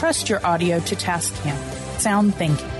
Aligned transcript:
Trust 0.00 0.30
your 0.30 0.40
audio 0.46 0.80
to 0.80 0.96
Tascam. 0.96 1.54
Sound 2.00 2.34
thinking. 2.34 2.79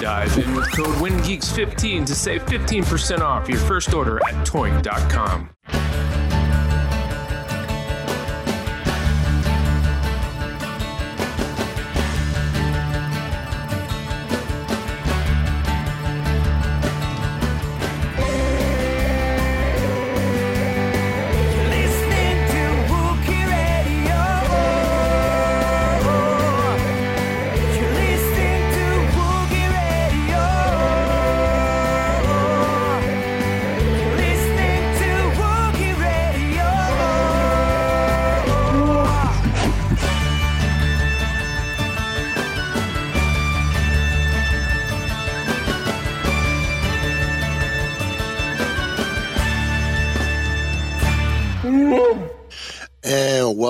Dive 0.00 0.38
in 0.38 0.54
with 0.54 0.70
code 0.76 0.94
WINGEEKS15 0.96 2.06
to 2.06 2.14
save 2.14 2.44
15% 2.46 3.20
off 3.20 3.48
your 3.48 3.58
first 3.58 3.94
order 3.94 4.18
at 4.18 4.46
toynk.com. 4.46 5.50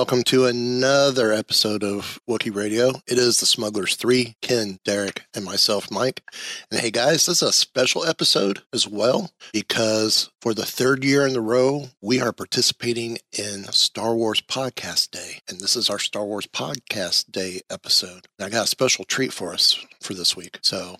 welcome 0.09 0.23
to 0.23 0.47
another 0.47 1.31
episode 1.31 1.83
of 1.83 2.19
Wookie 2.27 2.55
Radio. 2.55 2.93
It 3.05 3.19
is 3.19 3.39
the 3.39 3.45
Smugglers 3.45 3.95
3, 3.95 4.37
Ken, 4.41 4.79
Derek, 4.83 5.27
and 5.35 5.45
myself, 5.45 5.91
Mike. 5.91 6.23
And 6.71 6.79
hey 6.79 6.89
guys, 6.89 7.27
this 7.27 7.43
is 7.43 7.43
a 7.43 7.53
special 7.53 8.03
episode 8.03 8.63
as 8.73 8.87
well 8.87 9.29
because 9.53 10.31
for 10.41 10.55
the 10.55 10.65
third 10.65 11.03
year 11.03 11.27
in 11.27 11.35
a 11.35 11.41
row, 11.41 11.89
we 12.01 12.19
are 12.19 12.33
participating 12.33 13.19
in 13.37 13.65
Star 13.65 14.15
Wars 14.15 14.41
Podcast 14.41 15.11
Day. 15.11 15.41
And 15.47 15.59
this 15.59 15.75
is 15.75 15.91
our 15.91 15.99
Star 15.99 16.25
Wars 16.25 16.47
Podcast 16.47 17.31
Day 17.31 17.61
episode. 17.69 18.27
And 18.39 18.47
I 18.47 18.49
got 18.49 18.63
a 18.63 18.67
special 18.67 19.05
treat 19.05 19.31
for 19.31 19.53
us 19.53 19.85
for 20.01 20.13
this 20.13 20.35
week. 20.35 20.59
So, 20.61 20.97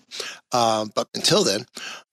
um, 0.52 0.92
but 0.94 1.08
until 1.14 1.44
then, 1.44 1.66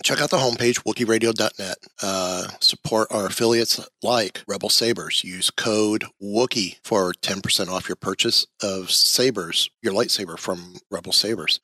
check 0.04 0.22
out 0.22 0.30
the 0.30 0.38
homepage, 0.38 0.84
WookieeRadio.net. 0.84 1.78
Uh, 2.02 2.48
support 2.60 3.08
our 3.12 3.28
affiliates 3.28 3.80
like 4.02 4.42
Rebel 4.48 4.70
Sabers. 4.70 5.24
Use 5.24 5.50
code 5.50 6.06
Wookie 6.22 6.78
for 6.84 7.14
10% 7.14 7.68
off 7.70 7.90
your 7.90 7.96
purchase 7.96 8.46
of 8.62 8.92
Sabers, 8.92 9.70
your 9.82 9.94
lightsaber 9.94 10.38
from 10.38 10.76
Rebel 10.90 11.12
Sabers. 11.12 11.60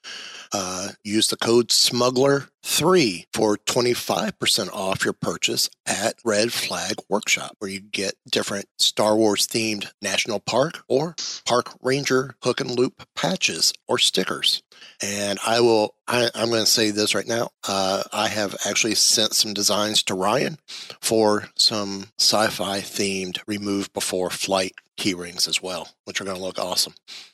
Uh, 0.51 0.89
use 1.03 1.27
the 1.27 1.37
code 1.37 1.71
Smuggler3 2.63 3.25
for 3.33 3.57
25% 3.57 4.73
off 4.73 5.03
your 5.03 5.13
purchase 5.13 5.69
at 5.85 6.15
Red 6.23 6.51
Flag 6.53 6.95
Workshop, 7.09 7.55
where 7.59 7.69
you 7.69 7.79
get 7.79 8.15
different 8.29 8.67
Star 8.77 9.15
Wars 9.15 9.47
themed 9.47 9.91
National 10.01 10.39
Park 10.39 10.83
or 10.87 11.15
Park 11.45 11.73
Ranger 11.81 12.35
hook 12.43 12.61
and 12.61 12.71
loop 12.71 13.03
patches 13.15 13.73
or 13.87 13.97
stickers. 13.97 14.63
And 15.01 15.39
I 15.45 15.59
will, 15.59 15.95
I, 16.07 16.29
I'm 16.35 16.49
going 16.49 16.63
to 16.63 16.69
say 16.69 16.91
this 16.91 17.13
right 17.13 17.27
now. 17.27 17.49
Uh, 17.67 18.03
I 18.11 18.27
have 18.29 18.55
actually 18.65 18.95
sent 18.95 19.33
some 19.33 19.53
designs 19.53 20.03
to 20.03 20.15
Ryan 20.15 20.57
for 21.01 21.49
some 21.55 22.07
sci 22.17 22.47
fi 22.47 22.79
themed 22.79 23.39
remove 23.47 23.91
before 23.93 24.29
flight 24.29 24.73
key 24.97 25.13
rings 25.13 25.47
as 25.47 25.61
well, 25.61 25.89
which 26.05 26.21
are 26.21 26.25
going 26.25 26.37
to 26.37 26.43
look 26.43 26.59
awesome 26.59 26.93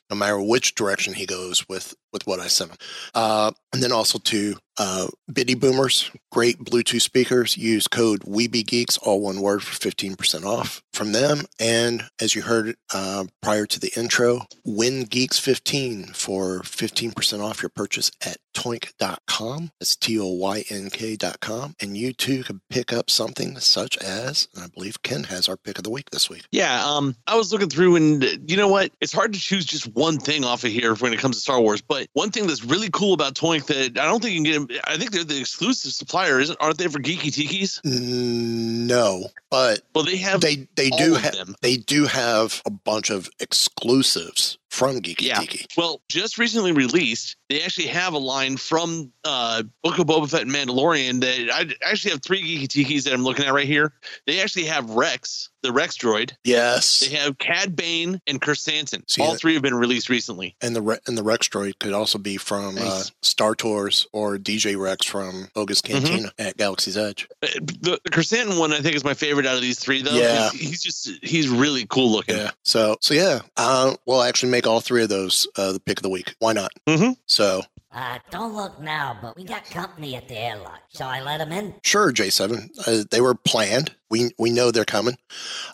no 0.10 0.16
matter 0.16 0.42
which 0.42 0.76
direction 0.76 1.14
he 1.14 1.26
goes 1.26 1.68
with 1.70 1.96
with 2.12 2.26
what 2.26 2.40
I 2.40 2.48
sent 2.48 2.72
him. 2.72 2.78
Uh, 3.14 3.52
and 3.72 3.84
then 3.84 3.92
also 3.92 4.18
to 4.18 4.56
uh, 4.80 5.08
Bitty 5.32 5.54
Boomers, 5.56 6.10
great 6.32 6.58
Bluetooth 6.58 7.02
speakers. 7.02 7.58
Use 7.58 7.88
code 7.88 8.22
WeBeGeeks, 8.22 8.98
all 9.02 9.22
one 9.22 9.42
word, 9.42 9.62
for 9.62 9.76
fifteen 9.76 10.16
percent 10.16 10.46
off 10.46 10.82
from 10.94 11.12
them. 11.12 11.46
And 11.60 12.04
as 12.20 12.34
you 12.34 12.42
heard 12.42 12.76
uh, 12.94 13.26
prior 13.42 13.66
to 13.68 13.80
the 13.80 13.92
intro, 13.96 14.48
Win 14.66 15.04
Geeks 15.04 15.38
fifteen 15.38 16.06
for 16.06 16.64
fifteen 16.64 17.12
percent 17.12 17.42
off 17.42 17.62
your 17.62 17.70
purchase 17.70 18.12
at 18.26 18.38
Toynk.com. 18.54 19.72
It's 19.80 19.96
T 19.96 20.20
O 20.20 20.28
Y 20.28 20.64
N 20.70 20.90
K.com, 20.90 21.76
and 21.82 21.96
you 21.96 22.14
too 22.14 22.44
can 22.44 22.62
pick 22.70 22.92
up 22.94 23.10
something 23.10 23.60
such 23.60 23.98
as, 23.98 24.48
I 24.60 24.68
believe 24.68 25.02
Ken 25.04 25.24
has 25.26 25.48
our 25.48 25.58
pick 25.58 25.78
of 25.78 25.84
the 25.84 25.90
week 25.90 26.10
this 26.12 26.30
week. 26.30 26.46
Yeah, 26.52 26.84
um, 26.86 27.16
I 27.28 27.36
was 27.36 27.52
looking 27.52 27.70
through, 27.70 27.96
and 27.98 28.24
uh, 28.24 28.28
you 28.48 28.58
know 28.58 28.68
what? 28.68 28.92
It's 29.02 29.14
hard 29.14 29.34
to 29.34 29.40
choose 29.40 29.66
just 29.66 29.94
one 29.96 30.18
thing 30.18 30.44
off 30.44 30.64
of 30.64 30.72
here 30.72 30.96
when 30.96 31.14
it 31.14 31.20
comes 31.20 31.36
to 31.38 31.42
Star 31.42 31.60
Wars. 31.62 31.82
But 31.82 32.08
one 32.14 32.32
thing 32.32 32.48
that's 32.48 32.64
really 32.64 32.90
cool 32.90 33.14
about 33.14 33.36
Toynk 33.36 33.68
that 33.68 34.00
I 34.00 34.06
don't 34.06 34.22
think 34.22 34.36
you 34.36 34.44
can 34.44 34.66
get, 34.66 34.69
I 34.86 34.98
think 34.98 35.12
they're 35.12 35.24
the 35.24 35.40
exclusive 35.40 35.92
supplier, 35.94 36.40
isn't? 36.40 36.58
Aren't 36.60 36.78
they 36.78 36.88
for 36.88 37.00
Geeky 37.00 37.32
Tikis? 37.32 37.80
No, 37.84 39.26
but 39.50 39.82
Well, 39.96 40.04
they 40.04 40.18
have. 40.18 40.42
they 40.42 40.68
they 40.76 40.90
do 40.92 41.16
have 41.16 41.56
they 41.62 41.78
do 41.78 42.06
have 42.06 42.62
a 42.66 42.70
bunch 42.70 43.10
of 43.10 43.30
exclusives 43.40 44.58
from 44.70 45.00
Geeky 45.00 45.22
Yeah. 45.24 45.40
Tiki. 45.40 45.66
Well, 45.76 46.02
just 46.10 46.38
recently 46.38 46.72
released, 46.72 47.36
they 47.50 47.62
actually 47.64 47.88
have 47.88 48.14
a 48.14 48.20
line 48.20 48.58
from 48.58 49.12
uh, 49.24 49.64
Book 49.84 49.98
of 49.98 50.06
Boba 50.08 50.30
Fett 50.30 50.42
and 50.44 50.52
Mandalorian 50.52 51.22
that 51.22 51.52
I 51.54 51.90
actually 51.90 52.12
have 52.12 52.22
three 52.22 52.42
Geeky 52.42 52.68
Tikis 52.68 53.04
that 53.06 53.14
I'm 53.14 53.24
looking 53.24 53.46
at 53.46 53.54
right 53.54 53.66
here. 53.68 53.94
They 54.28 54.42
actually 54.42 54.66
have 54.66 54.90
Rex, 54.92 55.49
the 55.64 55.72
Rex 55.72 55.98
droid. 55.98 56.32
Yes, 56.44 57.02
They 57.02 57.16
have 57.16 57.38
Cad 57.38 57.76
Bane 57.76 58.22
and 58.28 58.42
Krrsantan. 58.42 59.10
See 59.10 59.22
All 59.22 59.36
three 59.36 59.54
have 59.54 59.62
been 59.64 59.76
released 59.76 60.10
recently. 60.10 60.56
and 60.62 60.76
the 60.76 60.82
Re- 60.82 61.00
and 61.08 61.18
the 61.18 61.24
Rex 61.24 61.48
droid 61.48 61.80
could 61.80 61.94
also 61.94 62.18
be 62.18 62.38
from 62.38 62.78
uh, 62.80 63.04
Star 63.22 63.56
Tours 63.56 64.08
or 64.14 64.38
DJ 64.38 64.80
Rex 64.80 65.06
from 65.06 65.48
Oga's 65.56 65.82
Mm-hmm. 65.82 66.06
Cantina 66.06 66.32
at 66.38 66.58
Galaxy's 66.58 66.98
Edge. 66.98 67.28
Uh, 67.44 67.48
The, 67.82 68.00
the 68.04 68.10
Krrsantan 68.10 68.60
one, 68.60 68.74
I 68.74 68.80
think, 68.82 68.96
is 68.96 69.04
my 69.04 69.14
favorite 69.14 69.46
out 69.46 69.56
of 69.56 69.62
these 69.62 69.80
three, 69.80 70.02
though. 70.02 70.12
Yeah. 70.12 70.50
He's, 70.52 70.62
he's 70.70 70.84
just, 70.84 71.10
he's 71.24 71.48
really 71.50 71.86
cool 71.90 72.12
looking. 72.12 72.36
Yeah. 72.36 72.52
So 72.64 72.98
so 73.02 73.14
yeah, 73.14 73.42
uh, 73.58 73.96
we'll 74.06 74.24
actually 74.24 74.52
make 74.52 74.68
all 74.68 74.82
three 74.82 75.04
of 75.04 75.10
those 75.10 75.48
uh, 75.58 75.72
the 75.74 75.80
pick 75.80 75.98
of 76.00 76.04
the 76.04 76.10
week. 76.10 76.36
Why 76.40 76.54
not? 76.54 76.72
Mhm. 76.88 77.16
So 77.26 77.62
Uh, 77.92 78.20
don't 78.30 78.56
look 78.56 78.80
now, 78.80 79.18
but 79.20 79.36
we 79.36 79.44
got 79.44 79.66
company 79.66 80.16
at 80.16 80.28
the 80.28 80.38
airlock. 80.38 80.80
Shall 80.96 81.10
I 81.10 81.22
let 81.22 81.40
them 81.40 81.52
in? 81.52 81.74
Sure, 81.84 82.12
J7. 82.12 82.70
Uh, 82.88 83.04
they 83.10 83.20
were 83.20 83.34
planned. 83.34 83.96
We 84.12 84.32
we 84.40 84.50
know 84.50 84.72
they're 84.72 84.86
coming. 84.86 85.18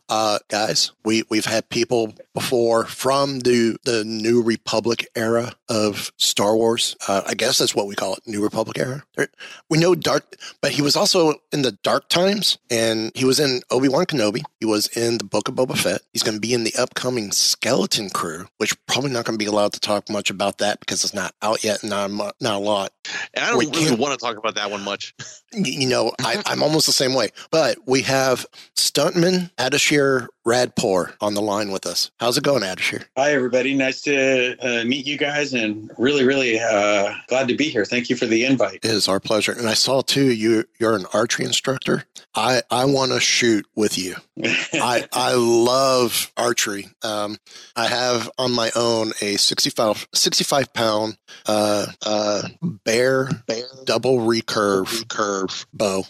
Uh, 0.09 0.39
guys, 0.49 0.91
we 1.05 1.23
we've 1.29 1.45
had 1.45 1.69
people 1.69 2.13
before 2.33 2.83
from 2.85 3.39
the 3.39 3.77
the 3.85 4.03
New 4.03 4.41
Republic 4.41 5.07
era 5.15 5.53
of 5.69 6.11
Star 6.17 6.55
Wars. 6.55 6.97
Uh, 7.07 7.21
I 7.25 7.33
guess 7.33 7.57
that's 7.57 7.73
what 7.73 7.87
we 7.87 7.95
call 7.95 8.15
it, 8.15 8.19
New 8.25 8.43
Republic 8.43 8.77
era. 8.77 9.03
We 9.69 9.77
know 9.77 9.95
Dark, 9.95 10.35
but 10.61 10.71
he 10.73 10.81
was 10.81 10.97
also 10.97 11.35
in 11.53 11.61
the 11.61 11.71
Dark 11.71 12.09
Times, 12.09 12.57
and 12.69 13.11
he 13.15 13.23
was 13.23 13.39
in 13.39 13.61
Obi 13.71 13.87
Wan 13.87 14.05
Kenobi. 14.05 14.43
He 14.59 14.65
was 14.65 14.87
in 14.97 15.17
the 15.17 15.23
Book 15.23 15.47
of 15.47 15.55
Boba 15.55 15.77
Fett. 15.77 16.01
He's 16.11 16.23
going 16.23 16.35
to 16.35 16.41
be 16.41 16.53
in 16.53 16.65
the 16.65 16.75
upcoming 16.75 17.31
Skeleton 17.31 18.09
Crew, 18.09 18.47
which 18.57 18.75
probably 18.85 19.11
not 19.11 19.23
going 19.23 19.39
to 19.39 19.43
be 19.43 19.49
allowed 19.49 19.71
to 19.73 19.79
talk 19.79 20.09
much 20.09 20.29
about 20.29 20.57
that 20.57 20.81
because 20.81 21.05
it's 21.05 21.13
not 21.13 21.33
out 21.41 21.63
yet, 21.63 21.83
and 21.83 21.93
not 22.07 22.35
a 22.41 22.57
lot. 22.57 22.91
And 23.33 23.43
I 23.45 23.49
don't 23.49 23.57
We 23.59 23.65
really 23.67 23.85
can't- 23.87 23.99
want 23.99 24.17
to 24.19 24.23
talk 24.25 24.37
about 24.37 24.55
that 24.55 24.71
one 24.71 24.83
much. 24.83 25.13
You 25.57 25.87
know, 25.87 26.11
I, 26.19 26.43
I'm 26.47 26.61
almost 26.61 26.85
the 26.85 26.91
same 26.91 27.13
way. 27.13 27.29
But 27.49 27.77
we 27.85 28.01
have 28.01 28.45
stuntman 28.75 29.51
Ardeshir 29.55 30.27
Radpour 30.45 31.13
on 31.21 31.33
the 31.33 31.41
line 31.41 31.71
with 31.71 31.85
us. 31.85 32.11
How's 32.19 32.37
it 32.37 32.43
going, 32.43 32.61
Adashir? 32.61 33.05
Hi, 33.17 33.31
everybody. 33.31 33.73
Nice 33.73 34.01
to 34.01 34.57
uh, 34.59 34.83
meet 34.83 35.07
you 35.07 35.17
guys 35.17 35.53
and 35.53 35.89
really, 35.97 36.25
really 36.25 36.59
uh, 36.59 37.13
glad 37.29 37.47
to 37.47 37.55
be 37.55 37.69
here. 37.69 37.85
Thank 37.85 38.09
you 38.09 38.17
for 38.17 38.25
the 38.25 38.43
invite. 38.43 38.79
It 38.83 38.91
is 38.91 39.07
our 39.07 39.21
pleasure. 39.21 39.53
And 39.53 39.69
I 39.69 39.75
saw 39.75 40.01
too 40.01 40.29
you 40.31 40.65
you're 40.77 40.95
an 40.95 41.05
archery 41.13 41.45
instructor. 41.45 42.03
I 42.35 42.61
I 42.69 42.83
want 42.83 43.13
to 43.13 43.21
shoot 43.21 43.65
with 43.75 43.97
you. 43.97 44.15
I 44.73 45.07
I 45.13 45.35
love 45.35 46.33
archery. 46.35 46.89
Um, 47.01 47.37
I 47.77 47.87
have 47.87 48.29
on 48.37 48.51
my 48.51 48.71
own 48.75 49.13
a 49.21 49.37
65, 49.37 50.07
65 50.13 50.73
pound 50.73 51.17
uh, 51.47 51.85
uh, 52.05 52.41
bear 52.95 53.29
bear 53.47 53.63
double 53.85 54.19
recurve 54.19 55.07
curve 55.07 55.65
bow, 55.73 56.03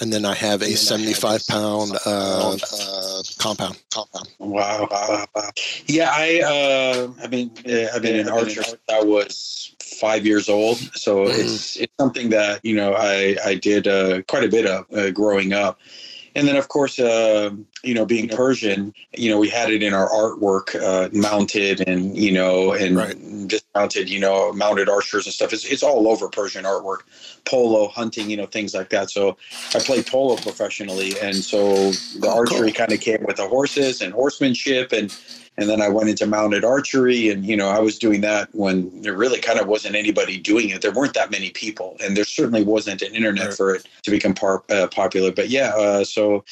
and 0.00 0.12
then 0.12 0.24
I 0.24 0.34
have 0.34 0.62
a 0.62 0.70
seventy 0.70 1.12
five 1.12 1.46
pound 1.46 1.92
uh, 2.06 2.56
uh, 2.72 3.22
compound 3.38 3.78
compound. 3.92 4.28
Wow, 4.38 4.88
wow, 4.90 5.26
wow. 5.34 5.50
Yeah, 5.86 6.10
I 6.12 6.40
uh, 6.40 7.22
I've 7.22 7.30
been 7.30 7.50
uh, 7.66 7.88
I've 7.94 8.02
been 8.02 8.20
an 8.20 8.28
archer 8.28 8.62
since 8.62 8.80
I 8.90 9.02
was 9.02 9.74
five 10.00 10.24
years 10.24 10.48
old, 10.48 10.78
so 10.96 11.26
it's 11.26 11.76
it's 11.76 11.92
something 11.98 12.30
that 12.30 12.64
you 12.64 12.74
know 12.74 12.94
I 12.94 13.36
I 13.44 13.54
did 13.54 13.86
uh, 13.86 14.22
quite 14.22 14.44
a 14.44 14.48
bit 14.48 14.66
of 14.66 14.86
uh, 14.92 15.10
growing 15.10 15.52
up. 15.52 15.78
And 16.34 16.46
then, 16.46 16.56
of 16.56 16.68
course, 16.68 16.98
uh, 16.98 17.50
you 17.82 17.94
know, 17.94 18.06
being 18.06 18.28
Persian, 18.28 18.94
you 19.16 19.30
know, 19.30 19.38
we 19.38 19.48
had 19.48 19.70
it 19.70 19.82
in 19.82 19.94
our 19.94 20.08
artwork, 20.08 20.80
uh, 20.80 21.08
mounted 21.12 21.86
and 21.88 22.16
you 22.16 22.32
know, 22.32 22.72
and 22.72 23.48
dismounted, 23.48 24.08
you 24.08 24.20
know, 24.20 24.52
mounted 24.52 24.88
archers 24.88 25.26
and 25.26 25.34
stuff. 25.34 25.52
It's, 25.52 25.64
it's 25.64 25.82
all 25.82 26.08
over 26.08 26.28
Persian 26.28 26.64
artwork, 26.64 27.00
polo, 27.44 27.88
hunting, 27.88 28.30
you 28.30 28.36
know, 28.36 28.46
things 28.46 28.74
like 28.74 28.90
that. 28.90 29.10
So 29.10 29.36
I 29.74 29.80
played 29.80 30.06
polo 30.06 30.36
professionally, 30.36 31.14
and 31.20 31.34
so 31.34 31.90
the 32.20 32.30
archery 32.32 32.72
kind 32.72 32.92
of 32.92 33.00
came 33.00 33.24
with 33.24 33.36
the 33.36 33.48
horses 33.48 34.00
and 34.00 34.12
horsemanship, 34.12 34.92
and 34.92 35.14
and 35.60 35.68
then 35.68 35.80
I 35.82 35.88
went 35.88 36.08
into 36.08 36.26
mounted 36.26 36.64
archery, 36.64 37.28
and 37.28 37.44
you 37.44 37.56
know, 37.56 37.68
I 37.68 37.78
was 37.78 37.98
doing 37.98 38.22
that 38.22 38.48
when 38.52 39.02
there 39.02 39.16
really 39.16 39.38
kind 39.40 39.60
of 39.60 39.68
wasn't 39.68 39.94
anybody 39.94 40.38
doing 40.38 40.70
it. 40.70 40.80
There 40.82 40.90
weren't 40.90 41.14
that 41.14 41.30
many 41.30 41.50
people, 41.50 41.96
and 42.02 42.16
there 42.16 42.24
certainly 42.24 42.64
wasn't 42.64 43.02
an 43.02 43.14
internet 43.14 43.52
for 43.54 43.74
it 43.74 43.86
to 44.02 44.10
become 44.10 44.34
par- 44.34 44.64
uh, 44.70 44.88
popular. 44.88 45.30
But 45.30 45.50
yeah, 45.50 45.68
uh, 45.76 46.04
so 46.04 46.44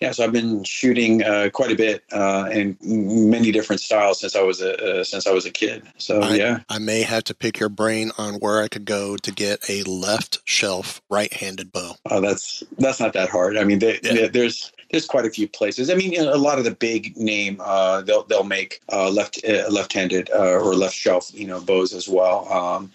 yeah, 0.00 0.12
so 0.12 0.24
I've 0.24 0.32
been 0.32 0.64
shooting 0.64 1.22
uh, 1.22 1.50
quite 1.52 1.70
a 1.70 1.76
bit 1.76 2.02
uh, 2.12 2.48
in 2.52 2.76
many 2.80 3.52
different 3.52 3.80
styles 3.80 4.20
since 4.20 4.34
I 4.34 4.42
was 4.42 4.60
a 4.60 5.00
uh, 5.00 5.04
since 5.04 5.26
I 5.26 5.32
was 5.32 5.44
a 5.44 5.50
kid. 5.50 5.82
So 5.98 6.20
I, 6.22 6.34
yeah, 6.36 6.60
I 6.68 6.78
may 6.78 7.02
have 7.02 7.24
to 7.24 7.34
pick 7.34 7.58
your 7.58 7.68
brain 7.68 8.12
on 8.18 8.34
where 8.34 8.62
I 8.62 8.68
could 8.68 8.84
go 8.84 9.16
to 9.16 9.30
get 9.32 9.68
a 9.68 9.82
left 9.84 10.38
shelf 10.44 11.00
right 11.10 11.32
handed 11.32 11.72
bow. 11.72 11.96
Oh, 12.10 12.20
that's 12.20 12.62
that's 12.78 13.00
not 13.00 13.12
that 13.14 13.28
hard. 13.28 13.56
I 13.56 13.64
mean, 13.64 13.78
they, 13.80 13.98
they- 14.02 14.28
there's 14.28 14.72
there's 14.92 15.06
quite 15.06 15.24
a 15.24 15.30
few 15.30 15.48
places. 15.48 15.90
I 15.90 15.94
mean, 15.94 16.16
a 16.20 16.36
lot 16.36 16.58
of 16.58 16.64
the 16.64 16.70
big 16.70 17.16
name 17.16 17.60
uh, 17.60 18.02
they'll 18.02 18.24
they'll 18.24 18.44
make 18.44 18.80
uh, 18.92 19.10
left 19.10 19.40
uh, 19.48 19.68
left-handed 19.70 20.30
uh, 20.30 20.58
or 20.58 20.74
left 20.74 20.94
shelf 20.94 21.30
you 21.34 21.46
know 21.46 21.60
bows 21.60 21.92
as 21.94 22.08
well. 22.08 22.50
Um, 22.52 22.92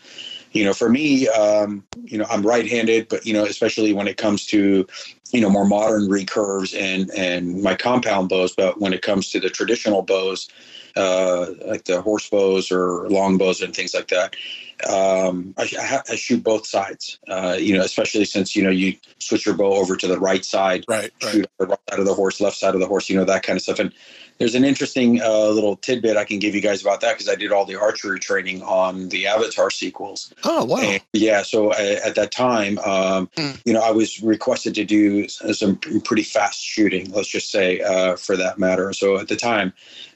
you 0.52 0.64
know, 0.64 0.74
for 0.74 0.90
me, 0.90 1.28
um, 1.28 1.84
you 2.06 2.18
know, 2.18 2.26
I'm 2.30 2.46
right-handed, 2.46 3.10
but 3.10 3.26
you 3.26 3.34
know, 3.34 3.44
especially 3.44 3.94
when 3.94 4.08
it 4.08 4.18
comes 4.18 4.46
to 4.48 4.88
you 5.32 5.42
know 5.42 5.50
more 5.50 5.66
modern 5.66 6.08
recurves 6.08 6.80
and 6.80 7.10
and 7.12 7.62
my 7.64 7.76
compound 7.76 8.30
bows. 8.30 8.54
But 8.56 8.80
when 8.80 8.94
it 8.94 9.02
comes 9.02 9.32
to 9.32 9.40
the 9.40 9.50
traditional 9.50 10.04
bows, 10.04 10.48
uh, 10.98 11.54
like 11.66 11.86
the 11.86 12.02
horse 12.02 12.30
bows 12.30 12.72
or 12.72 13.08
long 13.10 13.38
bows 13.38 13.62
and 13.62 13.76
things 13.76 13.94
like 13.94 14.08
that, 14.08 14.36
um, 14.90 15.54
I, 15.58 15.64
I, 15.64 15.86
ha- 15.86 16.04
I 16.10 16.16
shoot 16.16 16.44
both 16.44 16.66
sides. 16.66 17.20
Uh, 17.28 17.56
you 17.60 17.78
know, 17.78 17.84
especially 17.84 18.26
since 18.26 18.56
you 18.56 18.64
know 18.64 18.70
you 18.70 18.96
switch 19.20 19.46
your 19.46 19.56
bow 19.56 19.74
over 19.74 19.96
to 19.96 20.08
the 20.08 20.20
right 20.20 20.44
side, 20.44 20.86
right? 20.88 21.12
Shoot 21.20 21.50
the 21.60 21.68
right 21.68 21.80
side 21.90 22.00
of 22.00 22.06
the 22.06 22.14
horse, 22.14 22.42
left 22.42 22.58
side 22.58 22.74
of 22.74 22.82
the 22.82 22.88
horse. 22.88 23.10
You 23.10 23.18
know 23.18 23.26
that 23.26 23.44
kind 23.44 23.58
of 23.58 23.64
stuff. 23.64 23.80
And 23.80 23.94
there's 24.40 24.56
an 24.56 24.64
interesting 24.64 25.22
uh, 25.22 25.48
little 25.48 25.76
tidbit 25.78 26.18
I 26.18 26.24
can 26.24 26.40
give 26.40 26.54
you 26.54 26.62
guys 26.62 26.82
about 26.82 27.02
that 27.02 27.14
because 27.14 27.30
I 27.30 27.36
did 27.36 27.52
all 27.52 27.66
the 27.66 27.80
archery 27.80 28.20
training 28.20 28.62
on 28.62 29.10
the 29.10 29.28
Avatar 29.28 29.70
sequels. 29.70 30.34
Oh 30.44 30.66
wow! 30.66 30.78
And, 30.78 31.02
yeah, 31.14 31.42
so 31.42 31.72
I, 31.72 32.00
at 32.06 32.16
that 32.16 32.32
time, 32.32 32.78
um, 32.80 33.30
you 33.66 33.74
know, 33.74 33.82
I 33.82 33.92
was 33.92 34.22
requested 34.22 34.76
to 34.76 34.86
do 34.86 35.28
some 35.28 35.78
pretty 35.78 36.24
fast 36.24 36.62
shooting. 36.62 37.12
Let's 37.12 37.30
just 37.30 37.52
say, 37.52 37.82
uh, 37.82 38.16
for 38.16 38.38
that 38.38 38.60
matter. 38.60 38.94
So 38.94 39.18
at 39.18 39.28
the 39.28 39.36
time, 39.36 39.74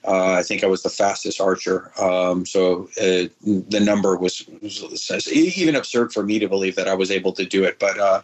uh, 0.07 0.33
I 0.33 0.43
think 0.43 0.63
I 0.63 0.67
was 0.67 0.83
the 0.83 0.89
fastest 0.89 1.41
archer. 1.41 1.91
Um, 1.99 2.45
so 2.45 2.89
uh, 3.01 3.27
the 3.43 3.81
number 3.81 4.17
was, 4.17 4.45
was 4.61 5.27
even 5.31 5.75
absurd 5.75 6.13
for 6.13 6.23
me 6.23 6.39
to 6.39 6.47
believe 6.47 6.75
that 6.75 6.87
I 6.87 6.93
was 6.93 7.11
able 7.11 7.33
to 7.33 7.45
do 7.45 7.63
it, 7.63 7.79
but. 7.79 7.97
Uh, 7.97 8.21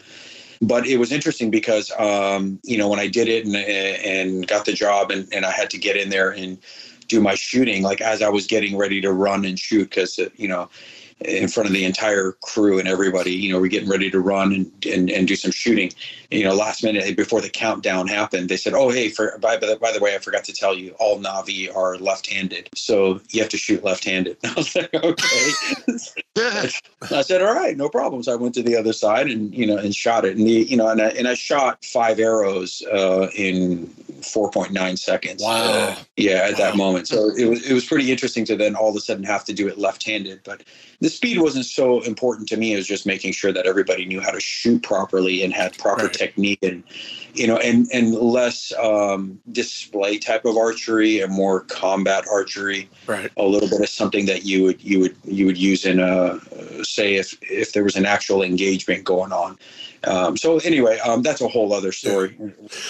but 0.62 0.88
it 0.88 0.98
was 0.98 1.12
interesting 1.12 1.52
because 1.52 1.92
um, 2.00 2.60
you 2.64 2.78
know 2.78 2.88
when 2.88 3.00
I 3.00 3.08
did 3.08 3.28
it 3.28 3.46
and, 3.46 3.56
and 3.56 4.48
got 4.48 4.66
the 4.66 4.74
job 4.74 5.12
and, 5.12 5.28
and 5.34 5.46
I 5.46 5.52
had 5.52 5.70
to 5.72 5.78
get 5.78 5.98
in 5.98 6.10
there 6.10 6.32
and 6.32 6.58
do 7.08 7.22
my 7.22 7.36
shooting 7.36 7.84
like 7.84 8.02
as 8.02 8.22
I 8.22 8.30
was 8.30 8.48
getting 8.48 8.78
ready 8.78 9.00
to 9.02 9.12
run 9.12 9.46
and 9.46 9.58
shoot 9.58 9.90
because 9.90 10.20
you 10.36 10.48
know 10.48 10.70
in 11.22 11.48
front 11.48 11.68
of 11.68 11.74
the 11.74 11.84
entire 11.84 12.34
crew 12.42 12.78
and 12.78 12.88
everybody 12.88 13.32
you 13.32 13.52
know 13.52 13.60
we're 13.60 13.68
getting 13.68 13.90
ready 13.90 14.10
to 14.12 14.20
run 14.20 14.54
and, 14.54 14.86
and, 14.86 15.10
and 15.10 15.28
do 15.28 15.36
some 15.36 15.52
shooting 15.52 15.92
you 16.30 16.44
know 16.44 16.54
last 16.54 16.84
minute 16.84 17.18
before 17.18 17.42
the 17.42 17.50
countdown 17.50 18.08
happened 18.08 18.50
they 18.50 18.58
said 18.58 18.74
oh 18.74 18.90
hey 18.90 19.10
for 19.10 19.38
by, 19.40 19.58
by 19.58 19.68
the- 19.68 19.78
by 19.78 19.92
the 19.92 20.00
way 20.00 20.14
I 20.16 20.20
forgot 20.20 20.44
to 20.46 20.54
tell 20.54 20.76
you 20.76 20.96
all 21.00 21.20
Na'vi 21.20 21.76
are 21.76 21.98
left-handed 21.98 22.70
so 22.76 23.20
you 23.30 23.42
have 23.42 23.50
to 23.50 23.58
shoot 23.58 23.84
left-handed 23.84 24.38
I 24.44 24.54
was 24.54 24.76
like 24.76 24.94
okay 24.94 25.54
I 27.12 27.22
said, 27.22 27.42
"All 27.42 27.54
right, 27.54 27.76
no 27.76 27.90
problem." 27.90 28.22
So 28.24 28.32
I 28.32 28.36
went 28.36 28.54
to 28.56 28.64
the 28.64 28.76
other 28.76 28.94
side 28.94 29.28
and 29.28 29.54
you 29.54 29.66
know 29.66 29.78
and 29.78 29.96
shot 29.96 30.26
it, 30.26 30.38
and 30.38 30.46
the 30.46 30.52
you 30.52 30.78
know 30.78 30.88
and 30.88 31.02
I, 31.02 31.10
and 31.10 31.28
I 31.28 31.34
shot 31.34 31.84
five 31.84 32.20
arrows 32.20 32.82
uh, 32.92 33.30
in 33.36 33.88
four 34.24 34.52
point 34.52 34.72
nine 34.72 34.98
seconds. 34.98 35.42
Wow. 35.42 35.64
Uh, 35.64 35.96
yeah, 36.16 36.48
at 36.50 36.58
that 36.58 36.76
moment. 36.76 37.08
So 37.08 37.32
it 37.36 37.46
was 37.46 37.68
it 37.68 37.74
was 37.74 37.86
pretty 37.86 38.12
interesting 38.12 38.46
to 38.46 38.56
then 38.56 38.76
all 38.76 38.90
of 38.90 38.96
a 38.96 39.00
sudden 39.00 39.24
have 39.24 39.46
to 39.46 39.54
do 39.54 39.68
it 39.68 39.78
left-handed, 39.78 40.42
but 40.44 40.64
the 41.08 41.12
speed 41.12 41.40
wasn't 41.40 41.64
so 41.66 42.02
important 42.02 42.50
to 42.50 42.58
me. 42.58 42.74
It 42.74 42.76
was 42.76 42.86
just 42.86 43.06
making 43.06 43.32
sure 43.32 43.54
that 43.54 43.66
everybody 43.66 44.04
knew 44.04 44.20
how 44.20 44.32
to 44.32 44.42
shoot 44.42 44.84
properly 44.84 45.42
and 45.42 45.54
had 45.54 45.78
proper 45.78 46.10
technique 46.10 46.60
and 46.62 46.84
you 47.34 47.48
know 47.48 47.56
and 47.60 47.88
and 47.94 48.14
less 48.14 48.74
um, 48.74 49.40
display 49.54 50.18
type 50.18 50.44
of 50.44 50.58
archery 50.58 51.22
and 51.22 51.32
more 51.32 51.62
combat 51.62 52.26
archery 52.30 52.90
Right. 53.06 53.32
a 53.38 53.44
little 53.44 53.70
bit 53.70 53.80
of 53.80 53.88
something 53.88 54.26
that 54.26 54.44
you 54.44 54.64
would 54.64 54.84
you 54.84 55.00
would 55.00 55.16
you 55.24 55.46
would 55.46 55.58
use 55.58 55.86
in 55.86 56.02
a 56.02 56.42
say 56.84 57.16
if 57.16 57.38
if 57.42 57.72
there 57.72 57.86
was 57.86 57.96
an 57.96 58.06
actual 58.06 58.44
engagement 58.44 59.06
going 59.06 59.32
on 59.32 59.58
um, 60.04 60.38
so 60.38 60.58
anyway 60.60 61.00
um, 61.00 61.22
that's 61.22 61.42
a 61.42 61.48
whole 61.48 61.74
other 61.74 61.92
story 61.92 62.36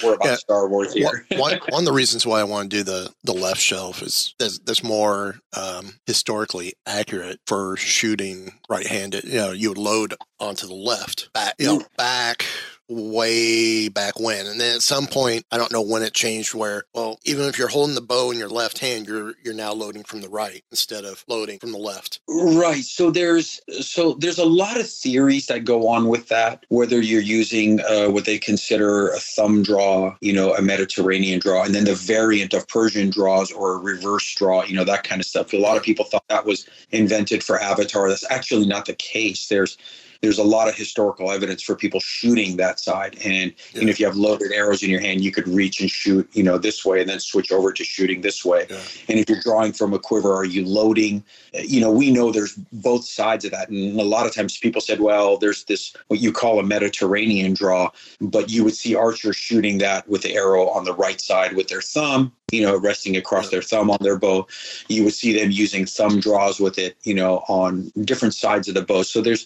we're 0.03 0.13
about 0.13 0.25
Yeah. 0.25 0.35
star 0.35 0.67
wars 0.67 0.93
here 0.93 1.25
one, 1.37 1.59
one, 1.69 1.81
of 1.81 1.85
the 1.85 1.93
reasons 1.93 2.25
why 2.25 2.39
I 2.39 2.43
want 2.43 2.69
to 2.69 2.77
do 2.77 2.83
the, 2.83 3.11
the 3.23 3.33
left 3.33 3.61
shelf 3.61 4.01
is 4.01 4.35
that's, 4.39 4.83
more 4.83 5.39
um, 5.55 5.95
historically 6.05 6.73
accurate 6.85 7.39
for 7.47 7.75
shooting 7.77 8.53
right 8.69 8.85
handed. 8.85 9.23
You 9.23 9.37
know, 9.37 9.51
you 9.51 9.69
would 9.69 9.77
load 9.77 10.13
onto 10.39 10.67
the 10.67 10.75
left, 10.75 11.33
back, 11.33 11.55
you 11.57 11.65
know, 11.65 11.81
back 11.97 12.45
way 12.89 13.89
back 13.89 14.19
when. 14.19 14.45
And 14.45 14.59
then 14.59 14.75
at 14.75 14.81
some 14.81 15.07
point, 15.07 15.45
I 15.51 15.57
don't 15.57 15.71
know 15.71 15.81
when 15.81 16.03
it 16.03 16.13
changed 16.13 16.53
where, 16.53 16.83
well, 16.93 17.19
even 17.25 17.45
if 17.45 17.57
you're 17.57 17.67
holding 17.67 17.95
the 17.95 18.01
bow 18.01 18.31
in 18.31 18.37
your 18.37 18.49
left 18.49 18.79
hand, 18.79 19.07
you're, 19.07 19.33
you're 19.43 19.53
now 19.53 19.73
loading 19.73 20.03
from 20.03 20.21
the 20.21 20.29
right 20.29 20.63
instead 20.71 21.05
of 21.05 21.23
loading 21.27 21.59
from 21.59 21.71
the 21.71 21.77
left. 21.77 22.19
Right. 22.27 22.83
So 22.83 23.11
there's 23.11 23.59
so 23.81 24.13
there's 24.13 24.39
a 24.39 24.45
lot 24.45 24.79
of 24.79 24.89
theories 24.89 25.47
that 25.47 25.65
go 25.65 25.87
on 25.87 26.07
with 26.07 26.29
that. 26.29 26.65
Whether 26.69 27.01
you're 27.01 27.21
using 27.21 27.81
uh, 27.81 28.07
what 28.07 28.25
they 28.25 28.37
consider 28.37 29.09
a 29.09 29.19
thumb 29.19 29.63
draw, 29.63 30.15
you 30.21 30.33
know, 30.33 30.53
a 30.55 30.61
Mediterranean 30.61 31.39
draw, 31.39 31.63
and 31.63 31.75
then 31.75 31.85
the 31.85 31.95
variant 31.95 32.53
of 32.53 32.67
Persian 32.67 33.09
draws 33.09 33.51
or 33.51 33.73
a 33.73 33.77
reverse 33.77 34.33
draw, 34.35 34.63
you 34.63 34.75
know, 34.75 34.83
that 34.83 35.03
kind 35.03 35.21
of 35.21 35.27
stuff. 35.27 35.53
A 35.53 35.57
lot 35.57 35.77
of 35.77 35.83
people 35.83 36.05
thought 36.05 36.27
that 36.29 36.45
was 36.45 36.67
invented 36.91 37.43
for 37.43 37.59
Avatar. 37.59 38.09
That's 38.09 38.29
actually 38.31 38.65
not 38.65 38.85
the 38.85 38.95
case. 38.95 39.47
There's 39.47 39.77
there's 40.21 40.39
a 40.39 40.43
lot 40.43 40.67
of 40.67 40.75
historical 40.75 41.31
evidence 41.31 41.61
for 41.61 41.75
people 41.75 41.99
shooting 41.99 42.57
that 42.57 42.79
side. 42.79 43.17
And 43.23 43.53
you 43.73 43.83
know, 43.83 43.89
if 43.89 43.99
you 43.99 44.05
have 44.05 44.15
loaded 44.15 44.51
arrows 44.51 44.83
in 44.83 44.89
your 44.89 45.01
hand, 45.01 45.21
you 45.21 45.31
could 45.31 45.47
reach 45.47 45.81
and 45.81 45.89
shoot, 45.89 46.29
you 46.33 46.43
know, 46.43 46.57
this 46.57 46.85
way 46.85 47.01
and 47.01 47.09
then 47.09 47.19
switch 47.19 47.51
over 47.51 47.71
to 47.73 47.83
shooting 47.83 48.21
this 48.21 48.43
way. 48.45 48.67
And 49.09 49.19
if 49.19 49.29
you're 49.29 49.41
drawing 49.41 49.73
from 49.73 49.93
a 49.93 49.99
quiver, 49.99 50.33
are 50.33 50.45
you 50.45 50.65
loading? 50.65 51.23
You 51.53 51.81
know, 51.81 51.91
we 51.91 52.11
know 52.11 52.31
there's 52.31 52.55
both 52.71 53.05
sides 53.05 53.45
of 53.45 53.51
that. 53.51 53.69
And 53.69 53.99
a 53.99 54.03
lot 54.03 54.25
of 54.25 54.33
times 54.33 54.57
people 54.57 54.81
said, 54.81 54.99
well, 54.99 55.37
there's 55.37 55.63
this, 55.65 55.93
what 56.07 56.19
you 56.19 56.31
call 56.31 56.59
a 56.59 56.63
Mediterranean 56.63 57.53
draw, 57.53 57.89
but 58.21 58.49
you 58.49 58.63
would 58.63 58.75
see 58.75 58.95
archers 58.95 59.35
shooting 59.35 59.77
that 59.79 60.07
with 60.07 60.21
the 60.21 60.35
arrow 60.35 60.67
on 60.69 60.85
the 60.85 60.93
right 60.93 61.19
side 61.21 61.55
with 61.55 61.67
their 61.67 61.81
thumb, 61.81 62.31
you 62.51 62.61
know, 62.61 62.77
resting 62.77 63.17
across 63.17 63.49
their 63.49 63.61
thumb 63.61 63.89
on 63.89 63.97
their 64.01 64.17
bow. 64.17 64.47
You 64.87 65.03
would 65.03 65.13
see 65.13 65.37
them 65.37 65.51
using 65.51 65.85
thumb 65.85 66.19
draws 66.19 66.59
with 66.59 66.77
it, 66.77 66.97
you 67.03 67.13
know, 67.13 67.43
on 67.47 67.91
different 68.01 68.33
sides 68.33 68.67
of 68.67 68.73
the 68.73 68.81
bow. 68.81 69.03
So 69.03 69.21
there's, 69.21 69.45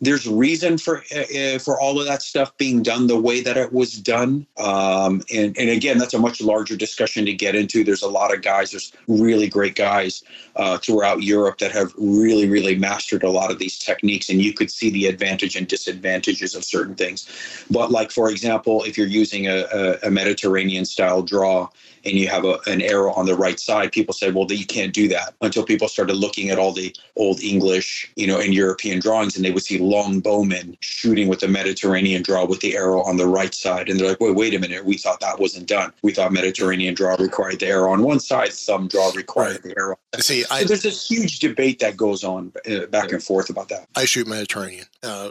there's 0.00 0.28
reason 0.28 0.76
for 0.76 1.02
uh, 1.14 1.58
for 1.58 1.80
all 1.80 1.98
of 1.98 2.06
that 2.06 2.22
stuff 2.22 2.56
being 2.58 2.82
done 2.82 3.06
the 3.06 3.18
way 3.18 3.40
that 3.40 3.56
it 3.56 3.72
was 3.72 3.94
done. 3.94 4.46
Um, 4.58 5.22
and, 5.34 5.56
and 5.58 5.70
again 5.70 5.98
that's 5.98 6.14
a 6.14 6.18
much 6.18 6.40
larger 6.40 6.76
discussion 6.76 7.24
to 7.26 7.32
get 7.32 7.54
into. 7.54 7.82
There's 7.82 8.02
a 8.02 8.08
lot 8.08 8.34
of 8.34 8.42
guys 8.42 8.72
there's 8.72 8.92
really 9.08 9.48
great 9.48 9.74
guys 9.74 10.22
uh, 10.56 10.78
throughout 10.78 11.22
europe 11.22 11.58
that 11.58 11.72
have 11.72 11.92
really 11.96 12.48
really 12.48 12.76
mastered 12.76 13.22
a 13.22 13.30
lot 13.30 13.50
of 13.50 13.58
these 13.58 13.78
techniques 13.78 14.28
and 14.28 14.40
you 14.42 14.52
could 14.52 14.70
see 14.70 14.90
the 14.90 15.06
advantage 15.06 15.56
and 15.56 15.66
disadvantages 15.66 16.54
of 16.54 16.64
certain 16.64 16.94
things. 16.94 17.26
But 17.70 17.90
like 17.90 18.10
for 18.10 18.30
example 18.30 18.84
if 18.84 18.98
you're 18.98 19.06
using 19.06 19.46
a, 19.46 19.64
a, 19.72 20.08
a 20.08 20.10
mediterranean 20.10 20.84
style 20.84 21.22
draw 21.22 21.68
and 22.06 22.14
you 22.14 22.28
have 22.28 22.44
a, 22.44 22.58
an 22.66 22.80
arrow 22.80 23.12
on 23.14 23.26
the 23.26 23.34
right 23.34 23.58
side. 23.58 23.92
People 23.92 24.14
said, 24.14 24.34
well, 24.34 24.50
you 24.50 24.64
can't 24.64 24.94
do 24.94 25.08
that. 25.08 25.34
Until 25.40 25.64
people 25.64 25.88
started 25.88 26.14
looking 26.14 26.50
at 26.50 26.58
all 26.58 26.72
the 26.72 26.94
old 27.16 27.40
English, 27.40 28.10
you 28.14 28.26
know, 28.26 28.38
and 28.38 28.54
European 28.54 29.00
drawings, 29.00 29.36
and 29.36 29.44
they 29.44 29.50
would 29.50 29.64
see 29.64 29.78
long 29.86 30.20
bowmen 30.20 30.76
shooting 30.80 31.28
with 31.28 31.40
the 31.40 31.48
Mediterranean 31.48 32.22
draw 32.22 32.44
with 32.44 32.60
the 32.60 32.76
arrow 32.76 33.02
on 33.04 33.16
the 33.16 33.26
right 33.26 33.54
side. 33.54 33.88
And 33.88 33.98
they're 33.98 34.08
like, 34.10 34.20
wait, 34.20 34.34
wait 34.34 34.54
a 34.54 34.58
minute. 34.58 34.84
We 34.84 34.96
thought 34.96 35.20
that 35.20 35.38
wasn't 35.38 35.66
done. 35.66 35.92
We 36.02 36.12
thought 36.12 36.32
Mediterranean 36.32 36.94
draw 36.94 37.14
required 37.18 37.60
the 37.60 37.66
arrow 37.68 37.92
on 37.92 38.02
one 38.02 38.20
side, 38.20 38.52
thumb 38.52 38.88
draw 38.88 39.10
required 39.14 39.62
the 39.62 39.74
arrow. 39.78 39.96
See, 40.18 40.42
So 40.42 40.54
I 40.54 40.64
there's 40.64 40.82
this 40.82 41.06
huge 41.08 41.38
debate 41.40 41.78
that 41.80 41.96
goes 41.96 42.24
on 42.24 42.52
uh, 42.70 42.86
back 42.86 43.12
and 43.12 43.22
forth 43.22 43.50
about 43.50 43.68
that. 43.68 43.86
I 43.94 44.04
shoot 44.06 44.26
Mediterranean. 44.26 44.86
Uh, 45.02 45.30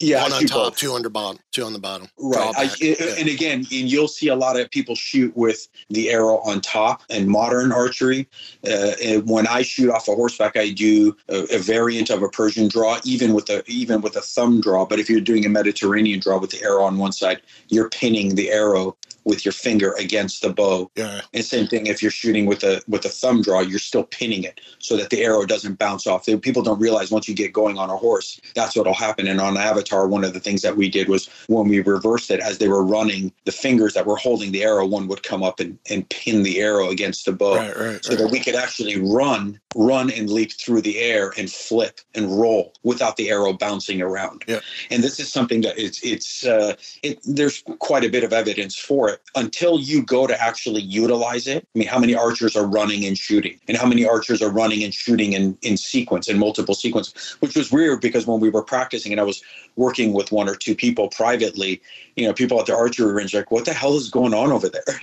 Yeah, 0.00 0.22
one 0.22 0.32
on 0.32 0.44
top, 0.46 0.70
both. 0.72 0.76
two 0.78 0.94
under 0.94 1.08
bottom, 1.10 1.38
two 1.52 1.62
on 1.64 1.72
the 1.72 1.78
bottom. 1.78 2.08
Right. 2.18 2.52
I, 2.56 2.70
it- 2.80 2.98
Yeah. 2.98 3.14
And 3.20 3.28
again, 3.28 3.58
and 3.60 3.90
you'll 3.92 4.08
see 4.08 4.28
a 4.28 4.34
lot 4.34 4.58
of 4.58 4.70
people 4.70 4.94
shoot 4.96 5.36
with 5.36 5.68
the 5.90 6.10
arrow 6.10 6.38
on 6.38 6.60
top 6.60 7.02
and 7.10 7.28
modern 7.28 7.70
archery. 7.72 8.26
Uh, 8.66 8.92
and 9.04 9.28
when 9.28 9.46
I 9.46 9.62
shoot 9.62 9.90
off 9.90 10.08
a 10.08 10.14
horseback, 10.14 10.56
I 10.56 10.70
do 10.70 11.16
a, 11.28 11.44
a 11.54 11.58
variant 11.58 12.10
of 12.10 12.22
a 12.22 12.28
Persian 12.28 12.68
draw, 12.68 12.98
even 13.04 13.32
with 13.34 13.48
a 13.50 13.62
even 13.70 13.91
with 14.00 14.16
a 14.16 14.20
thumb 14.20 14.60
draw. 14.60 14.86
But 14.86 14.98
if 14.98 15.10
you're 15.10 15.20
doing 15.20 15.44
a 15.44 15.48
Mediterranean 15.48 16.20
draw 16.20 16.38
with 16.38 16.50
the 16.50 16.62
arrow 16.62 16.84
on 16.84 16.98
one 16.98 17.12
side, 17.12 17.42
you're 17.68 17.90
pinning 17.90 18.34
the 18.34 18.50
arrow 18.50 18.96
with 19.24 19.44
your 19.44 19.52
finger 19.52 19.94
against 19.98 20.42
the 20.42 20.52
bow. 20.52 20.90
Yeah. 20.96 21.20
And 21.32 21.44
same 21.44 21.66
thing 21.66 21.86
if 21.86 22.02
you're 22.02 22.10
shooting 22.10 22.46
with 22.46 22.64
a 22.64 22.82
with 22.88 23.04
a 23.04 23.08
thumb 23.08 23.42
draw, 23.42 23.60
you're 23.60 23.78
still 23.78 24.04
pinning 24.04 24.44
it 24.44 24.60
so 24.78 24.96
that 24.96 25.10
the 25.10 25.22
arrow 25.22 25.44
doesn't 25.44 25.78
bounce 25.78 26.06
off. 26.06 26.26
People 26.40 26.62
don't 26.62 26.80
realize 26.80 27.10
once 27.10 27.28
you 27.28 27.34
get 27.34 27.52
going 27.52 27.78
on 27.78 27.90
a 27.90 27.96
horse, 27.96 28.40
that's 28.54 28.76
what'll 28.76 28.94
happen. 28.94 29.26
And 29.28 29.40
on 29.40 29.56
Avatar, 29.56 30.08
one 30.08 30.24
of 30.24 30.34
the 30.34 30.40
things 30.40 30.62
that 30.62 30.76
we 30.76 30.88
did 30.88 31.08
was 31.08 31.28
when 31.46 31.68
we 31.68 31.80
reversed 31.80 32.30
it 32.30 32.40
as 32.40 32.58
they 32.58 32.68
were 32.68 32.84
running, 32.84 33.32
the 33.44 33.52
fingers 33.52 33.94
that 33.94 34.06
were 34.06 34.16
holding 34.16 34.52
the 34.52 34.64
arrow, 34.64 34.86
one 34.86 35.08
would 35.08 35.22
come 35.22 35.42
up 35.42 35.60
and, 35.60 35.78
and 35.90 36.08
pin 36.08 36.42
the 36.42 36.60
arrow 36.60 36.88
against 36.88 37.24
the 37.24 37.32
bow. 37.32 37.56
Right, 37.56 37.76
right, 37.76 38.04
So 38.04 38.10
right. 38.10 38.18
that 38.18 38.30
we 38.30 38.40
could 38.40 38.54
actually 38.54 38.98
run, 39.00 39.60
run 39.74 40.10
and 40.10 40.30
leap 40.30 40.52
through 40.52 40.82
the 40.82 40.98
air 40.98 41.32
and 41.36 41.50
flip 41.50 42.00
and 42.14 42.38
roll 42.38 42.74
without 42.82 43.16
the 43.16 43.30
arrow 43.30 43.52
bouncing 43.52 44.02
around. 44.02 44.44
Yeah. 44.46 44.60
And 44.90 45.02
this 45.02 45.18
is 45.20 45.32
something 45.32 45.62
that 45.62 45.78
it's 45.78 46.02
it's 46.04 46.44
uh, 46.44 46.74
it 47.02 47.18
there's 47.24 47.62
quite 47.78 48.04
a 48.04 48.08
bit 48.08 48.24
of 48.24 48.32
evidence 48.32 48.76
for 48.76 49.08
it 49.08 49.20
until 49.34 49.80
you 49.80 50.02
go 50.02 50.26
to 50.26 50.40
actually 50.40 50.82
utilize 50.82 51.46
it. 51.46 51.66
I 51.74 51.78
mean, 51.78 51.88
how 51.88 51.98
many 51.98 52.14
archers 52.14 52.56
are 52.56 52.66
running 52.66 53.04
and 53.04 53.16
shooting, 53.16 53.58
and 53.68 53.76
how 53.76 53.86
many 53.86 54.04
archers 54.06 54.42
are 54.42 54.50
running 54.50 54.82
and 54.84 54.94
shooting 54.94 55.32
in 55.32 55.56
in 55.62 55.76
sequence 55.76 56.28
in 56.28 56.38
multiple 56.38 56.74
sequence, 56.74 57.36
which 57.40 57.56
was 57.56 57.70
weird 57.70 58.00
because 58.00 58.26
when 58.26 58.40
we 58.40 58.50
were 58.50 58.62
practicing 58.62 59.12
and 59.12 59.20
I 59.20 59.24
was 59.24 59.42
working 59.76 60.12
with 60.12 60.32
one 60.32 60.48
or 60.48 60.54
two 60.54 60.74
people 60.74 61.08
privately, 61.08 61.80
you 62.16 62.26
know, 62.26 62.32
people 62.32 62.60
at 62.60 62.66
the 62.66 62.76
archery 62.76 63.12
range 63.12 63.34
like, 63.34 63.50
what 63.50 63.64
the 63.64 63.72
hell 63.72 63.96
is 63.96 64.10
going 64.10 64.34
on 64.34 64.52
over 64.52 64.68
there? 64.68 64.82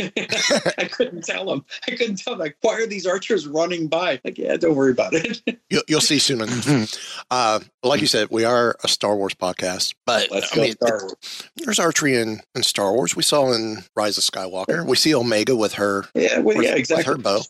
I 0.77 0.85
couldn't 0.85 1.23
tell 1.23 1.45
them. 1.45 1.65
I 1.87 1.91
couldn't 1.91 2.17
tell 2.17 2.33
them. 2.33 2.39
Like, 2.39 2.57
why 2.61 2.75
are 2.75 2.87
these 2.87 3.07
archers 3.07 3.47
running 3.47 3.87
by? 3.87 4.21
Like, 4.23 4.37
yeah, 4.37 4.57
don't 4.59 4.75
worry 4.75 4.91
about 4.91 5.13
it. 5.13 5.41
You'll, 5.69 5.83
you'll 5.87 6.01
see 6.01 6.17
soon 6.17 6.41
enough. 6.41 6.95
uh, 7.29 7.59
like 7.83 8.01
you 8.01 8.07
said, 8.07 8.29
we 8.31 8.43
are 8.43 8.75
a 8.83 8.87
Star 8.87 9.15
Wars 9.15 9.35
podcast, 9.35 9.93
but 10.05 10.29
Let's 10.31 10.51
I 10.51 10.55
go 10.55 10.61
mean, 10.63 10.71
Star 10.73 10.99
Wars. 11.03 11.43
there's 11.57 11.79
archery 11.79 12.15
in, 12.17 12.41
in 12.55 12.63
Star 12.63 12.91
Wars. 12.91 13.15
We 13.15 13.21
saw 13.21 13.53
in 13.53 13.83
Rise 13.95 14.17
of 14.17 14.23
Skywalker. 14.23 14.83
We 14.85 14.95
see 14.95 15.13
Omega 15.13 15.55
with 15.55 15.73
her. 15.73 16.05
Yeah, 16.15 16.39
well, 16.39 16.57
with, 16.57 16.65
yeah, 16.65 16.71
with 16.71 16.79
exactly. 16.79 17.05
her 17.05 17.17
bow. 17.19 17.41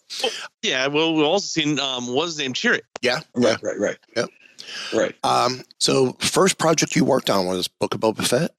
Yeah, 0.61 0.87
well, 0.87 1.15
we've 1.15 1.23
also 1.25 1.45
seen 1.45 1.79
um, 1.79 2.07
what's 2.13 2.31
his 2.31 2.39
name, 2.39 2.53
Chirrut. 2.53 2.81
Yeah, 3.01 3.21
Right, 3.35 3.61
right, 3.63 3.79
right. 3.79 3.97
Yep. 4.17 4.29
Right. 4.93 5.15
Um, 5.23 5.61
so 5.79 6.13
first 6.19 6.57
project 6.57 6.95
you 6.95 7.05
worked 7.05 7.29
on 7.29 7.45
was 7.47 7.67
Book 7.67 7.93
of 7.93 8.01
Boba 8.01 8.27
Fett. 8.27 8.51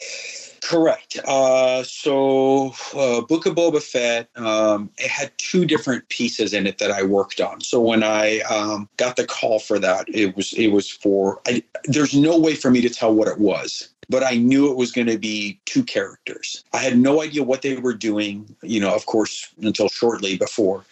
Correct. 0.62 1.18
Uh, 1.24 1.82
so, 1.84 2.74
uh, 2.94 3.22
Book 3.22 3.46
of 3.46 3.54
Boba 3.54 3.82
Fett, 3.82 4.28
um, 4.36 4.90
it 4.98 5.08
had 5.08 5.32
two 5.38 5.64
different 5.64 6.08
pieces 6.10 6.52
in 6.52 6.66
it 6.66 6.78
that 6.78 6.90
I 6.90 7.02
worked 7.02 7.40
on. 7.40 7.60
So 7.60 7.80
when 7.80 8.02
I 8.02 8.40
um, 8.40 8.88
got 8.96 9.16
the 9.16 9.26
call 9.26 9.58
for 9.58 9.78
that, 9.78 10.06
it 10.08 10.36
was 10.36 10.52
it 10.52 10.68
was 10.68 10.90
for. 10.90 11.40
I, 11.46 11.62
there's 11.84 12.14
no 12.14 12.38
way 12.38 12.54
for 12.54 12.70
me 12.70 12.80
to 12.82 12.90
tell 12.90 13.14
what 13.14 13.26
it 13.26 13.38
was, 13.38 13.88
but 14.10 14.22
I 14.22 14.36
knew 14.36 14.70
it 14.70 14.76
was 14.76 14.92
going 14.92 15.06
to 15.06 15.18
be 15.18 15.58
two 15.64 15.82
characters. 15.82 16.62
I 16.72 16.78
had 16.78 16.98
no 16.98 17.22
idea 17.22 17.42
what 17.42 17.62
they 17.62 17.76
were 17.76 17.94
doing. 17.94 18.54
You 18.62 18.80
know, 18.80 18.94
of 18.94 19.06
course, 19.06 19.48
until 19.62 19.88
shortly 19.88 20.36
before. 20.36 20.84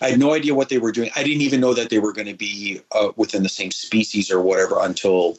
I 0.00 0.10
had 0.10 0.18
no 0.18 0.34
idea 0.34 0.54
what 0.54 0.68
they 0.68 0.78
were 0.78 0.92
doing. 0.92 1.10
I 1.16 1.22
didn't 1.22 1.40
even 1.40 1.60
know 1.60 1.72
that 1.72 1.88
they 1.88 1.98
were 1.98 2.12
going 2.12 2.26
to 2.26 2.34
be 2.34 2.80
uh, 2.92 3.12
within 3.16 3.42
the 3.42 3.48
same 3.48 3.70
species 3.70 4.30
or 4.30 4.42
whatever 4.42 4.76
until 4.80 5.38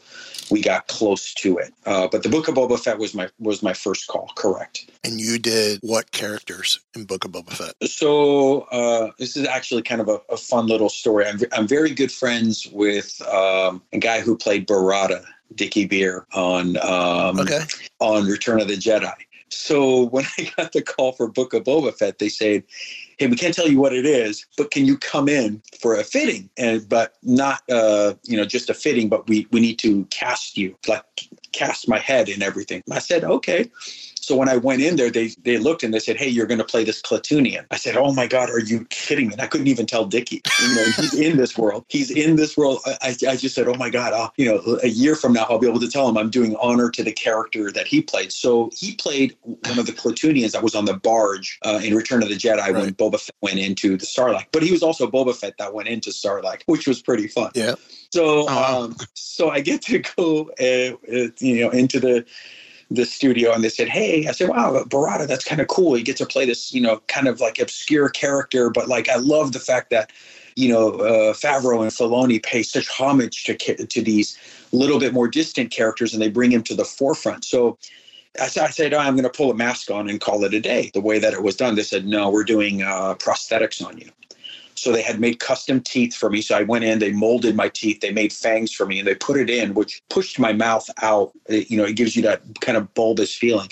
we 0.50 0.62
got 0.62 0.88
close 0.88 1.34
to 1.36 1.58
it. 1.58 1.74
Uh, 1.86 2.08
but 2.12 2.24
the 2.24 2.30
Book 2.30 2.48
of 2.48 2.56
Boba 2.56 2.80
Fett 2.80 2.98
was 2.98 3.14
my 3.14 3.30
was 3.40 3.62
my 3.64 3.74
first 3.74 4.08
call. 4.08 4.32
Correct. 4.36 4.90
And 5.04 5.20
you 5.20 5.40
did 5.40 5.80
what 5.82 6.12
characters 6.12 6.80
in 6.96 7.06
Book 7.06 7.26
of 7.26 7.32
Boba 7.32 7.52
Fett? 7.52 7.90
So 7.90 8.62
uh, 8.72 9.12
this 9.20 9.36
is 9.38 9.48
actually 9.48 9.82
kind 9.82 10.02
of 10.02 10.10
a, 10.10 10.20
a 10.30 10.38
fun 10.38 10.68
little 10.68 10.90
story. 10.90 11.26
I'm, 11.26 11.40
I'm 11.54 11.68
very 11.68 11.92
good 11.94 12.12
friends 12.12 12.68
with 12.72 13.22
um, 13.28 13.82
a 13.94 14.00
guy 14.00 14.22
who 14.22 14.38
played 14.38 14.68
Barada, 14.68 15.24
Dickey 15.56 15.86
Beer, 15.86 16.26
on 16.34 16.78
um, 16.78 17.40
Okay. 17.40 17.62
on 18.00 18.26
Return 18.26 18.60
of 18.62 18.68
the 18.68 18.76
Jedi. 18.76 19.14
So 19.50 20.04
when 20.04 20.26
I 20.38 20.52
got 20.58 20.74
the 20.74 20.82
call 20.82 21.12
for 21.14 21.28
Book 21.28 21.54
of 21.54 21.64
Boba 21.64 21.94
Fett, 21.94 22.20
they 22.20 22.30
said, 22.30 22.64
"Hey, 23.18 23.28
we 23.28 23.36
can't 23.36 23.54
tell 23.54 23.68
you 23.68 23.80
what 23.80 23.94
it 23.94 24.06
is, 24.06 24.46
but 24.58 24.72
can 24.72 24.86
you 24.86 24.98
come 24.98 25.30
in 25.30 25.62
for 25.80 25.96
a 25.96 26.04
fitting? 26.04 26.50
And 26.58 26.88
but 26.88 27.16
not, 27.24 27.62
uh, 27.70 28.16
you 28.24 28.38
know, 28.38 28.46
just 28.46 28.70
a 28.70 28.74
fitting, 28.74 29.10
but 29.10 29.28
we 29.28 29.48
we 29.52 29.60
need 29.60 29.80
to 29.80 30.06
cast 30.06 30.58
you, 30.58 30.76
like 30.88 31.04
cast 31.52 31.88
my 31.88 32.00
head 32.00 32.30
and 32.30 32.44
everything." 32.44 32.84
I 32.92 33.00
said, 33.00 33.24
"Okay." 33.24 33.70
So 34.28 34.36
when 34.36 34.50
I 34.50 34.58
went 34.58 34.82
in 34.82 34.98
there, 34.98 35.10
they 35.10 35.30
they 35.44 35.58
looked 35.58 35.84
and 35.84 35.94
they 35.94 36.00
said, 36.00 36.18
"Hey, 36.18 36.28
you're 36.28 36.48
going 36.48 36.58
to 36.58 36.66
play 36.66 36.84
this 36.84 37.02
Klatooinian." 37.02 37.66
I 37.72 37.78
said, 37.78 37.96
"Oh 37.96 38.12
my 38.14 38.28
God, 38.28 38.50
are 38.50 38.60
you 38.60 38.84
kidding 38.90 39.28
me?" 39.28 39.34
And 39.36 39.42
I 39.42 39.48
couldn't 39.48 39.68
even 39.68 39.86
tell 39.86 40.04
Dickey. 40.04 40.44
You 40.60 40.76
know, 40.76 40.90
he's 40.90 41.14
in 41.14 41.38
this 41.38 41.58
world. 41.58 41.86
He's 41.88 42.12
in 42.12 42.36
this 42.36 42.58
world. 42.58 42.80
I, 42.86 42.98
I 43.04 43.10
I 43.30 43.36
just 43.38 43.56
said, 43.56 43.70
"Oh 43.70 43.76
my 43.76 43.90
God!" 43.90 44.12
I'll, 44.12 44.34
you 44.36 44.46
know, 44.46 44.80
a 44.84 44.90
year 44.90 45.16
from 45.16 45.32
now, 45.32 45.46
I'll 45.50 45.60
be 45.60 45.68
able 45.70 45.80
to 45.80 45.88
tell 45.88 46.10
him 46.10 46.18
I'm 46.18 46.30
doing 46.30 46.58
honor 46.58 46.90
to 46.92 47.04
the 47.06 47.14
character 47.14 47.72
that 47.72 47.88
he 47.88 48.02
played. 48.02 48.34
So 48.34 48.70
he 48.76 48.96
played 48.96 49.38
one 49.44 49.80
of 49.80 49.86
the 49.86 49.94
Klatooinians 49.94 50.52
that 50.52 50.62
was 50.62 50.76
on 50.76 50.84
the 50.84 50.96
barge 50.96 51.58
uh, 51.64 51.80
in 51.82 51.96
Return 51.96 52.22
of 52.22 52.28
the 52.28 52.36
Jedi 52.36 52.66
when 52.74 52.76
Right. 52.76 52.98
Boba 52.98 53.22
Fett 53.22 53.36
went 53.42 53.60
into 53.60 53.96
the 53.96 54.06
Sarlacc. 54.06 54.48
But 54.52 54.62
he 54.62 54.74
was 54.74 54.84
also 54.84 55.10
Boba 55.10 55.38
Fett 55.38 55.58
that 55.58 55.74
went 55.74 55.88
into 55.88 56.10
Sarlacc, 56.10 56.64
which 56.66 56.86
was 56.86 57.02
pretty 57.02 57.30
fun. 57.30 57.52
Yeah. 57.56 57.76
So, 58.12 58.42
Oh, 58.42 58.46
wow. 58.46 58.82
um, 58.84 58.96
so 59.14 59.50
I 59.50 59.62
get 59.62 59.82
to 59.84 60.00
go, 60.00 60.52
uh, 60.60 60.96
uh, 61.16 61.30
you 61.40 61.62
know, 61.62 61.70
into 61.70 62.02
the 62.02 62.26
the 62.92 63.06
studio, 63.06 63.54
and 63.54 63.64
they 63.64 63.70
said, 63.70 63.90
"Hey," 63.90 64.28
I 64.28 64.32
said, 64.32 64.50
"Wow, 64.50 64.84
Barada, 64.86 65.28
that's 65.28 65.46
kind 65.46 65.62
of 65.62 65.68
cool. 65.68 65.98
You 65.98 66.04
get 66.04 66.18
to 66.18 66.26
play 66.26 66.46
this, 66.46 66.74
you 66.74 66.82
know, 66.82 67.02
kind 67.08 67.28
of 67.28 67.42
like 67.42 67.60
obscure 67.60 68.10
character, 68.10 68.70
but 68.70 68.88
like 68.88 69.10
I 69.10 69.18
love 69.18 69.54
the 69.54 69.60
fact 69.60 69.90
that." 69.92 70.12
You 70.60 70.70
know, 70.70 70.90
uh, 70.94 71.34
Favreau 71.34 71.84
and 71.84 71.92
Filoni 71.92 72.42
pay 72.44 72.64
such 72.64 72.88
homage 72.90 73.44
to 73.44 73.56
to 73.88 74.02
these 74.02 74.38
little 74.72 75.00
bit 75.00 75.14
more 75.14 75.28
distant 75.28 75.72
characters, 75.72 76.14
and 76.14 76.22
they 76.22 76.30
bring 76.30 76.52
him 76.52 76.64
to 76.64 76.76
the 76.76 76.84
forefront. 76.86 77.46
So, 77.46 77.78
I 78.42 78.48
said, 78.48 78.74
said 78.74 78.94
I'm 78.94 79.16
going 79.16 79.24
to 79.24 79.30
pull 79.30 79.52
a 79.52 79.56
mask 79.56 79.92
on 79.92 80.10
and 80.10 80.22
call 80.22 80.44
it 80.44 80.54
a 80.54 80.60
day. 80.60 80.92
The 80.94 81.02
way 81.02 81.20
that 81.20 81.34
it 81.34 81.44
was 81.44 81.56
done, 81.56 81.76
they 81.76 81.84
said, 81.84 82.08
no, 82.08 82.30
we're 82.30 82.44
doing 82.44 82.82
uh, 82.84 83.16
prosthetics 83.16 83.86
on 83.86 83.98
you. 83.98 84.10
So 84.78 84.92
they 84.92 85.02
had 85.02 85.20
made 85.20 85.40
custom 85.40 85.82
teeth 85.82 86.16
for 86.16 86.30
me. 86.30 86.42
So 86.42 86.58
I 86.58 86.64
went 86.64 86.86
in, 86.86 87.00
they 87.00 87.12
molded 87.12 87.56
my 87.56 87.70
teeth, 87.70 88.02
they 88.02 88.12
made 88.12 88.32
fangs 88.32 88.72
for 88.72 88.86
me, 88.86 89.00
and 89.00 89.08
they 89.08 89.16
put 89.16 89.38
it 89.38 89.50
in, 89.50 89.74
which 89.74 90.02
pushed 90.10 90.40
my 90.40 90.54
mouth 90.54 90.90
out. 91.02 91.32
It- 91.48 91.70
you 91.70 91.78
know, 91.78 91.86
it 91.86 91.96
gives 91.96 92.16
you 92.16 92.22
that 92.24 92.42
kind 92.62 92.78
of 92.78 92.94
bulbous 92.94 93.34
feeling. 93.34 93.70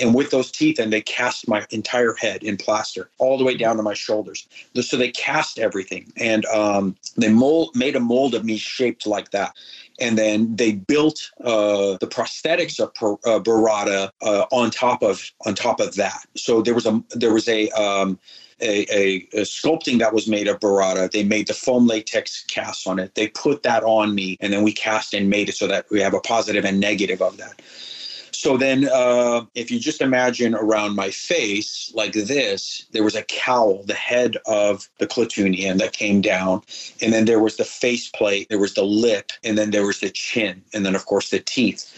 And 0.00 0.14
with 0.14 0.30
those 0.30 0.50
teeth, 0.50 0.78
and 0.78 0.92
they 0.92 1.00
cast 1.00 1.48
my 1.48 1.64
entire 1.70 2.14
head 2.14 2.42
in 2.42 2.56
plaster 2.56 3.10
all 3.18 3.38
the 3.38 3.44
way 3.44 3.56
down 3.56 3.76
to 3.76 3.82
my 3.82 3.94
shoulders. 3.94 4.46
So 4.80 4.96
they 4.96 5.10
cast 5.10 5.58
everything, 5.58 6.12
and 6.16 6.44
um, 6.46 6.96
they 7.16 7.28
mold 7.28 7.74
made 7.74 7.96
a 7.96 8.00
mold 8.00 8.34
of 8.34 8.44
me 8.44 8.56
shaped 8.56 9.06
like 9.06 9.30
that 9.30 9.54
and 9.98 10.18
then 10.18 10.54
they 10.56 10.72
built 10.72 11.30
uh, 11.42 11.96
the 11.98 12.06
prosthetics 12.06 12.78
of 12.80 12.92
Per- 12.94 13.14
uh, 13.24 13.40
Barada 13.40 14.10
uh, 14.22 14.46
on 14.50 14.70
top 14.70 15.02
of 15.02 15.30
on 15.46 15.54
top 15.54 15.80
of 15.80 15.94
that. 15.96 16.26
So 16.36 16.62
there 16.62 16.74
was 16.74 16.86
a 16.86 17.02
there 17.10 17.32
was 17.32 17.48
a 17.48 17.70
um, 17.70 18.18
a, 18.60 18.86
a, 18.90 19.16
a 19.32 19.42
sculpting 19.42 19.98
that 19.98 20.14
was 20.14 20.28
made 20.28 20.48
of 20.48 20.60
Barada. 20.60 21.10
They 21.10 21.24
made 21.24 21.46
the 21.46 21.54
foam 21.54 21.86
latex 21.86 22.44
cast 22.44 22.86
on 22.86 22.98
it. 22.98 23.14
They 23.14 23.28
put 23.28 23.62
that 23.64 23.84
on 23.84 24.14
me, 24.14 24.36
and 24.40 24.52
then 24.52 24.62
we 24.62 24.72
cast 24.72 25.14
and 25.14 25.28
made 25.28 25.48
it 25.48 25.56
so 25.56 25.66
that 25.66 25.86
we 25.90 26.00
have 26.00 26.14
a 26.14 26.20
positive 26.20 26.64
and 26.64 26.80
negative 26.80 27.20
of 27.22 27.36
that. 27.36 27.60
So 28.32 28.58
then, 28.58 28.86
uh, 28.92 29.46
if 29.54 29.70
you 29.70 29.80
just 29.80 30.02
imagine 30.02 30.54
around 30.54 30.94
my 30.94 31.10
face 31.10 31.90
like 31.94 32.12
this, 32.12 32.84
there 32.92 33.02
was 33.02 33.16
a 33.16 33.22
cowl, 33.22 33.82
the 33.84 33.94
head 33.94 34.36
of 34.46 34.88
the 34.98 35.06
Klatooinian 35.06 35.78
that 35.78 35.94
came 35.94 36.20
down, 36.20 36.60
and 37.00 37.14
then 37.14 37.24
there 37.24 37.40
was 37.40 37.56
the 37.56 37.64
face 37.64 38.10
plate, 38.10 38.48
there 38.50 38.58
was 38.58 38.74
the 38.74 38.84
lip, 38.84 39.32
and 39.42 39.56
then 39.56 39.70
there 39.70 39.86
was 39.86 40.00
the 40.00 40.10
chin, 40.10 40.62
and 40.74 40.84
then 40.84 40.94
of 40.94 41.06
course 41.06 41.30
the 41.30 41.40
teeth. 41.40 41.90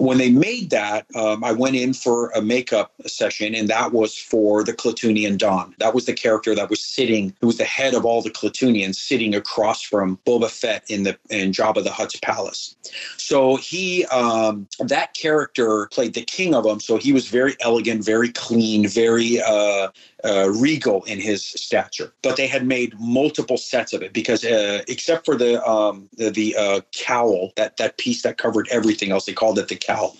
When 0.00 0.18
they 0.18 0.30
made 0.30 0.70
that, 0.70 1.06
um, 1.14 1.44
I 1.44 1.52
went 1.52 1.76
in 1.76 1.92
for 1.92 2.30
a 2.30 2.42
makeup 2.42 2.92
session, 3.06 3.54
and 3.54 3.68
that 3.68 3.92
was 3.92 4.16
for 4.16 4.64
the 4.64 4.72
Klatooinian 4.72 5.38
Don. 5.38 5.74
That 5.78 5.94
was 5.94 6.06
the 6.06 6.12
character 6.12 6.54
that 6.54 6.70
was 6.70 6.82
sitting, 6.82 7.34
who 7.40 7.48
was 7.48 7.58
the 7.58 7.64
head 7.64 7.94
of 7.94 8.04
all 8.04 8.22
the 8.22 8.30
Klatooinians, 8.30 8.96
sitting 8.96 9.34
across 9.34 9.82
from 9.82 10.18
Boba 10.26 10.50
Fett 10.50 10.84
in 10.88 11.02
the 11.02 11.18
in 11.30 11.52
Jabba 11.52 11.82
the 11.84 11.90
Hutt's 11.90 12.18
palace. 12.20 12.76
So 13.16 13.56
he, 13.56 14.04
um, 14.06 14.68
that 14.78 15.14
character 15.14 15.88
played 15.92 16.14
the 16.14 16.22
king 16.22 16.54
of 16.54 16.64
them. 16.64 16.80
So 16.80 16.96
he 16.96 17.12
was 17.12 17.28
very 17.28 17.56
elegant, 17.60 18.04
very 18.04 18.30
clean, 18.30 18.88
very 18.88 19.40
uh, 19.42 19.88
uh, 20.24 20.50
regal 20.50 21.04
in 21.04 21.20
his 21.20 21.44
stature. 21.44 22.12
But 22.22 22.36
they 22.36 22.46
had 22.46 22.66
made 22.66 22.98
multiple 22.98 23.56
sets 23.56 23.92
of 23.92 24.02
it 24.02 24.12
because, 24.12 24.44
uh, 24.44 24.82
except 24.88 25.24
for 25.24 25.36
the 25.36 25.62
um, 25.68 26.08
the, 26.16 26.30
the 26.30 26.56
uh, 26.56 26.80
cowl, 26.92 27.52
that 27.56 27.76
that 27.76 27.98
piece 27.98 28.22
that 28.22 28.38
covered 28.38 28.68
everything 28.70 29.12
else, 29.12 29.26
they 29.26 29.32
called 29.32 29.58
it 29.58 29.68
the 29.68 29.76
cowl. 29.88 30.16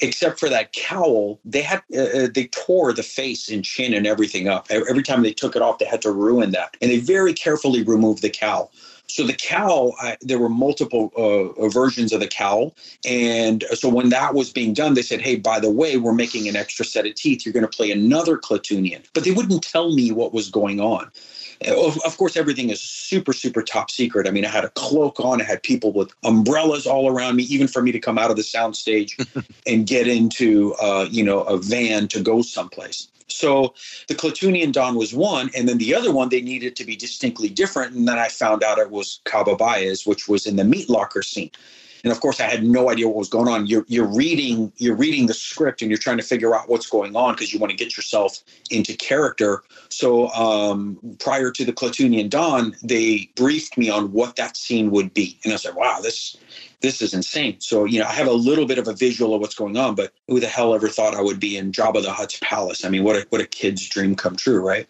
Except 0.00 0.40
for 0.40 0.48
that 0.48 0.72
cowl, 0.72 1.38
they 1.44 1.62
had 1.62 1.82
uh, 1.96 2.00
uh, 2.02 2.28
they 2.34 2.48
tore 2.48 2.92
the 2.92 3.02
face 3.02 3.48
and 3.48 3.64
chin 3.64 3.94
and 3.94 4.06
everything 4.06 4.48
up. 4.48 4.66
Every 4.70 5.04
time 5.04 5.22
they 5.22 5.32
took 5.32 5.54
it 5.56 5.62
off, 5.62 5.78
they 5.78 5.84
had 5.84 6.02
to 6.02 6.10
ruin 6.10 6.50
that, 6.50 6.76
and 6.82 6.90
they 6.90 6.98
very 6.98 7.32
carefully 7.32 7.82
removed 7.82 8.20
the 8.22 8.30
cowl. 8.30 8.72
So 9.06 9.24
the 9.24 9.34
cowl, 9.34 9.94
I, 10.00 10.16
there 10.22 10.38
were 10.38 10.48
multiple 10.48 11.12
uh, 11.16 11.68
versions 11.68 12.12
of 12.12 12.20
the 12.20 12.26
cowl, 12.26 12.74
and 13.06 13.62
so 13.74 13.88
when 13.88 14.08
that 14.08 14.34
was 14.34 14.50
being 14.50 14.74
done, 14.74 14.94
they 14.94 15.02
said, 15.02 15.20
"Hey, 15.20 15.36
by 15.36 15.60
the 15.60 15.70
way, 15.70 15.96
we're 15.96 16.14
making 16.14 16.48
an 16.48 16.56
extra 16.56 16.84
set 16.84 17.06
of 17.06 17.14
teeth. 17.14 17.46
You're 17.46 17.52
going 17.52 17.68
to 17.68 17.76
play 17.76 17.92
another 17.92 18.36
Klatooinian," 18.36 19.04
but 19.14 19.22
they 19.24 19.30
wouldn't 19.30 19.62
tell 19.62 19.94
me 19.94 20.10
what 20.10 20.34
was 20.34 20.50
going 20.50 20.80
on. 20.80 21.10
Of, 21.66 21.98
of 22.04 22.16
course, 22.16 22.36
everything 22.36 22.70
is 22.70 22.80
super, 22.80 23.32
super 23.32 23.62
top 23.62 23.90
secret. 23.90 24.26
I 24.26 24.30
mean, 24.30 24.44
I 24.44 24.48
had 24.48 24.64
a 24.64 24.70
cloak 24.70 25.20
on. 25.20 25.40
I 25.40 25.44
had 25.44 25.62
people 25.62 25.92
with 25.92 26.12
umbrellas 26.24 26.86
all 26.86 27.08
around 27.08 27.36
me, 27.36 27.44
even 27.44 27.68
for 27.68 27.82
me 27.82 27.92
to 27.92 28.00
come 28.00 28.18
out 28.18 28.30
of 28.30 28.36
the 28.36 28.42
soundstage 28.42 29.26
and 29.66 29.86
get 29.86 30.08
into, 30.08 30.74
uh, 30.74 31.06
you 31.10 31.24
know, 31.24 31.42
a 31.42 31.56
van 31.58 32.08
to 32.08 32.20
go 32.20 32.42
someplace. 32.42 33.08
So 33.28 33.74
the 34.08 34.14
Klatooinian 34.14 34.72
Don 34.72 34.94
was 34.94 35.14
one, 35.14 35.50
and 35.56 35.68
then 35.68 35.78
the 35.78 35.94
other 35.94 36.12
one 36.12 36.28
they 36.28 36.40
needed 36.40 36.76
to 36.76 36.84
be 36.84 36.94
distinctly 36.94 37.48
different. 37.48 37.94
And 37.94 38.06
then 38.06 38.18
I 38.18 38.28
found 38.28 38.62
out 38.62 38.78
it 38.78 38.90
was 38.90 39.20
Cabo 39.24 39.56
Baez, 39.56 40.06
which 40.06 40.28
was 40.28 40.46
in 40.46 40.56
the 40.56 40.64
meat 40.64 40.88
locker 40.88 41.22
scene. 41.22 41.50
And 42.04 42.12
of 42.12 42.20
course, 42.20 42.40
I 42.40 42.44
had 42.44 42.64
no 42.64 42.90
idea 42.90 43.08
what 43.08 43.16
was 43.16 43.30
going 43.30 43.48
on. 43.48 43.66
You're 43.66 43.84
you're 43.88 44.06
reading 44.06 44.72
you're 44.76 44.94
reading 44.96 45.26
the 45.26 45.34
script 45.34 45.82
and 45.82 45.90
you're 45.90 45.98
trying 45.98 46.18
to 46.18 46.22
figure 46.22 46.54
out 46.54 46.68
what's 46.68 46.88
going 46.88 47.16
on 47.16 47.34
because 47.34 47.52
you 47.52 47.58
want 47.58 47.72
to 47.72 47.76
get 47.76 47.96
yourself 47.96 48.40
into 48.70 48.96
character. 48.96 49.64
So 49.88 50.28
um, 50.28 50.98
prior 51.18 51.50
to 51.50 51.64
the 51.64 51.72
Klatooinian 51.72 52.30
Don, 52.30 52.76
they 52.84 53.30
briefed 53.36 53.78
me 53.78 53.90
on 53.90 54.12
what 54.12 54.36
that 54.36 54.56
scene 54.56 54.90
would 54.92 55.14
be, 55.14 55.38
and 55.44 55.52
I 55.52 55.56
said, 55.56 55.74
"Wow, 55.74 56.00
this 56.02 56.36
this 56.82 57.02
is 57.02 57.14
insane." 57.14 57.60
So 57.60 57.86
you 57.86 58.00
know, 58.00 58.06
I 58.06 58.12
have 58.12 58.28
a 58.28 58.32
little 58.32 58.66
bit 58.66 58.78
of 58.78 58.86
a 58.86 58.94
visual 58.94 59.34
of 59.34 59.40
what's 59.40 59.56
going 59.56 59.76
on, 59.78 59.96
but 59.96 60.12
who 60.28 60.40
the 60.40 60.48
hell 60.48 60.74
ever 60.74 60.88
thought 60.88 61.14
I 61.16 61.22
would 61.22 61.40
be 61.40 61.56
in 61.56 61.72
Jabba 61.72 62.02
the 62.02 62.12
Hutt's 62.12 62.38
palace? 62.42 62.84
I 62.84 62.90
mean, 62.90 63.04
what 63.04 63.16
a 63.16 63.26
what 63.30 63.40
a 63.40 63.46
kid's 63.46 63.88
dream 63.88 64.14
come 64.14 64.36
true, 64.36 64.60
right? 64.60 64.86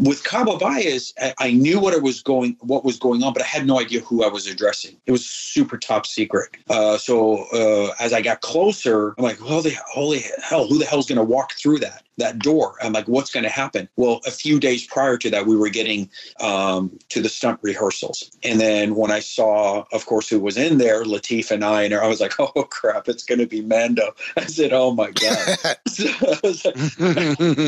With 0.00 0.24
Cabo 0.24 0.56
Baez, 0.56 1.12
I, 1.38 1.52
knew 1.52 1.78
what 1.78 2.00
was 2.02 2.22
going, 2.22 2.56
what 2.60 2.84
was 2.84 2.98
going 2.98 3.22
on, 3.22 3.32
but 3.32 3.42
I 3.42 3.46
had 3.46 3.66
no 3.66 3.78
idea 3.78 4.00
who 4.00 4.24
I 4.24 4.28
was 4.28 4.46
addressing. 4.46 4.96
It 5.06 5.12
was 5.12 5.26
super 5.26 5.76
top 5.76 6.06
secret. 6.06 6.56
Uh, 6.68 6.96
so 6.96 7.44
uh, 7.52 7.94
as 8.00 8.12
I 8.12 8.22
got 8.22 8.40
closer, 8.40 9.14
I'm 9.18 9.24
like, 9.24 9.38
holy, 9.38 9.76
holy 9.86 10.24
hell, 10.42 10.66
who 10.66 10.78
the 10.78 10.86
hell's 10.86 11.06
going 11.06 11.18
to 11.18 11.24
walk 11.24 11.52
through 11.52 11.78
that? 11.80 12.04
That 12.20 12.38
door. 12.38 12.76
I'm 12.82 12.92
like, 12.92 13.08
what's 13.08 13.30
going 13.32 13.44
to 13.44 13.50
happen? 13.50 13.88
Well, 13.96 14.20
a 14.26 14.30
few 14.30 14.60
days 14.60 14.86
prior 14.86 15.16
to 15.18 15.30
that, 15.30 15.46
we 15.46 15.56
were 15.56 15.68
getting 15.68 16.08
um, 16.38 16.98
to 17.08 17.20
the 17.20 17.28
stunt 17.28 17.58
rehearsals. 17.62 18.30
And 18.42 18.60
then 18.60 18.94
when 18.94 19.10
I 19.10 19.20
saw, 19.20 19.84
of 19.92 20.06
course, 20.06 20.28
who 20.28 20.38
was 20.38 20.56
in 20.56 20.78
there, 20.78 21.04
Lateef 21.04 21.50
and 21.50 21.64
I, 21.64 21.82
and 21.82 21.94
I 21.94 22.06
was 22.06 22.20
like, 22.20 22.34
oh 22.38 22.64
crap, 22.64 23.08
it's 23.08 23.24
going 23.24 23.38
to 23.38 23.46
be 23.46 23.62
Mando. 23.62 24.14
I 24.36 24.46
said, 24.46 24.72
oh 24.72 24.92
my 24.92 25.10
God. 25.10 25.58
so 25.88 26.08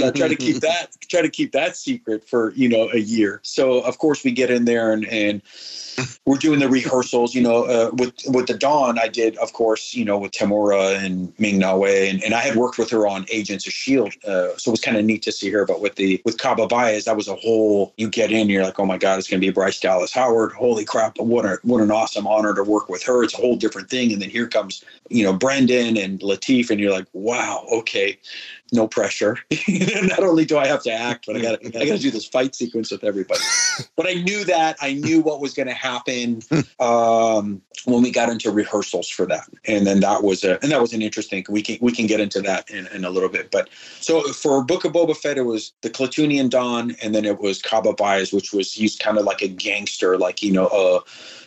I 0.06 0.10
try 0.14 0.28
to 0.28 0.36
keep 0.36 0.60
that, 0.60 0.88
try 1.08 1.22
to 1.22 1.30
keep 1.30 1.52
that 1.52 1.76
secret 1.76 2.28
for, 2.28 2.52
you 2.52 2.68
know, 2.68 2.90
a 2.92 2.98
year. 2.98 3.40
So 3.42 3.80
of 3.80 3.98
course 3.98 4.22
we 4.24 4.32
get 4.32 4.50
in 4.50 4.64
there 4.64 4.92
and, 4.92 5.06
and 5.06 5.42
we're 6.24 6.38
doing 6.38 6.60
the 6.60 6.68
rehearsals, 6.68 7.34
you 7.34 7.42
know, 7.42 7.64
uh, 7.64 7.90
with 7.94 8.14
with 8.26 8.46
the 8.46 8.54
Don. 8.54 8.98
I 8.98 9.08
did, 9.08 9.36
of 9.38 9.52
course, 9.52 9.94
you 9.94 10.04
know, 10.04 10.18
with 10.18 10.32
Temuera 10.32 11.02
and 11.04 11.32
Ming 11.38 11.58
Na 11.58 11.76
Wen, 11.76 12.14
and, 12.14 12.24
and 12.24 12.34
I 12.34 12.40
had 12.40 12.56
worked 12.56 12.78
with 12.78 12.90
her 12.90 13.06
on 13.06 13.26
Agents 13.30 13.66
of 13.66 13.72
Shield, 13.72 14.14
uh, 14.26 14.41
so 14.56 14.70
it 14.70 14.72
was 14.72 14.80
kind 14.80 14.96
of 14.96 15.04
neat 15.04 15.22
to 15.22 15.32
see 15.32 15.50
her. 15.50 15.64
But 15.64 15.80
with 15.80 15.96
the 15.96 16.20
with 16.24 16.38
Cabo 16.38 16.66
Baez, 16.66 17.04
that 17.04 17.16
was 17.16 17.28
a 17.28 17.34
whole. 17.36 17.92
You 17.96 18.08
get 18.08 18.32
in, 18.32 18.48
you're 18.48 18.64
like, 18.64 18.78
oh 18.78 18.86
my 18.86 18.98
god, 18.98 19.18
it's 19.18 19.28
going 19.28 19.40
to 19.40 19.46
be 19.46 19.52
Bryce 19.52 19.80
Dallas 19.80 20.12
Howard. 20.12 20.52
Holy 20.52 20.84
crap! 20.84 21.18
What 21.18 21.44
a 21.44 21.58
what 21.62 21.82
an 21.82 21.90
awesome 21.90 22.26
honor 22.26 22.54
to 22.54 22.62
work 22.62 22.88
with 22.88 23.02
her. 23.04 23.22
It's 23.24 23.34
a 23.34 23.38
whole 23.38 23.56
different 23.56 23.90
thing. 23.90 24.12
And 24.12 24.22
then 24.22 24.30
here 24.30 24.48
comes, 24.48 24.84
you 25.08 25.24
know, 25.24 25.32
Brendan 25.32 25.96
and 25.96 26.20
Lateef, 26.20 26.70
and 26.70 26.80
you're 26.80 26.92
like, 26.92 27.06
wow, 27.12 27.66
okay, 27.72 28.18
no 28.72 28.88
pressure. 28.88 29.38
Not 29.68 30.20
only 30.20 30.44
do 30.44 30.58
I 30.58 30.66
have 30.66 30.82
to 30.84 30.92
act, 30.92 31.26
but 31.26 31.36
I 31.36 31.40
got 31.40 31.64
I 31.64 31.86
got 31.86 31.96
to 31.96 31.98
do 31.98 32.10
this 32.10 32.26
fight 32.26 32.54
sequence 32.54 32.90
with 32.90 33.04
everybody. 33.04 33.40
but 33.96 34.06
I 34.06 34.14
knew 34.14 34.44
that 34.44 34.76
I 34.80 34.94
knew 34.94 35.20
what 35.20 35.40
was 35.40 35.54
going 35.54 35.68
to 35.68 35.74
happen 35.74 36.42
um, 36.80 37.60
when 37.84 38.02
we 38.02 38.10
got 38.10 38.28
into 38.28 38.50
rehearsals 38.50 39.08
for 39.08 39.26
that, 39.26 39.48
and 39.66 39.86
then 39.86 40.00
that 40.00 40.22
was 40.22 40.44
a 40.44 40.60
and 40.62 40.72
that 40.72 40.80
was 40.80 40.92
an 40.92 41.02
interesting. 41.02 41.44
We 41.48 41.62
can 41.62 41.78
we 41.80 41.92
can 41.92 42.06
get 42.06 42.20
into 42.20 42.40
that 42.42 42.70
in, 42.70 42.86
in 42.88 43.04
a 43.04 43.10
little 43.10 43.28
bit. 43.28 43.50
But 43.50 43.68
so 44.00 44.22
for 44.32 44.64
Book 44.64 44.84
of 44.84 44.92
Boba 44.92 45.16
Fett, 45.16 45.38
it 45.38 45.42
was 45.42 45.72
the 45.82 45.90
Klatooinian 45.90 46.50
Don, 46.50 46.96
and 47.02 47.14
then 47.14 47.24
it 47.24 47.40
was 47.40 47.60
Cabo 47.60 47.92
Baez, 47.92 48.32
which 48.32 48.52
was 48.52 48.72
he's 48.72 48.96
kind 48.96 49.18
of 49.18 49.24
like 49.24 49.42
a 49.42 49.48
gangster, 49.48 50.18
like 50.18 50.42
you 50.42 50.52
know. 50.52 50.66
Uh, 50.66 51.00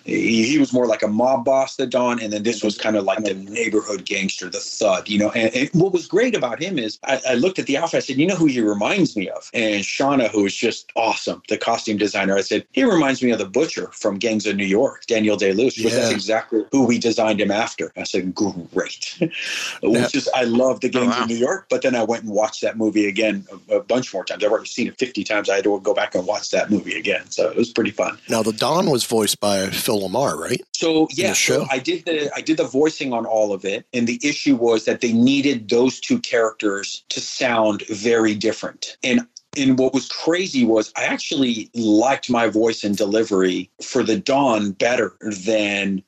he, 0.05 0.45
he 0.47 0.57
was 0.57 0.71
more 0.71 0.85
like 0.85 1.01
a 1.01 1.07
mob 1.07 1.45
boss 1.45 1.75
than 1.75 1.89
Don, 1.89 2.21
and 2.21 2.31
then 2.31 2.43
this 2.43 2.63
was 2.63 2.77
kind 2.77 2.95
of 2.95 3.03
like 3.03 3.23
the 3.23 3.33
neighborhood 3.33 4.05
gangster, 4.05 4.49
the 4.49 4.59
thud, 4.59 5.09
you 5.09 5.17
know. 5.17 5.31
And, 5.31 5.53
and 5.55 5.69
what 5.73 5.93
was 5.93 6.07
great 6.07 6.35
about 6.35 6.61
him 6.61 6.77
is 6.77 6.99
I, 7.03 7.14
I 7.27 7.33
looked 7.35 7.59
at 7.59 7.65
the 7.65 7.77
outfit. 7.77 7.97
I 7.97 8.01
said, 8.01 8.17
"You 8.17 8.27
know 8.27 8.35
who 8.35 8.45
he 8.45 8.61
reminds 8.61 9.15
me 9.15 9.29
of?" 9.29 9.49
And 9.53 9.83
Shawna, 9.83 10.29
who 10.29 10.45
is 10.45 10.55
just 10.55 10.91
awesome, 10.95 11.41
the 11.49 11.57
costume 11.57 11.97
designer, 11.97 12.37
I 12.37 12.41
said, 12.41 12.65
"He 12.71 12.83
reminds 12.83 13.21
me 13.21 13.31
of 13.31 13.39
the 13.39 13.45
butcher 13.45 13.89
from 13.91 14.17
Gangs 14.17 14.45
of 14.45 14.55
New 14.55 14.65
York, 14.65 15.05
Daniel 15.07 15.37
Day 15.37 15.53
Lewis." 15.53 15.77
Which 15.77 15.93
that's 15.93 16.11
exactly 16.11 16.63
who 16.71 16.85
we 16.85 16.99
designed 16.99 17.41
him 17.41 17.51
after. 17.51 17.91
I 17.97 18.03
said, 18.03 18.33
"Great," 18.35 19.17
which 19.83 20.15
is 20.15 20.29
I 20.35 20.43
love 20.43 20.81
the 20.81 20.87
oh, 20.87 20.91
Gangs 20.91 21.17
of 21.17 21.27
New 21.27 21.35
York. 21.35 21.67
But 21.69 21.81
then 21.81 21.95
I 21.95 22.03
went 22.03 22.23
and 22.23 22.31
watched 22.31 22.61
that 22.61 22.77
movie 22.77 23.07
again 23.07 23.45
a, 23.69 23.77
a 23.77 23.83
bunch 23.83 24.13
more 24.13 24.25
times. 24.25 24.43
I've 24.43 24.51
already 24.51 24.67
seen 24.67 24.87
it 24.87 24.97
fifty 24.97 25.23
times. 25.23 25.49
I 25.49 25.55
had 25.55 25.63
to 25.63 25.79
go 25.79 25.93
back 25.93 26.15
and 26.15 26.25
watch 26.25 26.51
that 26.51 26.69
movie 26.69 26.97
again, 26.97 27.29
so 27.29 27.49
it 27.49 27.55
was 27.55 27.71
pretty 27.71 27.91
fun. 27.91 28.17
Now 28.29 28.43
the 28.43 28.53
Don 28.53 28.89
was 28.89 29.05
voiced 29.05 29.39
by 29.39 29.67
Phil 29.67 29.99
LaMarr, 30.01 30.37
right? 30.37 30.61
So 30.73 31.07
yeah, 31.11 31.33
so? 31.33 31.65
I 31.69 31.79
did 31.79 32.05
the 32.05 32.31
I 32.35 32.41
did 32.41 32.57
the 32.57 32.65
voicing 32.65 33.13
on 33.13 33.25
all 33.25 33.53
of 33.53 33.63
it, 33.65 33.85
and 33.93 34.07
the 34.07 34.19
issue 34.23 34.55
was 34.55 34.85
that 34.85 35.01
they 35.01 35.13
needed 35.13 35.69
those 35.69 35.99
two 35.99 36.19
characters 36.19 37.03
to 37.09 37.19
sound 37.19 37.83
very 37.87 38.35
different. 38.35 38.97
And 39.03 39.27
and 39.57 39.79
what 39.79 39.93
was 39.93 40.09
crazy 40.09 40.65
was 40.65 40.91
I 40.97 41.03
actually 41.03 41.69
liked 41.73 42.29
my 42.29 42.47
voice 42.47 42.83
and 42.83 42.97
delivery 42.97 43.69
for 43.81 44.03
the 44.03 44.17
Don 44.17 44.71
better 44.71 45.15
than 45.21 46.03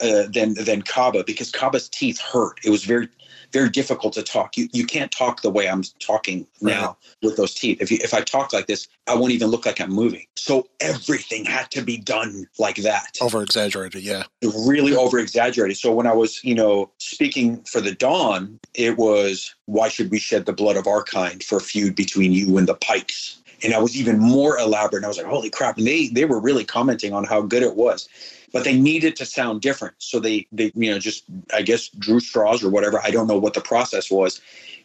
uh, 0.00 0.24
than 0.32 0.54
than 0.54 0.82
Kaba 0.82 1.24
because 1.24 1.50
Kaba's 1.50 1.88
teeth 1.88 2.20
hurt. 2.20 2.60
It 2.64 2.70
was 2.70 2.84
very 2.84 3.08
very 3.52 3.68
difficult 3.68 4.12
to 4.14 4.22
talk. 4.22 4.56
You 4.56 4.68
you 4.72 4.86
can't 4.86 5.10
talk 5.10 5.42
the 5.42 5.50
way 5.50 5.68
I'm 5.68 5.82
talking 5.98 6.46
now 6.60 6.96
with 7.22 7.36
those 7.36 7.54
teeth. 7.54 7.78
If 7.80 7.90
you, 7.90 7.98
if 8.02 8.14
I 8.14 8.20
talk 8.20 8.52
like 8.52 8.66
this, 8.66 8.88
I 9.06 9.14
won't 9.14 9.32
even 9.32 9.48
look 9.48 9.66
like 9.66 9.80
I'm 9.80 9.92
moving. 9.92 10.26
So 10.36 10.68
everything 10.80 11.44
had 11.44 11.70
to 11.72 11.82
be 11.82 11.96
done 11.96 12.46
like 12.58 12.76
that 12.76 13.18
Over 13.20 13.42
exaggerated, 13.42 14.02
yeah. 14.02 14.24
really 14.42 14.94
over 14.94 15.18
exaggerated. 15.18 15.76
So 15.76 15.92
when 15.92 16.06
I 16.06 16.12
was, 16.12 16.42
you 16.44 16.54
know, 16.54 16.90
speaking 16.98 17.62
for 17.64 17.80
the 17.80 17.94
Don, 17.94 18.58
it 18.74 18.96
was 18.96 19.54
why 19.66 19.88
should 19.88 20.10
we 20.10 20.18
shed 20.18 20.46
the 20.46 20.52
blood 20.52 20.76
of 20.76 20.86
our 20.86 21.02
kind 21.02 21.42
for 21.42 21.58
a 21.58 21.60
feud 21.60 21.94
between 21.94 22.32
you 22.32 22.56
and 22.58 22.68
the 22.68 22.74
Pikes? 22.74 23.38
And 23.62 23.74
I 23.74 23.78
was 23.78 23.94
even 23.96 24.18
more 24.18 24.58
elaborate. 24.58 25.00
And 25.00 25.04
I 25.04 25.08
was 25.08 25.18
like, 25.18 25.26
holy 25.26 25.50
crap. 25.50 25.76
And 25.76 25.86
they 25.86 26.08
they 26.08 26.24
were 26.24 26.40
really 26.40 26.64
commenting 26.64 27.12
on 27.12 27.24
how 27.24 27.42
good 27.42 27.62
it 27.62 27.76
was. 27.76 28.08
But 28.52 28.64
they 28.64 28.78
needed 28.78 29.16
to 29.16 29.26
sound 29.26 29.60
different. 29.60 29.94
So 29.98 30.18
they 30.18 30.46
they, 30.52 30.72
you 30.74 30.90
know, 30.90 30.98
just 30.98 31.24
I 31.54 31.62
guess 31.62 31.88
drew 31.88 32.20
straws 32.20 32.64
or 32.64 32.70
whatever. 32.70 33.00
I 33.02 33.10
don't 33.10 33.26
know 33.26 33.38
what 33.38 33.54
the 33.54 33.60
process 33.60 34.10
was. 34.10 34.40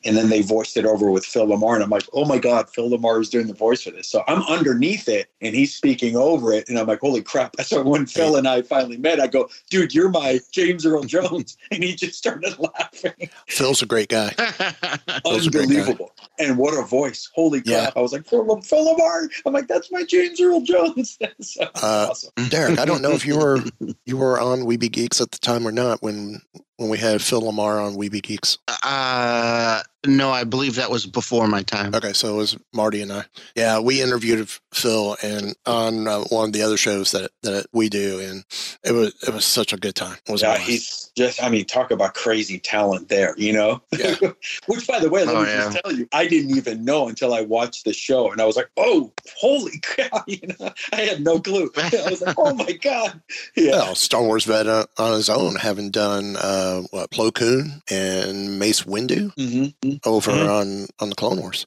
And 0.05 0.15
then 0.15 0.29
they 0.29 0.41
voiced 0.41 0.77
it 0.77 0.85
over 0.85 1.09
with 1.11 1.25
Phil 1.25 1.47
LaMarr. 1.47 1.75
And 1.75 1.83
I'm 1.83 1.89
like, 1.89 2.03
oh 2.13 2.25
my 2.25 2.37
God, 2.37 2.69
Phil 2.69 2.89
LaMarr 2.89 3.19
is 3.21 3.29
doing 3.29 3.47
the 3.47 3.53
voice 3.53 3.81
for 3.83 3.91
this. 3.91 4.07
So 4.07 4.23
I'm 4.27 4.43
underneath 4.43 5.07
it 5.09 5.29
and 5.41 5.55
he's 5.55 5.75
speaking 5.75 6.15
over 6.15 6.53
it. 6.53 6.69
And 6.69 6.77
I'm 6.77 6.87
like, 6.87 6.99
holy 6.99 7.21
crap. 7.23 7.59
So 7.61 7.81
when 7.83 8.05
Phil 8.05 8.35
and 8.35 8.47
I 8.47 8.61
finally 8.61 8.97
met, 8.97 9.19
I 9.19 9.27
go, 9.27 9.49
dude, 9.69 9.93
you're 9.93 10.09
my 10.09 10.39
James 10.51 10.85
Earl 10.85 11.03
Jones. 11.03 11.57
And 11.71 11.83
he 11.83 11.95
just 11.95 12.15
started 12.17 12.55
laughing. 12.77 13.29
Phil's 13.47 13.81
a 13.81 13.85
great 13.85 14.09
guy. 14.09 14.29
Phil's 15.25 15.47
a 15.47 15.51
great 15.51 15.69
guy. 15.69 15.75
Unbelievable. 15.79 16.11
And 16.39 16.57
what 16.57 16.77
a 16.77 16.83
voice. 16.83 17.29
Holy 17.33 17.61
crap. 17.61 17.93
Yeah. 17.95 17.99
I 17.99 18.01
was 18.01 18.13
like, 18.13 18.25
Phil, 18.27 18.45
Phil 18.61 18.95
LaMarr. 18.95 19.27
I'm 19.45 19.53
like, 19.53 19.67
that's 19.67 19.91
my 19.91 20.03
James 20.03 20.39
Earl 20.39 20.61
Jones. 20.61 21.17
so 21.41 21.63
Uh, 21.75 22.07
awesome. 22.11 22.31
Derek, 22.49 22.77
I 22.79 22.85
don't 22.85 23.01
know 23.01 23.11
if 23.11 23.25
you 23.25 23.37
were 23.37 23.59
you 24.05 24.17
were 24.17 24.39
on 24.39 24.65
We 24.65 24.77
Be 24.77 24.89
Geeks 24.89 25.19
at 25.19 25.31
the 25.31 25.39
time 25.39 25.67
or 25.67 25.71
not 25.71 26.01
when 26.03 26.41
when 26.77 26.89
we 26.89 26.97
had 26.97 27.21
Phil 27.21 27.41
LaMarr 27.41 27.83
on 27.85 27.95
We 27.95 28.09
Be 28.09 28.21
Geeks. 28.21 28.57
Uh, 28.83 29.81
No, 30.07 30.31
I 30.31 30.43
believe 30.43 30.75
that 30.75 30.91
was 30.91 31.05
before 31.05 31.47
my 31.47 31.63
time. 31.63 31.93
Okay, 31.95 32.13
so 32.13 32.33
it 32.33 32.37
was 32.37 32.57
Marty 32.73 33.01
and 33.01 33.11
I. 33.11 33.25
Yeah, 33.55 33.79
we 33.79 34.01
interviewed 34.01 34.49
Phil 34.73 35.17
and 35.23 35.55
on 35.65 36.07
uh, 36.07 36.19
one 36.29 36.47
of 36.49 36.53
the 36.53 36.61
other 36.61 36.77
shows 36.77 37.11
that 37.11 37.31
that 37.43 37.67
we 37.73 37.89
do, 37.89 38.19
and 38.19 38.43
it 38.83 38.91
was 38.93 39.13
it 39.27 39.33
was 39.33 39.45
such 39.45 39.73
a 39.73 39.77
good 39.77 39.95
time. 39.95 40.17
It 40.27 40.31
was 40.31 40.41
a 40.43 40.45
Yeah, 40.47 40.55
blast. 40.55 40.69
he's 40.69 41.11
just, 41.17 41.41
I 41.41 41.49
mean, 41.49 41.65
talk 41.65 41.91
about 41.91 42.13
crazy 42.13 42.59
talent 42.59 43.07
there, 43.07 43.33
you 43.37 43.53
know? 43.53 43.81
Yeah. 43.97 44.15
Which, 44.67 44.85
by 44.85 44.99
the 44.99 45.09
way, 45.09 45.23
let 45.23 45.33
Oh, 45.35 45.43
me 45.43 45.47
yeah. 45.47 45.69
just 45.71 45.77
tell 45.81 45.93
you, 45.93 46.07
I 46.11 46.27
didn't 46.27 46.57
even 46.57 46.83
know 46.83 47.07
until 47.07 47.33
I 47.33 47.39
watched 47.41 47.85
the 47.85 47.93
show. 47.93 48.31
And 48.31 48.41
I 48.41 48.45
was 48.45 48.57
like, 48.57 48.69
oh, 48.75 49.13
holy 49.37 49.79
cow. 49.81 50.23
You 50.27 50.39
know, 50.59 50.71
I 50.91 51.01
had 51.01 51.21
no 51.23 51.39
clue. 51.39 51.71
I 51.77 51.89
was 52.09 52.21
like, 52.21 52.35
oh 52.37 52.53
my 52.53 52.71
God. 52.73 53.21
Yeah. 53.55 53.71
Well, 53.71 53.95
Star 53.95 54.21
Wars 54.23 54.43
vet 54.43 54.67
on, 54.67 54.85
on 54.97 55.13
his 55.13 55.29
own, 55.29 55.55
having 55.55 55.89
done 55.89 56.35
uh, 56.35 56.81
what 56.91 57.09
Plo 57.11 57.33
Koon 57.33 57.81
and 57.89 58.59
Mace 58.59 58.81
Windu 58.83 59.33
Mm-hmm. 59.35 59.94
Over 60.05 60.31
Mhm. 60.31 60.49
on 60.49 60.87
on 60.99 61.09
the 61.09 61.15
Clone 61.15 61.39
Wars. 61.39 61.65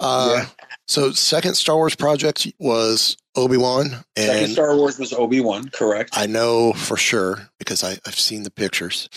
Uh, 0.00 0.30
Yeah. 0.38 0.46
So, 0.86 1.12
second 1.12 1.54
Star 1.54 1.76
Wars 1.76 1.94
project 1.94 2.48
was 2.58 3.16
Obi 3.36 3.56
Wan, 3.56 4.04
Second 4.18 4.50
Star 4.50 4.74
Wars 4.76 4.98
was 4.98 5.12
Obi 5.12 5.40
Wan, 5.40 5.68
correct? 5.68 6.10
I 6.14 6.26
know 6.26 6.72
for 6.72 6.96
sure 6.96 7.48
because 7.60 7.84
I, 7.84 7.96
I've 8.04 8.18
seen 8.18 8.42
the 8.42 8.50
pictures. 8.50 9.08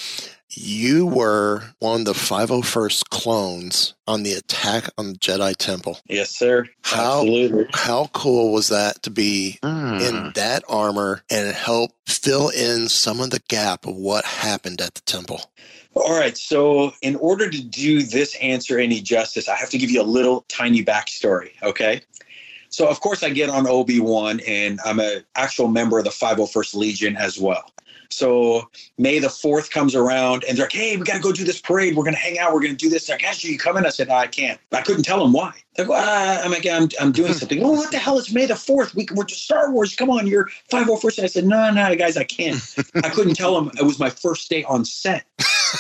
You 0.56 1.08
were 1.08 1.64
one 1.80 2.02
of 2.02 2.06
the 2.06 2.14
501st 2.14 3.10
clones 3.10 3.96
on 4.06 4.22
the 4.22 4.34
attack 4.34 4.88
on 5.00 5.14
the 5.14 5.18
Jedi 5.18 5.56
Temple. 5.56 5.98
Yes, 6.08 6.30
sir. 6.30 6.68
How 6.84 7.22
Absolutely. 7.22 7.66
how 7.74 8.12
cool 8.14 8.54
was 8.54 8.68
that 8.70 9.02
to 9.02 9.10
be 9.10 9.58
Hmm. 9.64 9.96
in 10.00 10.32
that 10.36 10.64
armor 10.70 11.24
and 11.32 11.52
help 11.56 11.94
fill 12.06 12.50
in 12.50 12.88
some 12.88 13.20
of 13.20 13.32
the 13.32 13.42
gap 13.50 13.88
of 13.88 13.96
what 13.96 14.26
happened 14.26 14.80
at 14.80 14.94
the 14.94 15.02
temple? 15.02 15.42
All 15.96 16.18
right. 16.18 16.38
So, 16.38 16.94
in 17.02 17.16
order 17.18 17.50
to 17.50 17.64
do 17.64 18.02
this 18.02 18.36
answer 18.36 18.80
any 18.80 19.02
justice, 19.02 19.48
I 19.48 19.56
have 19.56 19.70
to 19.72 19.78
give 19.78 19.92
you 19.92 20.02
a 20.02 20.04
little 20.04 20.46
tiny 20.48 20.84
backstory. 20.84 21.52
Okay. 21.62 22.02
So, 22.70 22.88
of 22.88 23.00
course, 23.02 23.22
I 23.22 23.30
get 23.30 23.50
on 23.50 23.68
Obi 23.68 24.00
Wan, 24.00 24.40
and 24.48 24.80
I'm 24.84 25.00
an 25.00 25.24
actual 25.36 25.68
member 25.68 26.00
of 26.00 26.06
the 26.06 26.10
501st 26.10 26.76
Legion 26.76 27.16
as 27.16 27.40
well. 27.40 27.72
So 28.14 28.70
May 28.98 29.20
the 29.20 29.30
fourth 29.30 29.72
comes 29.72 29.96
around, 29.96 30.44
and 30.44 30.58
they're 30.58 30.66
like, 30.66 30.74
"Hey, 30.74 30.96
we 30.98 31.04
got 31.04 31.16
to 31.16 31.20
go 31.20 31.32
do 31.32 31.44
this 31.44 31.60
parade. 31.60 31.96
We're 31.96 32.04
gonna 32.04 32.18
hang 32.18 32.38
out. 32.38 32.54
We're 32.54 32.62
gonna 32.62 32.76
do 32.76 32.90
this." 32.90 33.08
They're 33.08 33.16
like, 33.16 33.24
"Ashley, 33.24 33.52
you 33.52 33.58
coming?" 33.58 33.86
I 33.86 33.90
said, 33.90 34.08
"No, 34.08 34.16
I 34.16 34.28
can't." 34.28 34.60
I 34.72 34.82
couldn't 34.82 35.04
tell 35.04 35.20
them 35.20 35.34
why. 35.34 35.54
They're 35.76 35.88
like, 35.88 36.04
ah, 36.06 36.42
I'm 36.44 36.52
like, 36.52 36.68
I'm, 36.68 36.90
I'm 37.02 37.12
doing 37.12 37.34
something. 37.34 37.64
oh, 37.64 37.72
what 37.72 37.92
the 37.92 37.98
hell? 37.98 38.20
It's 38.20 38.32
May 38.32 38.46
the 38.46 38.56
fourth. 38.56 38.94
We, 38.94 39.08
we're 39.14 39.24
just 39.24 39.44
Star 39.44 39.72
Wars. 39.72 39.96
Come 39.96 40.12
on, 40.12 40.28
you're 40.28 40.50
501st. 40.72 41.24
I 41.24 41.26
said, 41.26 41.46
no, 41.46 41.72
no, 41.72 41.96
guys, 41.96 42.16
I 42.16 42.24
can't. 42.24 42.62
I 43.04 43.10
couldn't 43.10 43.34
tell 43.34 43.56
them 43.56 43.72
it 43.80 43.84
was 43.84 43.98
my 43.98 44.12
first 44.12 44.50
day 44.50 44.64
on 44.66 44.86
set. 44.86 45.26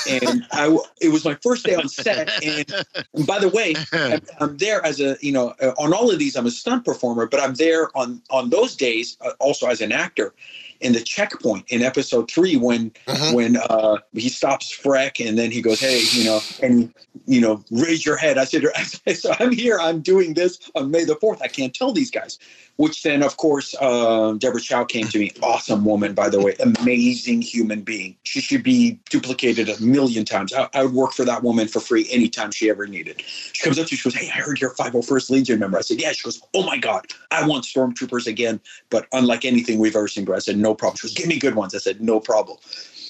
And 0.07 0.45
I, 0.51 0.77
it 1.01 1.09
was 1.09 1.25
my 1.25 1.35
first 1.41 1.65
day 1.65 1.75
on 1.75 1.87
set. 1.87 2.29
And, 2.43 2.65
and 3.13 3.27
by 3.27 3.39
the 3.39 3.49
way, 3.49 3.75
I'm, 3.91 4.21
I'm 4.39 4.57
there 4.57 4.85
as 4.85 4.99
a, 4.99 5.17
you 5.21 5.31
know, 5.31 5.53
uh, 5.61 5.73
on 5.77 5.93
all 5.93 6.11
of 6.11 6.19
these, 6.19 6.35
I'm 6.35 6.45
a 6.45 6.51
stunt 6.51 6.85
performer, 6.85 7.25
but 7.27 7.39
I'm 7.39 7.55
there 7.55 7.95
on 7.97 8.21
on 8.29 8.49
those 8.49 8.75
days 8.75 9.17
uh, 9.21 9.31
also 9.39 9.67
as 9.67 9.81
an 9.81 9.91
actor. 9.91 10.33
In 10.79 10.91
the 10.91 10.99
checkpoint 10.99 11.63
in 11.69 11.81
episode 11.81 12.29
three, 12.29 12.57
when 12.57 12.91
when 13.33 13.55
uh, 13.55 13.99
he 14.11 14.27
stops 14.27 14.77
Freck 14.77 15.25
and 15.25 15.37
then 15.37 15.49
he 15.49 15.61
goes, 15.61 15.79
"Hey, 15.79 16.03
you 16.11 16.25
know," 16.25 16.41
and 16.61 16.93
you 17.25 17.39
know, 17.39 17.63
raise 17.71 18.05
your 18.05 18.17
head. 18.17 18.37
I 18.37 18.43
said, 18.43 18.65
"So 19.15 19.33
I'm 19.39 19.53
here. 19.53 19.79
I'm 19.79 20.01
doing 20.01 20.33
this 20.33 20.59
on 20.75 20.91
May 20.91 21.05
the 21.05 21.15
fourth. 21.15 21.41
I 21.41 21.47
can't 21.47 21.73
tell 21.73 21.93
these 21.93 22.11
guys." 22.11 22.37
Which 22.77 23.03
then, 23.03 23.21
of 23.21 23.37
course, 23.37 23.75
uh, 23.79 24.33
Deborah 24.33 24.59
Chow 24.59 24.83
came 24.83 25.07
to 25.07 25.19
me. 25.19 25.31
Awesome 25.43 25.85
woman, 25.85 26.13
by 26.13 26.29
the 26.29 26.41
way, 26.41 26.55
amazing 26.59 27.41
human 27.41 27.81
being. 27.81 28.15
She 28.23 28.41
should 28.41 28.63
be 28.63 28.99
duplicated 29.09 29.69
a 29.69 29.79
million 29.81 30.25
times. 30.25 30.53
I, 30.53 30.67
I 30.73 30.83
would 30.83 30.93
work 30.93 31.13
for 31.13 31.23
that 31.23 31.43
woman 31.43 31.67
for 31.67 31.79
free 31.79 32.07
anytime 32.11 32.51
she 32.51 32.69
ever 32.71 32.87
needed. 32.87 33.21
She 33.21 33.63
comes 33.63 33.77
up 33.77 33.87
to 33.87 33.93
me, 33.93 33.97
she 33.97 34.09
goes, 34.09 34.15
Hey, 34.15 34.29
I 34.29 34.39
heard 34.41 34.59
you're 34.59 34.73
501st 34.73 35.29
Legion 35.29 35.59
member. 35.59 35.77
I 35.77 35.81
said, 35.81 36.01
Yeah. 36.01 36.11
She 36.13 36.23
goes, 36.23 36.41
Oh 36.55 36.63
my 36.63 36.77
God, 36.77 37.05
I 37.31 37.45
want 37.47 37.65
stormtroopers 37.65 38.25
again, 38.25 38.59
but 38.89 39.07
unlike 39.11 39.45
anything 39.45 39.77
we've 39.79 39.95
ever 39.95 40.07
seen. 40.07 40.25
before." 40.25 40.35
I 40.35 40.39
said, 40.39 40.57
No 40.57 40.73
problem. 40.73 40.97
She 40.97 41.07
goes, 41.07 41.13
Give 41.13 41.27
me 41.27 41.37
good 41.37 41.55
ones. 41.55 41.75
I 41.75 41.77
said, 41.77 42.01
No 42.01 42.19
problem. 42.19 42.57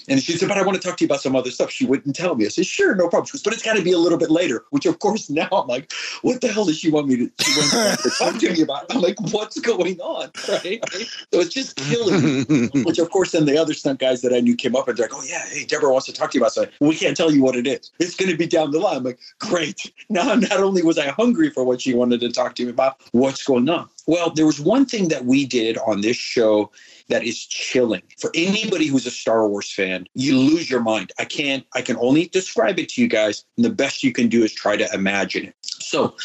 And 0.08 0.22
she 0.22 0.32
said, 0.36 0.48
But 0.48 0.58
I 0.58 0.62
want 0.62 0.80
to 0.80 0.86
talk 0.86 0.96
to 0.98 1.04
you 1.04 1.06
about 1.06 1.20
some 1.20 1.36
other 1.36 1.50
stuff. 1.50 1.70
She 1.70 1.86
wouldn't 1.86 2.14
tell 2.14 2.34
me. 2.34 2.44
I 2.44 2.48
said, 2.48 2.66
Sure, 2.66 2.94
no 2.94 3.08
problem. 3.08 3.26
She 3.26 3.32
goes, 3.32 3.42
But 3.42 3.52
it's 3.52 3.62
got 3.62 3.76
to 3.76 3.82
be 3.82 3.92
a 3.92 3.98
little 3.98 4.18
bit 4.18 4.30
later, 4.30 4.64
which 4.70 4.86
of 4.86 4.98
course 4.98 5.30
now 5.30 5.48
I'm 5.52 5.66
like, 5.66 5.92
What 6.22 6.40
the 6.40 6.48
hell 6.48 6.64
does 6.64 6.78
she 6.78 6.90
want 6.90 7.08
me 7.08 7.16
to, 7.16 7.28
to 7.28 8.10
talk 8.18 8.38
to 8.38 8.52
me 8.52 8.62
about? 8.62 8.86
I'm 8.90 9.00
like, 9.00 9.20
What's 9.32 9.58
going 9.60 10.00
on? 10.00 10.30
Right. 10.48 10.84
So 11.32 11.40
it's 11.40 11.52
just 11.52 11.76
killing 11.76 12.22
me. 12.22 12.68
Which, 12.84 12.98
of 12.98 13.10
course, 13.10 13.32
then 13.32 13.44
the 13.46 13.56
other 13.56 13.74
stunt 13.74 13.98
guys 13.98 14.22
that 14.22 14.32
I 14.32 14.40
knew 14.40 14.54
came 14.54 14.76
up 14.76 14.86
and 14.88 14.96
they're 14.96 15.08
like, 15.08 15.16
"Oh 15.16 15.24
yeah, 15.26 15.44
hey, 15.48 15.64
Deborah 15.64 15.90
wants 15.90 16.06
to 16.06 16.12
talk 16.12 16.30
to 16.30 16.38
you 16.38 16.42
about 16.42 16.52
something. 16.52 16.72
We 16.80 16.94
can't 16.94 17.16
tell 17.16 17.32
you 17.32 17.42
what 17.42 17.56
it 17.56 17.66
is. 17.66 17.90
It's 17.98 18.14
going 18.14 18.30
to 18.30 18.36
be 18.36 18.46
down 18.46 18.70
the 18.70 18.78
line." 18.78 18.98
I'm 18.98 19.04
like, 19.04 19.18
"Great!" 19.38 19.92
Now, 20.08 20.34
not 20.34 20.52
only 20.52 20.82
was 20.82 20.98
I 20.98 21.08
hungry 21.08 21.50
for 21.50 21.64
what 21.64 21.80
she 21.80 21.94
wanted 21.94 22.20
to 22.20 22.30
talk 22.30 22.54
to 22.56 22.64
me 22.64 22.70
about, 22.70 23.00
what's 23.12 23.42
going 23.42 23.68
on? 23.68 23.88
Well, 24.06 24.30
there 24.30 24.46
was 24.46 24.60
one 24.60 24.86
thing 24.86 25.08
that 25.08 25.24
we 25.24 25.46
did 25.46 25.78
on 25.78 26.02
this 26.02 26.16
show 26.16 26.70
that 27.08 27.24
is 27.24 27.44
chilling 27.44 28.02
for 28.18 28.30
anybody 28.34 28.86
who's 28.86 29.06
a 29.06 29.10
Star 29.10 29.48
Wars 29.48 29.72
fan. 29.72 30.06
You 30.14 30.38
lose 30.38 30.70
your 30.70 30.80
mind. 30.80 31.12
I 31.18 31.24
can't. 31.24 31.64
I 31.74 31.82
can 31.82 31.96
only 31.98 32.28
describe 32.28 32.78
it 32.78 32.88
to 32.90 33.02
you 33.02 33.08
guys. 33.08 33.44
And 33.56 33.64
the 33.64 33.70
best 33.70 34.02
you 34.02 34.12
can 34.12 34.28
do 34.28 34.42
is 34.42 34.52
try 34.52 34.76
to 34.76 34.88
imagine 34.92 35.46
it. 35.46 35.54
So, 35.62 36.16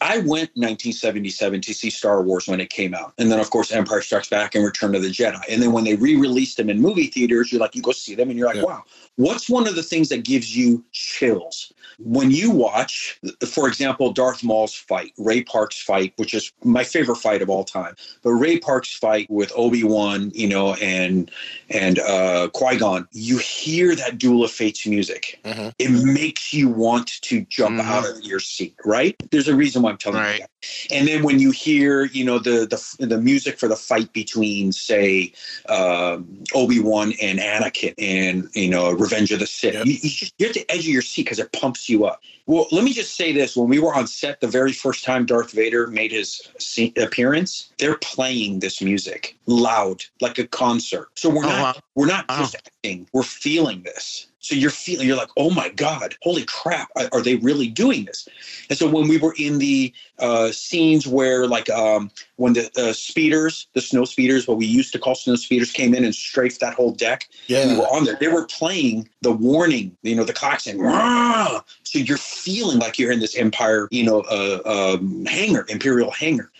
I 0.00 0.18
went 0.18 0.50
1977 0.56 1.60
to 1.62 1.74
see 1.74 1.90
Star 1.90 2.22
Wars 2.22 2.46
when 2.48 2.60
it 2.60 2.70
came 2.70 2.94
out. 2.94 3.12
And 3.18 3.30
then, 3.30 3.38
of 3.40 3.50
course, 3.50 3.70
Empire 3.70 4.00
Strikes 4.00 4.28
Back 4.28 4.54
and 4.54 4.64
Return 4.64 4.94
of 4.94 5.02
the 5.02 5.08
Jedi. 5.10 5.42
And 5.48 5.62
then 5.62 5.72
when 5.72 5.84
they 5.84 5.94
re 5.96 6.16
released 6.16 6.56
them 6.56 6.70
in 6.70 6.80
movie 6.80 7.06
theaters, 7.06 7.52
you're 7.52 7.60
like, 7.60 7.74
you 7.74 7.82
go 7.82 7.92
see 7.92 8.14
them 8.14 8.30
and 8.30 8.38
you're 8.38 8.48
like, 8.48 8.56
Yeah. 8.56 8.62
wow, 8.64 8.84
what's 9.16 9.48
one 9.50 9.66
of 9.66 9.74
the 9.74 9.82
things 9.82 10.08
that 10.08 10.24
gives 10.24 10.56
you 10.56 10.82
chills? 10.92 11.72
When 11.98 12.30
you 12.30 12.50
watch, 12.50 13.20
for 13.46 13.68
example, 13.68 14.10
Darth 14.12 14.42
Maul's 14.42 14.74
fight, 14.74 15.12
Ray 15.18 15.42
Park's 15.42 15.78
fight, 15.82 16.14
which 16.16 16.32
is 16.32 16.50
my 16.64 16.82
favorite 16.82 17.16
fight 17.16 17.42
of 17.42 17.50
all 17.50 17.62
time, 17.64 17.94
but 18.22 18.30
Ray 18.30 18.58
Park's 18.58 18.92
fight 18.94 19.30
with 19.30 19.52
Obi 19.54 19.84
Wan, 19.84 20.30
you 20.34 20.48
know, 20.48 20.74
and 20.74 21.30
and 21.68 21.98
uh, 21.98 22.48
Qui 22.54 22.78
Gon, 22.78 23.06
you 23.12 23.36
hear 23.38 23.94
that 23.94 24.16
Duel 24.18 24.44
of 24.44 24.50
Fates 24.50 24.86
music. 24.86 25.40
Mhm. 25.44 25.72
It 25.78 25.90
makes 25.90 26.54
you 26.54 26.68
want 26.68 27.20
to 27.22 27.42
jump 27.42 27.76
Mhm. 27.78 27.84
out 27.84 28.08
of 28.08 28.22
your 28.24 28.40
seat, 28.40 28.74
right? 28.84 29.14
There's 29.30 29.48
a 29.48 29.54
reason 29.54 29.82
why 29.82 29.89
I'm 29.90 29.98
telling 29.98 30.20
Right. 30.20 30.34
you 30.34 30.40
that. 30.40 30.50
And 30.90 31.08
then 31.08 31.22
when 31.22 31.38
you 31.40 31.50
hear, 31.52 32.04
you 32.04 32.24
know, 32.24 32.38
the 32.38 32.66
the 32.66 33.06
the 33.06 33.20
music 33.20 33.58
for 33.58 33.68
the 33.68 33.76
fight 33.76 34.12
between, 34.12 34.72
say, 34.72 35.32
um, 35.68 36.44
Obi 36.54 36.80
Wan 36.80 37.12
and 37.22 37.38
Anakin, 37.38 37.94
and 37.98 38.48
you 38.54 38.70
know, 38.70 38.92
Revenge 38.92 39.32
of 39.32 39.40
the 39.40 39.46
Sith, 39.46 39.74
Yep. 39.74 39.86
you, 39.86 39.92
you 39.94 40.10
just 40.10 40.34
you're 40.38 40.48
at 40.50 40.54
the 40.54 40.70
edge 40.70 40.80
of 40.80 40.86
your 40.86 41.02
seat 41.02 41.24
because 41.24 41.38
it 41.38 41.52
pumps 41.52 41.88
you 41.88 42.06
up. 42.06 42.22
Well, 42.46 42.66
let 42.72 42.84
me 42.84 42.92
just 42.92 43.16
say 43.16 43.32
this: 43.32 43.56
when 43.56 43.68
we 43.68 43.78
were 43.78 43.94
on 43.94 44.06
set, 44.06 44.40
the 44.40 44.48
very 44.48 44.72
first 44.72 45.04
time 45.04 45.26
Darth 45.26 45.52
Vader 45.52 45.86
made 45.86 46.12
his 46.12 46.40
appearance, 46.96 47.72
they're 47.78 47.98
playing 47.98 48.60
this 48.60 48.80
music 48.82 49.36
loud, 49.46 50.04
like 50.20 50.38
a 50.38 50.46
concert. 50.46 51.08
So 51.16 51.30
we're 51.30 51.44
Oh, 51.44 51.48
not 51.48 51.76
wow. 51.76 51.82
we're 51.94 52.06
not 52.06 52.28
Wow. 52.28 52.38
just 52.38 52.56
acting; 52.56 53.08
we're 53.12 53.22
feeling 53.22 53.82
this. 53.82 54.26
So 54.40 54.54
you're 54.54 54.70
feeling, 54.70 55.06
you're 55.06 55.16
like, 55.16 55.30
oh 55.36 55.50
my 55.50 55.68
god, 55.68 56.16
holy 56.22 56.44
crap, 56.46 56.88
are, 56.96 57.20
they 57.20 57.36
really 57.36 57.68
doing 57.68 58.06
this? 58.06 58.26
And 58.70 58.78
so 58.78 58.88
when 58.88 59.06
we 59.06 59.18
were 59.18 59.34
in 59.38 59.58
the 59.58 59.92
uh, 60.18 60.50
scenes 60.50 61.06
where, 61.06 61.46
like, 61.46 61.68
um, 61.68 62.10
when 62.36 62.54
the 62.54 62.70
uh, 62.76 62.94
speeders, 62.94 63.68
the 63.74 63.82
snow 63.82 64.06
speeders, 64.06 64.48
what 64.48 64.56
we 64.56 64.64
used 64.64 64.92
to 64.92 64.98
call 64.98 65.14
snow 65.14 65.36
speeders, 65.36 65.70
came 65.70 65.94
in 65.94 66.04
and 66.04 66.14
strafed 66.14 66.60
that 66.60 66.72
whole 66.72 66.92
deck, 66.92 67.28
yeah. 67.48 67.66
we 67.66 67.78
were 67.78 67.86
on 67.86 68.04
there. 68.04 68.16
They 68.18 68.28
were 68.28 68.46
playing 68.46 69.10
the 69.20 69.32
warning, 69.32 69.96
you 70.02 70.14
know, 70.14 70.24
the 70.24 70.32
klaxon. 70.32 70.80
"Rah!" 70.80 71.60
So 71.84 71.98
you're 71.98 72.16
feeling 72.16 72.78
like 72.78 72.98
you're 72.98 73.12
in 73.12 73.20
this 73.20 73.36
Empire, 73.36 73.88
you 73.90 74.04
know, 74.04 74.22
uh, 74.22 74.94
um, 74.96 75.26
hangar, 75.26 75.66
Imperial 75.68 76.10
hangar. 76.10 76.50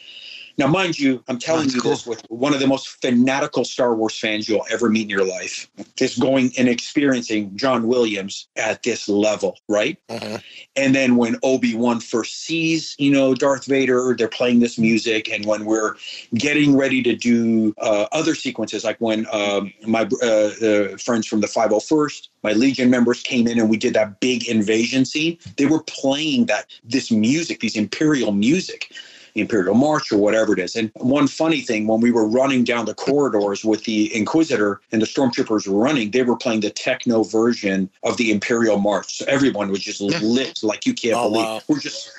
Now, 0.61 0.67
mind 0.67 0.99
you, 0.99 1.25
I'm 1.27 1.39
telling 1.39 1.63
That's 1.63 1.77
you 1.77 1.81
cool. 1.81 1.93
this 1.93 2.07
with 2.07 2.23
one 2.29 2.53
of 2.53 2.61
the 2.61 2.67
most 2.67 3.01
fanatical 3.01 3.65
Star 3.65 3.95
Wars 3.95 4.19
fans 4.19 4.47
you'll 4.47 4.67
ever 4.71 4.91
meet 4.91 5.05
in 5.05 5.09
your 5.09 5.25
life 5.25 5.71
is 5.99 6.19
going 6.19 6.53
and 6.59 6.69
experiencing 6.69 7.57
John 7.57 7.87
Williams 7.87 8.47
at 8.57 8.83
this 8.83 9.09
level, 9.09 9.57
right? 9.69 9.97
Mhm. 10.11 10.43
And 10.77 10.95
then 10.95 11.17
when 11.17 11.39
Obi 11.43 11.75
Wan 11.75 11.99
first 11.99 12.45
sees, 12.45 12.95
you 12.99 13.11
know, 13.11 13.35
Darth 13.35 13.65
Vader, 13.65 14.15
they're 14.19 14.29
playing 14.29 14.61
this 14.61 14.77
music, 14.77 15.31
and 15.33 15.47
when 15.47 15.65
we're 15.65 15.95
getting 16.35 16.77
ready 16.77 17.03
to 17.05 17.17
do 17.17 17.75
uh, 17.79 18.07
other 18.13 18.35
sequences, 18.35 18.85
like 18.85 18.99
when 18.99 19.27
um, 19.33 19.73
my 19.87 20.07
uh, 20.23 20.27
uh, 20.27 20.97
friends 20.99 21.27
from 21.27 21.41
the 21.41 21.47
501st, 21.47 22.29
my 22.43 22.53
Legion 22.53 22.91
members 22.91 23.23
came 23.23 23.47
in, 23.47 23.59
and 23.59 23.71
we 23.71 23.79
did 23.79 23.95
that 23.95 24.21
big 24.21 24.47
invasion 24.47 25.07
scene. 25.07 25.39
They 25.57 25.65
were 25.65 25.83
playing 25.85 26.47
that 26.47 26.67
this 26.85 27.11
music, 27.11 27.61
these 27.61 27.77
Imperial 27.77 28.33
music. 28.33 28.93
The 29.35 29.41
Imperial 29.41 29.75
March 29.75 30.11
or 30.13 30.19
whatever 30.19 30.53
it 30.53 30.59
is. 30.59 30.77
And 30.77 30.91
one 30.97 31.27
funny 31.29 31.61
thing, 31.61 31.87
when 31.87 32.01
we 32.01 32.11
were 32.11 32.27
running 32.27 32.65
down 32.65 32.85
the 32.87 32.95
corridors 32.95 33.65
with 33.65 33.85
the 33.85 34.15
Inquisitor 34.15 34.81
and 34.93 35.01
the 35.03 35.07
stormtroopers 35.07 35.67
were 35.69 35.79
running, 35.79 36.11
they 36.11 36.23
were 36.23 36.37
playing 36.37 36.61
the 36.61 36.71
techno 36.71 37.23
version 37.23 37.91
of 38.03 38.17
the 38.17 38.31
Imperial 38.31 38.79
March. 38.79 39.19
So 39.19 39.25
everyone 39.29 39.71
was 39.71 39.81
just 39.81 40.01
lit 40.01 40.63
like 40.63 40.87
you 40.87 40.95
can't 40.95 41.15
Oh, 41.17 41.29
believe. 41.31 41.45
wow. 41.45 41.61
We're 41.69 41.81
just 41.81 42.11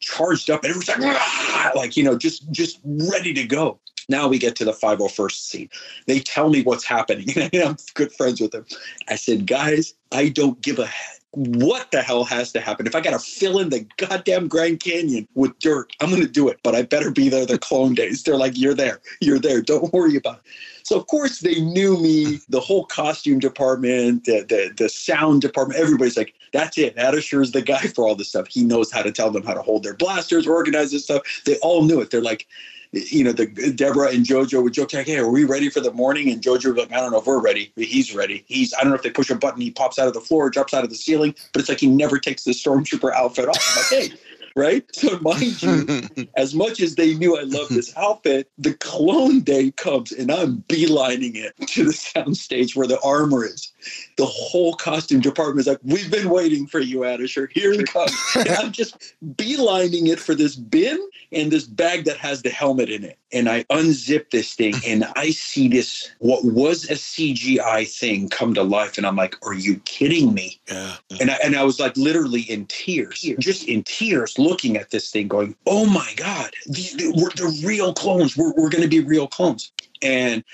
charged 0.00 0.50
up 0.50 0.62
and 0.64 0.70
everyone's 0.70 0.88
like, 0.88 0.98
"Rah!" 0.98 1.70
like, 1.74 1.96
you 1.96 2.04
know, 2.04 2.16
just 2.16 2.50
just 2.52 2.80
ready 2.84 3.32
to 3.34 3.44
go. 3.44 3.78
Now 4.08 4.28
we 4.28 4.38
get 4.38 4.54
to 4.56 4.64
the 4.64 4.72
501st 4.72 5.32
scene. 5.32 5.68
They 6.06 6.20
tell 6.20 6.48
me 6.48 6.62
what's 6.62 6.84
happening. 6.84 7.26
And 7.52 7.62
I'm 7.62 7.76
good 7.94 8.12
friends 8.12 8.40
with 8.40 8.52
them. 8.52 8.64
I 9.08 9.16
said, 9.16 9.46
guys, 9.46 9.94
I 10.12 10.28
don't 10.28 10.60
give 10.62 10.78
a 10.78 10.88
what 11.36 11.90
the 11.90 12.00
hell 12.00 12.24
has 12.24 12.50
to 12.52 12.60
happen? 12.60 12.86
If 12.86 12.94
I 12.94 13.02
got 13.02 13.10
to 13.10 13.18
fill 13.18 13.58
in 13.58 13.68
the 13.68 13.86
goddamn 13.98 14.48
Grand 14.48 14.80
Canyon 14.80 15.28
with 15.34 15.58
dirt, 15.58 15.92
I'm 16.00 16.08
going 16.08 16.22
to 16.22 16.28
do 16.28 16.48
it. 16.48 16.58
But 16.62 16.74
I 16.74 16.80
better 16.80 17.10
be 17.10 17.28
there 17.28 17.44
the 17.44 17.58
clone 17.68 17.94
days. 17.94 18.22
They're 18.22 18.38
like, 18.38 18.56
you're 18.56 18.74
there, 18.74 19.02
you're 19.20 19.38
there. 19.38 19.60
Don't 19.60 19.92
worry 19.92 20.16
about 20.16 20.36
it. 20.36 20.42
So 20.82 20.98
of 20.98 21.08
course 21.08 21.40
they 21.40 21.60
knew 21.60 22.00
me. 22.00 22.38
The 22.48 22.60
whole 22.60 22.86
costume 22.86 23.38
department, 23.38 24.24
the 24.24 24.46
the, 24.48 24.72
the 24.74 24.88
sound 24.88 25.42
department, 25.42 25.78
everybody's 25.78 26.16
like, 26.16 26.32
that's 26.54 26.78
it. 26.78 26.96
Ardeshir 26.96 27.42
is 27.42 27.52
the 27.52 27.60
guy 27.60 27.82
for 27.88 28.06
all 28.06 28.14
this 28.14 28.28
stuff. 28.28 28.46
He 28.48 28.64
knows 28.64 28.90
how 28.90 29.02
to 29.02 29.12
tell 29.12 29.30
them 29.30 29.42
how 29.42 29.52
to 29.52 29.62
hold 29.62 29.82
their 29.82 29.94
blasters, 29.94 30.46
organize 30.46 30.92
this 30.92 31.04
stuff. 31.04 31.42
They 31.44 31.58
all 31.58 31.82
knew 31.82 32.00
it. 32.00 32.10
They're 32.10 32.22
like, 32.22 32.46
you 32.92 33.24
know, 33.24 33.32
the 33.32 33.46
Deborah 33.74 34.10
and 34.10 34.24
Jojo 34.24 34.62
would 34.62 34.72
joke 34.72 34.92
like, 34.92 35.06
"Hey, 35.06 35.18
are 35.18 35.30
we 35.30 35.44
ready 35.44 35.68
for 35.68 35.80
the 35.80 35.92
morning?" 35.92 36.30
And 36.30 36.42
Jojo 36.42 36.66
would 36.66 36.74
be 36.76 36.80
like, 36.82 36.92
"I 36.92 37.00
don't 37.00 37.12
know 37.12 37.18
if 37.18 37.26
we're 37.26 37.40
ready. 37.40 37.72
But 37.74 37.84
he's 37.84 38.14
ready. 38.14 38.44
He's 38.46 38.72
I 38.74 38.80
don't 38.80 38.90
know 38.90 38.96
if 38.96 39.02
they 39.02 39.10
push 39.10 39.30
a 39.30 39.34
button, 39.34 39.60
he 39.60 39.70
pops 39.70 39.98
out 39.98 40.08
of 40.08 40.14
the 40.14 40.20
floor, 40.20 40.50
jumps 40.50 40.74
out 40.74 40.84
of 40.84 40.90
the 40.90 40.96
ceiling, 40.96 41.34
but 41.52 41.60
it's 41.60 41.68
like 41.68 41.80
he 41.80 41.88
never 41.88 42.18
takes 42.18 42.44
the 42.44 42.52
stormtrooper 42.52 43.12
outfit 43.12 43.48
off." 43.48 43.58
I'm 43.70 43.98
like, 43.98 44.10
"Hey." 44.10 44.18
Right? 44.58 44.86
So 44.96 45.18
mind 45.18 45.62
you, 45.62 45.86
as 46.34 46.54
much 46.54 46.80
as 46.80 46.94
they 46.94 47.12
knew 47.12 47.36
I 47.36 47.42
loved 47.42 47.72
this 47.72 47.94
outfit, 47.94 48.50
the 48.56 48.72
clone 48.72 49.40
day 49.40 49.70
comes 49.70 50.12
and 50.12 50.32
I'm 50.32 50.62
beelining 50.66 51.34
it 51.34 51.54
to 51.72 51.84
the 51.84 51.90
soundstage 51.90 52.74
where 52.74 52.86
the 52.86 52.98
armor 53.02 53.44
is. 53.44 53.70
The 54.16 54.26
whole 54.26 54.74
costume 54.74 55.20
department 55.20 55.60
is 55.60 55.66
like, 55.66 55.80
We've 55.82 56.10
been 56.10 56.30
waiting 56.30 56.66
for 56.66 56.80
you, 56.80 56.98
Ardeshir. 56.98 57.50
Here 57.52 57.72
he 57.72 57.84
comes. 57.84 58.12
And 58.36 58.48
I'm 58.50 58.72
just 58.72 59.14
beelining 59.36 60.08
it 60.08 60.20
for 60.20 60.34
this 60.34 60.56
bin 60.56 60.98
and 61.32 61.50
this 61.50 61.64
bag 61.64 62.04
that 62.04 62.18
has 62.18 62.42
the 62.42 62.50
helmet 62.50 62.90
in 62.90 63.04
it. 63.04 63.18
And 63.32 63.48
I 63.48 63.64
unzip 63.64 64.30
this 64.30 64.54
thing 64.54 64.74
and 64.86 65.04
I 65.16 65.30
see 65.30 65.68
this, 65.68 66.10
what 66.18 66.44
was 66.44 66.84
a 66.90 66.94
CGI 66.94 67.88
thing 67.88 68.28
come 68.28 68.54
to 68.54 68.62
life. 68.62 68.98
And 68.98 69.06
I'm 69.06 69.16
like, 69.16 69.36
Are 69.46 69.54
you 69.54 69.78
kidding 69.80 70.34
me? 70.34 70.60
Yeah. 70.70 70.96
And 71.20 71.30
I, 71.30 71.38
and 71.44 71.56
I 71.56 71.64
was 71.64 71.80
like 71.80 71.96
literally 71.96 72.42
in 72.42 72.66
tears, 72.66 73.20
just 73.38 73.68
in 73.68 73.84
tears, 73.84 74.38
looking 74.38 74.76
at 74.76 74.90
this 74.90 75.10
thing, 75.10 75.28
going, 75.28 75.54
"Oh 75.66 75.86
my 75.86 76.12
god, 76.16 76.52
these 76.66 76.94
we're 76.96 77.30
the 77.30 77.62
real 77.64 77.94
clones. 77.94 78.36
We're 78.36 78.52
we're 78.54 78.70
going 78.70 78.82
to 78.82 78.88
be 78.88 79.00
real 79.00 79.28
clones." 79.28 79.72
And 80.02 80.44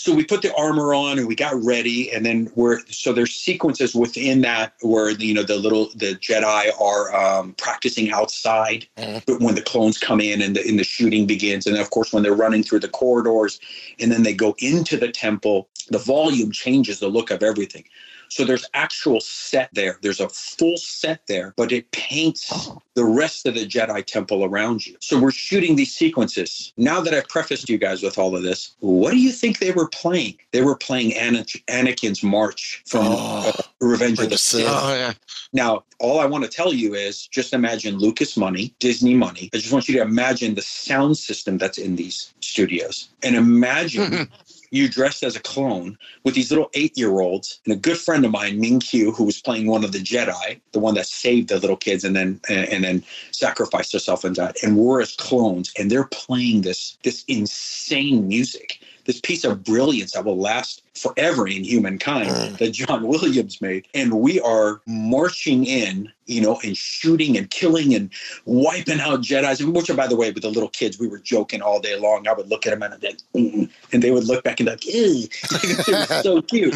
so 0.00 0.14
we 0.14 0.24
put 0.24 0.40
the 0.40 0.54
armor 0.54 0.94
on 0.94 1.18
and 1.18 1.28
we 1.28 1.34
got 1.34 1.62
ready, 1.62 2.10
and 2.10 2.24
then 2.24 2.50
we're 2.54 2.80
so 2.88 3.12
there's 3.12 3.34
sequences 3.34 3.94
within 3.94 4.40
that 4.40 4.72
where 4.80 5.10
you 5.10 5.34
know 5.34 5.42
the 5.42 5.56
little 5.56 5.90
the 5.94 6.14
Jedi 6.14 6.70
are 6.80 7.14
um, 7.14 7.52
practicing 7.54 8.10
outside 8.10 8.86
but 8.96 9.40
when 9.40 9.54
the 9.54 9.62
clones 9.62 9.98
come 9.98 10.20
in 10.20 10.40
and 10.40 10.56
the, 10.56 10.66
and 10.66 10.78
the 10.78 10.84
shooting 10.84 11.26
begins, 11.26 11.66
and 11.66 11.76
of 11.76 11.90
course 11.90 12.12
when 12.12 12.22
they're 12.22 12.34
running 12.34 12.62
through 12.62 12.80
the 12.80 12.88
corridors, 12.88 13.60
and 13.98 14.10
then 14.10 14.22
they 14.22 14.32
go 14.32 14.54
into 14.58 14.96
the 14.96 15.12
temple, 15.12 15.68
the 15.90 15.98
volume 15.98 16.50
changes 16.50 17.00
the 17.00 17.08
look 17.08 17.30
of 17.30 17.42
everything. 17.42 17.84
So 18.30 18.44
there's 18.44 18.64
actual 18.74 19.20
set 19.20 19.70
there. 19.72 19.98
There's 20.02 20.20
a 20.20 20.28
full 20.28 20.76
set 20.76 21.26
there, 21.26 21.52
but 21.56 21.72
it 21.72 21.90
paints 21.90 22.70
the 22.94 23.04
rest 23.04 23.46
of 23.46 23.54
the 23.54 23.66
Jedi 23.66 24.04
temple 24.06 24.44
around 24.44 24.86
you. 24.86 24.96
So 25.00 25.18
we're 25.18 25.32
shooting 25.32 25.76
these 25.76 25.92
sequences. 25.92 26.72
Now 26.76 27.00
that 27.00 27.12
I've 27.12 27.28
prefaced 27.28 27.68
you 27.68 27.76
guys 27.76 28.02
with 28.02 28.18
all 28.18 28.36
of 28.36 28.42
this, 28.42 28.76
what 28.78 29.10
do 29.10 29.18
you 29.18 29.32
think 29.32 29.58
they 29.58 29.72
were 29.72 29.88
playing? 29.88 30.38
They 30.52 30.62
were 30.62 30.76
playing 30.76 31.14
Ana- 31.14 31.44
Anakin's 31.68 32.22
march 32.22 32.82
from 32.86 33.06
uh, 33.08 33.52
Revenge 33.80 34.20
of 34.20 34.30
the 34.30 34.38
Sith. 34.38 34.66
Oh 34.68 34.94
yeah. 34.94 35.12
Now, 35.52 35.84
all 35.98 36.20
I 36.20 36.26
want 36.26 36.44
to 36.44 36.50
tell 36.50 36.72
you 36.72 36.94
is 36.94 37.26
just 37.26 37.52
imagine 37.52 37.98
Lucas 37.98 38.36
money, 38.36 38.72
Disney 38.78 39.14
money. 39.14 39.50
I 39.52 39.56
just 39.56 39.72
want 39.72 39.88
you 39.88 39.96
to 39.96 40.02
imagine 40.02 40.54
the 40.54 40.62
sound 40.62 41.18
system 41.18 41.58
that's 41.58 41.78
in 41.78 41.96
these 41.96 42.32
studios 42.40 43.08
and 43.22 43.34
imagine 43.34 44.30
you 44.70 44.88
dressed 44.88 45.22
as 45.22 45.36
a 45.36 45.40
clone 45.40 45.98
with 46.24 46.34
these 46.34 46.50
little 46.50 46.70
eight 46.74 46.96
year 46.96 47.20
olds 47.20 47.60
and 47.64 47.74
a 47.74 47.76
good 47.76 47.98
friend 47.98 48.24
of 48.24 48.30
mine, 48.30 48.60
Ming 48.60 48.80
Qiu, 48.80 49.14
who 49.14 49.24
was 49.24 49.40
playing 49.40 49.66
one 49.66 49.84
of 49.84 49.92
the 49.92 49.98
Jedi, 49.98 50.60
the 50.72 50.78
one 50.78 50.94
that 50.94 51.06
saved 51.06 51.48
the 51.48 51.58
little 51.58 51.76
kids 51.76 52.04
and 52.04 52.14
then 52.14 52.40
and, 52.48 52.84
then 52.84 53.04
sacrificed 53.32 53.92
herself 53.92 54.24
and 54.24 54.34
died. 54.34 54.56
And 54.62 54.76
we're 54.76 55.00
as 55.00 55.16
clones 55.16 55.72
and 55.78 55.90
they're 55.90 56.04
playing 56.04 56.62
this 56.62 56.96
this 57.02 57.24
insane 57.28 58.28
music, 58.28 58.80
this 59.04 59.20
piece 59.20 59.44
of 59.44 59.64
brilliance 59.64 60.12
that 60.12 60.24
will 60.24 60.38
last 60.38 60.82
forever 61.00 61.48
in 61.48 61.64
humankind 61.64 62.30
that 62.58 62.72
John 62.72 63.06
Williams 63.06 63.60
made. 63.60 63.88
And 63.94 64.20
we 64.20 64.40
are 64.40 64.80
marching 64.86 65.64
in, 65.64 66.12
you 66.26 66.42
know, 66.42 66.60
and 66.62 66.76
shooting 66.76 67.36
and 67.38 67.50
killing 67.50 67.94
and 67.94 68.10
wiping 68.44 69.00
out 69.00 69.20
Jedi's. 69.22 69.60
And 69.60 69.74
which, 69.74 69.94
by 69.96 70.06
the 70.06 70.16
way, 70.16 70.30
with 70.30 70.42
the 70.42 70.50
little 70.50 70.68
kids, 70.68 70.98
we 70.98 71.08
were 71.08 71.18
joking 71.18 71.62
all 71.62 71.80
day 71.80 71.98
long. 71.98 72.28
I 72.28 72.34
would 72.34 72.48
look 72.48 72.66
at 72.66 72.70
them 72.70 72.82
and 72.82 72.94
I'd 72.94 73.02
like, 73.02 73.18
"Mm," 73.34 73.70
and 73.92 74.02
they 74.02 74.10
would 74.10 74.24
look 74.24 74.44
back 74.44 74.60
and 74.60 74.66
be 74.66 74.72
like, 74.72 74.86
ew. 74.86 75.28
so 76.22 76.42
cute. 76.42 76.74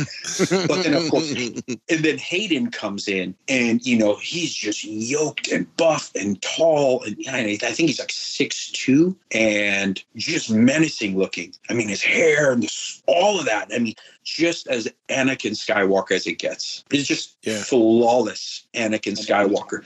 But 0.67 0.83
then, 0.83 0.95
of 0.95 1.11
course, 1.11 1.31
and 1.91 2.05
then 2.05 2.19
Hayden 2.19 2.71
comes 2.71 3.07
in 3.09 3.35
and, 3.49 3.85
you 3.85 3.99
know, 3.99 4.17
he's 4.17 4.55
just 4.55 4.85
yoked 4.85 5.49
and 5.53 5.77
buff 5.77 6.11
and 6.15 6.41
tall. 6.41 7.05
And 7.05 7.17
I 7.29 7.57
think 7.57 7.89
he's 7.89 8.01
like 8.01 8.13
six 8.13 8.71
two 8.71 9.17
and 9.33 10.03
just 10.17 10.51
menacing 10.51 11.19
looking. 11.19 11.55
I 11.69 11.75
mean, 11.75 11.89
his 11.89 12.03
hair 12.03 12.53
and 12.53 12.63
this, 12.63 13.03
all 13.07 13.39
of 13.39 13.47
that. 13.47 13.71
I 13.75 13.79
mean, 13.79 13.95
just 14.25 14.67
as 14.69 14.89
Anakin 15.09 15.53
Skywalker 15.53 16.13
as 16.13 16.27
it 16.27 16.39
gets. 16.39 16.85
He's 16.91 17.07
just 17.07 17.37
flawless 17.45 18.67
Anakin 18.75 19.17
Skywalker. 19.17 19.85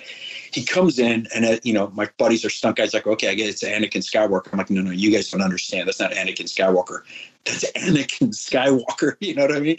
He 0.53 0.65
comes 0.65 0.99
in 0.99 1.27
and, 1.35 1.45
uh, 1.45 1.59
you 1.63 1.73
know, 1.73 1.91
my 1.95 2.09
buddies 2.17 2.45
are 2.45 2.51
stunt 2.51 2.77
guys 2.77 2.95
like, 2.95 3.07
okay, 3.07 3.29
I 3.29 3.35
get 3.35 3.49
it's 3.49 3.63
Anakin 3.63 4.03
Skywalker. 4.03 4.53
I'm 4.53 4.59
like, 4.59 4.71
no, 4.71 4.81
no, 4.81 4.91
you 4.91 5.11
guys 5.11 5.31
don't 5.31 5.43
understand. 5.43 5.89
That's 5.89 6.01
not 6.01 6.13
Anakin 6.13 6.47
Skywalker. 6.47 7.03
That's 7.45 7.71
Anakin 7.73 8.31
Skywalker. 8.31 9.17
You 9.29 9.35
know 9.35 9.43
what 9.47 9.57
I 9.57 9.61
mean? 9.61 9.77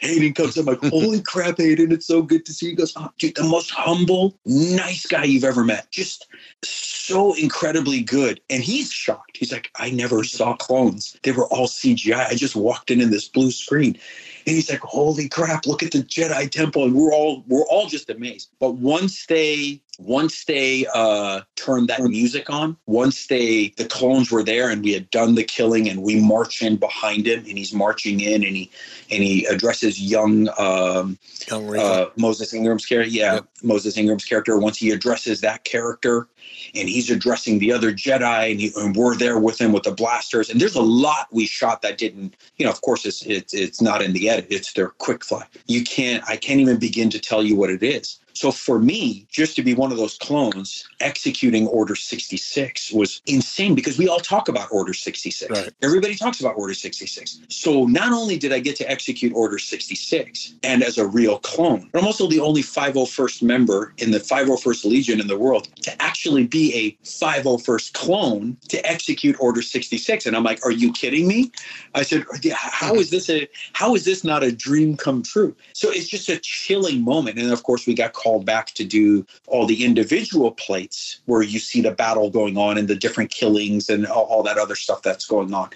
Hayden 0.00 0.34
comes 0.34 0.56
in, 0.56 0.68
I'm 0.68 0.74
like, 0.74 0.90
holy 0.90 1.20
crap, 1.26 1.58
Hayden, 1.58 1.92
it's 1.92 2.06
so 2.06 2.22
good 2.22 2.44
to 2.46 2.52
see 2.52 2.66
you. 2.66 2.72
He 2.72 2.76
goes, 2.76 2.92
oh, 2.96 3.10
dude, 3.18 3.36
the 3.36 3.44
most 3.44 3.70
humble, 3.70 4.36
nice 4.44 5.06
guy 5.06 5.24
you've 5.24 5.44
ever 5.44 5.64
met. 5.64 5.90
Just 5.90 6.28
so 6.64 7.34
incredibly 7.34 8.02
good. 8.02 8.40
And 8.50 8.62
he's 8.62 8.92
shocked. 8.92 9.36
He's 9.36 9.52
like, 9.52 9.70
I 9.76 9.90
never 9.90 10.24
saw 10.24 10.54
clones. 10.56 11.16
They 11.22 11.32
were 11.32 11.46
all 11.46 11.68
CGI. 11.68 12.26
I 12.26 12.34
just 12.34 12.56
walked 12.56 12.90
in 12.90 13.00
in 13.00 13.10
this 13.10 13.28
blue 13.28 13.50
screen. 13.50 13.98
And 14.46 14.56
he's 14.56 14.70
like, 14.70 14.80
holy 14.80 15.28
crap, 15.28 15.66
look 15.66 15.82
at 15.82 15.92
the 15.92 15.98
Jedi 15.98 16.50
Temple. 16.50 16.84
And 16.84 16.94
we're 16.94 17.12
all 17.12 17.44
we're 17.46 17.66
all 17.66 17.86
just 17.86 18.10
amazed. 18.10 18.50
But 18.58 18.74
once 18.74 19.26
they 19.26 19.80
once 19.98 20.44
they 20.44 20.86
uh 20.94 21.40
turned 21.56 21.88
that 21.88 22.02
music 22.02 22.50
on, 22.50 22.76
once 22.86 23.26
they 23.26 23.68
the 23.76 23.84
clones 23.84 24.30
were 24.30 24.42
there 24.42 24.70
and 24.70 24.82
we 24.82 24.92
had 24.92 25.10
done 25.10 25.34
the 25.34 25.44
killing 25.44 25.88
and 25.88 26.02
we 26.02 26.20
march 26.20 26.62
in 26.62 26.76
behind 26.76 27.26
him 27.26 27.40
and 27.40 27.58
he's 27.58 27.72
marching 27.72 28.20
in 28.20 28.44
and 28.44 28.56
he 28.56 28.70
and 29.10 29.22
he 29.22 29.44
addresses 29.46 30.00
young 30.00 30.48
um 30.58 31.18
Young 31.50 31.76
uh, 31.78 32.06
Moses 32.16 32.52
Ingram's 32.54 32.86
character. 32.86 33.10
Yeah, 33.10 33.40
Moses 33.62 33.96
Ingram's 33.96 34.24
character. 34.24 34.58
Once 34.58 34.78
he 34.78 34.90
addresses 34.90 35.40
that 35.40 35.64
character, 35.64 36.28
and 36.74 36.88
he's 36.88 37.10
addressing 37.10 37.58
the 37.58 37.72
other 37.72 37.92
Jedi, 37.92 38.50
and, 38.50 38.60
he, 38.60 38.72
and 38.76 38.94
we're 38.96 39.16
there 39.16 39.38
with 39.38 39.60
him 39.60 39.72
with 39.72 39.84
the 39.84 39.92
blasters. 39.92 40.50
And 40.50 40.60
there's 40.60 40.74
a 40.74 40.82
lot 40.82 41.28
we 41.32 41.46
shot 41.46 41.82
that 41.82 41.98
didn't, 41.98 42.36
you 42.56 42.64
know. 42.64 42.70
Of 42.70 42.80
course, 42.82 43.04
it's 43.04 43.22
it's 43.22 43.54
it's 43.54 43.80
not 43.80 44.02
in 44.02 44.12
the 44.12 44.28
edit. 44.28 44.46
It's 44.50 44.72
their 44.72 44.88
quick 44.88 45.24
fly. 45.24 45.44
You 45.66 45.84
can't. 45.84 46.22
I 46.28 46.36
can't 46.36 46.60
even 46.60 46.78
begin 46.78 47.10
to 47.10 47.18
tell 47.18 47.42
you 47.42 47.56
what 47.56 47.70
it 47.70 47.82
is. 47.82 48.18
So 48.42 48.50
for 48.50 48.80
me, 48.80 49.24
just 49.30 49.54
to 49.54 49.62
be 49.62 49.72
one 49.72 49.92
of 49.92 49.98
those 49.98 50.18
clones 50.18 50.88
executing 50.98 51.68
Order 51.68 51.94
66 51.94 52.90
was 52.90 53.22
insane 53.26 53.76
because 53.76 53.98
we 53.98 54.08
all 54.08 54.18
talk 54.18 54.48
about 54.48 54.66
Order 54.72 54.94
66. 54.94 55.70
Everybody 55.80 56.16
talks 56.16 56.40
about 56.40 56.56
Order 56.56 56.74
66. 56.74 57.42
So 57.50 57.86
not 57.86 58.12
only 58.12 58.36
did 58.36 58.52
I 58.52 58.58
get 58.58 58.74
to 58.78 58.90
execute 58.90 59.32
Order 59.32 59.60
66 59.60 60.54
and 60.64 60.82
as 60.82 60.98
a 60.98 61.06
real 61.06 61.38
clone, 61.38 61.88
but 61.92 62.00
I'm 62.00 62.04
also 62.04 62.26
the 62.26 62.40
only 62.40 62.62
501st 62.62 63.42
member 63.42 63.94
in 63.98 64.10
the 64.10 64.18
501st 64.18 64.86
Legion 64.86 65.20
in 65.20 65.28
the 65.28 65.38
world 65.38 65.68
to 65.82 66.02
actually 66.02 66.44
be 66.44 66.74
a 66.74 67.04
501st 67.06 67.92
clone 67.92 68.56
to 68.70 68.84
execute 68.84 69.36
Order 69.38 69.62
66. 69.62 70.26
And 70.26 70.34
I'm 70.34 70.42
like, 70.42 70.66
are 70.66 70.72
you 70.72 70.92
kidding 70.92 71.28
me? 71.28 71.52
I 71.94 72.02
said, 72.02 72.24
how 72.52 72.96
is 72.96 73.10
this 73.10 73.30
a 73.30 73.48
how 73.72 73.94
is 73.94 74.04
this 74.04 74.24
not 74.24 74.42
a 74.42 74.50
dream 74.50 74.96
come 74.96 75.22
true? 75.22 75.54
So 75.74 75.90
it's 75.90 76.08
just 76.08 76.28
a 76.28 76.38
chilling 76.38 77.02
moment. 77.02 77.38
And 77.38 77.52
of 77.52 77.62
course, 77.62 77.86
we 77.86 77.94
got 77.94 78.14
called 78.14 78.31
back 78.40 78.68
to 78.74 78.84
do 78.84 79.26
all 79.46 79.66
the 79.66 79.84
individual 79.84 80.52
plates 80.52 81.20
where 81.26 81.42
you 81.42 81.58
see 81.58 81.80
the 81.80 81.90
battle 81.90 82.30
going 82.30 82.56
on 82.56 82.78
and 82.78 82.88
the 82.88 82.96
different 82.96 83.30
killings 83.30 83.88
and 83.88 84.06
all, 84.06 84.24
all 84.24 84.42
that 84.42 84.58
other 84.58 84.74
stuff 84.74 85.02
that's 85.02 85.26
going 85.26 85.52
on. 85.54 85.70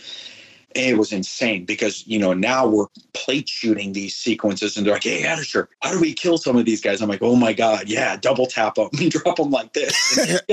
And 0.75 0.85
it 0.85 0.99
was 0.99 1.11
insane 1.11 1.64
because 1.64 2.07
you 2.07 2.19
know 2.19 2.35
now 2.35 2.66
we're 2.66 2.88
plate 3.14 3.49
shooting 3.49 3.95
these 3.95 4.14
sequences 4.14 4.77
and 4.77 4.85
they're 4.85 4.92
like, 4.92 5.05
"Hey, 5.05 5.23
Ardeshir, 5.23 5.69
how 5.81 5.90
do 5.90 5.99
we 5.99 6.12
kill 6.12 6.37
some 6.37 6.59
of 6.59 6.66
these 6.66 6.83
guys?" 6.83 7.01
I'm 7.01 7.09
like, 7.09 7.23
"Oh 7.23 7.35
my 7.35 7.55
god, 7.55 7.88
yeah, 7.88 8.16
double 8.16 8.45
tap 8.45 8.75
them 8.75 8.90
and 9.01 9.11
drop 9.11 9.37
them 9.37 9.51
like 9.51 9.73
this." 9.73 10.38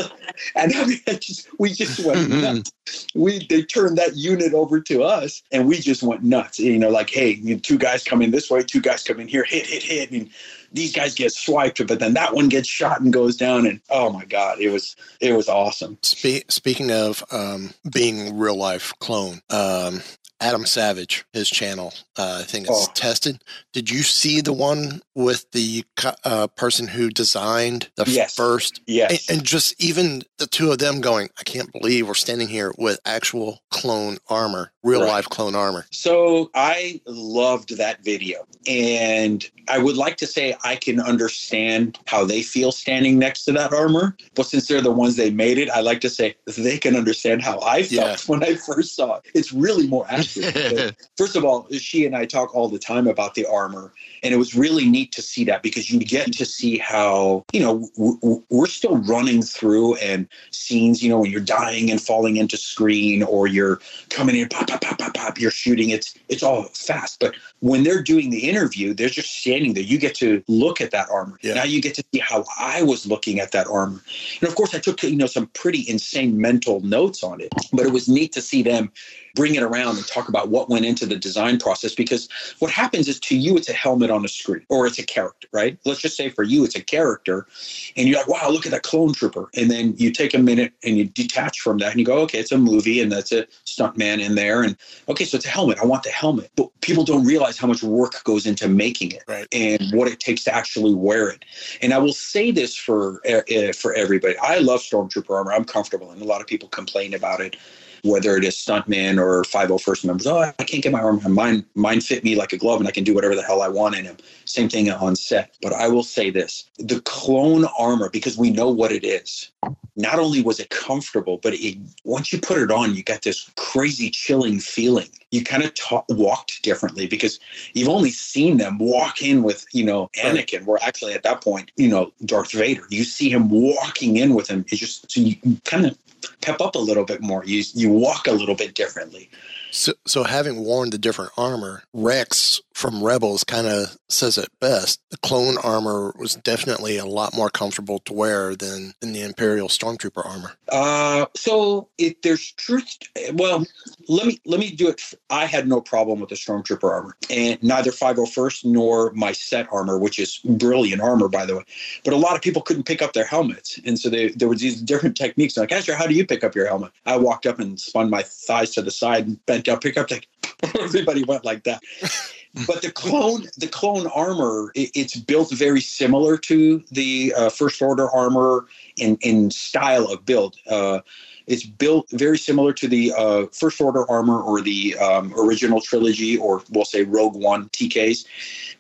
and 0.56 0.74
I 0.74 0.86
mean, 0.86 1.00
just 1.20 1.50
we 1.60 1.74
just 1.74 2.06
went 2.06 2.20
mm-hmm. 2.30 2.42
nuts. 2.42 3.08
We 3.14 3.46
they 3.48 3.64
turned 3.64 3.98
that 3.98 4.16
unit 4.16 4.54
over 4.54 4.80
to 4.80 5.04
us, 5.04 5.44
and 5.52 5.68
we 5.68 5.80
just 5.80 6.04
went 6.04 6.24
nuts. 6.24 6.58
You 6.58 6.80
know, 6.80 6.90
like, 6.90 7.10
hey, 7.10 7.32
you 7.32 7.56
know, 7.56 7.60
two 7.60 7.78
guys 7.78 8.06
come 8.06 8.22
in 8.22 8.32
this 8.32 8.50
way, 8.50 8.64
two 8.64 8.80
guys 8.80 9.04
come 9.04 9.20
in 9.20 9.28
here, 9.28 9.44
hit, 9.44 9.68
hit, 9.68 9.84
hit, 9.84 10.12
and 10.12 10.30
these 10.74 10.94
guys 10.94 11.16
get 11.16 11.32
swiped, 11.32 11.86
but 11.88 12.00
then 12.00 12.14
that 12.16 12.34
one 12.34 12.50
gets 12.50 12.68
shot 12.68 13.00
and 13.00 13.14
goes 13.14 13.38
down. 13.38 13.66
And 13.66 13.80
oh 13.90 14.12
my 14.12 14.26
god, 14.26 14.60
it 14.60 14.70
was 14.70 14.96
it 15.22 15.34
was 15.34 15.48
awesome. 15.48 15.98
Spe- 16.02 16.50
speaking 16.50 16.92
of 16.92 17.24
um, 17.32 17.72
being 17.92 18.38
real 18.38 18.56
life 18.56 18.94
clone, 19.00 19.42
um, 19.50 20.02
Adam 20.40 20.66
Savage, 20.66 21.24
his 21.32 21.50
channel. 21.50 21.94
Uh, 22.18 22.40
I 22.42 22.44
think 22.44 22.68
it's 22.68 22.88
Oh. 22.90 22.92
tested. 22.94 23.44
Did 23.72 23.90
you 23.90 24.04
see 24.04 24.42
the 24.42 24.52
one 24.54 25.02
with 25.16 25.50
the 25.52 25.86
uh, 26.26 26.48
person 26.48 26.88
who 26.88 27.10
designed 27.10 27.90
the 27.96 28.04
Yes. 28.08 28.36
first? 28.36 28.82
Yes. 28.86 29.28
And, 29.30 29.40
and 29.40 29.48
just 29.48 29.74
even 29.82 30.24
the 30.38 30.48
two 30.48 30.72
of 30.72 30.80
them 30.80 31.00
going, 31.02 31.30
I 31.40 31.44
can't 31.44 31.72
believe 31.72 32.08
we're 32.08 32.14
standing 32.14 32.50
here 32.50 32.74
with 32.78 33.00
actual 33.06 33.62
clone 33.72 34.18
armor, 34.28 34.72
real 34.84 35.02
Right. 35.02 35.08
life 35.10 35.30
clone 35.30 35.56
armor. 35.56 35.86
So 35.92 36.52
I 36.54 37.00
loved 37.08 37.78
that 37.78 38.04
video. 38.04 38.46
And 38.68 39.50
I 39.70 39.78
would 39.78 39.96
like 39.98 40.18
to 40.18 40.28
say 40.28 40.56
I 40.64 40.76
can 40.76 41.00
understand 41.00 42.00
how 42.06 42.26
they 42.26 42.42
feel 42.44 42.72
standing 42.72 43.18
next 43.18 43.46
to 43.46 43.54
that 43.54 43.74
armor. 43.74 44.16
But 44.36 44.48
since 44.48 44.68
they're 44.68 44.82
the 44.82 44.92
ones 44.92 45.16
that 45.16 45.34
made 45.34 45.58
it, 45.58 45.70
I 45.70 45.80
like 45.82 46.02
to 46.02 46.10
say 46.10 46.36
they 46.58 46.78
can 46.78 46.96
understand 46.96 47.42
how 47.42 47.60
I 47.62 47.84
felt 47.84 47.92
Yeah. 47.92 48.18
when 48.28 48.44
I 48.44 48.56
first 48.56 48.96
saw 48.96 49.16
it. 49.16 49.26
It's 49.34 49.54
really 49.54 49.88
more 49.88 50.06
accurate. 50.10 50.23
First 51.18 51.36
of 51.36 51.46
all, 51.46 51.68
she 51.72 52.06
and 52.06 52.16
I 52.16 52.26
talk 52.26 52.56
all 52.56 52.70
the 52.70 52.80
time 52.80 53.08
about 53.08 53.36
the 53.36 53.46
armor. 53.46 53.94
And 54.24 54.34
it 54.34 54.38
was 54.38 54.56
really 54.56 54.90
neat 54.90 55.12
to 55.14 55.22
see 55.22 55.44
that 55.46 55.64
because 55.64 55.92
you 55.92 56.00
get 56.00 56.32
to 56.34 56.46
see 56.46 56.78
how, 56.78 57.44
you 57.52 57.60
know, 57.60 57.90
w- 57.98 58.18
w- 58.22 58.44
we're 58.50 58.68
still 58.68 58.98
running 58.98 59.42
through 59.42 59.96
and 59.96 60.28
scenes, 60.52 61.04
you 61.04 61.10
know, 61.10 61.20
when 61.20 61.30
you're 61.30 61.42
dying 61.42 61.92
and 61.92 62.02
falling 62.02 62.38
into 62.38 62.56
screen 62.56 63.22
or 63.22 63.48
you're 63.48 63.82
coming 64.10 64.38
in, 64.38 64.48
pop, 64.48 64.68
pop, 64.68 64.82
pop, 64.82 64.98
pop, 64.98 65.14
pop, 65.14 65.40
you're 65.40 65.52
shooting. 65.52 65.90
It's 65.90 66.16
it's 66.30 66.42
all 66.42 66.64
fast. 66.64 67.20
But 67.20 67.36
when 67.60 67.84
they're 67.84 68.02
doing 68.02 68.30
the 68.30 68.50
interview, 68.50 68.94
they're 68.94 69.10
just 69.10 69.40
standing 69.40 69.74
there. 69.74 69.84
You 69.84 69.98
get 69.98 70.16
to 70.16 70.42
look 70.48 70.80
at 70.80 70.92
that 70.92 71.10
armor. 71.10 71.38
Yeah. 71.42 71.56
Now 71.56 71.64
you 71.64 71.82
get 71.82 71.96
to 71.96 72.04
see 72.14 72.20
how 72.20 72.46
I 72.58 72.82
was 72.82 73.06
looking 73.06 73.42
at 73.42 73.52
that 73.52 73.68
armor. 73.68 74.02
And 74.40 74.48
of 74.48 74.56
course, 74.56 74.74
I 74.74 74.80
took 74.80 75.04
you 75.04 75.18
know 75.18 75.28
some 75.28 75.48
pretty 75.48 75.84
insane 75.90 76.40
mental 76.40 76.80
notes 76.80 77.24
on 77.24 77.42
it. 77.42 77.54
But 77.74 77.86
it 77.86 77.92
was 77.92 78.08
neat 78.08 78.32
to 78.34 78.42
see 78.42 78.64
them 78.64 78.92
bring 79.36 79.56
it 79.56 79.64
around 79.64 79.98
and 79.98 80.08
talk 80.14 80.30
about 80.30 80.50
what 80.50 80.70
went 80.70 80.86
into 80.86 81.06
the 81.06 81.16
design 81.16 81.58
process 81.58 81.96
because 81.96 82.30
what 82.60 82.72
happens 82.72 83.08
is 83.08 83.20
to 83.20 83.36
you 83.38 83.58
it's 83.58 83.70
a 83.70 83.74
helmet 83.74 84.10
on 84.12 84.24
a 84.24 84.28
screen 84.28 84.66
or 84.70 84.86
it's 84.88 85.00
a 85.00 85.06
character 85.06 85.48
right? 85.52 85.78
Let's 85.86 86.02
just 86.02 86.18
say 86.18 86.30
for 86.30 86.44
you 86.44 86.64
it's 86.64 86.76
a 86.76 86.82
character 86.84 87.48
and 87.96 88.08
you're 88.08 88.18
like 88.18 88.28
wow 88.28 88.50
look 88.50 88.66
at 88.66 88.72
that 88.72 88.84
clone 88.84 89.14
trooper. 89.14 89.50
And 89.56 89.70
then 89.72 89.94
you 89.98 90.12
take 90.12 90.34
a 90.34 90.40
minute 90.40 90.74
and 90.84 90.98
you 90.98 91.06
detach 91.06 91.60
from 91.60 91.78
that 91.80 91.92
and 91.92 92.00
you 92.00 92.06
go 92.06 92.20
okay 92.20 92.40
it's 92.40 92.52
a 92.52 92.58
movie 92.58 93.02
and 93.02 93.12
that's 93.12 93.32
a 93.32 93.46
stuntman 93.66 94.20
in 94.20 94.36
there. 94.36 94.64
And 94.64 94.78
okay 95.10 95.26
so 95.26 95.38
it's 95.38 95.46
a 95.46 95.50
helmet. 95.50 95.80
I 95.80 95.86
want 95.86 96.04
the 96.04 96.10
helmet. 96.10 96.52
But 96.56 96.70
people 96.82 97.04
don't 97.04 97.26
realize 97.26 97.58
how 97.58 97.68
much 97.68 97.84
work 97.84 98.24
goes 98.24 98.46
into 98.46 98.68
making 98.68 99.12
it 99.12 99.24
Right. 99.28 99.48
and 99.52 99.82
what 99.94 100.08
it 100.08 100.20
takes 100.20 100.44
to 100.46 100.54
actually 100.54 100.94
wear 100.94 101.30
it. 101.30 101.46
And 101.82 101.94
i 101.94 101.98
will 101.98 102.14
say 102.14 102.52
this 102.52 102.76
for 102.76 103.22
uh, 103.28 103.74
for 103.74 103.94
everybody. 103.94 104.38
I 104.38 104.60
love 104.60 104.82
stormtrooper 104.82 105.32
armor. 105.32 105.54
I'm 105.54 105.66
comfortable 105.66 106.12
and 106.12 106.22
a 106.22 106.26
lot 106.26 106.42
of 106.42 106.48
people 106.48 106.70
complain 106.70 107.14
about 107.14 107.40
it 107.42 107.56
whether 108.04 108.36
it 108.38 108.44
is 108.44 108.56
stuntman 108.56 109.18
or 109.20 109.44
501st 109.44 110.06
members. 110.06 110.28
Oh, 110.28 110.40
I 110.40 110.64
can't 110.64 110.84
get 110.84 110.92
my 110.92 111.02
arm. 111.02 111.22
Mine, 111.34 111.66
mine 111.76 112.02
fit 112.02 112.24
me 112.24 112.36
like 112.36 112.54
a 112.54 112.58
glove, 112.58 112.80
and 112.80 112.88
I 112.88 112.92
can 112.92 113.04
do 113.04 113.14
whatever 113.14 113.36
the 113.36 113.42
hell 113.44 113.62
I 113.62 113.70
want 113.70 113.96
in 113.96 114.06
him. 114.06 114.18
Same 114.46 114.70
thing 114.70 114.92
on 114.92 115.16
set. 115.16 115.56
But 115.62 115.74
I 115.74 115.88
will 115.88 116.04
say 116.04 116.30
this: 116.30 116.66
the 116.78 117.02
clone 117.02 117.66
armor, 117.80 118.10
because 118.10 118.38
we 118.38 118.52
know 118.52 118.70
what 118.70 118.92
it 118.92 119.06
is. 119.06 119.52
Not 119.96 120.20
only 120.20 120.42
was 120.42 120.60
it 120.60 120.70
comfortable, 120.70 121.40
but 121.44 121.54
it, 121.54 121.78
once 122.04 122.34
you 122.34 122.40
put 122.40 122.58
it 122.58 122.72
on, 122.72 122.96
you 122.96 123.04
got 123.04 123.22
this 123.22 123.52
crazy 123.58 124.10
chilling 124.10 124.60
feeling. 124.60 125.08
You 125.32 125.44
kind 125.44 125.64
of 125.64 125.74
ta- 125.76 126.04
walked 126.10 126.64
differently 126.64 127.06
because 127.08 127.40
you've 127.74 127.90
only 127.90 128.10
seen 128.10 128.58
them 128.58 128.80
walk 128.80 129.22
in 129.22 129.44
with, 129.44 129.66
you 129.72 129.86
know, 129.86 130.10
Anakin. 130.18 130.66
Where 130.66 130.80
actually 130.82 131.14
at 131.14 131.24
that 131.24 131.44
point, 131.44 131.72
you 131.78 131.88
know, 131.90 132.12
Darth 132.26 132.52
Vader. 132.54 132.84
You 132.90 133.04
see 133.04 133.30
him 133.30 133.50
walking 133.50 134.18
in 134.18 134.34
with 134.34 134.48
him. 134.50 134.66
It's 134.70 134.80
just 134.80 135.12
so 135.12 135.22
you 135.22 135.36
kind 135.64 135.86
of 135.86 135.98
pep 136.42 136.62
up 136.62 136.76
a 136.76 136.80
little 136.80 137.06
bit 137.06 137.22
more. 137.22 137.46
You 137.46 137.64
you 137.74 137.90
walk 137.94 138.28
a 138.28 138.32
little 138.32 138.56
bit 138.56 138.76
differently. 138.76 139.30
So, 139.72 139.94
so 140.06 140.24
having 140.24 140.64
worn 140.64 140.92
the 140.92 141.00
different 141.00 141.32
armor, 141.36 141.82
Rex 141.94 142.62
from 142.74 143.04
Rebels 143.04 143.44
kind 143.44 143.66
of 143.66 143.98
says 144.08 144.38
it 144.38 144.50
best. 144.60 145.02
The 145.10 145.18
clone 145.18 145.58
armor 145.58 146.14
was 146.18 146.36
definitely 146.36 146.98
a 146.98 147.06
lot 147.06 147.36
more 147.36 147.50
comfortable 147.50 147.98
to 148.00 148.14
wear 148.14 148.56
than, 148.56 148.94
than 149.00 149.14
the 149.14 149.24
Imperial 149.24 149.68
Stormtrooper 149.68 150.24
armor. 150.24 150.52
Uh, 150.70 151.26
so 151.36 151.90
it 151.98 152.22
there's 152.22 152.52
truth. 152.52 152.98
Well, 153.34 153.66
let 154.08 154.28
me 154.28 154.40
let 154.46 154.60
me 154.60 154.72
do 154.72 154.90
it. 154.90 155.02
I 155.32 155.46
had 155.46 155.68
no 155.68 155.82
problem 155.82 156.20
with 156.20 156.30
the 156.30 156.36
stormtrooper 156.36 156.90
armor, 156.90 157.16
and 157.32 157.62
neither 157.64 157.92
501st 157.92 158.66
nor 158.66 159.12
my 159.14 159.32
set 159.32 159.68
armor, 159.72 159.98
which 159.98 160.20
is 160.20 160.40
brilliant 160.44 161.02
armor 161.02 161.30
by 161.30 161.46
the 161.46 161.58
way. 161.58 161.64
But 162.04 162.14
a 162.14 162.18
lot 162.18 162.36
of 162.36 162.42
people 162.42 162.62
couldn't 162.62 162.84
pick 162.84 163.02
up 163.02 163.14
their 163.14 163.26
helmets, 163.26 163.80
and 163.86 163.98
so 163.98 164.10
they, 164.10 164.30
there 164.30 164.48
was 164.48 164.62
these 164.62 164.82
different 164.82 165.18
techniques. 165.18 165.58
Like, 165.58 165.72
Asher, 165.72 165.96
how 165.96 166.06
do 166.06 166.14
you 166.14 166.26
pick 166.26 166.44
up 166.44 166.56
your 166.56 166.68
helmet? 166.68 166.92
I 167.06 167.18
walked 167.18 167.46
up 167.46 167.60
and 167.60 167.80
spun 167.84 168.10
my 168.10 168.24
thighs 168.24 168.72
to 168.72 168.82
the 168.82 168.92
side 168.92 169.28
and 169.28 169.46
bent 169.46 169.66
down, 169.66 169.80
pick 169.80 169.98
up. 169.98 170.10
Like 170.10 170.28
everybody 170.80 171.24
went 171.24 171.46
like 171.46 171.64
that. 171.64 171.82
but 172.68 172.82
the 172.82 172.92
clone 172.92 173.48
the 173.58 173.68
clone 173.68 174.08
armor 174.08 174.72
it, 174.76 174.92
it's 174.94 175.16
built 175.16 175.52
very 175.52 175.82
similar 175.82 176.38
to 176.38 176.84
the 176.92 177.34
uh, 177.36 177.50
first 177.50 177.82
order 177.82 178.10
armor 178.12 178.68
in 178.98 179.18
in 179.22 179.50
style 179.50 180.06
of 180.06 180.26
build 180.26 180.56
uh, 180.70 181.00
it's 181.48 181.66
built 181.66 182.10
very 182.12 182.38
similar 182.38 182.74
to 182.74 182.88
the 182.88 183.14
uh, 183.18 183.46
first 183.52 183.80
order 183.82 184.10
armor 184.10 184.42
or 184.42 184.62
the 184.62 184.96
um, 184.98 185.34
original 185.38 185.82
trilogy 185.82 186.38
or 186.38 186.64
we'll 186.72 186.86
say 186.86 187.04
rogue 187.04 187.36
one 187.36 187.70
tks 187.70 188.26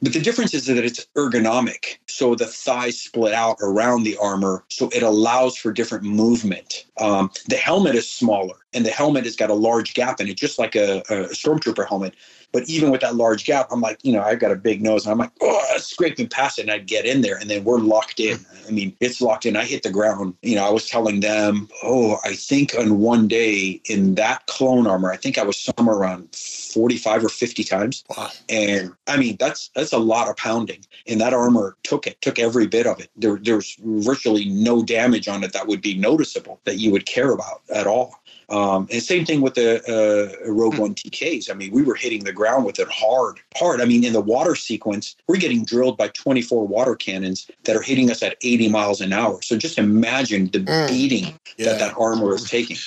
but 0.02 0.14
the 0.14 0.20
difference 0.20 0.54
is 0.54 0.66
that 0.66 0.78
it's 0.78 1.06
ergonomic 1.16 1.98
so 2.08 2.36
the 2.36 2.46
thighs 2.46 3.00
split 3.00 3.34
out 3.34 3.58
around 3.62 4.04
the 4.04 4.18
armor 4.18 4.64
so 4.70 4.90
it 4.90 5.04
allows 5.04 5.58
for 5.58 5.72
different 5.72 6.04
movement. 6.04 6.86
Um, 7.00 7.32
the 7.48 7.56
helmet 7.56 7.96
is 7.96 8.10
smaller 8.10 8.56
and 8.74 8.86
the 8.86 8.92
helmet 8.92 9.26
has 9.26 9.36
got 9.36 9.50
a 9.50 9.54
large 9.54 9.94
gap 9.94 10.20
in 10.20 10.28
it 10.28 10.38
just 10.38 10.60
like 10.60 10.76
a, 10.76 11.00
a 11.10 11.30
stormtrooper 11.30 11.88
helmet 11.88 12.16
but 12.54 12.70
even 12.70 12.92
with 12.92 13.02
that 13.02 13.16
large 13.16 13.46
gap, 13.46 13.68
I'm 13.72 13.82
like, 13.82 13.98
you 14.04 14.14
know, 14.14 14.22
I've 14.22 14.40
got 14.40 14.52
a 14.52 14.56
big 14.56 14.82
nose, 14.82 15.06
and 15.06 15.12
I'm 15.12 15.18
like, 15.18 15.32
oh, 15.42 15.78
scraping 15.78 16.30
past 16.30 16.60
it, 16.60 16.62
and 16.62 16.72
I'd 16.72 16.86
get 16.86 17.06
in 17.06 17.22
there, 17.22 17.36
and 17.36 17.50
then 17.50 17.64
we're 17.64 17.80
locked 17.80 18.20
in. 18.20 18.40
I 18.68 18.72
mean, 18.72 18.96
it's 19.00 19.20
locked 19.20 19.46
in. 19.46 19.58
I 19.58 19.66
hit 19.66 19.82
the 19.82 19.92
ground. 19.92 20.36
You 20.44 20.56
know, 20.56 20.66
I 20.66 20.70
was 20.70 20.88
telling 20.88 21.20
them, 21.20 21.68
oh, 21.82 22.20
I 22.24 22.36
think 22.36 22.76
on 22.78 23.00
one 23.00 23.28
day 23.28 23.82
in 23.90 24.16
that 24.16 24.46
clone 24.46 24.86
armor, 24.86 25.12
I 25.12 25.18
think 25.18 25.38
I 25.40 25.44
was 25.44 25.58
somewhere 25.58 25.98
around 25.98 26.34
45 26.36 27.26
or 27.26 27.30
50 27.30 27.64
times. 27.64 28.04
Wow. 28.16 28.30
And 28.50 28.94
I 29.08 29.18
mean, 29.18 29.36
that's 29.40 29.70
that's 29.76 29.92
a 29.92 29.98
lot 29.98 30.30
of 30.30 30.38
pounding, 30.38 30.86
and 31.08 31.20
that 31.22 31.34
armor 31.34 31.76
took 31.82 32.06
it, 32.06 32.22
took 32.22 32.38
every 32.38 32.68
bit 32.68 32.86
of 32.86 33.00
it. 33.00 33.10
There, 33.16 33.40
there's 33.42 33.78
virtually 33.82 34.46
no 34.46 34.84
damage 34.84 35.28
on 35.28 35.44
it 35.44 35.54
that 35.54 35.68
would 35.68 35.82
be 35.82 35.98
noticeable 35.98 36.62
that 36.66 36.78
you 36.78 36.92
would 36.92 37.08
care 37.08 37.32
about 37.32 37.64
at 37.74 37.88
all. 37.88 38.16
Um, 38.54 38.88
and 38.92 39.02
same 39.02 39.26
thing 39.26 39.42
with 39.42 39.56
the 39.56 39.82
uh, 39.90 40.52
Rogue 40.52 40.78
One 40.78 40.94
TKs. 40.94 41.50
I 41.50 41.56
mean, 41.56 41.72
we 41.72 41.82
were 41.82 41.96
hitting 41.96 42.24
the 42.24 42.32
ground 42.32 42.66
with 42.66 42.78
it 42.78 42.88
hard, 42.90 43.40
hard. 43.58 43.82
I 43.82 43.86
mean, 43.86 44.04
in 44.04 44.14
the 44.14 44.22
water 44.22 44.54
sequence, 44.56 45.16
we're 45.28 45.38
getting 45.38 45.66
drilled 45.66 45.98
by 45.98 46.10
24 46.10 46.68
water 46.68 46.96
cannons 46.96 47.50
that 47.64 47.76
are 47.76 47.82
hitting 47.82 48.12
us 48.12 48.22
at 48.22 48.38
80 48.42 48.70
miles 48.70 49.02
an 49.02 49.12
hour. 49.12 49.42
So 49.42 49.58
just 49.58 49.80
imagine 49.80 50.52
the 50.52 50.60
Mm. 50.60 50.88
beating 50.88 51.40
Yeah. 51.58 51.66
that 51.66 51.80
that 51.80 51.94
armor 51.98 52.36
is 52.36 52.44
taking. 52.50 52.78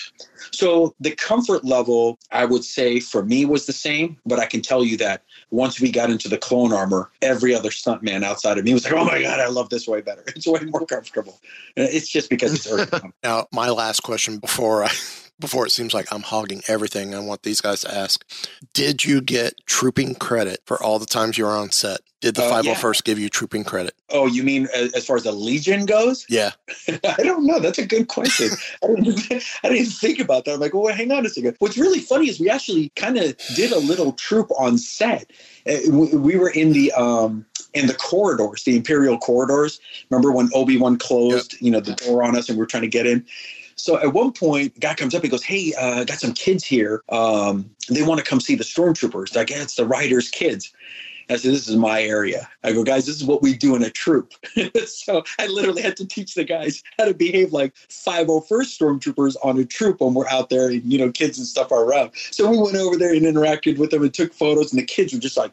So 0.52 0.94
the 1.00 1.10
comfort 1.10 1.64
level, 1.64 2.18
I 2.30 2.44
would 2.44 2.64
say, 2.64 3.00
for 3.00 3.24
me 3.24 3.44
was 3.44 3.66
the 3.66 3.72
same. 3.72 4.16
But 4.24 4.38
I 4.38 4.46
can 4.46 4.62
tell 4.62 4.84
you 4.84 4.96
that 4.98 5.22
once 5.50 5.80
we 5.80 5.90
got 5.90 6.10
into 6.10 6.28
the 6.28 6.38
clone 6.38 6.72
armor, 6.72 7.10
every 7.22 7.54
other 7.54 7.70
stuntman 7.70 8.22
outside 8.24 8.56
of 8.58 8.64
me 8.64 8.72
was 8.72 8.84
like, 8.84 8.94
"Oh 8.94 9.04
my 9.04 9.20
god, 9.20 9.40
I 9.40 9.48
love 9.48 9.68
this 9.70 9.86
way 9.88 10.00
better. 10.00 10.24
It's 10.36 10.46
way 10.46 10.60
more 10.66 10.86
comfortable." 10.86 11.38
Uh, 11.76 11.90
It's 11.96 12.08
just 12.08 12.30
because 12.30 12.54
it's 12.54 12.66
ergonomic. 12.70 13.12
Now, 13.22 13.46
my 13.52 13.68
last 13.70 14.02
question 14.02 14.38
before 14.38 14.84
I 14.84 14.92
before 15.38 15.66
it 15.66 15.70
seems 15.70 15.92
like 15.92 16.12
I'm 16.12 16.22
hogging 16.22 16.62
everything 16.68 17.14
I 17.14 17.20
want 17.20 17.42
these 17.42 17.60
guys 17.60 17.82
to 17.82 17.94
ask. 17.94 18.24
Did 18.72 19.04
you 19.04 19.20
get 19.20 19.54
trooping 19.66 20.14
credit 20.14 20.60
for 20.64 20.82
all 20.82 20.98
the 20.98 21.06
times 21.06 21.36
you 21.36 21.44
were 21.44 21.56
on 21.56 21.70
set? 21.70 22.00
Did 22.22 22.34
the 22.34 22.44
Uh, 22.44 22.62
501st 22.62 23.04
give 23.04 23.18
you 23.18 23.28
trooping 23.28 23.62
credit? 23.64 23.94
Oh, 24.10 24.26
you 24.26 24.42
mean 24.42 24.68
as, 24.74 25.04
far 25.04 25.16
as 25.16 25.24
the 25.24 25.32
Legion 25.32 25.84
goes? 25.84 26.24
Yeah. 26.28 26.52
I 26.88 27.22
don't 27.22 27.46
know. 27.46 27.58
That's 27.60 27.78
a 27.78 27.86
good 27.86 28.08
question. 28.08 28.50
I, 28.82 28.86
didn't, 28.86 29.30
I 29.64 29.68
didn't 29.68 29.92
think 29.92 30.18
about 30.18 30.46
that. 30.46 30.54
I'm 30.54 30.60
like, 30.60 30.72
well, 30.72 30.94
hang 30.94 31.12
on 31.12 31.26
a 31.26 31.28
second. 31.28 31.56
What's 31.58 31.76
really 31.76 32.00
funny 32.00 32.28
is 32.28 32.40
we 32.40 32.48
actually 32.48 32.90
kind 32.96 33.18
of 33.18 33.36
did 33.54 33.72
a 33.72 33.78
little 33.78 34.12
troop 34.12 34.50
on 34.58 34.78
set. 34.78 35.30
Uh, 35.68 35.76
we, 35.90 36.16
we 36.16 36.36
were 36.36 36.50
in 36.50 36.72
the 36.72 36.90
um, 36.92 37.44
in 37.74 37.86
the 37.86 37.94
corridors, 37.94 38.64
the 38.64 38.76
Imperial 38.76 39.18
corridors. 39.18 39.78
Remember 40.08 40.32
when 40.32 40.48
Obi 40.54 40.78
Wan 40.78 40.96
closed, 40.96 41.60
you 41.60 41.70
know, 41.70 41.80
the 41.80 41.94
door 41.94 42.22
on 42.22 42.34
us, 42.34 42.48
and 42.48 42.56
we 42.56 42.62
were 42.62 42.66
trying 42.66 42.82
to 42.82 42.88
get 42.88 43.06
in. 43.06 43.26
So 43.76 43.98
at 43.98 44.12
one 44.12 44.32
point, 44.32 44.78
guy 44.80 44.94
comes 44.94 45.14
up. 45.14 45.22
He 45.22 45.28
goes, 45.28 45.42
"Hey, 45.42 45.74
uh, 45.78 46.04
got 46.04 46.18
some 46.18 46.32
kids 46.32 46.64
here. 46.64 47.02
Um, 47.08 47.70
they 47.88 48.02
want 48.02 48.18
to 48.18 48.24
come 48.24 48.40
see 48.40 48.54
the 48.54 48.64
stormtroopers. 48.64 49.34
Like, 49.36 49.50
yeah, 49.50 49.62
it's 49.62 49.76
the 49.76 49.86
writers' 49.86 50.28
kids." 50.30 50.72
I 51.28 51.36
said, 51.36 51.52
"This 51.52 51.68
is 51.68 51.76
my 51.76 52.02
area." 52.02 52.48
I 52.62 52.72
go, 52.72 52.84
"Guys, 52.84 53.06
this 53.06 53.16
is 53.16 53.24
what 53.24 53.42
we 53.42 53.54
do 53.54 53.74
in 53.74 53.82
a 53.82 53.90
troop." 53.90 54.32
so 54.86 55.24
I 55.38 55.46
literally 55.48 55.82
had 55.82 55.96
to 55.98 56.06
teach 56.06 56.34
the 56.34 56.44
guys 56.44 56.82
how 56.98 57.04
to 57.04 57.14
behave 57.14 57.52
like 57.52 57.74
501st 57.90 58.78
stormtroopers 58.78 59.36
on 59.42 59.58
a 59.58 59.64
troop 59.64 60.00
when 60.00 60.14
we're 60.14 60.28
out 60.28 60.48
there, 60.48 60.68
and 60.68 60.90
you 60.90 60.98
know, 60.98 61.10
kids 61.12 61.36
and 61.36 61.46
stuff 61.46 61.70
are 61.70 61.84
around. 61.84 62.12
So 62.30 62.50
we 62.50 62.58
went 62.58 62.76
over 62.76 62.96
there 62.96 63.12
and 63.12 63.22
interacted 63.22 63.78
with 63.78 63.90
them 63.90 64.02
and 64.02 64.14
took 64.14 64.32
photos, 64.32 64.72
and 64.72 64.80
the 64.80 64.86
kids 64.86 65.12
were 65.12 65.20
just 65.20 65.36
like. 65.36 65.52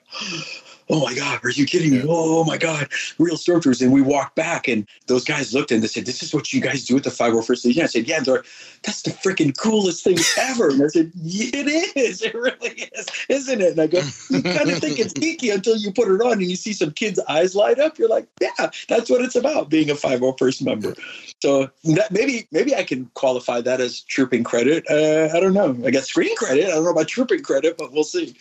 Oh 0.90 1.02
my 1.04 1.14
God, 1.14 1.40
are 1.44 1.50
you 1.50 1.66
kidding 1.66 1.92
me? 1.92 2.04
Oh 2.08 2.44
my 2.44 2.58
God, 2.58 2.90
real 3.18 3.36
surfers. 3.36 3.82
And 3.82 3.92
we 3.92 4.02
walked 4.02 4.36
back 4.36 4.68
and 4.68 4.88
those 5.08 5.24
guys 5.24 5.54
looked 5.54 5.72
and 5.72 5.82
they 5.82 5.88
said, 5.88 6.06
this 6.06 6.24
is 6.24 6.34
what 6.34 6.54
you 6.54 6.62
guys 6.62 6.86
do 6.86 6.98
at 6.98 7.04
the 7.04 7.10
501st 7.10 7.66
Legion. 7.66 7.84
I 7.84 7.88
said, 7.88 8.08
yeah. 8.08 8.20
They're 8.20 8.36
like, 8.36 8.46
that's 8.84 9.02
the 9.02 9.12
freaking 9.12 9.58
coolest 9.58 10.04
thing 10.04 10.18
ever. 10.38 10.70
And 10.70 10.84
I 10.84 10.88
said, 10.88 11.12
yeah, 11.16 11.50
it 11.54 11.98
is. 11.98 12.22
It 12.22 12.34
really 12.34 12.90
is, 12.94 13.08
isn't 13.30 13.62
it? 13.62 13.72
And 13.72 13.80
I 13.80 13.88
go, 13.88 14.02
you 14.30 14.42
kind 14.42 14.70
of 14.70 14.80
think 14.80 15.00
it's 15.00 15.14
geeky 15.14 15.54
until 15.54 15.78
you 15.78 15.92
put 15.92 16.10
it 16.10 16.22
on 16.22 16.34
and 16.34 16.44
you 16.44 16.56
see 16.56 16.74
some 16.74 16.92
kids' 16.92 17.20
eyes 17.30 17.56
light 17.56 17.80
up. 17.80 17.98
You're 17.98 18.10
like, 18.10 18.28
yeah, 18.42 18.70
that's 18.88 19.10
what 19.10 19.22
it's 19.22 19.36
about 19.36 19.70
being 19.70 19.90
a 19.90 19.96
501st 19.96 20.64
member. 20.64 20.96
So 21.42 21.70
that 21.84 22.12
maybe 22.12 22.48
maybe 22.52 22.76
I 22.76 22.84
can 22.84 23.10
qualify 23.14 23.62
that 23.62 23.82
as 23.82 24.02
trooping 24.02 24.44
credit. 24.44 24.86
Uh, 24.90 25.36
I 25.36 25.40
don't 25.40 25.54
know. 25.54 25.78
I 25.86 25.92
got 25.92 26.04
screen 26.04 26.36
credit. 26.36 26.66
I 26.66 26.72
don't 26.72 26.86
know 26.86 26.92
about 26.92 27.08
trooping 27.08 27.44
credit, 27.44 27.78
but 27.78 27.92
we'll 27.92 28.04
see. 28.04 28.36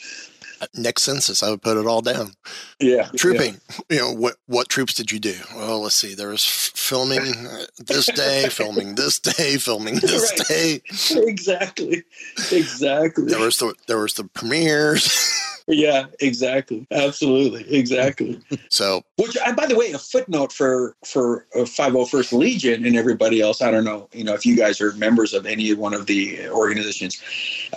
Next 0.74 1.02
census, 1.02 1.42
I 1.42 1.50
would 1.50 1.62
put 1.62 1.76
it 1.76 1.86
all 1.86 2.00
down. 2.02 2.32
Yeah, 2.80 3.08
Trooping, 3.16 3.60
you 3.90 3.98
know, 3.98 4.12
what 4.12 4.36
what 4.46 4.68
troops 4.68 4.94
did 4.94 5.10
you 5.12 5.18
do? 5.18 5.34
Well, 5.54 5.80
let's 5.82 5.94
see. 5.94 6.14
There 6.14 6.28
was 6.28 6.44
filming 6.44 7.46
uh, 7.46 7.64
this 7.78 8.06
day, 8.06 8.48
filming 8.50 8.94
this 8.94 9.18
day, 9.18 9.56
filming 9.56 9.96
this 9.96 10.32
Right. 10.38 10.48
day. 10.48 10.82
exactly, 11.28 12.02
exactly. 12.50 13.24
There 13.26 13.40
was 13.40 13.58
the 13.58 13.74
there 13.86 13.98
was 13.98 14.14
the 14.14 14.24
premieres. 14.24 15.08
Yeah, 15.66 16.06
exactly. 16.20 16.86
Absolutely, 16.90 17.72
exactly. 17.74 18.40
so, 18.68 19.02
Which, 19.16 19.36
and 19.46 19.56
by 19.56 19.66
the 19.66 19.76
way, 19.76 19.92
a 19.92 19.98
footnote 19.98 20.52
for 20.52 20.96
for 21.04 21.46
uh, 21.54 21.60
501st 21.60 22.32
Legion 22.32 22.84
and 22.84 22.96
everybody 22.96 23.40
else. 23.40 23.62
I 23.62 23.70
don't 23.70 23.84
know, 23.84 24.08
you 24.12 24.24
know, 24.24 24.34
if 24.34 24.44
you 24.44 24.56
guys 24.56 24.80
are 24.80 24.92
members 24.94 25.34
of 25.34 25.46
any 25.46 25.72
one 25.74 25.94
of 25.94 26.06
the 26.06 26.48
organizations. 26.48 27.22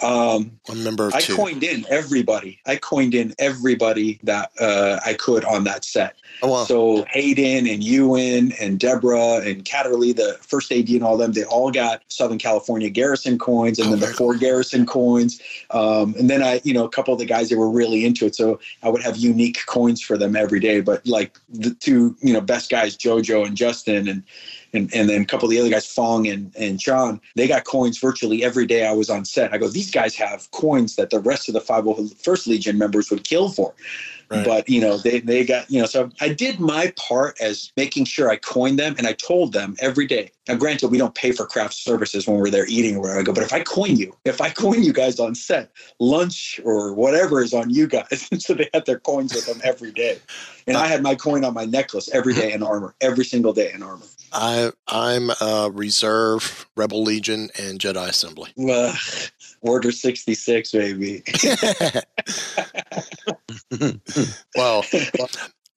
Um, 0.02 0.60
I'm 0.68 0.80
a 0.80 0.84
member 0.84 1.08
of 1.08 1.16
I 1.16 1.22
two. 1.22 1.36
coined 1.36 1.64
in 1.64 1.86
everybody. 1.90 2.60
I 2.66 2.78
coined 2.78 3.14
in 3.14 3.34
everybody 3.40 4.20
that 4.24 4.52
uh, 4.60 5.00
I 5.06 5.14
could 5.14 5.46
on 5.46 5.64
that 5.66 5.86
set. 5.86 6.16
Oh, 6.42 6.50
wow. 6.50 6.64
So 6.66 7.06
Hayden 7.10 7.68
and 7.68 7.84
Ewan 7.84 8.52
and 8.60 8.80
Deborah 8.80 9.38
and 9.38 9.64
Catterly, 9.64 10.16
the 10.16 10.38
first 10.42 10.72
AD 10.72 10.90
and 10.90 11.04
all 11.04 11.18
them, 11.18 11.34
they 11.34 11.44
all 11.46 11.72
got 11.72 12.04
Southern 12.10 12.38
California 12.38 12.90
Garrison 12.90 13.38
coins 13.38 13.80
and 13.80 13.92
then 13.92 14.00
the 14.00 14.08
four 14.08 14.36
Garrison 14.36 14.86
coins. 14.86 15.42
Um, 15.72 16.16
and 16.18 16.30
then 16.30 16.44
I, 16.44 16.62
you 16.64 16.74
know, 16.74 16.86
a 16.86 16.90
couple 16.90 17.14
of 17.14 17.20
the 17.20 17.26
guys 17.26 17.50
that 17.50 17.58
were 17.58 17.70
really 17.76 18.06
into 18.06 18.26
it. 18.26 18.36
So 18.36 18.60
I 18.82 18.90
would 18.90 19.04
have 19.04 19.18
unique 19.18 19.66
coins 19.66 20.02
for 20.02 20.18
them 20.18 20.36
every 20.36 20.60
day. 20.60 20.82
But 20.82 21.06
like 21.06 21.38
the 21.50 21.74
two, 21.74 22.16
you 22.22 22.34
know, 22.34 22.42
best 22.42 22.72
guys, 22.72 22.98
JoJo 22.98 23.46
and 23.46 23.56
Justin 23.56 24.08
and 24.08 24.24
and, 24.76 24.94
and 24.94 25.10
then 25.10 25.22
a 25.22 25.26
couple 25.26 25.48
of 25.48 25.52
the 25.52 25.60
other 25.60 25.70
guys, 25.70 25.86
Fong 25.86 26.28
and, 26.28 26.56
and 26.58 26.80
John, 26.80 27.22
they 27.36 27.48
got 27.48 27.64
coins 27.64 27.98
virtually 27.98 28.44
every 28.44 28.66
day 28.66 28.86
I 28.86 28.92
was 28.92 29.10
on 29.10 29.26
set. 29.26 29.54
I 29.54 29.58
go, 29.58 29.68
these 29.68 29.92
guys 29.92 30.16
have 30.16 30.50
coins 30.52 30.96
that 30.96 31.10
the 31.10 31.20
rest 31.20 31.48
of 31.48 31.54
the 31.54 31.62
501st 31.62 32.48
Legion 32.48 32.78
members 32.78 33.10
would 33.10 33.24
kill 33.24 33.50
for. 33.50 33.74
But, 34.44 34.68
you 34.68 34.82
know, 34.82 34.98
they, 34.98 35.20
they 35.20 35.46
got, 35.46 35.70
you 35.70 35.80
know, 35.80 35.86
so 35.86 36.10
I 36.20 36.30
did 36.30 36.60
my 36.60 36.94
part 36.98 37.40
as 37.40 37.72
making 37.78 38.06
sure 38.06 38.30
I 38.30 38.38
coined 38.38 38.80
them 38.80 38.96
and 38.98 39.08
I 39.08 39.14
told 39.14 39.54
them 39.54 39.76
every 39.80 40.08
day. 40.08 40.32
Now, 40.48 40.56
granted, 40.56 40.90
we 40.90 40.98
don't 40.98 41.16
pay 41.16 41.32
for 41.32 41.46
craft 41.46 41.74
services 41.74 42.28
when 42.28 42.38
we're 42.38 42.50
there 42.50 42.66
eating 42.68 42.96
or 42.96 43.02
whatever. 43.02 43.20
I 43.20 43.24
go, 43.24 43.34
but 43.34 43.44
if 43.44 43.54
I 43.54 43.62
coin 43.62 43.98
you, 43.98 44.16
if 44.26 44.42
I 44.42 44.50
coin 44.50 44.84
you 44.84 44.94
guys 44.94 45.20
on 45.20 45.36
set, 45.36 45.72
lunch 46.00 46.60
or 46.64 46.94
whatever 46.94 47.42
is 47.42 47.54
on 47.54 47.70
you 47.70 47.88
guys. 47.88 48.28
And 48.32 48.42
so 48.42 48.54
they 48.54 48.70
had 48.74 48.86
their 48.86 49.00
coins 49.00 49.34
with 49.34 49.46
them 49.46 49.62
every 49.64 49.92
day. 49.92 50.20
And 50.68 50.76
I 50.78 50.88
had 50.88 51.04
my 51.04 51.16
coin 51.16 51.46
on 51.46 51.54
my 51.54 51.66
necklace 51.66 52.10
every 52.12 52.34
day 52.34 52.52
in 52.52 52.64
armor, 52.64 52.96
every 53.02 53.26
single 53.26 53.54
day 53.54 53.72
in 53.74 53.84
armor. 53.84 54.06
I 54.36 54.72
I'm 54.88 55.32
uh, 55.42 55.70
reserve, 55.74 56.68
Rebel 56.76 57.04
Legion, 57.04 57.50
and 57.58 57.80
Jedi 57.80 58.08
Assembly. 58.10 58.52
Ugh, 58.70 58.96
Order 59.62 59.92
66, 59.92 60.72
baby. 60.72 61.24
well, 64.56 64.84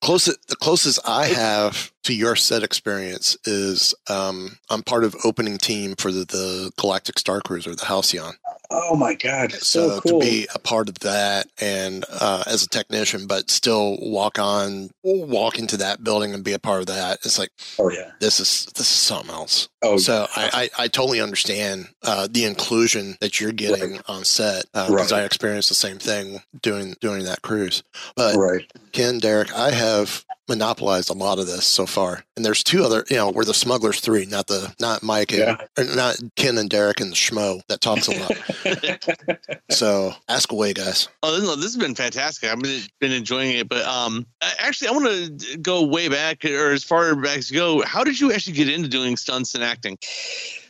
closest 0.02 0.48
the 0.48 0.56
closest 0.56 1.00
I 1.06 1.26
have 1.26 1.92
to 2.08 2.14
your 2.14 2.36
set 2.36 2.62
experience 2.62 3.36
is 3.44 3.94
um, 4.08 4.56
I'm 4.70 4.82
part 4.82 5.04
of 5.04 5.14
opening 5.24 5.58
team 5.58 5.94
for 5.94 6.10
the, 6.10 6.24
the 6.24 6.72
Galactic 6.78 7.18
Star 7.18 7.42
Cruiser, 7.42 7.74
the 7.74 7.84
Halcyon. 7.84 8.32
Oh 8.70 8.96
my 8.96 9.12
God. 9.12 9.52
So, 9.52 9.90
So, 9.90 10.00
cool. 10.00 10.20
to 10.20 10.26
be 10.26 10.48
a 10.54 10.58
part 10.58 10.88
of 10.88 10.98
that 11.00 11.48
and 11.60 12.06
uh, 12.10 12.44
as 12.46 12.62
a 12.62 12.68
technician, 12.68 13.26
but 13.26 13.50
still 13.50 13.98
walk 14.00 14.38
on, 14.38 14.88
walk 15.02 15.58
into 15.58 15.76
that 15.76 16.02
building 16.02 16.32
and 16.32 16.42
be 16.42 16.54
a 16.54 16.58
part 16.58 16.80
of 16.80 16.86
that, 16.86 17.18
it's 17.26 17.38
like, 17.38 17.50
oh 17.78 17.90
yeah, 17.90 18.12
this 18.20 18.40
is 18.40 18.64
this 18.74 18.90
is 18.90 18.98
something 18.98 19.30
else. 19.30 19.68
Oh, 19.82 19.98
so 19.98 20.26
I, 20.34 20.70
I 20.78 20.84
I 20.84 20.88
totally 20.88 21.20
understand 21.20 21.88
uh, 22.02 22.26
the 22.30 22.44
inclusion 22.46 23.16
that 23.20 23.38
you're 23.38 23.52
getting 23.52 24.00
on 24.08 24.24
set 24.24 24.64
because 24.72 25.12
Right. 25.12 25.22
I 25.22 25.24
experienced 25.24 25.68
the 25.68 25.74
same 25.74 25.98
thing 25.98 26.40
doing 26.62 26.94
doing 27.02 27.24
that 27.24 27.42
cruise. 27.42 27.82
But 28.16 28.36
right. 28.36 28.64
Ken, 28.92 29.18
Derek, 29.18 29.52
I 29.54 29.70
have 29.72 30.24
monopolized 30.48 31.10
a 31.10 31.14
lot 31.14 31.38
of 31.38 31.46
this 31.46 31.66
so 31.66 31.86
far, 31.86 32.24
and 32.36 32.44
there's 32.44 32.62
two 32.62 32.82
other, 32.84 33.04
you 33.10 33.16
know, 33.16 33.30
we're 33.30 33.44
the 33.44 33.54
smugglers 33.54 34.00
three, 34.00 34.26
not 34.26 34.46
the 34.46 34.74
not 34.80 35.02
Mike 35.02 35.32
and 35.32 35.58
or 35.78 35.84
not 35.94 36.16
Ken 36.36 36.58
and 36.58 36.70
Derek 36.70 37.00
and 37.00 37.10
the 37.10 37.16
schmo 37.16 37.60
that 37.68 37.80
talks 37.80 38.08
a 38.08 38.18
lot. 38.18 39.58
so 39.70 40.12
ask 40.28 40.52
away, 40.52 40.72
guys. 40.72 41.08
Oh, 41.22 41.38
this, 41.38 41.48
this 41.56 41.64
has 41.64 41.76
been 41.76 41.94
fantastic. 41.94 42.50
I've 42.50 42.60
been, 42.60 42.82
been 43.00 43.12
enjoying 43.12 43.56
it. 43.56 43.68
But 43.68 43.84
um, 43.84 44.26
actually, 44.60 44.88
I 44.88 44.92
want 44.92 45.40
to 45.40 45.58
go 45.58 45.84
way 45.84 46.08
back, 46.08 46.44
or 46.44 46.72
as 46.72 46.84
far 46.84 47.14
back 47.14 47.38
as 47.38 47.50
you 47.50 47.58
go. 47.58 47.82
How 47.82 48.04
did 48.04 48.20
you 48.20 48.32
actually 48.32 48.54
get 48.54 48.68
into 48.68 48.88
doing 48.88 49.16
stunts 49.16 49.54
and 49.54 49.64
acting? 49.64 49.98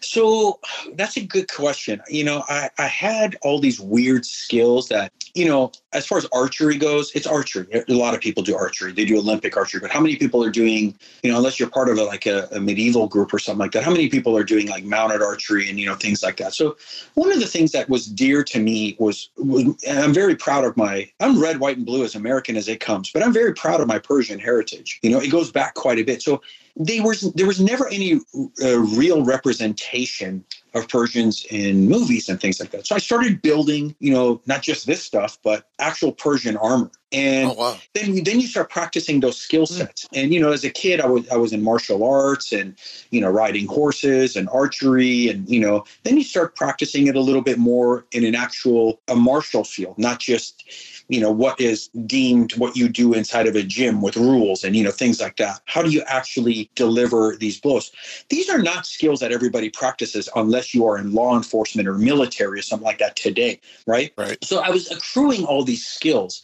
So 0.00 0.60
that's 0.94 1.16
a 1.16 1.24
good 1.24 1.50
question. 1.50 2.00
You 2.08 2.24
know, 2.24 2.44
I, 2.48 2.70
I 2.78 2.86
had 2.86 3.36
all 3.42 3.58
these 3.58 3.80
weird 3.80 4.24
skills 4.24 4.88
that, 4.88 5.12
you 5.34 5.46
know, 5.46 5.72
as 5.92 6.06
far 6.06 6.18
as 6.18 6.26
archery 6.32 6.76
goes, 6.76 7.10
it's 7.14 7.26
archery. 7.26 7.66
A 7.88 7.92
lot 7.92 8.14
of 8.14 8.20
people 8.20 8.42
do 8.42 8.56
archery. 8.56 8.92
They 8.92 9.04
do 9.04 9.18
Olympic 9.18 9.56
archery, 9.56 9.80
but 9.80 9.90
how 9.90 10.00
many 10.00 10.16
people 10.16 10.42
are 10.44 10.50
doing, 10.50 10.96
you 11.22 11.30
know, 11.30 11.38
unless 11.38 11.58
you're 11.58 11.70
part 11.70 11.88
of 11.88 11.98
a, 11.98 12.04
like 12.04 12.26
a, 12.26 12.48
a 12.52 12.60
medieval 12.60 13.08
group 13.08 13.32
or 13.32 13.38
something 13.38 13.58
like 13.58 13.72
that, 13.72 13.84
how 13.84 13.90
many 13.90 14.08
people 14.08 14.36
are 14.36 14.44
doing 14.44 14.68
like 14.68 14.84
mounted 14.84 15.22
archery 15.22 15.68
and, 15.68 15.78
you 15.78 15.86
know, 15.86 15.94
things 15.94 16.22
like 16.22 16.36
that? 16.38 16.54
So 16.54 16.76
one 17.14 17.32
of 17.32 17.40
the 17.40 17.46
things 17.46 17.72
that 17.72 17.88
was 17.88 18.06
dear 18.06 18.44
to 18.44 18.60
me 18.60 18.96
was, 18.98 19.30
was 19.36 19.74
I'm 19.88 20.12
very 20.12 20.36
proud 20.36 20.64
of 20.64 20.76
my, 20.76 21.10
I'm 21.20 21.40
red, 21.40 21.60
white, 21.60 21.76
and 21.76 21.86
blue 21.86 22.04
as 22.04 22.14
American 22.14 22.56
as 22.56 22.68
it 22.68 22.80
comes, 22.80 23.10
but 23.12 23.22
I'm 23.22 23.32
very 23.32 23.54
proud 23.54 23.80
of 23.80 23.88
my 23.88 23.98
Persian 23.98 24.38
heritage. 24.38 24.98
You 25.02 25.10
know, 25.10 25.20
it 25.20 25.30
goes 25.30 25.50
back 25.50 25.74
quite 25.74 25.98
a 25.98 26.02
bit. 26.02 26.22
So 26.22 26.40
they 26.78 27.00
was 27.00 27.32
there 27.32 27.46
was 27.46 27.60
never 27.60 27.88
any 27.88 28.20
uh, 28.62 28.78
real 28.78 29.24
representation 29.24 30.44
of 30.74 30.88
Persians 30.88 31.44
in 31.50 31.88
movies 31.88 32.28
and 32.28 32.40
things 32.40 32.60
like 32.60 32.70
that. 32.70 32.86
So 32.86 32.94
I 32.94 32.98
started 32.98 33.42
building, 33.42 33.96
you 33.98 34.12
know, 34.12 34.40
not 34.46 34.62
just 34.62 34.86
this 34.86 35.02
stuff, 35.02 35.38
but 35.42 35.68
actual 35.80 36.12
Persian 36.12 36.56
armor. 36.56 36.90
And 37.10 37.50
then 37.94 38.14
you 38.14 38.22
then 38.22 38.38
you 38.38 38.46
start 38.46 38.70
practicing 38.70 39.20
those 39.20 39.38
skill 39.38 39.66
sets. 39.66 40.06
And 40.12 40.32
you 40.32 40.40
know, 40.40 40.52
as 40.52 40.62
a 40.62 40.70
kid, 40.70 41.00
I 41.00 41.06
was 41.06 41.28
I 41.30 41.36
was 41.36 41.52
in 41.52 41.62
martial 41.62 42.04
arts 42.04 42.52
and 42.52 42.76
you 43.10 43.20
know 43.20 43.30
riding 43.30 43.66
horses 43.66 44.36
and 44.36 44.48
archery, 44.50 45.28
and 45.28 45.48
you 45.48 45.58
know, 45.58 45.84
then 46.04 46.16
you 46.16 46.22
start 46.22 46.54
practicing 46.54 47.06
it 47.06 47.16
a 47.16 47.20
little 47.20 47.42
bit 47.42 47.58
more 47.58 48.04
in 48.12 48.24
an 48.24 48.34
actual 48.34 49.00
a 49.08 49.16
martial 49.16 49.64
field, 49.64 49.98
not 49.98 50.20
just 50.20 50.64
you 51.08 51.20
know 51.20 51.30
what 51.30 51.60
is 51.60 51.88
deemed 52.06 52.52
what 52.56 52.76
you 52.76 52.88
do 52.88 53.14
inside 53.14 53.46
of 53.46 53.56
a 53.56 53.62
gym 53.62 54.00
with 54.00 54.16
rules 54.16 54.64
and 54.64 54.76
you 54.76 54.84
know 54.84 54.90
things 54.90 55.20
like 55.20 55.36
that. 55.36 55.60
How 55.66 55.82
do 55.82 55.90
you 55.90 56.02
actually 56.06 56.70
deliver 56.74 57.36
these 57.38 57.60
blows? 57.60 57.90
These 58.28 58.48
are 58.48 58.58
not 58.58 58.86
skills 58.86 59.20
that 59.20 59.32
everybody 59.32 59.70
practices 59.70 60.28
unless 60.36 60.74
you 60.74 60.86
are 60.86 60.98
in 60.98 61.12
law 61.12 61.36
enforcement 61.36 61.88
or 61.88 61.94
military 61.94 62.58
or 62.58 62.62
something 62.62 62.86
like 62.86 62.98
that 62.98 63.16
today 63.16 63.60
right? 63.86 64.12
Right. 64.16 64.42
So 64.44 64.60
i 64.60 64.70
was 64.70 64.90
accruing 64.90 65.44
all 65.44 65.64
these 65.64 65.86
skills 65.86 66.42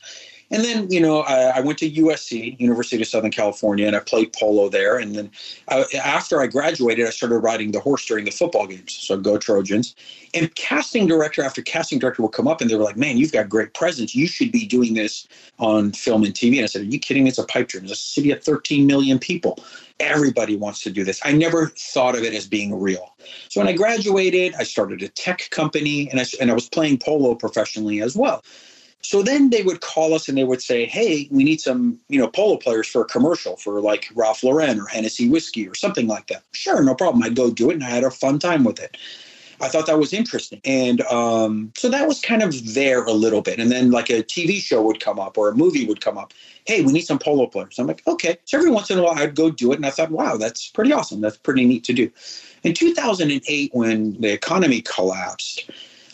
and 0.50 0.62
then, 0.62 0.90
you 0.90 1.00
know, 1.00 1.20
I, 1.20 1.58
I 1.58 1.60
went 1.60 1.78
to 1.78 1.90
USC, 1.90 2.58
University 2.60 3.00
of 3.00 3.08
Southern 3.08 3.30
California, 3.30 3.86
and 3.86 3.96
I 3.96 4.00
played 4.00 4.32
polo 4.32 4.68
there. 4.68 4.98
And 4.98 5.14
then 5.14 5.30
I, 5.68 5.84
after 6.02 6.40
I 6.40 6.46
graduated, 6.46 7.06
I 7.06 7.10
started 7.10 7.38
riding 7.38 7.72
the 7.72 7.80
horse 7.80 8.04
during 8.04 8.24
the 8.24 8.30
football 8.30 8.66
games. 8.66 8.92
So 8.92 9.16
go 9.16 9.38
Trojans. 9.38 9.94
And 10.34 10.54
casting 10.54 11.06
director 11.06 11.42
after 11.42 11.62
casting 11.62 11.98
director 11.98 12.22
would 12.22 12.32
come 12.32 12.46
up 12.46 12.60
and 12.60 12.68
they 12.68 12.76
were 12.76 12.84
like, 12.84 12.96
man, 12.96 13.16
you've 13.16 13.32
got 13.32 13.48
great 13.48 13.72
presence. 13.72 14.14
You 14.14 14.26
should 14.26 14.52
be 14.52 14.66
doing 14.66 14.94
this 14.94 15.26
on 15.58 15.92
film 15.92 16.24
and 16.24 16.34
TV. 16.34 16.56
And 16.56 16.64
I 16.64 16.66
said, 16.66 16.82
are 16.82 16.86
you 16.86 16.98
kidding 16.98 17.24
me? 17.24 17.30
It's 17.30 17.38
a 17.38 17.44
pipe 17.44 17.68
dream. 17.68 17.84
It's 17.84 17.92
a 17.92 17.96
city 17.96 18.30
of 18.30 18.42
13 18.42 18.86
million 18.86 19.18
people. 19.18 19.58
Everybody 20.00 20.56
wants 20.56 20.82
to 20.82 20.90
do 20.90 21.04
this. 21.04 21.20
I 21.24 21.32
never 21.32 21.68
thought 21.68 22.16
of 22.16 22.22
it 22.22 22.34
as 22.34 22.46
being 22.46 22.78
real. 22.78 23.14
So 23.48 23.60
when 23.60 23.68
I 23.68 23.72
graduated, 23.72 24.54
I 24.58 24.64
started 24.64 25.02
a 25.02 25.08
tech 25.08 25.48
company 25.50 26.10
and 26.10 26.20
I, 26.20 26.26
and 26.40 26.50
I 26.50 26.54
was 26.54 26.68
playing 26.68 26.98
polo 26.98 27.34
professionally 27.34 28.02
as 28.02 28.16
well. 28.16 28.42
So 29.04 29.22
then 29.22 29.50
they 29.50 29.62
would 29.62 29.80
call 29.80 30.14
us 30.14 30.28
and 30.28 30.38
they 30.38 30.44
would 30.44 30.62
say, 30.62 30.86
"Hey, 30.86 31.28
we 31.30 31.44
need 31.44 31.60
some, 31.60 32.00
you 32.08 32.18
know, 32.18 32.28
polo 32.28 32.56
players 32.56 32.88
for 32.88 33.02
a 33.02 33.04
commercial 33.04 33.56
for 33.56 33.80
like 33.80 34.08
Ralph 34.14 34.42
Lauren 34.42 34.80
or 34.80 34.86
Hennessy 34.86 35.28
whiskey 35.28 35.68
or 35.68 35.74
something 35.74 36.06
like 36.06 36.28
that." 36.28 36.42
Sure, 36.52 36.82
no 36.82 36.94
problem. 36.94 37.22
I'd 37.22 37.36
go 37.36 37.50
do 37.50 37.70
it, 37.70 37.74
and 37.74 37.84
I 37.84 37.90
had 37.90 38.04
a 38.04 38.10
fun 38.10 38.38
time 38.38 38.64
with 38.64 38.80
it. 38.80 38.96
I 39.60 39.68
thought 39.68 39.86
that 39.86 39.98
was 39.98 40.12
interesting, 40.12 40.60
and 40.64 41.00
um, 41.02 41.72
so 41.76 41.88
that 41.88 42.08
was 42.08 42.20
kind 42.20 42.42
of 42.42 42.74
there 42.74 43.04
a 43.04 43.12
little 43.12 43.40
bit. 43.40 43.60
And 43.60 43.70
then 43.70 43.90
like 43.90 44.10
a 44.10 44.22
TV 44.22 44.58
show 44.60 44.82
would 44.82 45.00
come 45.00 45.18
up 45.20 45.38
or 45.38 45.48
a 45.48 45.54
movie 45.54 45.86
would 45.86 46.00
come 46.00 46.18
up. 46.18 46.32
Hey, 46.66 46.82
we 46.82 46.92
need 46.92 47.02
some 47.02 47.18
polo 47.18 47.46
players. 47.46 47.78
I'm 47.78 47.86
like, 47.86 48.02
okay. 48.06 48.36
So 48.46 48.58
every 48.58 48.70
once 48.70 48.90
in 48.90 48.98
a 48.98 49.02
while, 49.02 49.18
I'd 49.18 49.34
go 49.34 49.50
do 49.50 49.72
it, 49.72 49.76
and 49.76 49.86
I 49.86 49.90
thought, 49.90 50.10
wow, 50.10 50.36
that's 50.36 50.68
pretty 50.68 50.92
awesome. 50.92 51.20
That's 51.20 51.36
pretty 51.36 51.66
neat 51.66 51.84
to 51.84 51.92
do. 51.92 52.10
In 52.62 52.72
2008, 52.72 53.70
when 53.74 54.20
the 54.20 54.32
economy 54.32 54.80
collapsed. 54.80 55.70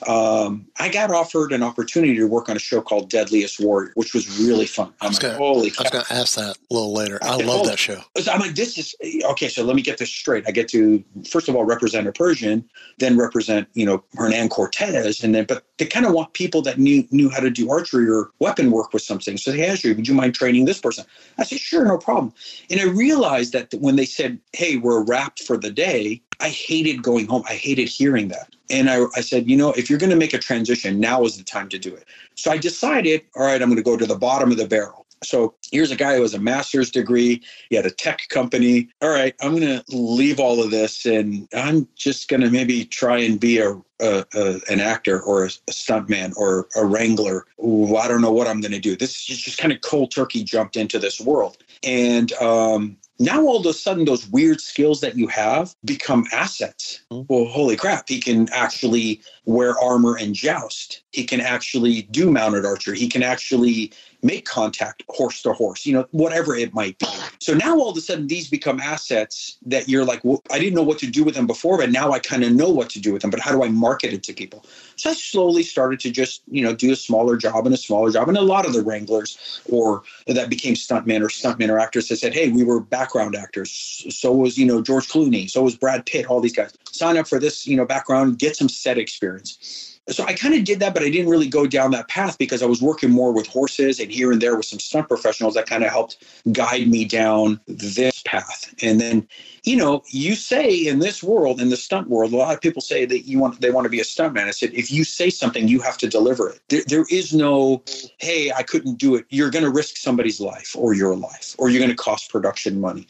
Um, 0.09 0.67
I 0.79 0.89
got 0.89 1.11
offered 1.11 1.53
an 1.53 1.63
opportunity 1.63 2.17
to 2.17 2.27
work 2.27 2.49
on 2.49 2.57
a 2.57 2.61
show 2.61 2.81
called 2.81 3.11
Deadliest 3.11 3.61
Warrior, 3.61 3.93
which 3.95 4.15
was 4.15 4.41
really 4.41 4.67
fun. 4.67 4.93
I 5.01 5.07
I'm 5.07 5.11
was 5.11 5.23
like, 5.23 5.33
gonna, 5.33 5.39
holy 5.39 5.73
I 5.79 5.83
was 5.83 5.91
going 5.91 6.05
to 6.05 6.13
ask 6.13 6.37
that 6.37 6.57
a 6.57 6.75
little 6.75 6.93
later. 6.93 7.19
I 7.23 7.35
Okay, 7.35 7.45
love 7.45 7.67
that 7.67 7.79
show. 7.79 8.01
I'm 8.31 8.41
like, 8.41 8.55
this 8.55 8.79
is 8.79 8.95
okay. 9.25 9.49
So 9.49 9.65
let 9.65 9.77
me 9.77 9.83
get 9.83 9.99
this 9.99 10.11
straight. 10.11 10.45
I 10.47 10.51
get 10.51 10.69
to 10.69 11.03
first 11.29 11.49
of 11.49 11.57
all 11.57 11.65
represent 11.65 12.07
a 12.07 12.13
Persian, 12.13 12.69
then 12.99 13.17
represent 13.17 13.69
you 13.75 13.87
know 13.87 14.03
Hernan 14.15 14.49
Cortez, 14.49 15.23
and 15.23 15.35
then 15.35 15.45
but 15.45 15.65
they 15.79 15.87
kind 15.87 16.07
of 16.07 16.13
want 16.13 16.33
people 16.33 16.63
that 16.63 16.79
knew 16.79 17.07
knew 17.11 17.29
how 17.31 17.41
to 17.41 17.51
do 17.51 17.71
archery 17.71 18.09
or 18.09 18.31
weapon 18.39 18.71
work 18.71 18.93
with 18.93 19.03
something. 19.03 19.37
So 19.37 19.53
hey, 19.53 19.67
Ashley, 19.67 19.93
would 19.93 20.09
you 20.09 20.15
mind 20.15 20.35
training 20.35 20.65
this 20.65 20.81
person? 20.81 21.05
I 21.39 21.45
said, 21.45 21.59
sure, 21.59 21.85
no 21.85 21.99
problem. 21.99 22.33
And 22.71 22.81
I 22.81 22.85
realized 22.85 23.53
that 23.53 23.73
when 23.75 23.97
they 23.97 24.05
said, 24.05 24.39
hey, 24.53 24.77
we're 24.77 25.03
wrapped 25.03 25.43
for 25.43 25.57
the 25.57 25.71
day, 25.71 26.23
I 26.41 26.49
hated 26.49 27.03
going 27.03 27.27
home. 27.27 27.43
I 27.49 27.55
hated 27.55 27.89
hearing 27.89 28.29
that. 28.29 28.55
And 28.71 28.89
I, 28.91 29.05
I 29.17 29.21
said, 29.21 29.49
you 29.49 29.57
know, 29.57 29.73
if 29.73 29.91
you're 29.91 29.99
going 29.99 30.11
to 30.11 30.17
make 30.17 30.35
a 30.35 30.39
transition, 30.39 31.01
now 31.01 31.25
is 31.25 31.37
the 31.37 31.45
time 31.45 31.69
to 31.71 31.79
do 31.79 31.95
it. 31.95 32.05
So 32.35 32.51
I 32.51 32.59
decided, 32.59 33.23
all 33.37 33.45
right, 33.45 33.61
I'm 33.61 33.69
going 33.69 33.77
to 33.77 33.83
go 33.83 33.97
to 33.97 34.07
the 34.07 34.17
bottom 34.17 34.51
of 34.51 34.57
the 34.57 34.67
barrel. 34.67 35.07
So 35.23 35.55
here's 35.71 35.91
a 35.91 35.97
guy 35.97 36.17
who 36.17 36.23
has 36.23 36.33
a 36.33 36.39
master's 36.39 36.91
degree. 36.91 37.43
He 37.69 37.77
had 37.77 37.85
a 37.85 37.91
tech 37.91 38.27
company. 38.31 38.89
All 39.03 39.11
right, 39.11 39.35
I'm 39.43 39.55
going 39.55 39.81
to 39.81 39.85
leave 39.95 40.41
all 40.41 40.63
of 40.63 40.71
this 40.71 41.05
and 41.05 41.47
I'm 41.55 41.87
just 41.95 42.29
going 42.29 42.41
to 42.41 42.51
maybe 42.51 42.87
try 42.87 43.19
and 43.19 43.39
be 43.39 43.59
a, 43.59 43.73
a, 44.01 44.25
a 44.35 44.61
an 44.71 44.81
actor 44.81 45.21
or 45.21 45.45
a, 45.45 45.49
a 45.49 45.73
stuntman 45.73 46.35
or 46.37 46.69
a 46.75 46.87
wrangler. 46.87 47.47
Ooh, 47.63 47.97
I 47.97 48.09
don't 48.09 48.23
know 48.23 48.33
what 48.33 48.47
I'm 48.47 48.63
going 48.63 48.73
to 48.73 48.81
do. 48.81 48.97
This 48.97 49.11
is 49.11 49.25
just, 49.25 49.45
just 49.45 49.59
kind 49.59 49.73
of 49.73 49.83
cold 49.83 50.11
turkey 50.11 50.43
jumped 50.43 50.77
into 50.77 50.99
this 50.99 51.21
world. 51.21 51.59
And 51.85 52.33
um, 52.35 52.97
now 53.21 53.43
all 53.43 53.61
of 53.61 53.67
a 53.67 53.73
sudden 53.73 54.05
those 54.05 54.27
weird 54.29 54.61
skills 54.61 55.01
that 55.03 55.17
you 55.17 55.29
have 55.29 55.75
become 55.85 56.25
assets. 56.33 57.03
Mm-hmm. 57.13 57.33
Well 57.33 57.45
holy 57.45 57.77
crap 57.77 58.09
he 58.09 58.21
can 58.21 58.49
actually 58.51 59.21
wear 59.45 59.79
armor 59.79 60.17
and 60.17 60.35
joust. 60.35 61.03
He 61.13 61.25
can 61.25 61.41
actually 61.41 62.03
do 62.03 62.31
mounted 62.31 62.65
archery. 62.65 62.99
He 62.99 63.09
can 63.09 63.23
actually 63.23 63.93
make 64.23 64.45
contact 64.45 65.03
horse 65.09 65.43
to 65.43 65.53
horse 65.53 65.87
you 65.87 65.93
know 65.93 66.07
whatever 66.11 66.55
it 66.55 66.75
might 66.75 66.99
be. 66.99 67.07
So 67.39 67.55
now 67.55 67.79
all 67.79 67.91
of 67.91 67.97
a 67.97 68.01
sudden 68.01 68.27
these 68.27 68.49
become 68.49 68.81
assets 68.81 69.59
that 69.67 69.89
you're 69.89 70.05
like 70.05 70.23
well, 70.25 70.43
i 70.51 70.59
didn't 70.59 70.75
know 70.75 70.83
what 70.83 70.99
to 70.99 71.07
do 71.07 71.25
with 71.25 71.35
them 71.35 71.47
before 71.47 71.79
but 71.79 71.91
now 71.91 72.13
i 72.13 72.19
kind 72.19 72.45
of 72.45 72.53
know 72.53 72.71
what 72.71 72.91
to 72.91 73.01
do 73.01 73.13
with 73.13 73.23
them 73.23 73.31
but 73.31 73.41
how 73.41 73.53
do 73.53 73.63
i 73.65 73.69
market 73.69 74.13
it 74.13 74.23
to 74.25 74.33
people? 74.33 74.65
So 74.97 75.11
i 75.11 75.15
slowly 75.15 75.63
started 75.63 76.01
to 76.01 76.11
just 76.11 76.43
you 76.51 76.63
know 76.63 76.75
do 76.75 76.93
a 76.93 76.97
smaller 76.97 77.37
job 77.37 77.67
and 77.67 77.75
a 77.75 77.79
smaller 77.79 78.11
job. 78.11 78.29
And 78.29 78.37
a 78.37 78.43
lot 78.43 78.67
of 78.67 78.73
the 78.73 78.83
wranglers 78.83 79.61
or 79.71 80.03
that 80.27 80.49
became 80.49 80.75
stuntmen 80.75 81.21
or 81.21 81.29
stuntmen 81.29 81.69
or 81.71 81.79
actors 81.79 82.09
that 82.09 82.17
said 82.17 82.35
hey 82.35 82.51
we 82.51 82.65
were 82.65 82.81
background 82.81 83.35
actors. 83.37 83.71
So 84.11 84.33
was 84.33 84.59
you 84.59 84.67
know 84.67 84.83
george 84.83 85.09
clooney. 85.09 85.49
So 85.51 85.63
was 85.63 85.77
brad 85.77 86.07
pitt 86.07 86.27
all 86.27 86.41
these 86.41 86.55
guys. 86.55 86.73
Sign 86.91 87.17
up 87.17 87.29
for 87.29 87.39
this 87.39 87.67
you 87.67 87.77
know 87.77 87.85
background 87.85 88.39
get 88.39 88.57
some 88.57 88.69
set 88.69 88.99
experience 88.99 89.90
so 90.09 90.25
I 90.25 90.33
kind 90.35 90.55
of 90.55 90.65
did 90.65 90.81
that, 90.81 90.95
but 90.95 91.03
I 91.03 91.11
didn't 91.11 91.31
really 91.31 91.49
go 91.49 91.67
down 91.67 91.91
that 91.93 92.09
path 92.09 92.39
because 92.39 92.63
I 92.63 92.67
was 92.67 92.83
working 92.83 93.11
more 93.11 93.33
with 93.33 93.47
horses 93.47 94.01
and 94.01 94.11
here 94.11 94.33
and 94.33 94.41
there 94.41 94.57
with 94.57 94.67
some 94.67 94.81
stunt 94.81 95.09
professionals 95.09 95.55
that 95.55 95.67
kind 95.67 95.85
of 95.85 95.91
helped 95.91 96.25
guide 96.53 96.89
me 96.89 97.05
down 97.05 97.61
this 97.67 98.23
path. 98.23 98.75
And 98.83 99.01
then, 99.01 99.29
you 99.63 99.77
know, 99.77 100.03
you 100.09 100.35
say 100.35 100.75
in 100.75 100.99
this 100.99 101.23
world, 101.23 101.61
in 101.61 101.69
the 101.69 101.77
stunt 101.77 102.09
world, 102.09 102.33
a 102.33 102.37
lot 102.37 102.55
of 102.55 102.61
people 102.61 102.83
say 102.83 103.05
that 103.05 103.21
you 103.21 103.39
want 103.39 103.61
they 103.61 103.71
want 103.71 103.85
to 103.85 103.91
be 103.91 104.01
a 104.01 104.05
stuntman. 104.05 104.47
I 104.47 104.53
said, 104.53 104.73
if 104.73 104.91
you 104.91 105.05
say 105.05 105.31
something, 105.31 105.69
you 105.69 105.81
have 105.81 105.99
to 105.99 106.09
deliver 106.09 106.49
it. 106.49 106.61
There, 106.69 106.83
there 106.87 107.05
is 107.11 107.33
no, 107.33 107.83
hey, 108.19 108.51
I 108.53 108.63
couldn't 108.63 108.99
do 108.99 109.15
it. 109.15 109.27
You're 109.29 109.51
going 109.51 109.65
to 109.65 109.71
risk 109.71 109.97
somebody's 109.97 110.41
life 110.41 110.75
or 110.77 110.95
your 110.95 111.15
life, 111.15 111.55
or 111.59 111.69
you're 111.69 111.81
going 111.81 111.91
to 111.91 111.97
cost 111.97 112.31
production 112.31 112.81
money. 112.81 113.07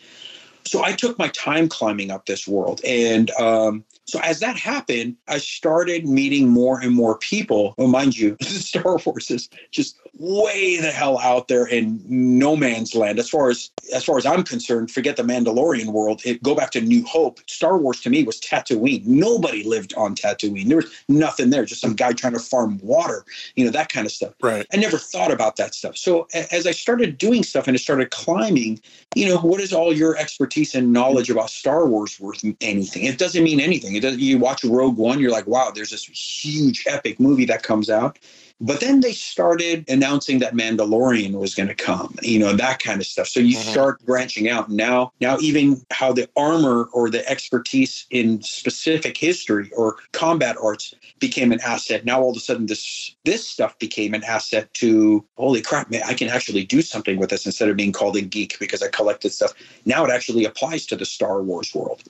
So 0.66 0.84
I 0.84 0.92
took 0.92 1.18
my 1.18 1.28
time 1.28 1.68
climbing 1.68 2.10
up 2.10 2.26
this 2.26 2.46
world. 2.46 2.80
And 2.84 3.30
um, 3.32 3.84
so 4.06 4.18
as 4.20 4.40
that 4.40 4.56
happened, 4.56 5.16
I 5.28 5.38
started 5.38 6.06
meeting 6.06 6.48
more 6.48 6.80
and 6.80 6.94
more 6.94 7.18
people. 7.18 7.74
Well, 7.78 7.88
mind 7.88 8.18
you, 8.18 8.36
Star 8.42 8.98
Wars 9.04 9.30
is 9.30 9.48
just 9.70 9.96
way 10.18 10.76
the 10.78 10.90
hell 10.90 11.18
out 11.18 11.48
there 11.48 11.66
in 11.66 12.02
no 12.06 12.56
man's 12.56 12.94
land. 12.94 13.18
As 13.18 13.28
far 13.28 13.50
as 13.50 13.70
as 13.94 14.04
far 14.04 14.18
as 14.18 14.26
I'm 14.26 14.42
concerned, 14.42 14.90
forget 14.90 15.16
the 15.16 15.22
Mandalorian 15.22 15.92
world. 15.92 16.22
It 16.24 16.42
go 16.42 16.54
back 16.54 16.70
to 16.72 16.80
New 16.80 17.04
Hope. 17.04 17.40
Star 17.48 17.78
Wars 17.78 18.00
to 18.00 18.10
me 18.10 18.24
was 18.24 18.40
Tatooine. 18.40 19.06
Nobody 19.06 19.62
lived 19.62 19.94
on 19.94 20.14
Tatooine. 20.14 20.68
There 20.68 20.78
was 20.78 20.92
nothing 21.08 21.50
there. 21.50 21.64
Just 21.64 21.80
some 21.80 21.94
guy 21.94 22.12
trying 22.12 22.32
to 22.34 22.40
farm 22.40 22.78
water. 22.82 23.24
You 23.54 23.64
know 23.64 23.70
that 23.70 23.92
kind 23.92 24.06
of 24.06 24.12
stuff. 24.12 24.34
Right. 24.42 24.66
I 24.72 24.76
never 24.76 24.98
thought 24.98 25.30
about 25.30 25.56
that 25.56 25.74
stuff. 25.74 25.96
So 25.96 26.26
as 26.34 26.66
I 26.66 26.72
started 26.72 27.16
doing 27.16 27.42
stuff 27.42 27.68
and 27.68 27.74
I 27.74 27.78
started 27.78 28.10
climbing, 28.10 28.80
you 29.14 29.28
know, 29.28 29.38
what 29.38 29.60
is 29.60 29.72
all 29.72 29.92
your 29.92 30.16
expertise 30.16 30.74
and 30.74 30.92
knowledge 30.92 31.30
about 31.30 31.50
Star 31.50 31.86
Wars 31.86 32.18
worth 32.18 32.44
anything? 32.60 33.04
It 33.04 33.18
doesn't 33.18 33.42
mean 33.42 33.60
anything. 33.60 33.89
It 33.94 34.00
does 34.00 34.16
you 34.16 34.38
watch 34.38 34.64
Rogue 34.64 34.96
One, 34.96 35.18
you're 35.18 35.30
like, 35.30 35.46
wow, 35.46 35.70
there's 35.74 35.90
this 35.90 36.04
huge 36.04 36.84
epic 36.86 37.20
movie 37.20 37.46
that 37.46 37.62
comes 37.62 37.90
out. 37.90 38.18
But 38.62 38.80
then 38.80 39.00
they 39.00 39.12
started 39.12 39.88
announcing 39.88 40.38
that 40.40 40.52
Mandalorian 40.52 41.32
was 41.32 41.54
going 41.54 41.68
to 41.68 41.74
come, 41.74 42.14
you 42.20 42.38
know, 42.38 42.52
that 42.52 42.78
kind 42.78 43.00
of 43.00 43.06
stuff. 43.06 43.26
So 43.26 43.40
you 43.40 43.56
mm-hmm. 43.56 43.70
start 43.70 44.04
branching 44.04 44.50
out. 44.50 44.70
Now, 44.70 45.12
now 45.20 45.38
even 45.40 45.80
how 45.90 46.12
the 46.12 46.28
armor 46.36 46.90
or 46.92 47.08
the 47.08 47.26
expertise 47.28 48.06
in 48.10 48.42
specific 48.42 49.16
history 49.16 49.70
or 49.74 49.96
combat 50.12 50.56
arts 50.62 50.94
became 51.20 51.52
an 51.52 51.60
asset. 51.62 52.04
Now 52.04 52.20
all 52.20 52.32
of 52.32 52.36
a 52.36 52.40
sudden 52.40 52.66
this 52.66 53.16
this 53.24 53.48
stuff 53.48 53.78
became 53.78 54.12
an 54.12 54.24
asset 54.24 54.72
to 54.74 55.24
holy 55.38 55.62
crap, 55.62 55.90
man, 55.90 56.02
I 56.04 56.12
can 56.12 56.28
actually 56.28 56.64
do 56.64 56.82
something 56.82 57.18
with 57.18 57.30
this 57.30 57.46
instead 57.46 57.70
of 57.70 57.76
being 57.76 57.92
called 57.92 58.16
a 58.16 58.22
geek 58.22 58.58
because 58.58 58.82
I 58.82 58.88
collected 58.88 59.32
stuff. 59.32 59.54
Now 59.86 60.04
it 60.04 60.10
actually 60.10 60.44
applies 60.44 60.84
to 60.86 60.96
the 60.96 61.06
Star 61.06 61.42
Wars 61.42 61.74
world. 61.74 62.02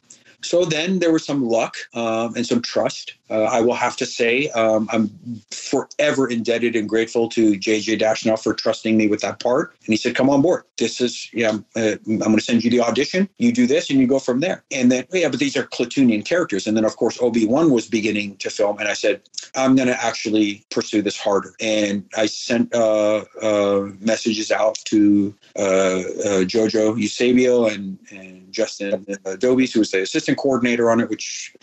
So 0.43 0.64
then 0.64 0.99
there 0.99 1.12
was 1.12 1.24
some 1.24 1.45
luck 1.49 1.76
um, 1.95 2.34
and 2.36 2.47
some 2.47 2.62
trust. 2.62 3.14
Uh, 3.30 3.45
I 3.45 3.61
will 3.61 3.74
have 3.74 3.97
to 3.99 4.07
say 4.07 4.49
um, 4.51 4.88
I'm 4.93 5.09
forever 5.51 6.28
indebted 6.28 6.74
and 6.74 6.88
grateful 6.88 7.28
to 7.30 7.53
JJ 7.53 8.01
Dashnaw 8.01 8.43
for 8.43 8.53
trusting 8.55 8.97
me 8.97 9.07
with 9.07 9.20
that 9.20 9.38
part. 9.38 9.74
And 9.84 9.93
he 9.93 9.97
said, 9.97 10.16
"Come 10.16 10.28
on 10.28 10.43
board. 10.43 10.64
This 10.78 11.01
is 11.01 11.30
yeah. 11.32 11.51
I'm, 11.51 11.64
uh, 11.76 11.97
I'm 12.07 12.18
going 12.18 12.36
to 12.36 12.41
send 12.41 12.64
you 12.64 12.70
the 12.70 12.80
audition. 12.80 13.28
You 13.38 13.53
do 13.53 13.66
this, 13.66 13.88
and 13.88 14.01
you 14.01 14.09
go 14.09 14.18
from 14.18 14.41
there." 14.41 14.64
And 14.72 14.91
then 14.91 15.07
yeah, 15.12 15.28
but 15.28 15.38
these 15.38 15.57
are 15.57 15.64
Klatooinian 15.64 16.24
characters. 16.24 16.66
And 16.66 16.76
then 16.76 16.84
of 16.84 16.97
course 16.97 17.18
Obi 17.20 17.47
Wan 17.47 17.70
was 17.70 17.86
beginning 17.86 18.36
to 18.38 18.51
film, 18.51 18.78
and 18.78 18.88
I 18.88 18.95
said, 18.95 19.22
"I'm 19.55 19.76
going 19.76 19.88
to 19.88 20.05
actually 20.05 20.64
pursue 20.70 21.03
this 21.03 21.16
harder." 21.16 21.55
And 21.61 22.05
I 22.16 22.26
sent 22.26 22.74
uh, 22.74 23.24
uh, 23.41 23.91
messages 24.01 24.51
out 24.51 24.76
to 24.86 25.34
uh, 25.57 25.61
uh, 25.62 26.45
Jojo 26.45 26.99
Eusebio 26.99 27.66
and 27.66 27.97
and 28.11 28.53
Justin 28.53 29.07
Adobe, 29.24 29.66
who 29.66 29.78
was 29.78 29.93
the 29.93 30.03
assistant 30.03 30.30
coordinator 30.37 30.91
on 30.91 31.01
it, 31.01 31.09
which 31.09 31.55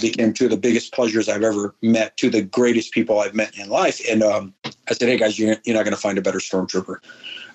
became 0.00 0.32
two 0.32 0.44
of 0.44 0.50
the 0.50 0.56
biggest 0.56 0.92
pleasures 0.92 1.28
I've 1.28 1.42
ever 1.42 1.74
met, 1.82 2.16
two 2.16 2.28
of 2.28 2.32
the 2.32 2.42
greatest 2.42 2.92
people 2.92 3.20
I've 3.20 3.34
met 3.34 3.56
in 3.58 3.68
life. 3.68 4.00
And 4.08 4.22
um, 4.22 4.54
I 4.88 4.94
said, 4.94 5.08
hey 5.08 5.16
guys, 5.16 5.38
you're, 5.38 5.56
you're 5.64 5.76
not 5.76 5.84
going 5.84 5.94
to 5.94 6.00
find 6.00 6.18
a 6.18 6.22
better 6.22 6.38
stormtrooper. 6.38 6.98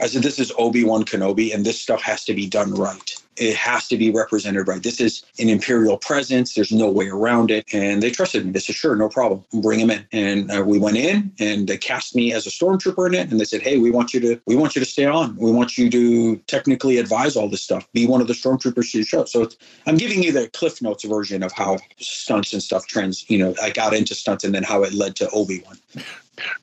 I 0.01 0.07
said, 0.07 0.23
this 0.23 0.39
is 0.39 0.51
Obi 0.57 0.83
Wan 0.83 1.03
Kenobi, 1.03 1.53
and 1.53 1.65
this 1.65 1.79
stuff 1.81 2.01
has 2.01 2.23
to 2.25 2.33
be 2.33 2.47
done 2.47 2.73
right. 2.73 3.18
It 3.39 3.55
has 3.55 3.87
to 3.87 3.97
be 3.97 4.11
represented 4.11 4.67
right. 4.67 4.83
This 4.83 4.99
is 4.99 5.23
an 5.39 5.49
imperial 5.49 5.97
presence. 5.97 6.53
There's 6.53 6.71
no 6.71 6.89
way 6.89 7.07
around 7.07 7.51
it. 7.51 7.65
And 7.73 8.03
they 8.03 8.11
trusted 8.11 8.45
me. 8.45 8.51
They 8.51 8.59
said, 8.59 8.75
sure, 8.75 8.95
no 8.95 9.09
problem. 9.09 9.43
Bring 9.61 9.79
him 9.79 9.89
in. 9.89 10.05
And 10.11 10.51
uh, 10.51 10.63
we 10.65 10.77
went 10.77 10.97
in, 10.97 11.31
and 11.39 11.67
they 11.67 11.77
cast 11.77 12.15
me 12.15 12.33
as 12.33 12.45
a 12.45 12.49
stormtrooper 12.49 13.07
in 13.07 13.13
it. 13.13 13.31
And 13.31 13.39
they 13.39 13.45
said, 13.45 13.61
hey, 13.61 13.77
we 13.77 13.91
want 13.91 14.13
you 14.13 14.19
to 14.21 14.41
we 14.45 14.55
want 14.55 14.75
you 14.75 14.79
to 14.79 14.85
stay 14.85 15.05
on. 15.05 15.35
We 15.37 15.51
want 15.51 15.77
you 15.77 15.89
to 15.89 16.35
technically 16.47 16.97
advise 16.97 17.35
all 17.35 17.47
this 17.47 17.61
stuff. 17.61 17.87
Be 17.93 18.05
one 18.05 18.21
of 18.21 18.27
the 18.27 18.33
stormtroopers 18.33 18.91
to 18.91 19.03
show. 19.03 19.25
So 19.25 19.49
I'm 19.85 19.97
giving 19.97 20.21
you 20.21 20.31
the 20.31 20.49
Cliff 20.49 20.81
Notes 20.81 21.03
version 21.05 21.43
of 21.43 21.51
how 21.51 21.77
stunts 21.97 22.53
and 22.53 22.61
stuff 22.61 22.87
trends. 22.87 23.29
You 23.29 23.37
know, 23.39 23.55
I 23.61 23.69
got 23.69 23.93
into 23.93 24.15
stunts, 24.15 24.43
and 24.43 24.53
then 24.53 24.63
how 24.63 24.83
it 24.83 24.93
led 24.93 25.15
to 25.17 25.29
Obi 25.31 25.63
Wan. 25.65 25.77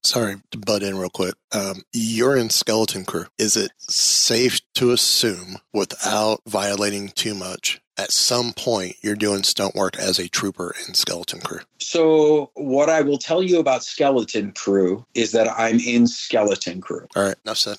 Sorry 0.03 0.37
to 0.51 0.59
butt 0.59 0.83
in 0.83 0.99
real 0.99 1.11
quick. 1.11 1.35
Um, 1.53 1.83
you're 1.93 2.37
in 2.37 2.51
Skeleton 2.51 3.05
Crew. 3.05 3.27
Is 3.39 3.57
it 3.57 3.73
safe 3.79 4.61
to 4.75 4.93
assume, 4.93 5.59
without 5.73 6.41
violating 6.47 7.09
too 7.09 7.35
much, 7.35 7.81
at 7.99 8.13
some 8.13 8.53
point 8.53 8.97
you're 9.01 9.15
doing 9.15 9.43
stunt 9.43 9.75
work 9.75 9.97
as 9.99 10.19
a 10.19 10.29
trooper 10.29 10.75
in 10.87 10.95
Skeleton 10.95 11.41
Crew? 11.41 11.61
So 11.79 12.51
what 12.55 12.91
I 12.91 13.01
will 13.01 13.19
tell 13.19 13.43
you 13.43 13.59
about 13.59 13.85
Skeleton 13.85 14.53
Crew 14.53 15.05
is 15.15 15.33
that 15.33 15.49
I'm 15.49 15.79
in 15.81 16.07
Skeleton 16.07 16.81
Crew. 16.81 17.07
All 17.17 17.23
right, 17.23 17.37
enough 17.45 17.59
said. 17.59 17.79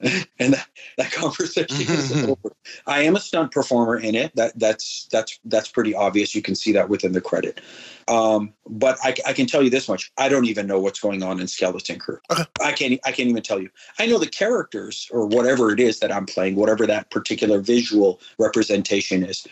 and 0.38 0.54
that, 0.54 0.66
that 0.98 1.12
conversation 1.12 1.80
is 1.80 2.12
over. 2.24 2.52
I 2.86 3.02
am 3.02 3.16
a 3.16 3.20
stunt 3.20 3.52
performer 3.52 3.98
in 3.98 4.14
it. 4.14 4.34
That 4.36 4.58
that's 4.58 5.08
that's 5.10 5.38
that's 5.44 5.68
pretty 5.68 5.94
obvious. 5.94 6.34
You 6.34 6.42
can 6.42 6.54
see 6.54 6.72
that 6.72 6.88
within 6.88 7.12
the 7.12 7.20
credit. 7.20 7.60
Um, 8.10 8.52
but 8.68 8.98
I, 9.04 9.14
I 9.24 9.32
can 9.32 9.46
tell 9.46 9.62
you 9.62 9.70
this 9.70 9.88
much: 9.88 10.10
I 10.18 10.28
don't 10.28 10.44
even 10.46 10.66
know 10.66 10.80
what's 10.80 10.98
going 10.98 11.22
on 11.22 11.40
in 11.40 11.46
Skeleton 11.46 11.98
Crew. 11.98 12.18
I 12.60 12.72
can't 12.72 13.00
I 13.04 13.12
can't 13.12 13.28
even 13.28 13.42
tell 13.42 13.60
you. 13.60 13.70
I 14.00 14.06
know 14.06 14.18
the 14.18 14.26
characters 14.26 15.08
or 15.12 15.26
whatever 15.26 15.70
it 15.70 15.78
is 15.78 16.00
that 16.00 16.12
I'm 16.12 16.26
playing, 16.26 16.56
whatever 16.56 16.86
that 16.88 17.10
particular 17.10 17.60
visual 17.60 18.20
representation 18.38 19.22
is. 19.22 19.46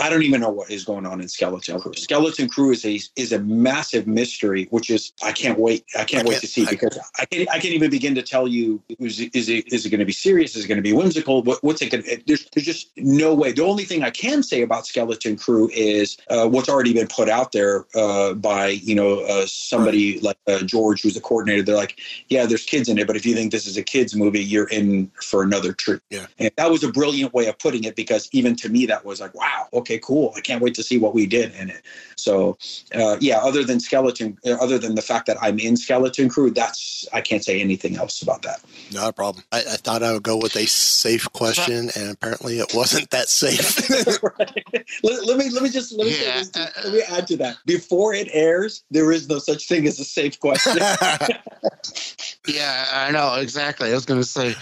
I 0.00 0.10
don't 0.10 0.24
even 0.24 0.40
know 0.40 0.50
what 0.50 0.70
is 0.70 0.84
going 0.84 1.06
on 1.06 1.20
in 1.20 1.28
Skeleton 1.28 1.80
Crew. 1.80 1.94
Skeleton 1.94 2.48
Crew 2.48 2.72
is 2.72 2.84
a 2.84 3.00
is 3.14 3.32
a 3.32 3.38
massive 3.38 4.08
mystery, 4.08 4.66
which 4.70 4.90
is 4.90 5.12
I 5.22 5.30
can't 5.30 5.58
wait. 5.58 5.84
I 5.96 6.02
can't 6.02 6.28
wait 6.28 6.40
to 6.40 6.48
see 6.48 6.66
because 6.68 6.98
I 7.18 7.26
can't 7.26 7.48
I 7.48 7.60
can't 7.60 7.74
even 7.74 7.90
begin 7.90 8.16
to 8.16 8.22
tell 8.22 8.48
you 8.48 8.82
is 8.98 9.20
it 9.20 9.34
is 9.36 9.48
it, 9.48 9.72
is 9.72 9.86
it 9.86 9.90
going 9.90 10.00
to 10.00 10.04
be 10.04 10.12
serious? 10.12 10.56
Is 10.56 10.64
it 10.64 10.68
going 10.68 10.78
to 10.78 10.82
be 10.82 10.92
whimsical? 10.92 11.44
What, 11.44 11.62
what's 11.62 11.80
it 11.80 11.90
going? 11.90 12.02
to 12.02 12.20
There's 12.26 12.48
there's 12.52 12.66
just 12.66 12.90
no 12.96 13.34
way. 13.34 13.52
The 13.52 13.64
only 13.64 13.84
thing 13.84 14.02
I 14.02 14.10
can 14.10 14.42
say 14.42 14.62
about 14.62 14.86
Skeleton 14.86 15.36
Crew 15.36 15.70
is 15.72 16.16
uh, 16.28 16.48
what's 16.48 16.68
already 16.68 16.92
been 16.92 17.06
put 17.06 17.28
out 17.28 17.52
there 17.52 17.86
uh, 17.94 17.99
by 18.34 18.68
you 18.68 18.94
know 18.94 19.20
uh, 19.20 19.46
somebody 19.46 20.20
like 20.20 20.38
uh, 20.46 20.60
George, 20.60 21.02
who's 21.02 21.14
the 21.14 21.20
coordinator. 21.20 21.62
They're 21.62 21.76
like, 21.76 22.00
yeah, 22.28 22.46
there's 22.46 22.64
kids 22.64 22.88
in 22.88 22.98
it, 22.98 23.06
but 23.06 23.16
if 23.16 23.24
you 23.24 23.34
think 23.34 23.52
this 23.52 23.66
is 23.66 23.76
a 23.76 23.82
kids 23.82 24.14
movie, 24.14 24.42
you're 24.42 24.68
in 24.68 25.10
for 25.22 25.42
another 25.42 25.72
treat. 25.72 26.00
Yeah. 26.10 26.26
And 26.38 26.50
that 26.56 26.70
was 26.70 26.84
a 26.84 26.92
brilliant 26.92 27.34
way 27.34 27.46
of 27.46 27.58
putting 27.58 27.84
it 27.84 27.96
because 27.96 28.28
even 28.32 28.56
to 28.56 28.68
me, 28.68 28.86
that 28.86 29.04
was 29.04 29.20
like, 29.20 29.34
wow, 29.34 29.68
okay, 29.72 29.98
cool. 29.98 30.32
I 30.36 30.40
can't 30.40 30.62
wait 30.62 30.74
to 30.74 30.82
see 30.82 30.98
what 30.98 31.14
we 31.14 31.26
did 31.26 31.54
in 31.54 31.70
it. 31.70 31.82
So, 32.16 32.58
uh, 32.94 33.16
yeah, 33.20 33.38
other 33.38 33.64
than 33.64 33.80
Skeleton, 33.80 34.38
uh, 34.46 34.52
other 34.60 34.78
than 34.78 34.94
the 34.94 35.02
fact 35.02 35.26
that 35.26 35.36
I'm 35.40 35.58
in 35.58 35.76
Skeleton 35.76 36.28
Crew, 36.28 36.50
that's, 36.50 37.06
I 37.12 37.20
can't 37.20 37.44
say 37.44 37.60
anything 37.60 37.96
else 37.96 38.22
about 38.22 38.42
that. 38.42 38.60
Not 38.92 39.10
a 39.10 39.12
problem. 39.12 39.44
I, 39.52 39.58
I 39.58 39.76
thought 39.76 40.02
I 40.02 40.12
would 40.12 40.22
go 40.22 40.36
with 40.36 40.56
a 40.56 40.66
safe 40.66 41.30
question, 41.32 41.90
and 41.96 42.10
apparently 42.10 42.58
it 42.58 42.72
wasn't 42.74 43.10
that 43.10 43.28
safe. 43.28 43.88
Let, 45.02 45.26
let 45.26 45.38
me, 45.38 45.50
let 45.50 45.62
me 45.62 45.70
just, 45.70 45.92
let 45.92 46.06
me, 46.06 46.12
say 46.12 46.26
Yeah, 46.26 46.38
this, 46.38 46.84
let 46.84 46.92
me 46.92 47.02
add 47.08 47.26
to 47.28 47.36
that. 47.38 47.56
Before 47.64 47.89
it 48.14 48.28
airs, 48.32 48.84
there 48.90 49.12
is 49.12 49.28
no 49.28 49.38
such 49.38 49.66
thing 49.66 49.86
as 49.86 49.98
a 49.98 50.04
safe 50.04 50.38
question. 50.38 50.78
Yeah, 52.46 52.86
I 52.92 53.10
know 53.10 53.34
exactly. 53.34 53.90
I 53.90 53.94
was 53.94 54.06
going 54.06 54.20
to 54.20 54.26
say, 54.26 54.54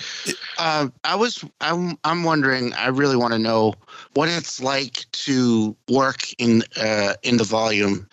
um, 0.58 0.92
I 1.04 1.14
was, 1.14 1.44
I'm, 1.60 1.96
I'm 2.04 2.24
wondering. 2.24 2.74
I 2.74 2.88
really 2.88 3.16
want 3.16 3.32
to 3.34 3.38
know 3.38 3.74
what 4.14 4.28
it's 4.28 4.60
like 4.60 5.06
to 5.12 5.76
work 5.88 6.22
in, 6.38 6.64
uh, 6.76 7.14
in 7.22 7.36
the 7.36 7.44
volume. 7.44 8.08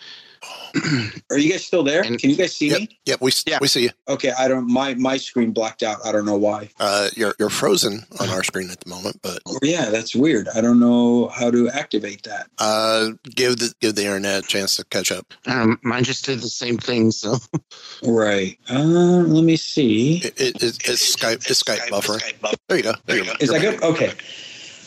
Are 1.30 1.38
you 1.38 1.50
guys 1.50 1.64
still 1.64 1.82
there? 1.82 2.02
Can 2.02 2.18
you 2.30 2.36
guys 2.36 2.54
see 2.54 2.68
yep, 2.68 2.80
me? 2.80 3.00
yep, 3.06 3.20
we 3.20 3.32
yeah. 3.46 3.58
we 3.60 3.68
see 3.68 3.84
you. 3.84 3.90
Okay, 4.08 4.32
I 4.38 4.48
don't. 4.48 4.70
My 4.70 4.94
my 4.94 5.16
screen 5.16 5.52
blacked 5.52 5.82
out. 5.82 5.98
I 6.04 6.12
don't 6.12 6.24
know 6.26 6.36
why. 6.36 6.70
Uh, 6.78 7.08
you're 7.14 7.34
you're 7.38 7.50
frozen 7.50 8.04
on 8.20 8.28
our 8.30 8.42
screen 8.44 8.70
at 8.70 8.80
the 8.80 8.90
moment, 8.90 9.20
but 9.22 9.38
Oh, 9.46 9.58
yeah, 9.62 9.90
that's 9.90 10.14
weird. 10.14 10.48
I 10.54 10.60
don't 10.60 10.80
know 10.80 11.28
how 11.28 11.50
to 11.50 11.68
activate 11.68 12.24
that. 12.24 12.48
uh, 12.58 13.10
give 13.24 13.58
the 13.58 13.72
give 13.80 13.94
the 13.94 14.02
internet 14.04 14.44
a 14.44 14.46
chance 14.46 14.76
to 14.76 14.84
catch 14.84 15.12
up. 15.12 15.32
Um, 15.46 15.78
mine 15.82 16.04
just 16.04 16.24
did 16.24 16.40
the 16.40 16.48
same 16.48 16.78
thing. 16.78 17.10
So 17.10 17.36
Right. 18.04 18.58
Uh, 18.70 18.78
let 18.78 19.44
me 19.44 19.56
see. 19.56 20.18
It, 20.18 20.40
it, 20.40 20.62
it's, 20.62 20.78
it's 20.88 21.16
Skype 21.16 21.48
it's 21.50 21.62
Skype 21.62 21.88
buffering. 21.88 22.56
There 22.68 22.76
you 22.76 22.82
go. 22.82 22.92
There 23.06 23.16
you 23.16 23.24
go. 23.24 23.32
Is 23.40 23.50
that 23.50 23.60
good? 23.60 23.82
Okay. 23.82 24.12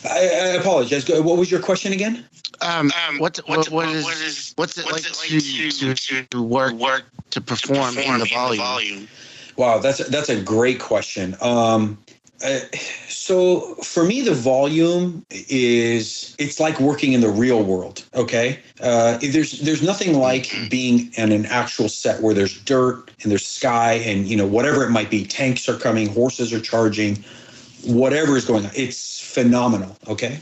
I, 0.04 0.18
I 0.18 0.46
apologize. 0.60 1.08
What 1.08 1.36
was 1.36 1.50
your 1.50 1.60
question 1.60 1.92
again? 1.92 2.24
Um, 2.62 2.90
what, 3.18 3.38
what, 3.46 3.70
what 3.70 3.88
is 3.88 4.52
what's 4.56 4.76
it 4.76 4.86
like 4.86 5.02
to, 5.02 5.70
to, 5.70 6.24
to 6.26 6.42
work 6.42 6.74
work 6.74 7.04
to 7.30 7.40
perform, 7.40 7.96
in 7.96 8.18
the 8.18 8.26
volume? 8.26 9.08
Wow, 9.56 9.78
that's 9.78 10.06
that's 10.08 10.28
a 10.28 10.40
great 10.40 10.80
question. 10.80 11.36
Um, 11.40 11.98
uh, 12.42 12.60
so 13.08 13.74
for 13.76 14.04
me, 14.04 14.22
the 14.22 14.34
volume 14.34 15.24
is 15.30 16.34
it's 16.38 16.58
like 16.58 16.80
working 16.80 17.12
in 17.12 17.20
the 17.20 17.28
real 17.28 17.62
world. 17.62 18.04
Okay, 18.14 18.58
uh, 18.80 19.18
there's 19.22 19.60
there's 19.60 19.82
nothing 19.82 20.18
like 20.18 20.54
being 20.70 21.12
in 21.14 21.32
an 21.32 21.46
actual 21.46 21.88
set 21.88 22.22
where 22.22 22.32
there's 22.32 22.58
dirt 22.62 23.10
and 23.22 23.30
there's 23.30 23.46
sky 23.46 23.94
and 23.94 24.26
you 24.26 24.36
know 24.36 24.46
whatever 24.46 24.84
it 24.84 24.90
might 24.90 25.10
be. 25.10 25.24
Tanks 25.24 25.68
are 25.68 25.76
coming, 25.76 26.08
horses 26.08 26.52
are 26.52 26.60
charging, 26.60 27.22
whatever 27.84 28.36
is 28.36 28.44
going 28.44 28.64
on. 28.64 28.72
It's 28.74 29.19
phenomenal. 29.30 29.96
Okay. 30.08 30.40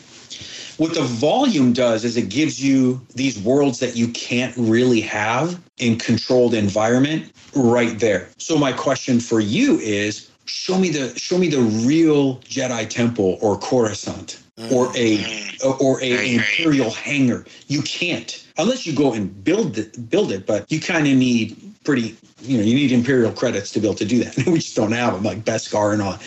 What 0.78 0.94
the 0.94 1.02
volume 1.02 1.72
does 1.72 2.04
is 2.04 2.16
it 2.16 2.28
gives 2.28 2.62
you 2.62 3.00
these 3.14 3.38
worlds 3.38 3.80
that 3.80 3.96
you 3.96 4.08
can't 4.08 4.54
really 4.56 5.00
have 5.00 5.60
in 5.78 5.98
controlled 5.98 6.54
environment 6.54 7.32
right 7.54 7.98
there. 7.98 8.28
So 8.38 8.56
my 8.56 8.72
question 8.72 9.18
for 9.18 9.40
you 9.40 9.78
is 9.80 10.30
show 10.44 10.78
me 10.78 10.90
the 10.90 11.18
show 11.18 11.36
me 11.36 11.48
the 11.48 11.60
real 11.60 12.36
Jedi 12.38 12.88
temple 12.88 13.38
or 13.42 13.58
Coruscant 13.58 14.40
or 14.72 14.86
a 14.96 15.18
mm-hmm. 15.18 15.84
or 15.84 16.00
a 16.00 16.34
imperial 16.34 16.90
hangar. 16.90 17.44
You 17.66 17.82
can't 17.82 18.46
unless 18.56 18.86
you 18.86 18.94
go 18.94 19.12
and 19.12 19.42
build 19.42 19.78
it 19.78 20.08
build 20.08 20.30
it, 20.30 20.46
but 20.46 20.70
you 20.70 20.80
kind 20.80 21.08
of 21.08 21.14
need 21.16 21.56
pretty 21.82 22.16
you 22.40 22.58
know 22.58 22.64
you 22.64 22.74
need 22.74 22.92
imperial 22.92 23.32
credits 23.32 23.70
to 23.72 23.80
be 23.80 23.86
able 23.86 23.96
to 23.96 24.04
do 24.04 24.24
that. 24.24 24.36
we 24.46 24.58
just 24.58 24.76
don't 24.76 24.92
have 24.92 25.14
them 25.14 25.22
like 25.22 25.44
Beskar 25.44 25.92
and 25.92 26.02
all, 26.02 26.18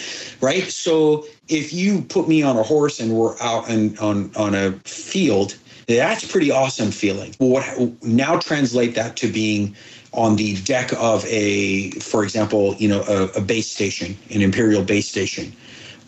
right? 0.41 0.63
So 0.71 1.25
if 1.47 1.73
you 1.73 2.01
put 2.03 2.27
me 2.27 2.43
on 2.43 2.57
a 2.57 2.63
horse 2.63 2.99
and 2.99 3.13
we're 3.13 3.39
out 3.39 3.69
and 3.69 3.97
on 3.99 4.31
on 4.35 4.55
a 4.55 4.73
field, 4.83 5.55
that's 5.87 6.29
pretty 6.29 6.51
awesome 6.51 6.91
feeling. 6.91 7.35
Well, 7.39 7.49
what 7.49 8.03
now 8.03 8.39
translate 8.39 8.95
that 8.95 9.15
to 9.17 9.31
being 9.31 9.75
on 10.13 10.35
the 10.35 10.55
deck 10.63 10.91
of 10.93 11.25
a, 11.25 11.91
for 11.91 12.23
example, 12.23 12.75
you 12.75 12.87
know, 12.87 13.03
a, 13.07 13.37
a 13.37 13.41
base 13.41 13.71
station, 13.71 14.17
an 14.29 14.41
imperial 14.41 14.83
base 14.83 15.07
station, 15.07 15.53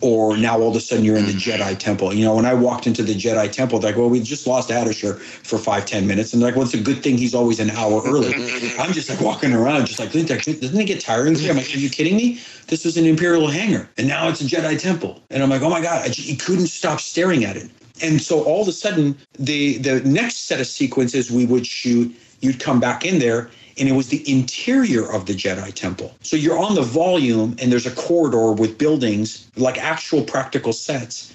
or 0.04 0.36
now 0.36 0.60
all 0.60 0.68
of 0.68 0.76
a 0.76 0.80
sudden 0.80 1.02
you're 1.02 1.16
in 1.16 1.24
the 1.24 1.32
mm. 1.32 1.58
Jedi 1.58 1.78
Temple. 1.78 2.12
You 2.12 2.26
know, 2.26 2.34
when 2.34 2.44
I 2.44 2.52
walked 2.52 2.86
into 2.86 3.02
the 3.02 3.14
Jedi 3.14 3.50
Temple, 3.50 3.78
they're 3.78 3.92
like, 3.92 3.98
well, 3.98 4.10
we 4.10 4.20
just 4.20 4.46
lost 4.46 4.68
Ardeshir 4.68 5.18
for 5.18 5.58
five, 5.58 5.86
ten 5.86 6.06
minutes. 6.06 6.34
And 6.34 6.42
they're 6.42 6.50
like, 6.50 6.56
well, 6.56 6.66
it's 6.66 6.74
a 6.74 6.80
good 6.80 7.02
thing 7.02 7.16
he's 7.16 7.34
always 7.34 7.58
an 7.58 7.70
hour 7.70 8.02
early. 8.04 8.34
I'm 8.78 8.92
just 8.92 9.08
like 9.08 9.22
walking 9.22 9.54
around, 9.54 9.86
just 9.86 9.98
like, 9.98 10.12
doesn't 10.12 10.30
it 10.30 10.84
get 10.84 11.00
tiring? 11.00 11.34
I'm 11.48 11.56
like, 11.56 11.74
are 11.74 11.78
you 11.78 11.88
kidding 11.88 12.16
me? 12.16 12.38
This 12.66 12.84
was 12.84 12.98
an 12.98 13.06
Imperial 13.06 13.48
hangar, 13.48 13.88
and 13.96 14.06
now 14.06 14.28
it's 14.28 14.42
a 14.42 14.44
Jedi 14.44 14.78
Temple. 14.78 15.22
And 15.30 15.42
I'm 15.42 15.48
like, 15.48 15.62
oh 15.62 15.70
my 15.70 15.80
God, 15.80 16.04
I 16.04 16.08
just, 16.08 16.38
couldn't 16.38 16.66
stop 16.66 17.00
staring 17.00 17.46
at 17.46 17.56
it. 17.56 17.70
And 18.02 18.20
so 18.20 18.42
all 18.42 18.60
of 18.60 18.68
a 18.68 18.72
sudden, 18.72 19.16
the 19.38 19.78
the 19.78 20.00
next 20.00 20.46
set 20.46 20.60
of 20.60 20.66
sequences 20.66 21.30
we 21.30 21.46
would 21.46 21.66
shoot, 21.66 22.14
you'd 22.40 22.60
come 22.60 22.78
back 22.78 23.06
in 23.06 23.20
there, 23.20 23.50
and 23.78 23.88
it 23.88 23.92
was 23.92 24.08
the 24.08 24.30
interior 24.30 25.10
of 25.10 25.26
the 25.26 25.32
Jedi 25.32 25.72
Temple. 25.72 26.14
So 26.22 26.36
you're 26.36 26.58
on 26.58 26.74
the 26.74 26.82
volume, 26.82 27.56
and 27.60 27.72
there's 27.72 27.86
a 27.86 27.94
corridor 27.94 28.52
with 28.52 28.78
buildings, 28.78 29.50
like 29.56 29.78
actual 29.78 30.22
practical 30.22 30.72
sets. 30.72 31.32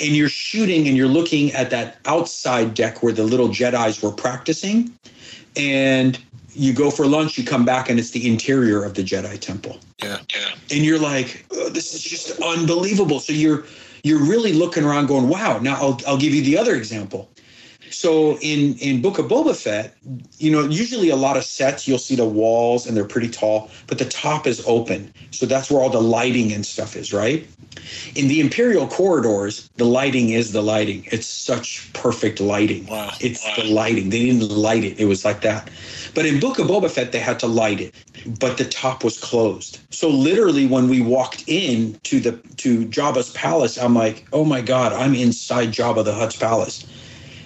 And 0.00 0.14
you're 0.14 0.28
shooting 0.28 0.86
and 0.86 0.96
you're 0.96 1.08
looking 1.08 1.50
at 1.52 1.70
that 1.70 1.98
outside 2.04 2.74
deck 2.74 3.02
where 3.02 3.12
the 3.12 3.24
little 3.24 3.48
Jedi's 3.48 4.00
were 4.00 4.12
practicing. 4.12 4.92
And 5.56 6.18
you 6.54 6.72
go 6.72 6.90
for 6.90 7.06
lunch, 7.06 7.36
you 7.36 7.44
come 7.44 7.64
back, 7.64 7.90
and 7.90 7.98
it's 7.98 8.10
the 8.10 8.28
interior 8.28 8.84
of 8.84 8.94
the 8.94 9.02
Jedi 9.02 9.38
Temple. 9.40 9.78
Yeah. 10.02 10.18
Yeah. 10.32 10.50
And 10.70 10.84
you're 10.84 11.00
like, 11.00 11.44
"Oh, 11.50 11.68
this 11.68 11.94
is 11.94 12.02
just 12.02 12.40
unbelievable. 12.40 13.18
So 13.18 13.32
you're 13.32 13.64
you're 14.04 14.22
really 14.22 14.52
looking 14.52 14.84
around 14.84 15.06
going, 15.06 15.28
wow. 15.28 15.58
Now 15.58 15.74
I'll 15.74 16.00
I'll 16.06 16.18
give 16.18 16.34
you 16.34 16.42
the 16.42 16.56
other 16.56 16.74
example. 16.74 17.28
So 17.90 18.38
in 18.40 18.74
in 18.78 19.02
Book 19.02 19.18
of 19.18 19.26
Boba 19.26 19.56
Fett, 19.56 19.96
you 20.38 20.50
know, 20.50 20.64
usually 20.64 21.10
a 21.10 21.16
lot 21.16 21.36
of 21.36 21.44
sets 21.44 21.86
you'll 21.86 21.98
see 21.98 22.16
the 22.16 22.24
walls 22.24 22.86
and 22.86 22.96
they're 22.96 23.04
pretty 23.04 23.28
tall, 23.28 23.70
but 23.86 23.98
the 23.98 24.04
top 24.04 24.46
is 24.46 24.62
open. 24.66 25.12
So 25.30 25.46
that's 25.46 25.70
where 25.70 25.80
all 25.80 25.90
the 25.90 26.00
lighting 26.00 26.52
and 26.52 26.64
stuff 26.64 26.96
is, 26.96 27.12
right? 27.12 27.46
In 28.14 28.28
the 28.28 28.40
Imperial 28.40 28.86
corridors, 28.86 29.70
the 29.76 29.84
lighting 29.84 30.30
is 30.30 30.52
the 30.52 30.62
lighting. 30.62 31.06
It's 31.10 31.26
such 31.26 31.90
perfect 31.92 32.40
lighting. 32.40 32.86
Wow. 32.86 33.12
It's 33.20 33.44
the 33.56 33.64
lighting. 33.64 34.10
They 34.10 34.26
didn't 34.26 34.48
light 34.50 34.84
it. 34.84 34.98
It 34.98 35.06
was 35.06 35.24
like 35.24 35.42
that. 35.42 35.70
But 36.14 36.26
in 36.26 36.40
Book 36.40 36.58
of 36.58 36.66
Boba 36.66 36.90
Fett, 36.90 37.12
they 37.12 37.20
had 37.20 37.38
to 37.40 37.46
light 37.46 37.80
it, 37.80 37.94
but 38.40 38.58
the 38.58 38.64
top 38.64 39.04
was 39.04 39.18
closed. 39.18 39.78
So 39.90 40.08
literally, 40.08 40.66
when 40.66 40.88
we 40.88 41.00
walked 41.00 41.44
in 41.46 41.98
to 42.04 42.20
the 42.20 42.32
to 42.56 42.86
Jabba's 42.86 43.30
palace, 43.30 43.78
I'm 43.78 43.94
like, 43.94 44.26
oh 44.32 44.44
my 44.44 44.60
god, 44.60 44.92
I'm 44.92 45.14
inside 45.14 45.68
Jabba 45.68 46.04
the 46.04 46.14
Hutt's 46.14 46.36
palace. 46.36 46.86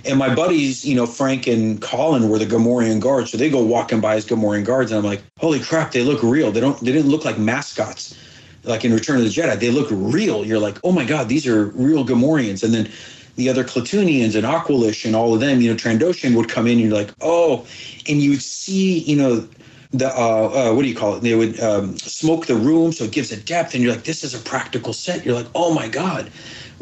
And 0.05 0.18
my 0.18 0.34
buddies, 0.34 0.84
you 0.84 0.96
know, 0.96 1.07
Frank 1.07 1.46
and 1.46 1.80
Colin 1.80 2.28
were 2.28 2.38
the 2.38 2.46
Gamorrean 2.46 3.00
guards, 3.00 3.30
so 3.30 3.36
they 3.36 3.48
go 3.48 3.62
walking 3.62 4.00
by 4.00 4.16
as 4.16 4.26
Gamorrean 4.26 4.64
guards, 4.64 4.90
and 4.90 4.98
I'm 4.98 5.05
like, 5.05 5.22
holy 5.38 5.61
crap, 5.61 5.92
they 5.92 6.03
look 6.03 6.22
real. 6.22 6.50
They 6.50 6.61
don't. 6.61 6.78
They 6.80 6.92
didn't 6.92 7.11
look 7.11 7.24
like 7.24 7.38
mascots, 7.38 8.16
like 8.64 8.84
in 8.84 8.92
Return 8.92 9.18
of 9.18 9.22
the 9.22 9.30
Jedi. 9.30 9.59
They 9.59 9.70
look 9.70 9.88
real. 9.90 10.44
You're 10.44 10.59
like, 10.59 10.78
oh 10.82 10.92
my 10.92 11.05
god, 11.05 11.28
these 11.28 11.46
are 11.46 11.66
real 11.66 12.05
Gamorreans. 12.05 12.64
And 12.64 12.74
then 12.74 12.90
the 13.36 13.48
other 13.48 13.64
Klatooinians 13.64 14.34
and 14.34 14.44
Aqualish 14.44 15.05
and 15.05 15.14
all 15.14 15.34
of 15.34 15.40
them, 15.40 15.61
you 15.61 15.70
know, 15.70 15.76
Trandoshan 15.76 16.36
would 16.36 16.48
come 16.48 16.66
in, 16.66 16.72
and 16.72 16.80
you're 16.80 16.98
like, 16.98 17.14
oh, 17.20 17.64
and 18.09 18.20
you 18.20 18.30
would 18.30 18.42
see, 18.42 18.98
you 19.00 19.16
know, 19.16 19.48
the 19.92 20.09
uh, 20.09 20.70
uh, 20.70 20.74
what 20.74 20.82
do 20.82 20.88
you 20.88 20.96
call 20.96 21.16
it? 21.16 21.20
They 21.20 21.34
would 21.34 21.61
um, 21.61 21.96
smoke 21.98 22.46
the 22.46 22.57
room, 22.57 22.92
so 22.92 23.05
it 23.05 23.12
gives 23.12 23.30
a 23.30 23.36
depth, 23.36 23.74
and 23.74 23.82
you're 23.82 23.92
like, 23.92 24.05
this 24.05 24.24
is 24.24 24.34
a 24.34 24.38
practical 24.38 24.92
set. 24.92 25.24
You're 25.24 25.34
like, 25.34 25.48
oh 25.55 25.72
my 25.72 25.88
god. 25.88 26.30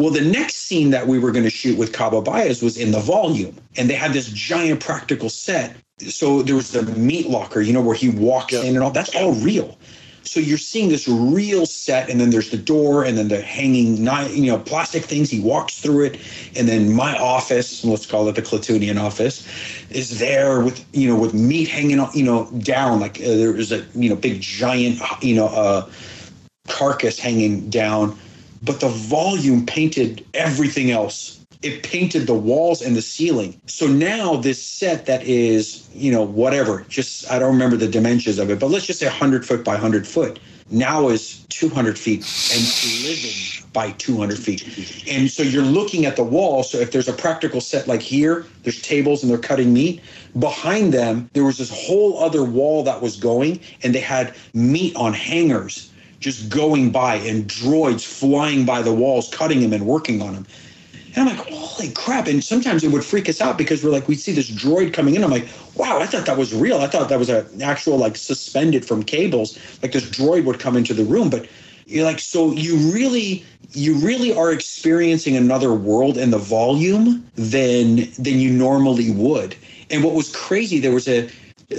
Well, 0.00 0.08
the 0.08 0.22
next 0.22 0.54
scene 0.54 0.88
that 0.92 1.06
we 1.08 1.18
were 1.18 1.30
going 1.30 1.44
to 1.44 1.50
shoot 1.50 1.76
with 1.76 1.92
Kaba 1.92 2.22
Baiz 2.22 2.62
was 2.62 2.78
in 2.78 2.90
the 2.90 3.00
volume, 3.00 3.54
and 3.76 3.90
they 3.90 3.94
had 3.94 4.14
this 4.14 4.30
giant 4.30 4.80
practical 4.80 5.28
set. 5.28 5.76
So 5.98 6.40
there 6.40 6.54
was 6.54 6.70
the 6.70 6.84
meat 6.96 7.28
locker, 7.28 7.60
you 7.60 7.74
know, 7.74 7.82
where 7.82 7.94
he 7.94 8.08
walks 8.08 8.54
in 8.54 8.76
and 8.76 8.82
all. 8.82 8.92
That's 8.92 9.14
all 9.14 9.34
real. 9.34 9.76
So 10.22 10.40
you're 10.40 10.56
seeing 10.56 10.88
this 10.88 11.06
real 11.06 11.66
set, 11.66 12.08
and 12.08 12.18
then 12.18 12.30
there's 12.30 12.48
the 12.48 12.56
door, 12.56 13.04
and 13.04 13.18
then 13.18 13.28
the 13.28 13.42
hanging, 13.42 13.98
you 13.98 14.50
know, 14.50 14.58
plastic 14.58 15.04
things. 15.04 15.28
He 15.28 15.38
walks 15.38 15.78
through 15.78 16.04
it, 16.04 16.20
and 16.56 16.66
then 16.66 16.94
my 16.94 17.14
office, 17.18 17.84
let's 17.84 18.06
call 18.06 18.26
it 18.30 18.36
the 18.36 18.42
Klatooinian 18.42 18.98
office, 18.98 19.46
is 19.90 20.18
there 20.18 20.62
with 20.62 20.82
you 20.94 21.08
know 21.08 21.16
with 21.16 21.34
meat 21.34 21.68
hanging, 21.68 22.00
on, 22.00 22.10
you 22.14 22.24
know, 22.24 22.50
down 22.60 23.00
like 23.00 23.20
uh, 23.20 23.24
there 23.26 23.52
was 23.52 23.70
a 23.70 23.84
you 23.94 24.08
know 24.08 24.16
big 24.16 24.40
giant, 24.40 24.98
you 25.20 25.34
know, 25.34 25.48
uh, 25.48 25.86
carcass 26.68 27.18
hanging 27.18 27.68
down, 27.68 28.16
but 28.62 28.80
the 28.80 28.88
volume 28.88 29.66
painted 29.66 30.24
everything 30.34 30.90
else 30.90 31.40
it 31.62 31.82
painted 31.82 32.26
the 32.26 32.34
walls 32.34 32.80
and 32.80 32.96
the 32.96 33.02
ceiling. 33.02 33.60
So 33.66 33.86
now 33.86 34.36
this 34.36 34.62
set 34.62 35.04
that 35.06 35.22
is, 35.24 35.86
you 35.92 36.10
know, 36.10 36.22
whatever, 36.22 36.86
just 36.88 37.30
I 37.30 37.38
don't 37.38 37.52
remember 37.52 37.76
the 37.76 37.88
dimensions 37.88 38.38
of 38.38 38.50
it, 38.50 38.58
but 38.58 38.70
let's 38.70 38.86
just 38.86 38.98
say 38.98 39.06
100 39.06 39.44
foot 39.44 39.62
by 39.62 39.72
100 39.72 40.08
foot 40.08 40.38
now 40.70 41.08
is 41.08 41.44
200 41.48 41.98
feet 41.98 42.20
and 42.54 43.04
living 43.04 43.68
by 43.72 43.90
200 43.92 44.38
feet. 44.38 45.04
And 45.08 45.30
so 45.30 45.42
you're 45.42 45.62
looking 45.62 46.06
at 46.06 46.16
the 46.16 46.22
wall. 46.22 46.62
So 46.62 46.78
if 46.78 46.92
there's 46.92 47.08
a 47.08 47.12
practical 47.12 47.60
set 47.60 47.88
like 47.88 48.00
here, 48.00 48.46
there's 48.62 48.80
tables 48.80 49.22
and 49.22 49.30
they're 49.30 49.38
cutting 49.38 49.72
meat. 49.72 50.00
Behind 50.38 50.94
them, 50.94 51.28
there 51.32 51.44
was 51.44 51.58
this 51.58 51.70
whole 51.70 52.22
other 52.22 52.44
wall 52.44 52.84
that 52.84 53.02
was 53.02 53.16
going, 53.16 53.60
and 53.82 53.94
they 53.94 54.00
had 54.00 54.34
meat 54.54 54.94
on 54.94 55.12
hangers 55.12 55.89
just 56.20 56.48
going 56.48 56.90
by 56.90 57.16
and 57.16 57.48
droids 57.48 58.04
flying 58.04 58.64
by 58.64 58.82
the 58.82 58.92
walls, 58.92 59.28
cutting 59.30 59.60
them 59.60 59.72
and 59.72 59.86
working 59.86 60.22
on 60.22 60.34
them. 60.34 60.46
And 61.16 61.28
I'm 61.28 61.36
like, 61.36 61.48
holy 61.48 61.90
crap. 61.90 62.28
And 62.28 62.44
sometimes 62.44 62.84
it 62.84 62.92
would 62.92 63.04
freak 63.04 63.28
us 63.28 63.40
out 63.40 63.58
because 63.58 63.82
we're 63.82 63.90
like, 63.90 64.06
we 64.06 64.14
see 64.14 64.32
this 64.32 64.50
droid 64.50 64.92
coming 64.92 65.16
in. 65.16 65.24
I'm 65.24 65.30
like, 65.30 65.48
wow, 65.74 65.98
I 65.98 66.06
thought 66.06 66.26
that 66.26 66.38
was 66.38 66.54
real. 66.54 66.78
I 66.78 66.86
thought 66.86 67.08
that 67.08 67.18
was 67.18 67.28
an 67.28 67.62
actual, 67.62 67.96
like, 67.96 68.16
suspended 68.16 68.84
from 68.84 69.02
cables. 69.02 69.58
Like 69.82 69.92
this 69.92 70.08
droid 70.08 70.44
would 70.44 70.60
come 70.60 70.76
into 70.76 70.94
the 70.94 71.04
room. 71.04 71.28
But 71.28 71.48
you're 71.86 72.04
like, 72.04 72.20
so 72.20 72.52
you 72.52 72.76
really, 72.92 73.44
you 73.72 73.96
really 73.96 74.32
are 74.32 74.52
experiencing 74.52 75.36
another 75.36 75.74
world 75.74 76.16
in 76.16 76.30
the 76.30 76.38
volume 76.38 77.28
than 77.34 78.08
than 78.12 78.38
you 78.38 78.50
normally 78.50 79.10
would. 79.10 79.56
And 79.90 80.04
what 80.04 80.14
was 80.14 80.34
crazy, 80.34 80.78
there 80.78 80.92
was 80.92 81.08
a, 81.08 81.28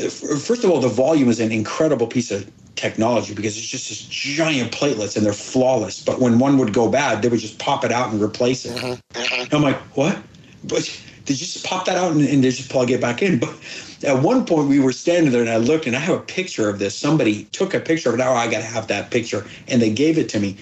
first 0.10 0.66
of 0.66 0.72
all, 0.72 0.82
the 0.82 0.89
volume 0.89 1.30
is 1.30 1.39
an 1.39 1.54
incredible 1.54 2.08
piece 2.08 2.32
of 2.32 2.50
technology 2.76 3.34
because 3.34 3.58
it's 3.58 3.68
just 3.68 3.90
this 3.90 4.02
giant 4.02 4.72
platelets 4.72 5.16
and 5.16 5.26
they're 5.26 5.34
flawless. 5.34 6.04
But 6.04 6.20
when 6.20 6.40
one 6.40 6.58
would 6.58 6.74
go 6.74 6.90
bad, 6.90 7.22
they 7.22 7.30
would 7.30 7.40
just 7.40 7.60
pop 7.60 7.84
it 7.84 7.92
out 7.92 8.12
and 8.12 8.22
replace 8.22 8.66
it. 8.66 8.78
Mm-hmm. 8.78 9.20
Mm-hmm. 9.20 9.42
And 9.42 9.54
I'm 9.54 9.62
like, 9.62 9.78
what? 9.96 10.22
But 10.64 11.02
they 11.26 11.34
just 11.34 11.66
pop 11.66 11.86
that 11.86 11.98
out 11.98 12.12
and, 12.12 12.22
and 12.22 12.44
they 12.44 12.50
just 12.50 12.70
plug 12.70 12.92
it 12.92 13.02
back 13.02 13.22
in. 13.22 13.40
But 13.40 13.56
at 14.04 14.22
one 14.22 14.46
point 14.46 14.68
we 14.68 14.80
were 14.80 14.92
standing 14.92 15.32
there 15.32 15.42
and 15.42 15.50
I 15.50 15.58
looked 15.58 15.86
and 15.86 15.96
I 15.96 16.00
have 16.00 16.18
a 16.18 16.22
picture 16.22 16.70
of 16.70 16.80
this. 16.80 16.98
Somebody 16.98 17.46
took 17.46 17.74
a 17.74 17.80
picture 17.80 18.10
of 18.10 18.20
it. 18.20 18.22
Oh, 18.22 18.34
I 18.34 18.50
got 18.50 18.60
to 18.60 18.66
have 18.66 18.88
that 18.88 19.12
picture. 19.12 19.46
And 19.68 19.82
they 19.82 19.92
gave 19.92 20.18
it 20.18 20.30
to 20.30 20.40
me. 20.40 20.58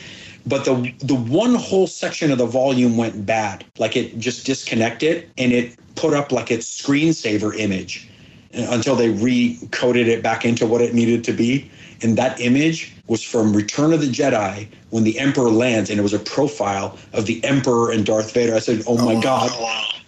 But 0.46 0.66
the 0.66 0.94
the 1.00 1.16
one 1.16 1.56
whole 1.56 1.86
section 1.86 2.32
of 2.32 2.38
the 2.38 2.46
volume 2.46 2.98
went 2.98 3.26
bad. 3.26 3.66
Like 3.78 3.96
it 3.96 4.18
just 4.18 4.46
disconnected 4.46 5.30
and 5.38 5.52
it 5.52 5.78
put 5.96 6.14
up 6.14 6.32
like 6.32 6.50
its 6.50 6.82
screensaver 6.82 7.56
image 7.58 8.10
uh, 8.56 8.68
until 8.70 8.96
they 8.96 9.10
recoded 9.14 10.08
it 10.08 10.24
back 10.24 10.46
into 10.46 10.66
what 10.66 10.82
it 10.82 10.94
needed 10.94 11.24
to 11.26 11.34
be. 11.34 11.70
And 12.02 12.18
that 12.18 12.40
image 12.40 12.94
was 13.08 13.24
from 13.24 13.56
Return 13.56 13.94
of 13.94 14.02
the 14.02 14.08
Jedi 14.08 14.68
when 14.90 15.04
the 15.04 15.20
Emperor 15.20 15.50
lands, 15.50 15.90
and 15.90 16.00
it 16.00 16.04
was 16.04 16.14
a 16.14 16.20
profile 16.20 16.98
of 17.14 17.26
the 17.26 17.44
Emperor 17.44 17.92
and 17.92 18.06
Darth 18.06 18.34
Vader. 18.34 18.56
I 18.56 18.60
said, 18.60 18.84
"Oh 18.88 18.98
my 19.04 19.20
God, 19.22 19.52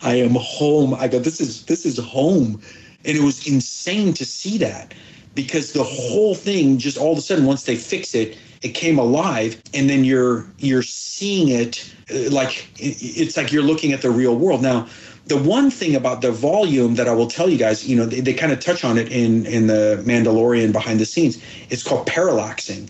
I 0.01 0.15
am 0.15 0.35
home." 0.35 0.93
I 0.93 1.07
go, 1.07 1.19
"This 1.19 1.41
is 1.41 1.63
this 1.65 1.85
is 1.85 1.97
home," 1.97 2.61
and 3.05 3.17
it 3.17 3.21
was 3.21 3.47
insane 3.47 4.13
to 4.13 4.25
see 4.25 4.57
that 4.59 4.93
because 5.35 5.73
the 5.73 5.83
whole 5.83 6.35
thing 6.35 6.77
just 6.77 6.97
all 6.97 7.11
of 7.11 7.17
a 7.17 7.21
sudden 7.21 7.45
once 7.45 7.63
they 7.63 7.75
fix 7.75 8.13
it, 8.15 8.37
it 8.61 8.69
came 8.69 8.99
alive, 8.99 9.61
and 9.73 9.89
then 9.89 10.03
you're 10.03 10.45
you're 10.59 10.83
seeing 10.83 11.47
it 11.49 11.91
uh, 12.13 12.29
like 12.29 12.67
it's 12.77 13.37
like 13.37 13.51
you're 13.51 13.63
looking 13.63 13.91
at 13.93 14.01
the 14.01 14.11
real 14.11 14.35
world 14.35 14.61
now 14.61 14.87
the 15.31 15.37
one 15.37 15.71
thing 15.71 15.95
about 15.95 16.21
the 16.21 16.29
volume 16.31 16.95
that 16.95 17.07
I 17.07 17.13
will 17.13 17.27
tell 17.27 17.47
you 17.47 17.57
guys, 17.57 17.87
you 17.87 17.95
know, 17.95 18.05
they, 18.05 18.19
they 18.19 18.33
kind 18.33 18.51
of 18.51 18.59
touch 18.59 18.83
on 18.83 18.97
it 18.97 19.09
in 19.09 19.45
in 19.45 19.67
the 19.67 20.03
Mandalorian 20.05 20.73
behind 20.73 20.99
the 20.99 21.05
scenes. 21.05 21.41
It's 21.69 21.83
called 21.83 22.05
parallaxing. 22.05 22.89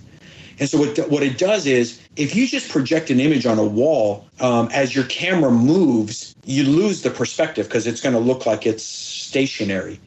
And 0.59 0.67
so 0.67 0.79
what, 0.79 0.97
what 1.09 1.21
it 1.21 1.37
does 1.37 1.67
is 1.67 2.01
if 2.15 2.35
you 2.35 2.47
just 2.47 2.69
project 2.69 3.11
an 3.11 3.19
image 3.19 3.45
on 3.45 3.59
a 3.59 3.63
wall, 3.63 4.25
um, 4.39 4.69
as 4.73 4.95
your 4.95 5.05
camera 5.05 5.51
moves, 5.51 6.35
you 6.45 6.63
lose 6.63 7.03
the 7.03 7.11
perspective 7.11 7.67
because 7.67 7.85
it's 7.85 8.01
going 8.01 8.13
to 8.13 8.19
look 8.19 8.47
like 8.47 8.65
it's 8.65 8.83
stationary. 8.83 9.99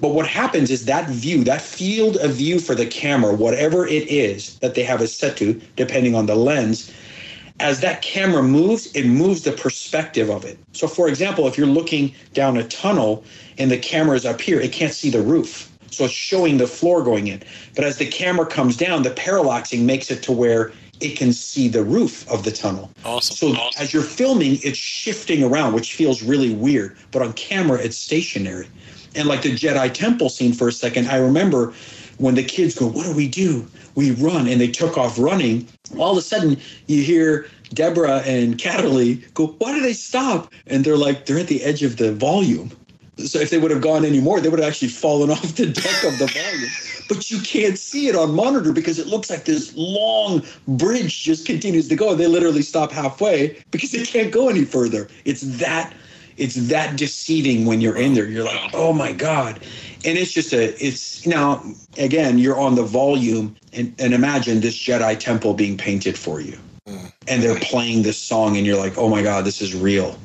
But 0.00 0.10
what 0.10 0.26
happens 0.26 0.70
is 0.70 0.84
that 0.84 1.08
view, 1.08 1.42
that 1.44 1.62
field 1.62 2.16
of 2.16 2.32
view 2.32 2.60
for 2.60 2.76
the 2.76 2.86
camera, 2.86 3.32
whatever 3.32 3.86
it 3.86 4.08
is 4.08 4.56
that 4.58 4.74
they 4.76 4.84
have 4.84 5.00
it 5.00 5.08
set 5.08 5.36
to, 5.38 5.60
depending 5.76 6.14
on 6.14 6.26
the 6.26 6.36
lens, 6.36 6.92
as 7.60 7.80
that 7.80 8.02
camera 8.02 8.42
moves, 8.42 8.86
it 8.92 9.06
moves 9.06 9.42
the 9.42 9.52
perspective 9.52 10.30
of 10.30 10.44
it. 10.44 10.58
So, 10.72 10.88
for 10.88 11.08
example, 11.08 11.46
if 11.46 11.56
you're 11.56 11.66
looking 11.66 12.14
down 12.32 12.56
a 12.56 12.64
tunnel 12.64 13.24
and 13.58 13.70
the 13.70 13.78
camera 13.78 14.16
is 14.16 14.26
up 14.26 14.40
here, 14.40 14.60
it 14.60 14.72
can't 14.72 14.92
see 14.92 15.10
the 15.10 15.22
roof. 15.22 15.68
So 15.90 16.04
it's 16.04 16.14
showing 16.14 16.56
the 16.56 16.66
floor 16.66 17.02
going 17.02 17.28
in. 17.28 17.42
But 17.76 17.84
as 17.84 17.98
the 17.98 18.06
camera 18.06 18.46
comes 18.46 18.76
down, 18.76 19.02
the 19.02 19.10
parallaxing 19.10 19.82
makes 19.82 20.10
it 20.10 20.22
to 20.24 20.32
where 20.32 20.72
it 21.00 21.16
can 21.16 21.32
see 21.32 21.68
the 21.68 21.84
roof 21.84 22.28
of 22.30 22.44
the 22.44 22.50
tunnel. 22.50 22.90
Awesome. 23.04 23.54
So 23.54 23.68
as 23.78 23.92
you're 23.92 24.02
filming, 24.02 24.58
it's 24.62 24.78
shifting 24.78 25.42
around, 25.42 25.74
which 25.74 25.94
feels 25.94 26.22
really 26.22 26.54
weird. 26.54 26.96
But 27.10 27.22
on 27.22 27.32
camera, 27.34 27.78
it's 27.78 27.96
stationary. 27.96 28.68
And 29.14 29.28
like 29.28 29.42
the 29.42 29.54
Jedi 29.54 29.92
Temple 29.92 30.30
scene 30.30 30.54
for 30.54 30.68
a 30.68 30.72
second, 30.72 31.08
I 31.08 31.16
remember 31.16 31.74
when 32.22 32.36
the 32.36 32.42
kids 32.42 32.78
go, 32.78 32.86
What 32.86 33.04
do 33.04 33.14
we 33.14 33.28
do? 33.28 33.66
We 33.94 34.12
run. 34.12 34.46
And 34.46 34.60
they 34.60 34.68
took 34.68 34.96
off 34.96 35.18
running. 35.18 35.68
All 35.98 36.12
of 36.12 36.18
a 36.18 36.22
sudden, 36.22 36.56
you 36.86 37.02
hear 37.02 37.46
Deborah 37.74 38.22
and 38.24 38.56
Cataly 38.56 39.32
go, 39.34 39.48
Why 39.58 39.74
do 39.74 39.82
they 39.82 39.92
stop? 39.92 40.52
And 40.68 40.84
they're 40.84 40.96
like, 40.96 41.26
They're 41.26 41.40
at 41.40 41.48
the 41.48 41.62
edge 41.62 41.82
of 41.82 41.96
the 41.96 42.12
volume. 42.12 42.70
So 43.18 43.38
if 43.40 43.50
they 43.50 43.58
would 43.58 43.70
have 43.70 43.82
gone 43.82 44.04
any 44.04 44.20
more, 44.20 44.40
they 44.40 44.48
would 44.48 44.60
have 44.60 44.68
actually 44.68 44.88
fallen 44.88 45.30
off 45.32 45.56
the 45.56 45.66
deck 45.66 46.04
of 46.04 46.18
the 46.18 46.26
volume. 46.26 46.70
But 47.08 47.30
you 47.30 47.40
can't 47.40 47.76
see 47.78 48.06
it 48.06 48.16
on 48.16 48.34
monitor 48.34 48.72
because 48.72 48.98
it 48.98 49.08
looks 49.08 49.28
like 49.28 49.44
this 49.44 49.74
long 49.76 50.42
bridge 50.66 51.22
just 51.24 51.44
continues 51.44 51.88
to 51.88 51.96
go. 51.96 52.12
And 52.12 52.20
they 52.20 52.28
literally 52.28 52.62
stop 52.62 52.92
halfway 52.92 53.62
because 53.70 53.90
they 53.90 54.04
can't 54.04 54.32
go 54.32 54.48
any 54.48 54.64
further. 54.64 55.08
It's 55.24 55.42
that 55.58 55.92
it's 56.36 56.54
that 56.68 56.96
deceiving 56.96 57.66
when 57.66 57.80
you're 57.80 57.96
in 57.96 58.14
there. 58.14 58.26
You're 58.26 58.44
like, 58.44 58.70
oh 58.74 58.92
my 58.92 59.12
God. 59.12 59.56
And 60.04 60.18
it's 60.18 60.32
just 60.32 60.52
a 60.52 60.74
it's 60.84 61.26
now 61.26 61.62
again, 61.98 62.38
you're 62.38 62.58
on 62.58 62.74
the 62.74 62.82
volume 62.82 63.56
and, 63.72 63.94
and 63.98 64.14
imagine 64.14 64.60
this 64.60 64.76
Jedi 64.76 65.18
temple 65.18 65.54
being 65.54 65.76
painted 65.76 66.18
for 66.18 66.40
you. 66.40 66.58
Mm. 66.88 67.12
And 67.28 67.42
they're 67.42 67.60
playing 67.60 68.02
this 68.02 68.18
song 68.18 68.56
and 68.56 68.66
you're 68.66 68.78
like, 68.78 68.98
oh 68.98 69.08
my 69.08 69.22
God, 69.22 69.44
this 69.44 69.62
is 69.62 69.74
real 69.74 70.18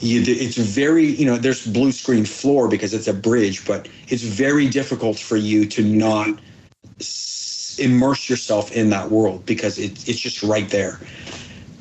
you, 0.00 0.22
it's 0.26 0.56
very 0.56 1.06
you 1.06 1.24
know 1.24 1.36
there's 1.36 1.66
blue 1.66 1.92
screen 1.92 2.24
floor 2.24 2.68
because 2.68 2.92
it's 2.92 3.08
a 3.08 3.14
bridge 3.14 3.66
but 3.66 3.88
it's 4.08 4.22
very 4.22 4.68
difficult 4.68 5.18
for 5.18 5.36
you 5.36 5.64
to 5.66 5.82
not 5.82 6.38
s- 7.00 7.76
immerse 7.80 8.28
yourself 8.28 8.72
in 8.72 8.90
that 8.90 9.10
world 9.10 9.44
because 9.46 9.78
it, 9.78 10.06
it's 10.08 10.20
just 10.20 10.42
right 10.42 10.68
there 10.68 11.00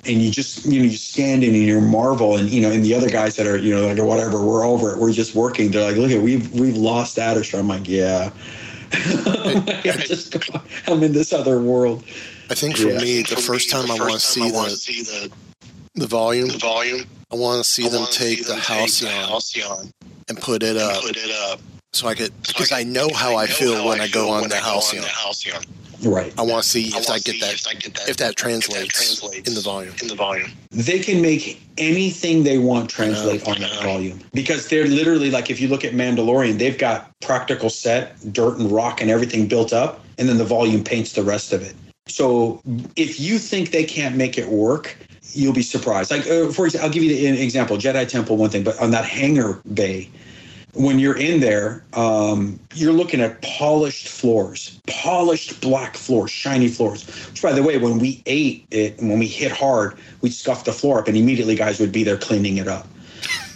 and 0.08 0.22
you 0.22 0.30
just 0.32 0.66
you 0.66 0.80
know 0.80 0.86
you 0.86 0.97
stand 0.97 1.43
in 1.43 1.53
and 1.56 1.64
you 1.64 1.80
marvel 1.82 2.38
and 2.38 2.49
you 2.49 2.62
know 2.62 2.72
and 2.72 2.84
the 2.84 2.93
other 2.93 3.10
guys 3.10 3.36
that 3.36 3.47
are 3.47 3.58
you 3.58 3.74
know 3.74 3.88
like 3.88 3.97
or 3.97 4.06
whatever 4.06 4.43
we're 4.43 4.66
over 4.66 4.91
it 4.93 4.99
we're 4.99 5.12
just 5.12 5.36
working 5.36 5.72
they're 5.72 5.84
like 5.84 5.97
look 5.97 6.12
at 6.12 6.22
we've 6.22 6.51
we've 6.53 6.78
lost 6.78 7.18
Ardeshir. 7.18 7.60
I'm 7.60 7.68
like 7.68 7.88
yeah 7.88 8.32
I 8.93 10.03
just 10.06 10.36
I'm 10.88 11.03
in 11.03 11.12
this 11.14 11.34
other 11.34 11.62
world 11.62 12.03
I 12.49 12.53
think 12.53 12.78
for 12.78 12.89
Yeah. 12.89 12.99
me, 12.99 13.24
the 13.24 13.38
first 13.38 13.72
time 13.72 13.89
I 13.89 13.95
want 13.97 14.14
to 14.14 14.20
see 14.20 15.01
the 15.01 15.32
the 15.95 16.06
volume, 16.08 16.49
the 16.49 16.58
volume, 16.58 17.06
I 17.32 17.36
want 17.36 17.64
to 17.64 17.70
see 17.70 17.88
them 17.88 18.06
take 18.12 18.45
the 18.45 18.56
Halcyon 18.56 19.91
and 20.30 20.38
put 20.39 20.62
it 20.62 20.78
up, 20.78 21.01
put 21.01 21.18
it 21.18 21.32
up, 21.32 21.60
so 21.93 22.08
I 22.08 22.14
could 22.14 22.32
because 22.45 22.72
I 22.72 22.84
know 22.84 23.10
how 23.16 23.36
I 23.36 23.47
feel 23.47 23.88
when 23.88 23.99
I 23.99 24.08
go 24.08 24.30
on 24.30 24.47
the 24.49 24.58
Halcyon. 24.58 25.03
Right 26.06 26.34
I 26.38 26.43
want 26.43 26.64
to 26.64 26.70
see 26.70 26.88
if 26.88 27.10
I 27.10 27.20
get 27.20 27.39
that 27.41 28.08
if 28.08 28.18
that 28.18 28.36
translates 28.36 29.20
in 29.47 29.53
the 29.53 29.62
volume. 29.62 29.93
In 30.01 30.08
the 30.08 30.16
volume. 30.16 30.51
they 30.72 30.99
can 30.99 31.22
make 31.22 31.62
anything 31.78 32.43
they 32.43 32.58
want 32.58 32.89
translate 32.89 33.47
on 33.47 33.60
that 33.60 33.84
volume 33.84 34.20
because 34.34 34.68
they're 34.68 34.88
literally 34.88 35.32
like 35.32 35.49
if 35.49 35.60
you 35.60 35.68
look 35.68 35.84
at 35.84 35.93
Mandalorian, 35.93 36.58
they've 36.58 36.78
got 36.78 37.12
practical 37.22 37.70
set, 37.70 38.16
dirt 38.34 38.58
and 38.58 38.72
rock 38.72 39.01
and 39.01 39.10
everything 39.10 39.47
built 39.47 39.74
up, 39.74 40.03
and 40.18 40.30
then 40.30 40.38
the 40.38 40.45
volume 40.45 40.84
paints 40.84 41.14
the 41.14 41.24
rest 41.24 41.53
of 41.53 41.62
it. 41.62 41.76
So 42.08 42.62
if 42.95 43.20
you 43.20 43.39
think 43.39 43.72
they 43.72 43.84
can't 43.84 44.16
make 44.16 44.38
it 44.38 44.47
work, 44.47 44.95
you'll 45.34 45.53
be 45.53 45.64
surprised. 45.64 46.12
Like 46.12 46.28
uh, 46.28 46.51
for 46.51 46.66
example, 46.66 46.88
I'll 46.88 46.93
give 46.93 47.03
you 47.03 47.28
an 47.28 47.36
example: 47.36 47.78
Jedi 47.78 48.08
Temple, 48.08 48.38
one 48.38 48.49
thing, 48.49 48.64
but 48.64 48.80
on 48.80 48.91
that 48.91 49.06
hangar 49.06 49.62
bay. 49.74 50.10
When 50.76 51.00
you're 51.00 51.18
in 51.18 51.40
there, 51.40 51.84
um, 51.94 52.60
you're 52.74 52.94
looking 52.94 53.22
at 53.22 53.42
polished 53.42 54.10
floors, 54.10 54.80
polished 54.88 55.62
black 55.62 55.96
floors, 55.96 56.32
shiny 56.32 56.68
floors. 56.68 57.06
Which, 57.30 57.42
by 57.42 57.54
the 57.54 57.64
way, 57.64 57.78
when 57.78 57.98
we 57.98 58.22
ate 58.26 58.68
it 58.72 58.98
when 59.00 59.20
we 59.20 59.28
hit 59.28 59.52
hard, 59.52 59.98
we'd 60.22 60.34
scuff 60.34 60.66
the 60.66 60.74
floor 60.74 61.00
up, 61.00 61.08
and 61.08 61.18
immediately 61.18 61.56
guys 61.56 61.80
would 61.80 61.94
be 61.94 62.04
there 62.04 62.18
cleaning 62.18 62.58
it 62.58 62.68
up. 62.68 62.88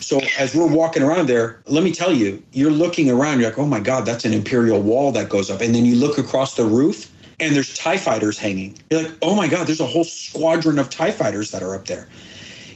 So 0.09 0.21
as 0.39 0.55
we're 0.55 0.67
walking 0.67 1.03
around 1.03 1.27
there, 1.27 1.61
let 1.67 1.83
me 1.83 1.91
tell 1.91 2.11
you, 2.11 2.41
you're 2.51 2.71
looking 2.71 3.11
around, 3.11 3.39
you're 3.39 3.49
like, 3.49 3.59
oh 3.59 3.67
my 3.67 3.79
God, 3.79 4.07
that's 4.07 4.25
an 4.25 4.33
imperial 4.33 4.81
wall 4.81 5.11
that 5.11 5.29
goes 5.29 5.51
up. 5.51 5.61
And 5.61 5.75
then 5.75 5.85
you 5.85 5.95
look 5.95 6.17
across 6.17 6.55
the 6.55 6.65
roof 6.65 7.11
and 7.39 7.55
there's 7.55 7.73
TIE 7.75 7.97
fighters 7.97 8.37
hanging. 8.39 8.77
You're 8.89 9.03
like, 9.03 9.11
oh 9.21 9.35
my 9.35 9.47
God, 9.47 9.67
there's 9.67 9.79
a 9.79 9.85
whole 9.85 10.03
squadron 10.03 10.79
of 10.79 10.89
TIE 10.89 11.11
fighters 11.11 11.51
that 11.51 11.61
are 11.61 11.75
up 11.75 11.85
there. 11.85 12.07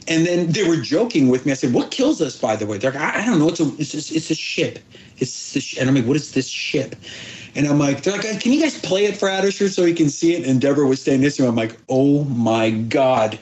And 0.07 0.25
then 0.25 0.51
they 0.51 0.67
were 0.67 0.77
joking 0.77 1.29
with 1.29 1.45
me. 1.45 1.51
I 1.51 1.55
said, 1.55 1.73
what 1.73 1.91
kills 1.91 2.21
us, 2.21 2.37
by 2.37 2.55
the 2.55 2.65
way? 2.65 2.77
They're 2.77 2.91
like, 2.91 3.01
I, 3.01 3.25
don't 3.25 3.39
know. 3.39 3.49
It's 3.49 3.59
a, 3.59 3.71
it's, 3.77 3.91
just, 3.91 4.11
it's 4.11 4.29
a 4.31 4.35
ship. 4.35 4.79
It's 5.17 5.53
this, 5.53 5.77
and 5.77 5.87
I'm 5.87 5.95
like, 5.95 6.05
what 6.05 6.17
is 6.17 6.31
this 6.31 6.47
ship? 6.47 6.95
And 7.55 7.67
I'm 7.67 7.79
like, 7.79 8.03
they're 8.03 8.13
like, 8.13 8.25
uh, 8.25 8.39
can 8.39 8.51
you 8.51 8.61
guys 8.61 8.77
play 8.79 9.05
it 9.05 9.15
for 9.15 9.27
Ardeshir 9.27 9.69
so 9.69 9.85
he 9.85 9.93
can 9.93 10.09
see 10.09 10.33
it? 10.33 10.45
And 10.47 10.59
Deborah 10.59 10.87
was 10.87 11.01
standing 11.01 11.21
next 11.21 11.37
to 11.37 11.43
me. 11.43 11.47
I'm 11.47 11.55
like, 11.55 11.77
oh 11.87 12.23
my 12.25 12.71
God. 12.71 13.39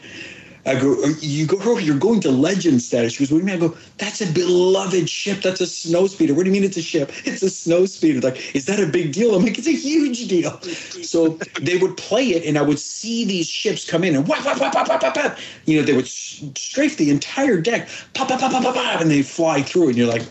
I 0.66 0.80
go, 0.80 0.94
"Uh, 1.04 1.14
you 1.22 1.48
go, 1.48 1.58
oh, 1.62 1.78
you're 1.78 1.98
going 1.98 2.20
to 2.22 2.32
legend 2.32 2.82
status. 2.82 3.14
She 3.14 3.20
goes, 3.20 3.32
what 3.32 3.40
do 3.40 3.42
you 3.42 3.46
mean? 3.46 3.56
I 3.64 3.68
go, 3.68 3.76
that's 3.98 4.22
a 4.22 4.32
beloved 4.32 5.10
ship. 5.10 5.42
That's 5.42 5.60
a 5.60 5.66
snow 5.66 6.08
speeder. 6.08 6.34
What 6.34 6.44
do 6.44 6.50
you 6.50 6.54
mean 6.54 6.64
it's 6.64 6.78
a 6.78 6.82
ship? 6.82 7.12
It's 7.26 7.42
a 7.42 7.50
snow 7.50 7.86
speeder. 7.86 8.22
Like, 8.22 8.56
is 8.56 8.66
that 8.66 8.80
a 8.80 8.86
big 8.86 9.12
deal? 9.14 9.36
I'm 9.36 9.44
like, 9.44 9.58
it's 9.58 9.68
a 9.68 9.72
huge 9.72 10.28
deal. 10.28 10.60
So 11.02 11.40
they 11.62 11.78
would 11.78 11.98
play 11.98 12.28
it, 12.30 12.46
and 12.46 12.58
I 12.58 12.62
would 12.62 12.80
see 12.80 13.26
these 13.26 13.48
ships 13.48 13.90
come 13.90 14.04
in 14.04 14.16
and 14.16 14.28
whap, 14.28 14.46
whap, 14.46 14.60
whap, 14.60 14.76
whap, 14.76 14.88
whap, 14.88 15.02
whap, 15.02 15.16
whap. 15.16 15.40
You 15.66 15.80
know, 15.80 15.86
they 15.86 15.94
would 15.94 16.08
strafe 16.08 16.98
the 16.98 17.10
entire 17.10 17.60
deck, 17.60 17.90
pop, 18.14 18.28
pop, 18.28 18.40
pop, 18.40 18.52
pop, 18.52 18.64
pop, 18.64 18.76
pop, 18.76 19.02
and 19.02 19.10
they 19.10 19.24
fly 19.24 19.64
through, 19.64 19.90
and 19.90 19.98
you're 19.98 20.08
like, 20.08 20.26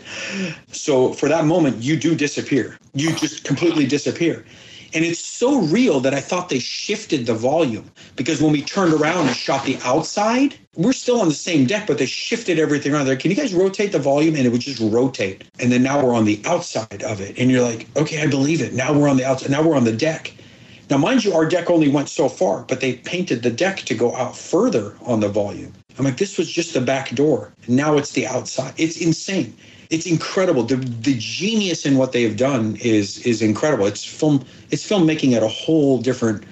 so 0.71 1.13
for 1.13 1.29
that 1.29 1.45
moment, 1.45 1.83
you 1.83 1.97
do 1.97 2.15
disappear. 2.15 2.79
You 2.95 3.15
just 3.17 3.45
completely 3.45 3.87
disappear. 3.87 4.45
And 4.95 5.05
it's 5.05 5.21
so 5.21 5.61
real 5.63 6.01
that 6.01 6.15
I 6.15 6.21
thought 6.21 6.49
they 6.49 6.59
shifted 6.59 7.27
the 7.27 7.35
volume 7.35 7.91
because 8.17 8.43
when 8.43 8.53
we 8.53 8.63
turned 8.63 8.95
around 8.95 9.29
and 9.29 9.37
shot 9.37 9.65
the 9.67 9.79
outside, 9.85 10.57
we're 10.77 10.93
still 10.93 11.21
on 11.21 11.29
the 11.29 11.35
same 11.35 11.67
deck, 11.67 11.87
but 11.87 11.99
they 11.99 12.07
shifted 12.07 12.59
everything 12.59 12.95
around 12.95 13.07
there. 13.07 13.17
Can 13.17 13.31
you 13.31 13.37
guys 13.37 13.55
rotate 13.55 13.93
the 13.93 14.01
volume? 14.01 14.37
And 14.37 14.47
it 14.47 14.51
would 14.51 14.63
just 14.63 14.81
rotate. 14.81 15.45
And 15.61 15.73
then 15.73 15.83
now 15.83 16.05
we're 16.05 16.15
on 16.15 16.25
the 16.25 16.43
outside 16.47 17.03
of 17.05 17.21
it. 17.21 17.39
And 17.39 17.51
you're 17.51 17.63
like, 17.63 17.89
okay, 17.97 18.23
I 18.23 18.27
believe 18.29 18.63
it. 18.63 18.75
Now 18.75 18.93
we're 18.93 19.09
on 19.09 19.17
the 19.19 19.25
outside. 19.25 19.51
Now 19.51 19.63
we're 19.63 19.77
on 19.77 19.85
the 19.85 19.97
deck. 19.97 20.35
Now, 20.91 20.99
mind 20.99 21.25
you, 21.25 21.35
our 21.35 21.47
deck 21.47 21.71
only 21.71 21.89
went 21.89 22.09
so 22.09 22.29
far, 22.29 22.65
but 22.65 22.81
they 22.81 22.95
painted 22.95 23.43
the 23.43 23.51
deck 23.51 23.79
to 23.79 23.95
go 23.95 24.15
out 24.17 24.37
further 24.37 24.97
on 25.03 25.21
the 25.21 25.29
volume. 25.29 25.73
I'm 25.99 26.05
like, 26.05 26.17
this 26.17 26.39
was 26.39 26.51
just 26.51 26.75
the 26.75 26.81
back 26.81 27.11
door. 27.11 27.53
Now 27.69 27.97
it's 27.97 28.13
the 28.13 28.27
outside. 28.27 28.75
It's 28.77 28.97
insane. 28.97 29.55
It's 29.91 30.07
incredible. 30.07 30.63
The 30.63 30.77
the 30.77 31.17
genius 31.19 31.85
in 31.85 31.99
what 31.99 32.13
they 32.13 32.23
have 32.23 32.37
done 32.37 32.77
is 32.81 33.19
is 33.27 33.43
incredible. 33.43 33.87
It's 33.87 34.05
film. 34.05 34.45
It's 34.71 34.89
filmmaking 34.89 35.33
at 35.33 35.43
a 35.43 35.49
whole 35.49 35.99
different. 35.99 36.45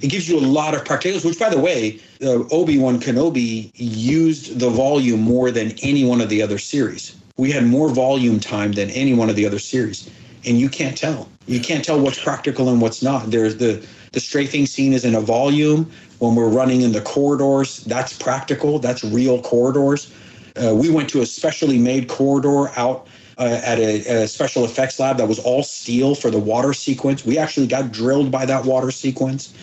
It 0.00 0.08
gives 0.08 0.28
you 0.28 0.38
a 0.38 0.40
lot 0.40 0.74
of 0.74 0.84
particulars. 0.84 1.24
Which, 1.24 1.38
by 1.38 1.50
the 1.50 1.58
way, 1.58 2.00
uh, 2.22 2.44
Obi 2.50 2.78
Wan 2.78 2.98
Kenobi 2.98 3.70
used 3.74 4.58
the 4.58 4.70
volume 4.70 5.20
more 5.20 5.50
than 5.50 5.72
any 5.82 6.04
one 6.04 6.20
of 6.20 6.30
the 6.30 6.40
other 6.40 6.58
series. 6.58 7.14
We 7.36 7.52
had 7.52 7.66
more 7.66 7.90
volume 7.90 8.40
time 8.40 8.72
than 8.72 8.90
any 8.90 9.12
one 9.12 9.28
of 9.28 9.36
the 9.36 9.46
other 9.46 9.58
series, 9.58 10.08
and 10.46 10.58
you 10.58 10.68
can't 10.68 10.96
tell. 10.96 11.28
You 11.46 11.60
can't 11.60 11.84
tell 11.84 12.00
what's 12.00 12.22
practical 12.22 12.68
and 12.68 12.80
what's 12.80 13.02
not. 13.02 13.30
There's 13.30 13.56
the 13.56 13.86
the 14.12 14.20
strafing 14.20 14.66
scene 14.66 14.92
is 14.92 15.04
in 15.04 15.14
a 15.14 15.20
volume. 15.20 15.90
When 16.18 16.34
we're 16.34 16.48
running 16.48 16.82
in 16.82 16.92
the 16.92 17.00
corridors, 17.00 17.84
that's 17.84 18.12
practical. 18.12 18.78
That's 18.78 19.04
real 19.04 19.40
corridors. 19.42 20.12
Uh, 20.56 20.74
we 20.74 20.90
went 20.90 21.08
to 21.10 21.20
a 21.20 21.26
specially 21.26 21.78
made 21.78 22.08
corridor 22.08 22.68
out 22.76 23.06
uh, 23.38 23.60
at 23.62 23.78
a, 23.78 24.22
a 24.22 24.28
special 24.28 24.64
effects 24.64 24.98
lab 24.98 25.16
that 25.18 25.28
was 25.28 25.38
all 25.38 25.62
steel 25.62 26.14
for 26.14 26.30
the 26.30 26.38
water 26.38 26.72
sequence. 26.72 27.24
We 27.24 27.38
actually 27.38 27.68
got 27.68 27.92
drilled 27.92 28.30
by 28.30 28.44
that 28.46 28.64
water 28.64 28.90
sequence, 28.90 29.54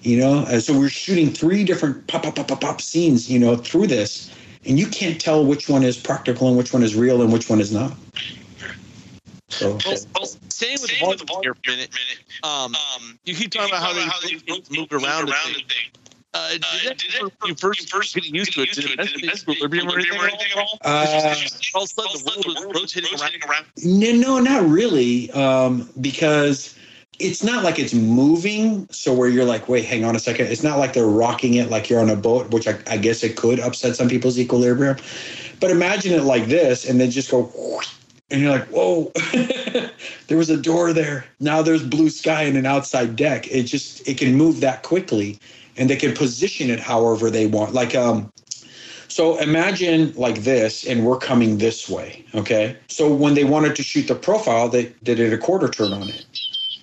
you 0.00 0.18
know. 0.18 0.44
So 0.58 0.78
we're 0.78 0.88
shooting 0.88 1.30
three 1.30 1.64
different 1.64 2.06
pop, 2.06 2.22
pop, 2.22 2.36
pop, 2.36 2.48
pop, 2.48 2.60
pop 2.60 2.80
scenes, 2.80 3.30
you 3.30 3.38
know, 3.38 3.56
through 3.56 3.88
this, 3.88 4.30
and 4.64 4.78
you 4.78 4.86
can't 4.86 5.20
tell 5.20 5.44
which 5.44 5.68
one 5.68 5.82
is 5.82 5.98
practical 5.98 6.48
and 6.48 6.56
which 6.56 6.72
one 6.72 6.82
is 6.82 6.94
real 6.94 7.20
and 7.20 7.30
which 7.32 7.50
one 7.50 7.60
is 7.60 7.72
not. 7.72 7.92
So 9.48 9.78
Well, 9.84 9.96
well, 10.14 10.26
staying 10.50 10.78
with 10.80 10.90
the 10.90 11.24
volume 11.24 11.42
here 11.42 11.54
for 11.54 11.60
a 11.66 11.76
minute, 11.76 11.90
um, 12.42 12.74
um, 12.74 13.18
you 13.24 13.34
keep 13.34 13.50
talking 13.50 13.70
about 13.70 13.82
how 13.82 13.92
they 13.92 14.34
moved, 14.48 14.70
moved 14.70 14.92
around, 14.92 15.28
and 15.28 15.34
things. 15.56 15.90
Uh, 16.34 16.50
did 16.52 16.62
that, 16.62 17.02
when 17.22 17.32
you 17.50 17.54
first, 17.54 17.90
first 17.90 18.14
getting 18.14 18.34
used 18.34 18.52
to 18.52 18.62
it, 18.62 18.72
did 18.72 18.84
it 18.84 19.24
mess 19.24 19.46
with 19.46 19.56
equilibrium 19.56 20.20
or 20.20 20.28
anything 20.28 20.48
at 20.52 20.58
all? 20.58 20.78
Uh, 20.84 21.06
all 21.74 21.82
of 21.82 21.88
a 21.88 21.88
sudden, 21.88 22.12
the 22.14 22.54
world 22.54 22.74
was 22.74 22.82
rotating 22.82 23.18
around. 23.18 23.64
No, 23.84 24.12
no, 24.12 24.38
not 24.38 24.68
really. 24.68 25.30
Um, 25.32 25.88
because 26.00 26.78
it's 27.18 27.42
not 27.42 27.64
like 27.64 27.78
it's 27.78 27.94
moving. 27.94 28.86
So 28.90 29.14
where 29.14 29.30
you're 29.30 29.46
like, 29.46 29.68
wait, 29.68 29.86
hang 29.86 30.04
on 30.04 30.14
a 30.14 30.20
second. 30.20 30.48
It's 30.48 30.62
not 30.62 30.78
like 30.78 30.92
they're 30.92 31.06
rocking 31.06 31.54
it 31.54 31.70
like 31.70 31.88
you're 31.88 32.00
on 32.00 32.10
a 32.10 32.16
boat, 32.16 32.50
which 32.50 32.68
I, 32.68 32.78
I 32.86 32.98
guess 32.98 33.24
it 33.24 33.36
could 33.36 33.58
upset 33.58 33.96
some 33.96 34.08
people's 34.08 34.38
equilibrium. 34.38 34.98
But 35.60 35.70
imagine 35.70 36.12
it 36.12 36.22
like 36.22 36.46
this, 36.46 36.88
and 36.88 37.00
then 37.00 37.10
just 37.10 37.30
go, 37.30 37.44
whoosh, 37.56 37.88
and 38.30 38.42
you're 38.42 38.50
like, 38.50 38.68
whoa, 38.68 39.10
there 40.26 40.36
was 40.36 40.50
a 40.50 40.56
door 40.56 40.92
there. 40.92 41.24
Now 41.40 41.62
there's 41.62 41.82
blue 41.82 42.10
sky 42.10 42.42
and 42.42 42.56
an 42.56 42.66
outside 42.66 43.16
deck. 43.16 43.46
It 43.50 43.64
just 43.64 44.06
it 44.06 44.18
can 44.18 44.34
move 44.34 44.60
that 44.60 44.82
quickly, 44.82 45.38
and 45.76 45.88
they 45.88 45.96
can 45.96 46.14
position 46.14 46.70
it 46.70 46.80
however 46.80 47.30
they 47.30 47.46
want. 47.46 47.72
Like 47.72 47.94
um, 47.94 48.30
so 49.08 49.38
imagine 49.38 50.12
like 50.14 50.42
this, 50.42 50.86
and 50.86 51.04
we're 51.04 51.18
coming 51.18 51.58
this 51.58 51.88
way. 51.88 52.24
Okay. 52.34 52.76
So 52.88 53.12
when 53.12 53.34
they 53.34 53.44
wanted 53.44 53.74
to 53.76 53.82
shoot 53.82 54.06
the 54.06 54.14
profile, 54.14 54.68
they, 54.68 54.86
they 55.02 55.14
did 55.14 55.32
a 55.32 55.38
quarter 55.38 55.68
turn 55.68 55.92
on 55.92 56.08
it 56.08 56.26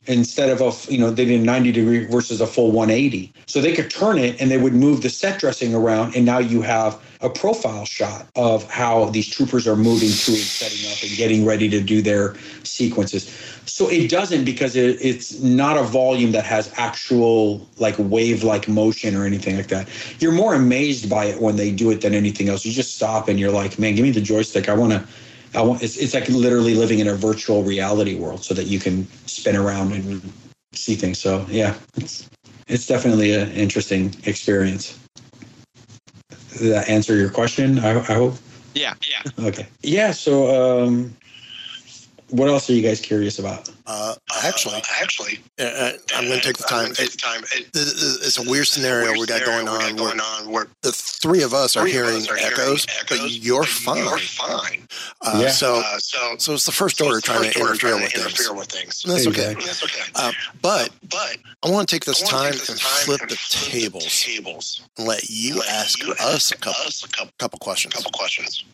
instead 0.07 0.49
of 0.49 0.61
a 0.61 0.91
you 0.91 0.99
know 0.99 1.09
they 1.09 1.25
did 1.25 1.41
a 1.41 1.43
90 1.43 1.71
degree 1.71 2.05
versus 2.05 2.41
a 2.41 2.47
full 2.47 2.71
180 2.71 3.33
so 3.47 3.59
they 3.59 3.73
could 3.73 3.89
turn 3.89 4.17
it 4.17 4.39
and 4.39 4.51
they 4.51 4.57
would 4.57 4.73
move 4.73 5.01
the 5.01 5.09
set 5.09 5.39
dressing 5.39 5.73
around 5.73 6.15
and 6.15 6.25
now 6.25 6.37
you 6.37 6.61
have 6.61 7.01
a 7.25 7.29
profile 7.29 7.85
shot 7.85 8.27
of 8.35 8.69
how 8.69 9.05
these 9.05 9.27
troopers 9.27 9.67
are 9.67 9.75
moving 9.75 10.09
through 10.09 10.35
and 10.35 10.43
setting 10.43 10.91
up 10.91 11.01
and 11.01 11.11
getting 11.17 11.45
ready 11.45 11.67
to 11.69 11.81
do 11.81 12.01
their 12.01 12.35
sequences 12.63 13.27
so 13.65 13.89
it 13.89 14.09
doesn't 14.09 14.45
because 14.45 14.75
it, 14.75 14.97
it's 15.01 15.41
not 15.41 15.75
a 15.77 15.83
volume 15.83 16.31
that 16.31 16.45
has 16.45 16.71
actual 16.77 17.67
like 17.77 17.95
wave 17.97 18.43
like 18.43 18.67
motion 18.67 19.15
or 19.15 19.25
anything 19.25 19.57
like 19.57 19.67
that 19.67 19.87
you're 20.19 20.31
more 20.31 20.53
amazed 20.53 21.09
by 21.09 21.25
it 21.25 21.41
when 21.41 21.55
they 21.55 21.71
do 21.71 21.91
it 21.91 22.01
than 22.01 22.13
anything 22.13 22.47
else 22.49 22.65
you 22.65 22.71
just 22.71 22.95
stop 22.95 23.27
and 23.27 23.39
you're 23.39 23.51
like 23.51 23.79
man 23.79 23.95
give 23.95 24.03
me 24.03 24.11
the 24.11 24.21
joystick 24.21 24.69
i 24.69 24.73
want 24.73 24.91
to 24.91 25.03
I 25.55 25.61
want 25.61 25.81
it's, 25.81 25.97
it's 25.97 26.13
like 26.13 26.27
literally 26.29 26.75
living 26.75 26.99
in 26.99 27.07
a 27.07 27.15
virtual 27.15 27.63
reality 27.63 28.15
world 28.15 28.43
so 28.43 28.53
that 28.53 28.65
you 28.65 28.79
can 28.79 29.07
spin 29.25 29.55
around 29.55 29.93
and 29.93 30.21
see 30.73 30.95
things. 30.95 31.19
So 31.19 31.45
yeah, 31.49 31.75
it's 31.95 32.29
it's 32.67 32.87
definitely 32.87 33.33
an 33.33 33.51
interesting 33.51 34.13
experience. 34.25 34.99
That 36.59 36.89
answer 36.89 37.15
your 37.15 37.29
question? 37.29 37.79
I, 37.79 37.99
I 37.99 38.13
hope. 38.13 38.35
Yeah, 38.73 38.93
yeah. 39.09 39.45
Okay. 39.47 39.67
Yeah. 39.81 40.11
So 40.11 40.83
um, 40.83 41.15
what 42.29 42.49
else 42.49 42.69
are 42.69 42.73
you 42.73 42.81
guys 42.81 42.99
curious 42.99 43.39
about? 43.39 43.69
Uh, 43.85 44.15
actually, 44.43 44.81
actually, 44.99 45.39
uh, 45.59 45.91
I'm 46.15 46.27
going 46.27 46.39
to 46.39 46.45
take 46.45 46.57
the 46.57 46.63
time. 46.63 46.91
It, 46.91 47.17
time. 47.19 47.43
it's 47.51 48.37
a 48.37 48.49
weird 48.49 48.67
scenario 48.67 49.11
we 49.13 49.25
got 49.25 49.45
going 49.45 49.67
on. 49.67 49.95
Where, 49.95 50.15
where 50.51 50.67
the 50.81 50.91
three 50.91 51.43
of 51.43 51.53
us 51.53 51.77
are 51.77 51.85
hearing 51.85 52.25
echoes, 52.39 52.87
but 53.07 53.29
you're 53.29 53.63
fine. 53.63 53.97
You're 53.97 54.17
fine. 54.17 54.87
Uh, 55.21 55.39
Yeah. 55.43 55.49
So, 55.49 55.81
so, 55.99 56.35
so 56.37 56.53
it's 56.53 56.65
the 56.65 56.71
first 56.71 57.01
order 57.01 57.21
trying 57.21 57.51
to 57.51 57.59
interfere 57.59 57.95
with 57.95 58.11
things. 58.11 58.49
with 58.51 58.67
things. 58.67 59.03
And 59.03 59.13
That's 59.13 59.27
okay. 59.27 59.51
Exactly. 59.51 59.65
That's 59.65 59.83
okay. 59.83 60.11
Uh, 60.15 60.31
but, 60.61 60.89
but 61.09 61.37
I 61.63 61.69
want 61.69 61.87
to 61.87 61.95
take 61.95 62.05
this 62.05 62.21
time 62.21 62.53
and 62.53 62.79
flip 62.79 63.21
the 63.21 63.37
tables 63.49 64.23
tables. 64.23 64.81
and 64.97 65.07
let 65.07 65.29
you 65.29 65.61
ask 65.69 65.99
us 66.19 66.51
a 66.51 66.57
couple, 66.57 67.31
couple 67.37 67.59
questions. 67.59 67.93
Couple 67.93 68.11
questions. 68.11 68.65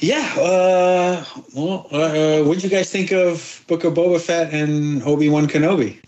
Yeah. 0.00 0.34
Uh, 0.38 1.24
well, 1.54 1.86
uh, 1.90 2.44
what 2.44 2.54
did 2.54 2.64
you 2.64 2.70
guys 2.70 2.90
think 2.90 3.10
of 3.12 3.64
Book 3.66 3.84
of 3.84 3.94
Boba 3.94 4.20
Fett 4.20 4.52
and 4.52 5.02
Obi 5.02 5.28
Wan 5.28 5.48
Kenobi? 5.48 6.00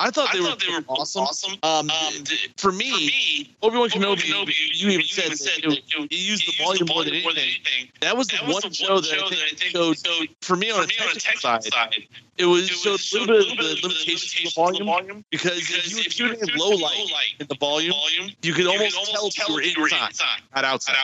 I 0.00 0.10
thought 0.10 0.32
they, 0.32 0.40
were, 0.40 0.54
they 0.54 0.72
were 0.72 0.84
awesome. 0.88 1.56
Um, 1.62 1.88
th- 2.24 2.52
for 2.56 2.70
me, 2.70 3.54
Obi 3.62 3.78
Wan 3.78 3.90
Kenobi, 3.90 4.28
you 4.72 4.90
even 4.90 5.06
said 5.06 5.32
that 5.32 5.64
it, 5.64 5.82
it 5.88 6.12
used 6.12 6.46
the 6.46 6.62
volume 6.62 6.86
more 6.88 7.04
than 7.04 7.14
anything. 7.14 7.88
That 8.00 8.16
was 8.16 8.28
the 8.28 8.36
one 8.38 8.62
show 8.72 9.00
that 9.00 9.18
I 9.18 9.28
think 9.56 9.98
showed, 9.98 10.28
for 10.40 10.56
me 10.56 10.70
on 10.70 10.84
a 10.84 10.86
technical 10.86 11.60
side, 11.60 11.94
it 12.38 12.44
was 12.44 12.68
showed 12.68 13.00
a 13.00 13.32
little 13.32 13.56
bit 13.56 13.72
of 13.72 13.82
the 13.82 13.88
limitations 13.88 14.56
of 14.56 14.72
the 14.78 14.84
volume 14.84 15.24
because 15.30 15.58
if 15.58 15.90
you 15.90 15.96
were 15.96 16.34
shooting 16.34 16.48
in 16.48 16.56
low 16.56 16.70
light 16.70 17.34
in 17.40 17.48
the 17.48 17.56
volume, 17.56 17.94
you 18.42 18.52
could 18.52 18.66
almost 18.66 18.94
tell 19.34 19.58
if 19.58 19.76
you 19.76 19.82
were 19.82 19.88
inside, 19.88 20.14
not 20.54 20.64
outside. 20.64 20.94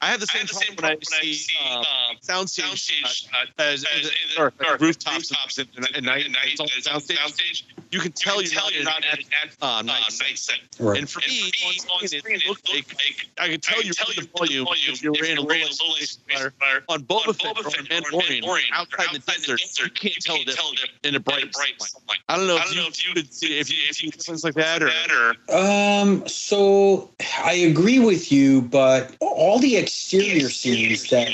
I 0.00 0.06
have 0.06 0.20
the 0.20 0.26
same 0.26 0.46
problem 0.46 0.76
when 0.76 0.92
I 0.92 1.32
see 1.32 1.46
um, 1.68 2.16
soundstage 2.22 3.28
uh, 3.32 3.46
as, 3.58 3.84
as, 3.84 4.06
as, 4.06 4.38
or, 4.38 4.52
like 4.60 4.80
rooftops 4.80 5.32
and 5.58 6.04
night. 6.04 6.26
It's 6.46 6.60
on 6.60 7.00
soundstage. 7.00 7.64
You 7.94 8.00
can 8.00 8.10
tell 8.10 8.42
you're 8.42 8.52
not 8.52 8.72
in 8.74 8.88
at 8.88 9.56
uh, 9.62 9.80
night 9.82 10.02
set. 10.10 10.58
Right. 10.80 10.98
And 10.98 11.08
for 11.08 11.20
me, 11.20 11.52
on 11.92 12.08
screen, 12.08 12.40
it 12.40 12.48
looked 12.48 12.68
like 12.68 12.92
I 13.38 13.50
could 13.50 13.62
tell 13.62 13.80
you're 13.82 13.94
putting 13.94 14.24
the 14.24 14.32
volume 14.32 14.66
if 14.68 15.00
you 15.00 15.14
ran 15.22 15.38
a 15.38 15.42
low 15.42 15.46
light 15.46 16.18
fire 16.58 16.82
on 16.88 17.04
Boba 17.04 17.40
Fett 17.40 17.56
or 17.56 17.66
on 17.66 17.86
Mandalorian 17.86 18.62
outside 18.72 19.14
the 19.14 19.20
desert. 19.20 19.60
You 19.78 19.90
can't 19.90 20.16
tell 20.20 20.36
the 20.38 20.44
difference 20.46 20.90
in 21.04 21.14
a 21.14 21.20
bright 21.20 21.54
sunlight. 21.54 22.18
I 22.28 22.36
don't 22.36 22.48
know 22.48 22.56
if 22.56 23.06
you 23.06 23.14
could 23.14 23.32
see 23.32 23.60
if 23.60 23.70
you 23.70 23.78
if 23.88 24.02
you 24.02 24.10
difference 24.10 24.42
like 24.42 24.54
that 24.54 24.82
or. 24.82 25.34
Um, 25.56 26.26
so 26.26 27.10
I 27.44 27.52
agree 27.52 28.00
with 28.00 28.32
you, 28.32 28.62
but 28.62 29.16
all 29.20 29.60
the 29.60 29.76
exterior 29.76 30.50
scenes 30.50 31.08
that, 31.10 31.28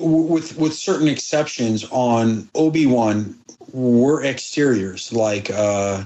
with 0.00 0.58
with 0.58 0.74
certain 0.74 1.06
exceptions 1.06 1.84
on 1.92 2.48
Obi 2.56 2.86
Wan, 2.86 3.38
were 3.74 4.24
exteriors. 4.24 5.12
Like 5.12 5.50
uh, 5.50 6.04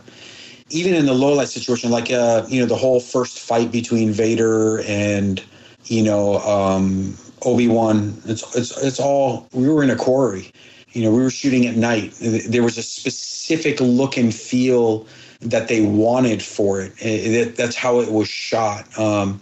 even 0.71 0.95
in 0.95 1.07
the 1.07 1.15
low 1.15 1.35
light 1.35 1.49
situation, 1.49 1.91
like 1.91 2.11
uh, 2.11 2.45
you 2.49 2.61
know 2.61 2.67
the 2.67 2.77
whole 2.77 3.01
first 3.01 3.39
fight 3.39 3.71
between 3.71 4.13
Vader 4.13 4.81
and 4.83 5.43
you 5.85 6.03
know 6.03 6.39
um, 6.41 7.17
Obi 7.43 7.69
Wan. 7.69 8.21
It's 8.27 8.57
it's 8.57 8.77
it's 8.83 9.01
all 9.01 9.49
we 9.53 9.69
were 9.69 9.85
in 9.85 9.91
a 9.91 9.97
quarry. 9.97 10.51
You 10.93 11.05
know, 11.05 11.13
we 11.13 11.23
were 11.23 11.31
shooting 11.31 11.67
at 11.67 11.77
night. 11.77 12.15
There 12.21 12.63
was 12.63 12.79
a 12.79 12.83
specific 12.83 13.79
look 13.81 14.17
and 14.17 14.35
feel 14.35 15.07
that 15.43 15.69
they 15.69 15.83
wanted 15.83 16.43
for 16.43 16.81
it. 16.81 16.93
It- 17.01 17.35
it- 17.35 17.57
that's 17.57 17.77
how 17.77 18.01
it 18.01 18.11
was 18.11 18.29
shot. 18.29 18.87
Um, 18.99 19.41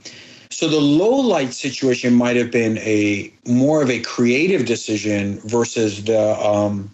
so 0.50 0.68
the 0.68 0.80
low 0.80 1.14
light 1.16 1.54
situation 1.54 2.14
might 2.14 2.36
have 2.36 2.50
been 2.50 2.78
a 2.78 3.32
more 3.46 3.82
of 3.82 3.90
a 3.90 4.00
creative 4.00 4.66
decision 4.66 5.40
versus 5.44 6.04
the 6.04 6.36
um, 6.44 6.90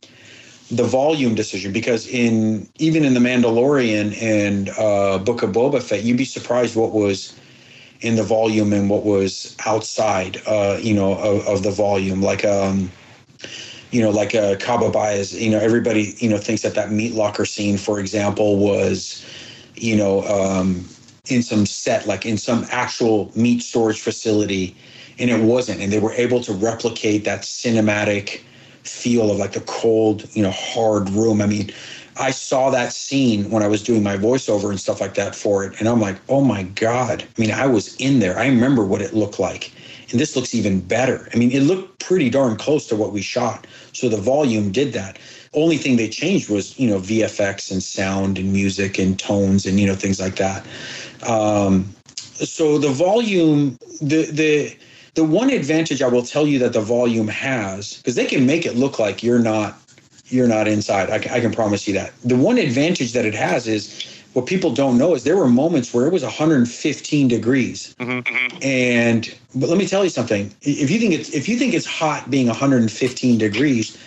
the 0.72 0.84
volume 0.84 1.34
decision 1.34 1.70
because 1.70 2.06
in 2.08 2.66
even 2.78 3.04
in 3.04 3.12
the 3.12 3.20
Mandalorian 3.20 4.20
and 4.20 4.70
uh, 4.70 5.18
Book 5.18 5.42
of 5.42 5.50
Boba 5.50 5.82
Fett, 5.82 6.02
you'd 6.02 6.16
be 6.16 6.24
surprised 6.24 6.74
what 6.76 6.92
was 6.92 7.38
in 8.00 8.16
the 8.16 8.22
volume 8.22 8.72
and 8.72 8.88
what 8.88 9.04
was 9.04 9.54
outside, 9.66 10.40
uh, 10.46 10.78
you 10.80 10.94
know, 10.94 11.12
of, 11.18 11.46
of 11.46 11.62
the 11.62 11.70
volume. 11.70 12.22
Like, 12.22 12.44
um, 12.44 12.90
you 13.90 14.00
know, 14.00 14.10
like 14.10 14.34
uh, 14.34 14.56
Kaba 14.56 14.90
Baiz, 14.90 15.38
you 15.38 15.50
know, 15.50 15.58
everybody, 15.58 16.14
you 16.18 16.28
know, 16.30 16.38
thinks 16.38 16.62
that 16.62 16.74
that 16.74 16.90
meat 16.90 17.12
locker 17.12 17.44
scene, 17.44 17.76
for 17.76 18.00
example, 18.00 18.56
was, 18.56 19.24
you 19.76 19.94
know, 19.94 20.24
um, 20.24 20.88
in 21.28 21.42
some 21.42 21.66
set, 21.66 22.06
like 22.06 22.24
in 22.24 22.38
some 22.38 22.66
actual 22.70 23.30
meat 23.36 23.62
storage 23.62 24.00
facility, 24.00 24.74
and 25.18 25.28
it 25.28 25.44
wasn't. 25.44 25.80
And 25.82 25.92
they 25.92 26.00
were 26.00 26.14
able 26.14 26.40
to 26.40 26.52
replicate 26.54 27.24
that 27.24 27.42
cinematic 27.42 28.40
feel 28.85 29.30
of 29.30 29.39
like 29.39 29.53
the 29.53 29.61
cold, 29.62 30.28
you 30.35 30.43
know, 30.43 30.51
hard 30.51 31.09
room. 31.11 31.41
I 31.41 31.47
mean, 31.47 31.70
I 32.18 32.30
saw 32.30 32.70
that 32.70 32.93
scene 32.93 33.51
when 33.51 33.62
I 33.62 33.68
was 33.68 33.83
doing 33.83 34.03
my 34.03 34.16
voiceover 34.16 34.70
and 34.70 34.78
stuff 34.78 35.01
like 35.01 35.14
that 35.14 35.35
for 35.35 35.64
it, 35.64 35.78
and 35.78 35.89
I'm 35.89 36.01
like, 36.01 36.16
oh 36.28 36.43
my 36.43 36.64
god! 36.64 37.22
I 37.22 37.41
mean, 37.41 37.51
I 37.51 37.66
was 37.66 37.97
in 37.97 38.18
there. 38.18 38.39
I 38.39 38.47
remember 38.47 38.85
what 38.85 39.01
it 39.01 39.14
looked 39.14 39.39
like, 39.39 39.72
and 40.11 40.20
this 40.20 40.37
looks 40.37 40.55
even 40.55 40.80
better. 40.80 41.28
I 41.33 41.39
mean, 41.39 41.51
it 41.53 41.62
looked 41.62 42.01
pretty 42.01 42.28
darn 42.28 42.57
close 42.57 42.87
to 42.89 42.97
what 42.97 43.12
we 43.12 43.22
shot. 43.22 43.66
So 43.93 44.09
the 44.09 44.18
volume 44.18 44.72
did 44.72 44.93
that. 44.93 45.18
Only 45.55 45.78
thing 45.78 45.97
they 45.97 46.09
changed 46.09 46.51
was 46.51 46.78
you 46.78 46.89
know 46.89 46.99
VFX 46.99 47.70
and 47.70 47.83
sound 47.83 48.39
and 48.39 48.53
music 48.53 48.99
and 48.99 49.18
tones 49.18 49.64
and 49.64 49.80
you 49.80 49.87
know 49.87 49.95
things 49.95 50.20
like 50.20 50.37
that. 50.37 50.66
Um, 51.26 51.95
so 52.35 52.76
the 52.78 52.91
volume, 52.91 53.78
the 54.01 54.30
the 54.30 54.76
the 55.14 55.24
one 55.24 55.50
advantage 55.50 56.00
I 56.02 56.08
will 56.08 56.22
tell 56.22 56.46
you 56.46 56.58
that 56.60 56.72
the 56.72 56.80
volume 56.80 57.28
has, 57.28 57.98
because 57.98 58.14
they 58.14 58.26
can 58.26 58.46
make 58.46 58.64
it 58.64 58.76
look 58.76 58.98
like 58.98 59.22
you're 59.22 59.38
not 59.38 59.76
you're 60.26 60.48
not 60.48 60.66
inside. 60.66 61.10
I, 61.10 61.18
can- 61.18 61.32
I 61.32 61.40
can 61.40 61.52
promise 61.52 61.86
you 61.86 61.92
that. 61.94 62.12
The 62.24 62.36
one 62.36 62.56
advantage 62.56 63.12
that 63.12 63.26
it 63.26 63.34
has 63.34 63.68
is 63.68 64.06
what 64.32 64.46
people 64.46 64.72
don't 64.72 64.96
know 64.96 65.14
is 65.14 65.24
there 65.24 65.36
were 65.36 65.48
moments 65.48 65.92
where 65.92 66.06
it 66.06 66.12
was 66.12 66.22
115 66.22 67.28
degrees, 67.28 67.94
mm-hmm. 67.98 68.20
Mm-hmm. 68.20 68.58
and 68.62 69.34
but 69.54 69.68
let 69.68 69.76
me 69.76 69.86
tell 69.86 70.02
you 70.04 70.10
something. 70.10 70.54
If 70.62 70.90
you 70.90 70.98
think 70.98 71.12
it's 71.12 71.30
if 71.34 71.48
you 71.48 71.58
think 71.58 71.74
it's 71.74 71.84
hot 71.86 72.30
being 72.30 72.46
115 72.46 73.38
degrees, 73.38 73.98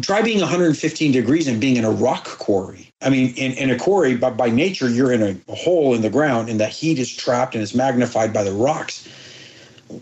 try 0.00 0.20
being 0.22 0.40
115 0.40 1.12
degrees 1.12 1.46
and 1.46 1.60
being 1.60 1.76
in 1.76 1.84
a 1.84 1.90
rock 1.92 2.24
quarry. 2.24 2.92
I 3.00 3.10
mean, 3.10 3.32
in, 3.36 3.52
in 3.52 3.70
a 3.70 3.78
quarry, 3.78 4.16
by, 4.16 4.30
by 4.30 4.50
nature, 4.50 4.88
you're 4.88 5.12
in 5.12 5.22
a, 5.22 5.36
a 5.52 5.54
hole 5.54 5.94
in 5.94 6.02
the 6.02 6.10
ground, 6.10 6.48
and 6.48 6.58
that 6.58 6.70
heat 6.70 6.98
is 6.98 7.14
trapped 7.14 7.54
and 7.54 7.62
is 7.62 7.72
magnified 7.72 8.32
by 8.32 8.42
the 8.42 8.50
rocks 8.52 9.08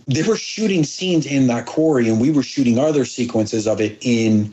they 0.07 0.23
were 0.23 0.37
shooting 0.37 0.85
scenes 0.85 1.27
in 1.27 1.47
that 1.49 1.67
quarry 1.67 2.09
and 2.09 2.21
we 2.21 2.31
were 2.31 2.43
shooting 2.43 2.79
other 2.79 3.05
sequences 3.05 3.67
of 3.67 3.81
it 3.81 3.99
in 4.01 4.53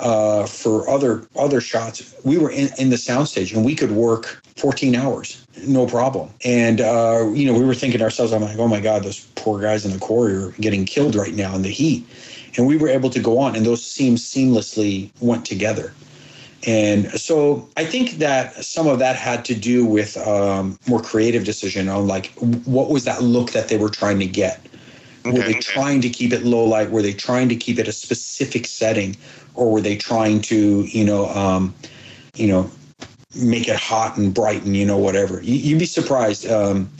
uh, 0.00 0.46
for 0.46 0.88
other 0.88 1.26
other 1.36 1.60
shots. 1.60 2.14
We 2.24 2.38
were 2.38 2.50
in, 2.50 2.68
in 2.78 2.90
the 2.90 2.96
soundstage 2.96 3.54
and 3.54 3.64
we 3.64 3.74
could 3.74 3.92
work 3.92 4.42
14 4.56 4.94
hours 4.94 5.46
no 5.66 5.86
problem. 5.86 6.30
And 6.44 6.80
uh, 6.80 7.30
you 7.32 7.46
know 7.46 7.58
we 7.58 7.64
were 7.64 7.74
thinking 7.74 8.02
ourselves 8.02 8.32
i'm 8.32 8.42
like 8.42 8.58
oh 8.58 8.68
my 8.68 8.80
god 8.80 9.04
those 9.04 9.26
poor 9.36 9.60
guys 9.60 9.84
in 9.84 9.92
the 9.92 9.98
quarry 9.98 10.34
are 10.34 10.50
getting 10.60 10.84
killed 10.84 11.14
right 11.14 11.34
now 11.34 11.54
in 11.54 11.62
the 11.62 11.70
heat. 11.70 12.06
And 12.58 12.66
we 12.66 12.76
were 12.76 12.88
able 12.88 13.10
to 13.10 13.20
go 13.20 13.38
on 13.38 13.54
and 13.54 13.66
those 13.66 13.84
scenes 13.84 14.22
seamlessly 14.22 15.10
went 15.20 15.44
together 15.44 15.92
and 16.64 17.10
so 17.12 17.68
I 17.76 17.84
think 17.84 18.12
that 18.12 18.64
some 18.64 18.86
of 18.86 18.98
that 18.98 19.16
had 19.16 19.44
to 19.46 19.54
do 19.54 19.84
with 19.84 20.16
um, 20.26 20.78
more 20.88 21.00
creative 21.00 21.44
decision 21.44 21.88
on 21.88 22.06
like 22.06 22.32
what 22.64 22.90
was 22.90 23.04
that 23.04 23.22
look 23.22 23.52
that 23.52 23.68
they 23.68 23.76
were 23.76 23.90
trying 23.90 24.18
to 24.20 24.26
get. 24.26 24.60
were 25.24 25.32
they 25.32 25.54
trying 25.54 26.00
to 26.00 26.08
keep 26.08 26.32
it 26.32 26.44
low 26.44 26.64
light? 26.64 26.90
Were 26.90 27.02
they 27.02 27.12
trying 27.12 27.48
to 27.50 27.56
keep 27.56 27.78
it 27.78 27.88
a 27.88 27.92
specific 27.92 28.66
setting, 28.66 29.16
or 29.54 29.70
were 29.70 29.80
they 29.80 29.96
trying 29.96 30.40
to 30.42 30.82
you 30.82 31.04
know 31.04 31.28
um, 31.30 31.74
you 32.34 32.48
know 32.48 32.70
make 33.34 33.68
it 33.68 33.76
hot 33.76 34.16
and 34.16 34.32
bright 34.32 34.62
and 34.62 34.76
you 34.76 34.86
know 34.86 34.98
whatever? 34.98 35.42
You, 35.42 35.54
you'd 35.54 35.78
be 35.78 35.86
surprised. 35.86 36.50
Um, 36.50 36.90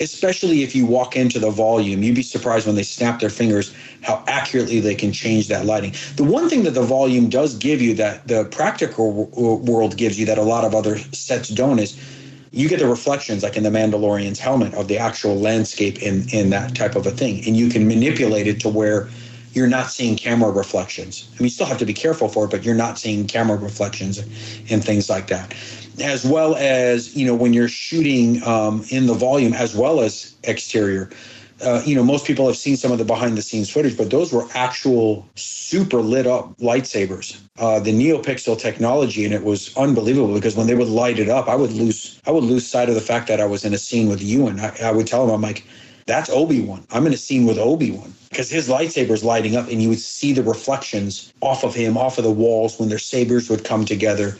especially 0.00 0.62
if 0.62 0.74
you 0.74 0.86
walk 0.86 1.16
into 1.16 1.38
the 1.38 1.50
volume, 1.50 2.02
you'd 2.02 2.14
be 2.14 2.22
surprised 2.22 2.66
when 2.66 2.76
they 2.76 2.82
snap 2.82 3.20
their 3.20 3.30
fingers 3.30 3.74
how 4.02 4.22
accurately 4.26 4.80
they 4.80 4.94
can 4.94 5.12
change 5.12 5.48
that 5.48 5.64
lighting. 5.66 5.94
The 6.16 6.24
one 6.24 6.48
thing 6.48 6.62
that 6.64 6.72
the 6.72 6.82
volume 6.82 7.28
does 7.28 7.54
give 7.56 7.80
you 7.80 7.94
that 7.94 8.26
the 8.28 8.44
practical 8.46 9.26
w- 9.26 9.56
world 9.56 9.96
gives 9.96 10.18
you 10.18 10.26
that 10.26 10.38
a 10.38 10.42
lot 10.42 10.64
of 10.64 10.74
other 10.74 10.98
sets 10.98 11.48
don't 11.48 11.78
is 11.78 11.98
you 12.52 12.68
get 12.68 12.78
the 12.78 12.86
reflections 12.86 13.42
like 13.42 13.56
in 13.56 13.64
the 13.64 13.70
Mandalorian's 13.70 14.38
helmet 14.38 14.74
of 14.74 14.86
the 14.88 14.96
actual 14.96 15.34
landscape 15.36 16.00
in 16.00 16.28
in 16.30 16.50
that 16.50 16.74
type 16.76 16.94
of 16.94 17.06
a 17.06 17.10
thing, 17.10 17.44
and 17.46 17.56
you 17.56 17.68
can 17.68 17.88
manipulate 17.88 18.46
it 18.46 18.60
to 18.60 18.68
where 18.68 19.08
you're 19.54 19.66
not 19.66 19.90
seeing 19.90 20.16
camera 20.16 20.50
reflections. 20.50 21.28
I 21.32 21.34
mean, 21.38 21.44
you 21.44 21.50
still 21.50 21.66
have 21.66 21.78
to 21.78 21.86
be 21.86 21.94
careful 21.94 22.28
for 22.28 22.44
it, 22.44 22.50
but 22.50 22.64
you're 22.64 22.74
not 22.74 22.98
seeing 22.98 23.26
camera 23.26 23.56
reflections 23.56 24.18
and 24.70 24.84
things 24.84 25.08
like 25.08 25.28
that. 25.28 25.54
As 26.02 26.24
well 26.24 26.56
as 26.56 27.14
you 27.16 27.26
know 27.26 27.34
when 27.34 27.52
you're 27.52 27.68
shooting 27.68 28.42
um, 28.44 28.84
in 28.90 29.06
the 29.06 29.14
volume, 29.14 29.52
as 29.52 29.76
well 29.76 30.00
as 30.00 30.34
exterior. 30.44 31.10
Uh, 31.62 31.80
you 31.86 31.94
know, 31.94 32.02
most 32.02 32.26
people 32.26 32.46
have 32.48 32.56
seen 32.56 32.76
some 32.76 32.90
of 32.90 32.98
the 32.98 33.04
behind 33.04 33.38
the 33.38 33.42
scenes 33.42 33.70
footage, 33.70 33.96
but 33.96 34.10
those 34.10 34.32
were 34.32 34.44
actual 34.54 35.26
super 35.36 36.02
lit 36.02 36.26
up 36.26 36.56
lightsabers. 36.58 37.40
Uh, 37.58 37.78
the 37.78 37.92
NeoPixel 37.92 38.58
technology, 38.58 39.24
and 39.24 39.32
it 39.32 39.44
was 39.44 39.74
unbelievable 39.76 40.34
because 40.34 40.56
when 40.56 40.66
they 40.66 40.74
would 40.74 40.88
light 40.88 41.18
it 41.20 41.28
up, 41.28 41.48
I 41.48 41.54
would 41.54 41.70
lose, 41.70 42.20
I 42.26 42.32
would 42.32 42.42
lose 42.42 42.66
sight 42.66 42.88
of 42.88 42.96
the 42.96 43.00
fact 43.00 43.28
that 43.28 43.40
I 43.40 43.46
was 43.46 43.64
in 43.64 43.72
a 43.72 43.78
scene 43.78 44.08
with 44.08 44.20
Ewan. 44.20 44.58
I, 44.58 44.76
I 44.82 44.90
would 44.90 45.06
tell 45.06 45.24
him, 45.24 45.30
I'm 45.30 45.40
like, 45.40 45.64
that's 46.06 46.28
Obi 46.28 46.60
Wan. 46.60 46.84
I'm 46.90 47.06
in 47.06 47.14
a 47.14 47.16
scene 47.16 47.46
with 47.46 47.58
Obi 47.58 47.92
Wan 47.92 48.12
because 48.28 48.50
his 48.50 48.68
lightsaber 48.68 49.10
is 49.10 49.22
lighting 49.22 49.56
up, 49.56 49.68
and 49.68 49.80
you 49.80 49.88
would 49.88 50.00
see 50.00 50.32
the 50.32 50.42
reflections 50.42 51.32
off 51.40 51.64
of 51.64 51.74
him, 51.74 51.96
off 51.96 52.18
of 52.18 52.24
the 52.24 52.32
walls 52.32 52.78
when 52.78 52.88
their 52.88 52.98
sabers 52.98 53.48
would 53.48 53.64
come 53.64 53.84
together. 53.84 54.36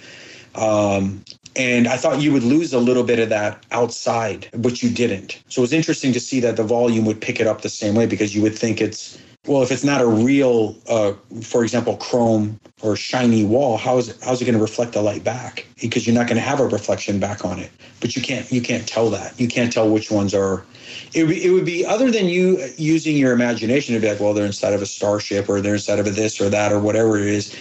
Um, 0.57 1.24
and 1.57 1.86
I 1.86 1.96
thought 1.96 2.20
you 2.20 2.32
would 2.32 2.42
lose 2.42 2.72
a 2.72 2.78
little 2.78 3.05
bit 3.05 3.18
of 3.18 3.28
that 3.28 3.64
outside, 3.70 4.48
but 4.52 4.82
you 4.82 4.90
didn't. 4.90 5.42
So 5.48 5.61
it 5.61 5.64
was 5.64 5.72
interesting 5.72 6.12
to 6.12 6.20
see 6.20 6.40
that 6.40 6.57
the 6.57 6.64
volume 6.64 7.05
would 7.05 7.20
pick 7.20 7.40
it 7.40 7.46
up 7.46 7.62
the 7.62 7.68
same 7.68 7.94
way 7.94 8.07
because 8.07 8.34
you 8.34 8.42
would 8.42 8.59
think 8.59 8.80
it's 8.80 9.18
well, 9.46 9.62
if 9.62 9.70
it's 9.70 9.84
not 9.84 10.00
a 10.00 10.07
real, 10.07 10.74
uh, 10.88 11.12
for 11.42 11.62
example, 11.62 11.98
chrome 11.98 12.59
or 12.82 12.96
shiny 12.96 13.44
wall, 13.44 13.76
how 13.76 13.98
is 13.98 14.09
it, 14.09 14.16
how's 14.22 14.40
it 14.40 14.46
going 14.46 14.57
to 14.57 14.61
reflect 14.61 14.92
the 14.92 15.02
light 15.02 15.22
back? 15.22 15.66
Because 15.80 16.07
you're 16.07 16.14
not 16.14 16.26
going 16.26 16.36
to 16.36 16.42
have 16.42 16.61
a 16.61 16.66
reflection 16.66 17.20
back 17.20 17.44
on 17.44 17.59
it. 17.59 17.70
But 18.00 18.16
you 18.16 18.22
can't 18.22 18.50
you 18.50 18.62
can't 18.62 18.88
tell 18.88 19.11
that. 19.11 19.38
You 19.38 19.48
can't 19.48 19.72
tell 19.72 19.90
which 19.90 20.11
ones 20.11 20.34
are. 20.34 20.64
It, 21.12 21.24
would 21.24 21.30
be- 21.30 21.44
it 21.44 21.50
would 21.50 21.66
be 21.66 21.84
other 21.84 22.11
than 22.11 22.26
you 22.26 22.66
using 22.76 23.16
your 23.16 23.32
imagination 23.32 23.94
to 23.94 24.00
be 24.00 24.09
like, 24.09 24.20
well, 24.20 24.32
they're 24.32 24.46
inside 24.46 24.72
of 24.72 24.80
a 24.80 24.86
starship 24.86 25.48
or 25.48 25.61
they're 25.61 25.74
inside 25.74 25.98
of 25.98 26.07
a 26.07 26.11
this 26.11 26.40
or 26.40 26.48
that 26.48 26.72
or 26.72 26.80
whatever 26.80 27.18
it 27.18 27.26
is. 27.26 27.55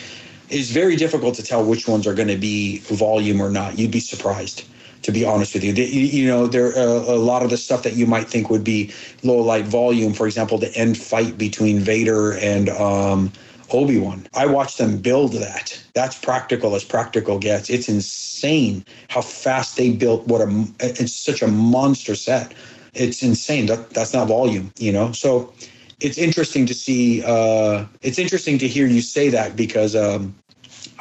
It's 0.54 0.72
very 0.72 0.97
difficult 0.97 1.36
to 1.36 1.43
tell 1.43 1.66
which 1.66 1.88
ones 1.88 2.08
are 2.08 2.16
going 2.16 2.30
to 2.30 2.38
be 2.38 2.80
volume 2.80 3.41
or 3.41 3.51
not. 3.51 3.80
You'd 3.80 3.91
be 3.91 4.01
surprised, 4.01 4.66
to 5.04 5.12
be 5.12 5.26
honest 5.26 5.56
with 5.56 5.66
you. 5.66 5.74
The- 5.74 5.86
you, 5.86 6.06
you 6.24 6.28
know, 6.28 6.47
there 6.47 6.78
uh, 6.78 6.84
a 6.86 7.18
lot 7.18 7.43
of 7.43 7.51
the 7.51 7.58
stuff 7.58 7.84
that 7.84 7.95
you 7.95 8.08
might 8.08 8.30
think 8.30 8.49
would 8.51 8.64
be 8.66 8.93
low 9.24 9.38
light 9.39 9.66
volume. 9.66 10.14
For 10.14 10.28
example, 10.28 10.60
the 10.60 10.74
end 10.76 10.97
fight 10.97 11.38
between 11.38 11.80
Vader 11.82 12.34
and 12.38 12.70
um, 12.70 13.34
Obi 13.72 13.99
Wan. 13.99 14.28
I 14.36 14.47
watched 14.47 14.80
them 14.80 14.97
build 14.99 15.34
that. 15.34 15.82
That's 15.95 16.18
practical 16.18 16.76
as 16.76 16.86
practical 16.86 17.39
gets. 17.39 17.70
It's 17.70 17.89
insane 17.89 18.86
how 19.10 19.22
fast 19.22 19.78
they 19.78 19.91
built 19.91 20.28
what 20.28 20.41
a. 20.41 20.66
It's 20.82 21.14
such 21.14 21.41
a 21.43 21.49
monster 21.49 22.16
set. 22.16 22.54
It's 22.95 23.24
insane. 23.24 23.68
That 23.68 23.91
that's 23.91 24.14
not 24.14 24.30
volume, 24.30 24.72
you 24.80 24.93
know. 24.93 25.12
So 25.14 25.54
it's 26.01 26.18
interesting 26.20 26.68
to 26.68 26.76
see. 26.76 27.24
Uh, 27.26 27.86
it's 28.04 28.20
interesting 28.20 28.60
to 28.60 28.68
hear 28.68 28.88
you 28.88 29.01
say 29.01 29.30
that 29.30 29.56
because 29.56 29.95
um, 29.95 30.36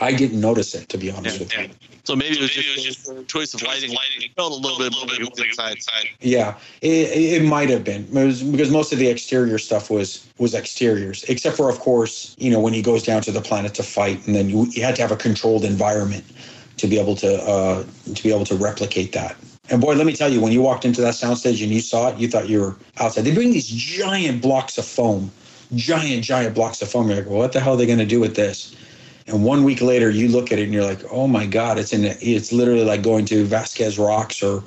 I 0.03 0.12
didn't 0.12 0.40
notice 0.40 0.74
it. 0.74 0.88
To 0.90 0.98
be 0.98 1.11
honest 1.11 1.38
with 1.40 1.57
you. 1.57 1.70
So 2.05 2.16
maybe 2.16 2.36
it 2.36 2.40
was 2.40 2.50
just 2.50 3.09
a 3.09 3.22
choice 3.24 3.55
of 3.55 3.62
lighting. 3.62 3.90
Lighting 3.90 4.22
it 4.22 4.34
felt 4.34 4.53
a 4.53 4.57
little 4.57 4.78
bit 4.78 4.92
more 4.92 5.07
like 5.07 5.20
it 5.20 5.30
was 5.30 5.38
inside. 5.38 6.09
Yeah, 6.20 6.57
it, 6.80 7.42
it 7.42 7.44
might 7.44 7.70
have 7.70 7.84
been 7.84 8.05
It 8.16 8.26
was- 8.26 8.42
because 8.42 8.70
most 8.70 8.92
of 8.92 8.98
the 8.98 9.09
exterior 9.09 9.59
stuff 9.59 9.90
was 9.90 10.26
was 10.38 10.55
exteriors, 10.55 11.22
except 11.24 11.57
for 11.57 11.70
of 11.70 11.78
course 11.78 12.34
you 12.38 12.50
know 12.50 12.61
when 12.61 12.72
he 12.74 12.82
goes 12.82 13.03
down 13.05 13.22
to 13.22 13.32
the 13.32 13.40
planet 13.40 13.74
to 13.74 13.82
fight, 13.82 14.26
and 14.26 14.34
then 14.34 14.48
you, 14.50 14.66
you 14.70 14.82
had 14.82 14.96
to 14.96 15.03
have 15.03 15.12
a 15.12 15.16
controlled 15.16 15.64
environment 15.64 16.24
to 16.78 16.86
be 16.88 16.98
able 16.98 17.14
to 17.16 17.40
uh, 17.44 17.84
to 18.14 18.22
be 18.22 18.30
able 18.32 18.44
to 18.46 18.57
replicate 18.57 19.12
that. 19.12 19.36
And 19.70 19.80
boy, 19.80 19.94
let 19.94 20.07
me 20.07 20.12
tell 20.12 20.28
you, 20.28 20.40
when 20.40 20.50
you 20.53 20.61
walked 20.61 20.84
into 20.84 21.00
that 21.03 21.14
soundstage 21.14 21.62
and 21.62 21.70
you 21.72 21.80
saw 21.80 22.09
it, 22.09 22.18
you 22.18 22.26
thought 22.28 22.48
you 22.48 22.61
were 22.61 22.76
outside. 22.98 23.22
They 23.22 23.32
bring 23.34 23.53
these 23.53 23.68
giant 23.68 24.42
blocks 24.42 24.76
of 24.76 24.84
foam, 24.84 25.30
giant 25.76 26.24
giant 26.24 26.55
blocks 26.57 26.82
of 26.82 26.90
foam. 26.90 27.09
You're 27.09 27.18
like, 27.18 27.26
well, 27.26 27.38
what 27.38 27.53
the 27.53 27.61
hell 27.61 27.74
are 27.74 27.76
they 27.76 27.86
going 27.86 28.00
to 28.00 28.05
do 28.07 28.18
with 28.18 28.34
this? 28.34 28.74
And 29.27 29.45
one 29.45 29.64
week 29.64 29.81
later, 29.81 30.11
you 30.11 30.29
look 30.29 30.53
at 30.53 30.59
it 30.59 30.64
and 30.64 30.73
you're 30.73 30.85
like, 30.85 31.01
oh 31.11 31.27
my 31.27 31.47
God, 31.47 31.79
it's 31.79 31.93
in 31.93 32.05
it's 32.05 32.53
literally 32.53 32.85
like 32.85 33.03
going 33.03 33.25
to 33.27 33.45
Vasquez 33.45 33.99
Rocks 33.99 34.43
or, 34.43 34.62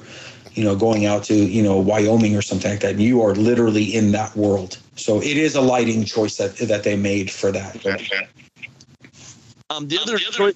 you 0.54 0.64
know, 0.64 0.76
going 0.76 1.06
out 1.06 1.24
to, 1.26 1.36
you 1.36 1.62
know, 1.62 1.78
Wyoming 1.78 2.36
or 2.36 2.42
something 2.42 2.72
like 2.72 2.80
that. 2.82 2.92
And 2.92 3.02
you 3.02 3.22
are 3.22 3.36
literally 3.36 3.84
in 3.84 4.12
that 4.14 4.36
world. 4.36 4.78
So 4.96 5.22
it 5.22 5.38
is 5.38 5.56
a 5.56 5.62
lighting 5.62 6.06
choice 6.06 6.38
that 6.38 6.56
that 6.58 6.84
they 6.84 6.96
made 6.96 7.30
for 7.30 7.52
that. 7.52 7.76
Um, 9.72 9.88
the 9.88 9.98
other 9.98 10.20
choice 10.20 10.54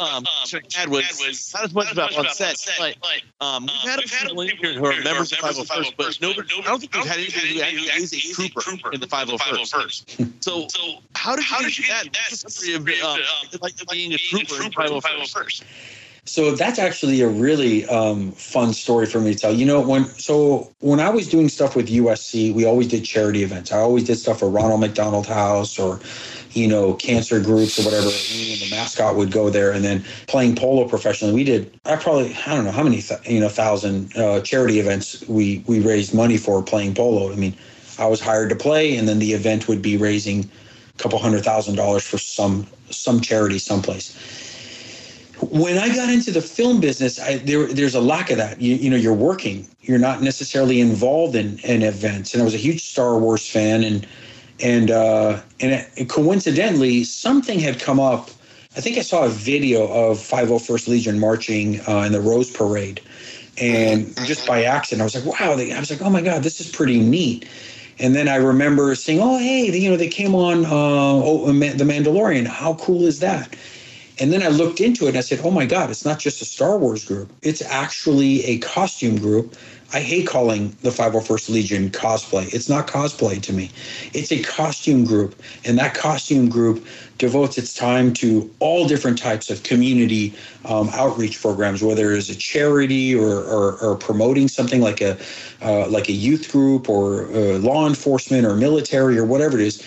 um, 0.00 0.24
I 0.26 0.60
had 0.74 0.88
was 0.88 1.52
not 1.54 1.64
as 1.64 1.72
much 1.72 1.92
about 1.92 2.16
on 2.18 2.28
set, 2.30 2.56
but 2.76 2.96
um, 3.40 3.62
we've 3.66 3.90
had 3.90 4.00
a 4.00 4.08
few 4.08 4.26
people 4.26 4.40
in 4.40 4.56
here 4.56 4.72
who 4.72 4.84
are 4.84 5.00
members 5.04 5.30
of 5.30 5.38
501st, 5.38 5.94
but 5.96 6.18
nobody, 6.20 6.48
I 6.58 6.62
don't 6.62 6.80
think 6.80 6.92
we've 6.92 7.06
had 7.06 7.18
anybody 7.18 7.54
who 7.54 7.60
actually 7.62 8.02
is 8.02 8.12
a 8.12 8.50
trooper 8.50 8.92
in 8.92 9.00
the 9.00 9.06
501st. 9.06 10.42
So, 10.42 10.66
how 11.14 11.36
did 11.36 11.78
you 11.78 11.84
do 11.84 11.92
that? 11.92 12.08
What's 12.30 12.56
story 12.56 12.74
of 12.74 12.88
um, 13.04 13.20
like 13.60 13.74
being 13.92 14.12
a 14.12 14.18
trooper 14.18 14.60
in 14.64 14.72
501st? 14.72 15.62
So 16.28 16.54
that's 16.54 16.78
actually 16.78 17.22
a 17.22 17.28
really 17.28 17.86
um, 17.86 18.32
fun 18.32 18.74
story 18.74 19.06
for 19.06 19.18
me 19.18 19.32
to 19.32 19.38
tell. 19.38 19.52
You 19.52 19.64
know, 19.64 19.80
when 19.80 20.04
so 20.04 20.70
when 20.80 21.00
I 21.00 21.08
was 21.08 21.26
doing 21.26 21.48
stuff 21.48 21.74
with 21.74 21.88
USC, 21.88 22.52
we 22.52 22.66
always 22.66 22.86
did 22.88 23.04
charity 23.04 23.42
events. 23.42 23.72
I 23.72 23.78
always 23.78 24.04
did 24.04 24.16
stuff 24.16 24.40
for 24.40 24.50
Ronald 24.50 24.80
McDonald 24.80 25.26
House 25.26 25.78
or, 25.78 26.00
you 26.52 26.66
know, 26.66 26.94
cancer 26.94 27.40
groups 27.40 27.78
or 27.78 27.84
whatever. 27.84 28.06
And 28.06 28.60
the 28.60 28.68
mascot 28.70 29.16
would 29.16 29.30
go 29.30 29.50
there, 29.50 29.72
and 29.72 29.84
then 29.84 30.04
playing 30.26 30.56
polo 30.56 30.88
professionally, 30.88 31.34
we 31.34 31.44
did. 31.44 31.78
I 31.84 31.96
probably 31.96 32.36
I 32.46 32.54
don't 32.54 32.64
know 32.64 32.70
how 32.70 32.82
many 32.82 33.02
you 33.24 33.40
know 33.40 33.48
thousand 33.48 34.16
uh, 34.16 34.40
charity 34.40 34.80
events 34.80 35.26
we 35.28 35.64
we 35.66 35.80
raised 35.80 36.14
money 36.14 36.36
for 36.36 36.62
playing 36.62 36.94
polo. 36.94 37.32
I 37.32 37.36
mean, 37.36 37.56
I 37.98 38.06
was 38.06 38.20
hired 38.20 38.50
to 38.50 38.56
play, 38.56 38.96
and 38.96 39.08
then 39.08 39.18
the 39.18 39.32
event 39.32 39.68
would 39.68 39.82
be 39.82 39.96
raising 39.96 40.44
a 40.44 41.02
couple 41.02 41.18
hundred 41.18 41.44
thousand 41.44 41.76
dollars 41.76 42.06
for 42.06 42.18
some 42.18 42.66
some 42.90 43.20
charity 43.20 43.58
someplace 43.58 44.16
when 45.40 45.78
I 45.78 45.94
got 45.94 46.10
into 46.10 46.30
the 46.30 46.40
film 46.40 46.80
business, 46.80 47.20
I, 47.20 47.36
there, 47.38 47.66
there's 47.66 47.94
a 47.94 48.00
lack 48.00 48.30
of 48.30 48.38
that. 48.38 48.60
You, 48.60 48.74
you 48.74 48.90
know, 48.90 48.96
you're 48.96 49.14
working, 49.14 49.68
you're 49.82 49.98
not 49.98 50.22
necessarily 50.22 50.80
involved 50.80 51.36
in, 51.36 51.58
in 51.60 51.82
events. 51.82 52.34
And 52.34 52.42
I 52.42 52.44
was 52.44 52.54
a 52.54 52.58
huge 52.58 52.84
Star 52.84 53.18
Wars 53.18 53.48
fan, 53.48 53.84
and 53.84 54.06
and 54.60 54.90
uh, 54.90 55.40
and 55.60 55.86
it, 55.96 56.08
coincidentally, 56.08 57.04
something 57.04 57.58
had 57.58 57.80
come 57.80 58.00
up. 58.00 58.30
I 58.76 58.80
think 58.80 58.98
I 58.98 59.02
saw 59.02 59.24
a 59.24 59.28
video 59.28 59.86
of 59.86 60.18
501st 60.18 60.88
Legion 60.88 61.18
marching 61.18 61.80
uh, 61.88 62.02
in 62.06 62.12
the 62.12 62.20
Rose 62.20 62.50
Parade, 62.50 63.00
and 63.60 64.14
just 64.26 64.46
by 64.46 64.64
accident, 64.64 65.02
I 65.02 65.04
was 65.04 65.14
like, 65.14 65.40
"Wow!" 65.40 65.56
They, 65.56 65.72
I 65.72 65.80
was 65.80 65.90
like, 65.90 66.02
"Oh 66.02 66.10
my 66.10 66.22
God, 66.22 66.42
this 66.42 66.60
is 66.60 66.70
pretty 66.70 67.00
neat." 67.00 67.48
And 68.00 68.14
then 68.14 68.28
I 68.28 68.36
remember 68.36 68.94
saying, 68.94 69.20
"Oh, 69.20 69.38
hey, 69.38 69.70
they, 69.70 69.78
you 69.78 69.90
know, 69.90 69.96
they 69.96 70.08
came 70.08 70.34
on 70.34 70.64
uh, 70.64 70.68
oh, 70.70 71.50
The 71.52 71.84
Mandalorian. 71.84 72.46
How 72.46 72.74
cool 72.74 73.04
is 73.04 73.20
that?" 73.20 73.56
And 74.20 74.32
then 74.32 74.42
I 74.42 74.48
looked 74.48 74.80
into 74.80 75.04
it 75.04 75.10
and 75.10 75.18
I 75.18 75.20
said, 75.20 75.40
oh 75.44 75.50
my 75.50 75.64
God, 75.64 75.90
it's 75.90 76.04
not 76.04 76.18
just 76.18 76.42
a 76.42 76.44
Star 76.44 76.76
Wars 76.76 77.04
group. 77.04 77.30
It's 77.42 77.62
actually 77.62 78.44
a 78.44 78.58
costume 78.58 79.16
group. 79.16 79.54
I 79.92 80.00
hate 80.00 80.26
calling 80.26 80.76
the 80.82 80.90
501st 80.90 81.48
Legion 81.48 81.90
cosplay. 81.90 82.52
It's 82.52 82.68
not 82.68 82.86
cosplay 82.86 83.40
to 83.40 83.52
me. 83.54 83.70
It's 84.12 84.30
a 84.30 84.42
costume 84.42 85.04
group. 85.04 85.40
And 85.64 85.78
that 85.78 85.94
costume 85.94 86.50
group 86.50 86.86
devotes 87.16 87.56
its 87.56 87.74
time 87.74 88.12
to 88.14 88.54
all 88.58 88.86
different 88.86 89.18
types 89.18 89.48
of 89.48 89.62
community 89.62 90.34
um, 90.66 90.90
outreach 90.92 91.40
programs, 91.40 91.82
whether 91.82 92.12
it's 92.12 92.28
a 92.28 92.36
charity 92.36 93.14
or, 93.14 93.42
or, 93.44 93.78
or 93.78 93.96
promoting 93.96 94.46
something 94.46 94.82
like 94.82 95.00
a, 95.00 95.16
uh, 95.62 95.88
like 95.88 96.08
a 96.08 96.12
youth 96.12 96.52
group 96.52 96.88
or 96.88 97.24
uh, 97.32 97.58
law 97.58 97.86
enforcement 97.86 98.44
or 98.44 98.54
military 98.54 99.18
or 99.18 99.24
whatever 99.24 99.58
it 99.58 99.66
is 99.66 99.82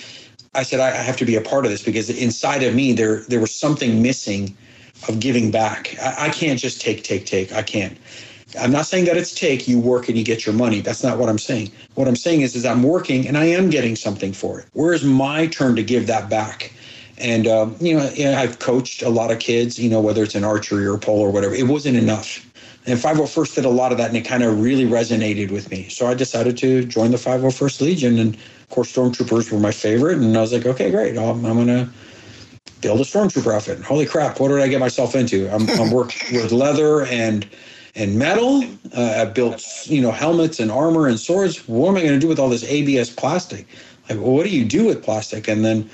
I 0.53 0.63
said 0.63 0.81
I 0.81 0.91
have 0.91 1.15
to 1.17 1.25
be 1.25 1.35
a 1.37 1.41
part 1.41 1.63
of 1.63 1.71
this 1.71 1.81
because 1.81 2.09
inside 2.09 2.61
of 2.63 2.75
me 2.75 2.91
there 2.91 3.21
there 3.29 3.39
was 3.39 3.55
something 3.55 4.01
missing 4.01 4.55
of 5.07 5.19
giving 5.19 5.49
back. 5.49 5.95
I, 6.01 6.27
I, 6.27 6.29
can't 6.29 6.59
just 6.59 6.81
take, 6.81 7.03
take, 7.03 7.25
take. 7.25 7.53
I 7.53 7.63
can't. 7.63 7.97
I'm 8.59 8.71
not 8.71 8.85
saying 8.85 9.05
that 9.05 9.17
it's 9.17 9.33
take. 9.33 9.67
You 9.67 9.79
work 9.79 10.09
and 10.09 10.17
you 10.17 10.23
get 10.23 10.45
your 10.45 10.55
money. 10.55 10.81
That's 10.81 11.03
not 11.03 11.17
what 11.17 11.29
I'm 11.29 11.37
saying. 11.37 11.71
What 11.95 12.07
I'm 12.07 12.15
saying 12.15 12.41
is, 12.41 12.55
is 12.55 12.65
I'm 12.65 12.83
working 12.83 13.27
and 13.27 13.37
I 13.37 13.45
am 13.45 13.69
getting 13.69 13.95
something 13.95 14.33
for 14.33 14.59
it. 14.59 14.65
Where's 14.73 15.03
my 15.03 15.47
turn 15.47 15.75
to 15.75 15.83
give 15.83 16.07
that 16.07 16.29
back? 16.29 16.73
And 17.17 17.47
um, 17.47 17.75
you 17.79 17.95
know, 17.95 18.33
I've 18.35 18.59
coached 18.59 19.03
a 19.03 19.09
lot 19.09 19.31
of 19.31 19.39
kids. 19.39 19.79
You 19.79 19.89
know, 19.89 20.01
whether 20.01 20.23
it's 20.23 20.35
an 20.35 20.43
archery 20.43 20.85
or 20.87 20.97
pole 20.97 21.19
or 21.19 21.31
whatever. 21.31 21.53
It 21.53 21.67
wasn't 21.67 21.97
enough. 21.97 22.47
And 22.87 22.97
501st 22.97 23.55
did 23.55 23.65
a 23.65 23.69
lot 23.69 23.91
of 23.91 23.99
that, 23.99 24.07
and 24.07 24.17
it 24.17 24.25
kind 24.25 24.41
of 24.41 24.59
really 24.59 24.85
resonated 24.85 25.51
with 25.51 25.69
me. 25.69 25.87
So 25.89 26.07
I 26.07 26.15
decided 26.15 26.57
to 26.57 26.83
join 26.83 27.11
the 27.11 27.17
501st 27.17 27.79
Legion, 27.79 28.17
and 28.17 28.33
of 28.33 28.69
course, 28.71 28.91
stormtroopers 28.91 29.51
were 29.51 29.59
my 29.59 29.71
favorite. 29.71 30.17
And 30.17 30.35
I 30.35 30.41
was 30.41 30.51
like, 30.51 30.65
okay, 30.65 30.89
great, 30.89 31.15
I'm, 31.15 31.45
I'm 31.45 31.57
gonna 31.57 31.91
build 32.81 32.99
a 32.99 33.03
stormtrooper 33.03 33.53
outfit. 33.53 33.81
Holy 33.81 34.07
crap, 34.07 34.39
what 34.39 34.47
did 34.47 34.59
I 34.59 34.67
get 34.67 34.79
myself 34.79 35.15
into? 35.15 35.47
I'm, 35.53 35.69
I'm 35.79 35.91
working 35.91 36.41
with 36.41 36.51
leather 36.51 37.05
and 37.05 37.47
and 37.95 38.17
metal. 38.17 38.63
Uh, 38.95 39.21
I 39.21 39.25
built 39.25 39.63
you 39.85 40.01
know 40.01 40.11
helmets 40.11 40.59
and 40.59 40.71
armor 40.71 41.07
and 41.07 41.19
swords. 41.19 41.67
What 41.67 41.89
am 41.89 41.97
I 41.97 42.01
going 42.01 42.13
to 42.13 42.19
do 42.19 42.27
with 42.27 42.39
all 42.39 42.49
this 42.49 42.63
ABS 42.63 43.09
plastic? 43.09 43.67
Like, 44.09 44.19
well, 44.19 44.31
what 44.31 44.43
do 44.43 44.49
you 44.49 44.65
do 44.65 44.87
with 44.87 45.03
plastic? 45.03 45.47
And 45.47 45.63
then 45.63 45.89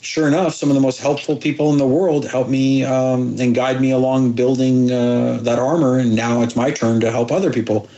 sure 0.00 0.26
enough, 0.26 0.54
some 0.54 0.68
of 0.68 0.74
the 0.74 0.80
most 0.80 1.00
helpful 1.00 1.36
people 1.36 1.72
in 1.72 1.78
the 1.78 1.86
world 1.86 2.26
helped 2.26 2.50
me 2.50 2.84
um, 2.84 3.38
and 3.38 3.54
guide 3.54 3.80
me 3.80 3.90
along 3.90 4.32
building 4.32 4.90
uh, 4.90 5.38
that 5.42 5.58
armor. 5.58 5.98
And 5.98 6.14
now 6.14 6.42
it's 6.42 6.56
my 6.56 6.70
turn 6.70 7.00
to 7.00 7.10
help 7.10 7.30
other 7.30 7.52
people 7.52 7.88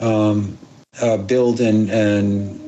um, 0.00 0.58
uh, 1.00 1.16
build 1.16 1.60
and 1.60 1.90
and 1.90 2.58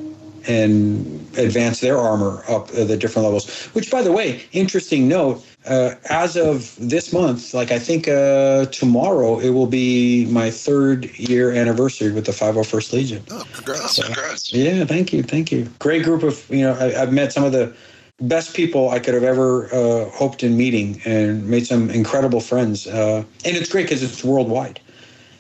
and 0.47 1.21
advance 1.39 1.81
their 1.81 1.99
armor 1.99 2.45
up 2.49 2.69
the 2.69 2.97
different 2.97 3.25
levels. 3.25 3.67
Which, 3.69 3.91
by 3.91 4.03
the 4.03 4.13
way, 4.13 4.43
interesting 4.53 5.09
note. 5.09 5.45
Uh, 5.67 5.95
as 6.11 6.37
of 6.37 6.77
this 6.79 7.13
month, 7.13 7.55
like 7.55 7.71
I 7.71 7.79
think 7.79 8.07
uh, 8.07 8.67
tomorrow, 8.67 9.39
it 9.39 9.51
will 9.51 9.67
be 9.67 10.27
my 10.27 10.51
third 10.51 11.07
year 11.19 11.53
anniversary 11.53 12.13
with 12.13 12.27
the 12.27 12.33
501st 12.33 12.93
Legion. 12.93 13.25
Oh, 13.31 13.45
congrats! 13.55 13.97
So, 13.97 14.03
congrats! 14.03 14.53
Yeah, 14.53 14.85
thank 14.85 15.13
you, 15.13 15.23
thank 15.23 15.51
you. 15.51 15.71
Great 15.79 16.05
group 16.05 16.23
of 16.23 16.49
you 16.51 16.63
know. 16.63 16.75
I, 16.75 17.01
I've 17.01 17.13
met 17.15 17.33
some 17.33 17.45
of 17.45 17.53
the 17.53 17.75
best 18.21 18.55
people 18.55 18.91
I 18.91 18.99
could 18.99 19.15
have 19.15 19.25
ever 19.25 19.75
uh, 19.75 20.11
hoped 20.11 20.43
in 20.43 20.57
meeting 20.57 21.01
and 21.07 21.49
made 21.49 21.67
some 21.67 21.89
incredible 21.91 22.41
friends. 22.41 22.87
Uh, 22.87 23.25
and 23.45 23.57
it's 23.57 23.71
great 23.71 23.85
because 23.85 24.03
it's 24.03 24.23
worldwide. 24.23 24.81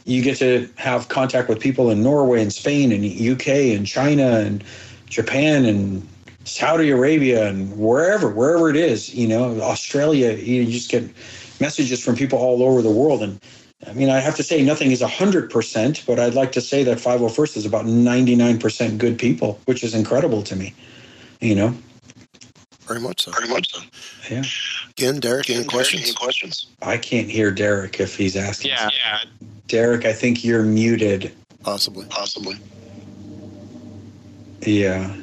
You 0.07 0.23
get 0.23 0.39
to 0.39 0.69
have 0.77 1.09
contact 1.09 1.49
with 1.49 1.61
people 1.61 1.91
in 1.91 2.03
Norway 2.03 2.41
and 2.41 2.53
Spain 2.53 2.93
and 2.93 3.05
UK 3.05 3.77
and 3.77 3.87
China 3.87 4.39
and 4.39 4.65
Japan 5.09 5.65
and 5.65 6.07
Saudi 6.45 6.91
Arabia 6.91 7.49
and 7.49 7.77
wherever, 7.79 8.29
wherever 8.29 8.69
it 8.71 8.77
is, 8.77 9.15
you 9.15 9.27
know, 9.27 9.61
Australia, 9.61 10.33
you 10.33 10.65
just 10.67 10.91
get 10.91 11.05
messages 11.61 12.03
from 12.05 12.17
people 12.17 12.39
all 12.39 12.63
over 12.63 12.83
the 12.83 12.91
world. 12.91 13.23
And 13.23 13.41
I 13.87 13.93
mean, 13.93 14.11
I 14.11 14.21
have 14.21 14.37
to 14.37 14.43
say 14.43 14.63
nothing 14.63 14.91
is 14.91 15.01
100%, 15.01 16.07
but 16.07 16.19
I'd 16.19 16.35
like 16.35 16.53
to 16.53 16.61
say 16.61 16.85
that 16.85 16.99
501st 16.99 17.57
is 17.57 17.67
about 17.67 17.87
99% 17.87 18.99
good 18.99 19.19
people, 19.19 19.61
which 19.65 19.83
is 19.83 19.95
incredible 19.95 20.43
to 20.43 20.57
me, 20.57 20.75
you 21.41 21.55
know? 21.55 21.75
Very 22.87 23.01
much 23.01 23.23
so. 23.23 23.31
Very 23.33 23.49
much 23.49 23.73
so. 23.73 23.81
Yeah. 24.31 24.43
Again, 24.91 25.21
Derek, 25.21 25.49
any 25.49 25.61
Derek, 25.61 25.71
questions? 25.71 26.03
Any 26.03 26.13
questions? 26.13 26.67
I 26.83 26.99
can't 26.99 27.31
hear 27.31 27.51
Derek 27.51 28.01
if 28.01 28.17
he's 28.17 28.37
asking. 28.37 28.73
Yeah. 28.73 28.91
Yeah, 29.05 29.21
Derek, 29.67 30.05
I 30.05 30.13
think 30.13 30.45
you're 30.45 30.63
muted. 30.63 31.35
Possibly. 31.63 32.05
possibly. 32.11 32.57
Yeah. 34.61 35.15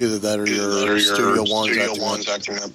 Either 0.00 0.18
that 0.18 0.38
or 0.38 0.46
Either 0.46 0.54
your, 0.54 0.68
that 0.74 0.88
or 0.88 0.92
your 0.92 1.00
Studio 1.00 1.44
One's 1.48 1.70
Studio 1.72 1.84
acting 1.90 2.02
One's 2.02 2.28
up. 2.28 2.34
acting 2.36 2.58
up. 2.58 2.70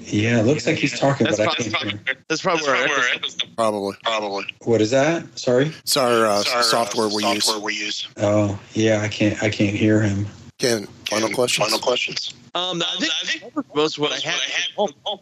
Yeah, 0.00 0.40
it 0.40 0.42
looks 0.46 0.66
like 0.66 0.76
he's 0.76 0.98
talking, 0.98 1.24
That's 1.24 1.38
but 1.38 1.48
I 1.48 1.54
probably, 1.54 1.70
can't 1.70 1.82
hear 1.84 1.90
him. 1.92 2.00
that's 2.28 2.42
probably 2.42 2.66
where 2.66 2.76
I 2.76 3.18
Probably. 3.56 3.96
Probably. 4.02 4.44
What 4.64 4.82
is 4.82 4.90
that? 4.90 5.38
Sorry. 5.38 5.66
It's 5.68 5.96
our, 5.96 6.26
uh, 6.26 6.40
It's 6.40 6.52
our, 6.52 6.60
uh, 6.60 6.62
software 6.62 7.08
we 7.08 7.24
use. 7.24 7.44
software 7.46 7.64
we 7.64 7.74
use. 7.74 8.08
Oh, 8.18 8.58
yeah, 8.74 9.00
I 9.00 9.08
can't 9.08 9.42
I 9.42 9.48
can't 9.48 9.74
hear 9.74 10.02
him. 10.02 10.26
Ken, 10.58 10.86
final 11.08 11.26
And 11.28 11.34
questions? 11.34 11.66
Final 11.66 11.78
questions. 11.80 12.34
Um, 12.54 12.82
I 12.82 12.96
think, 12.98 13.12
I 13.22 13.26
think 13.26 13.74
most 13.74 13.96
of 13.96 14.02
what 14.02 14.12
I 14.12 14.18
had. 14.18 14.38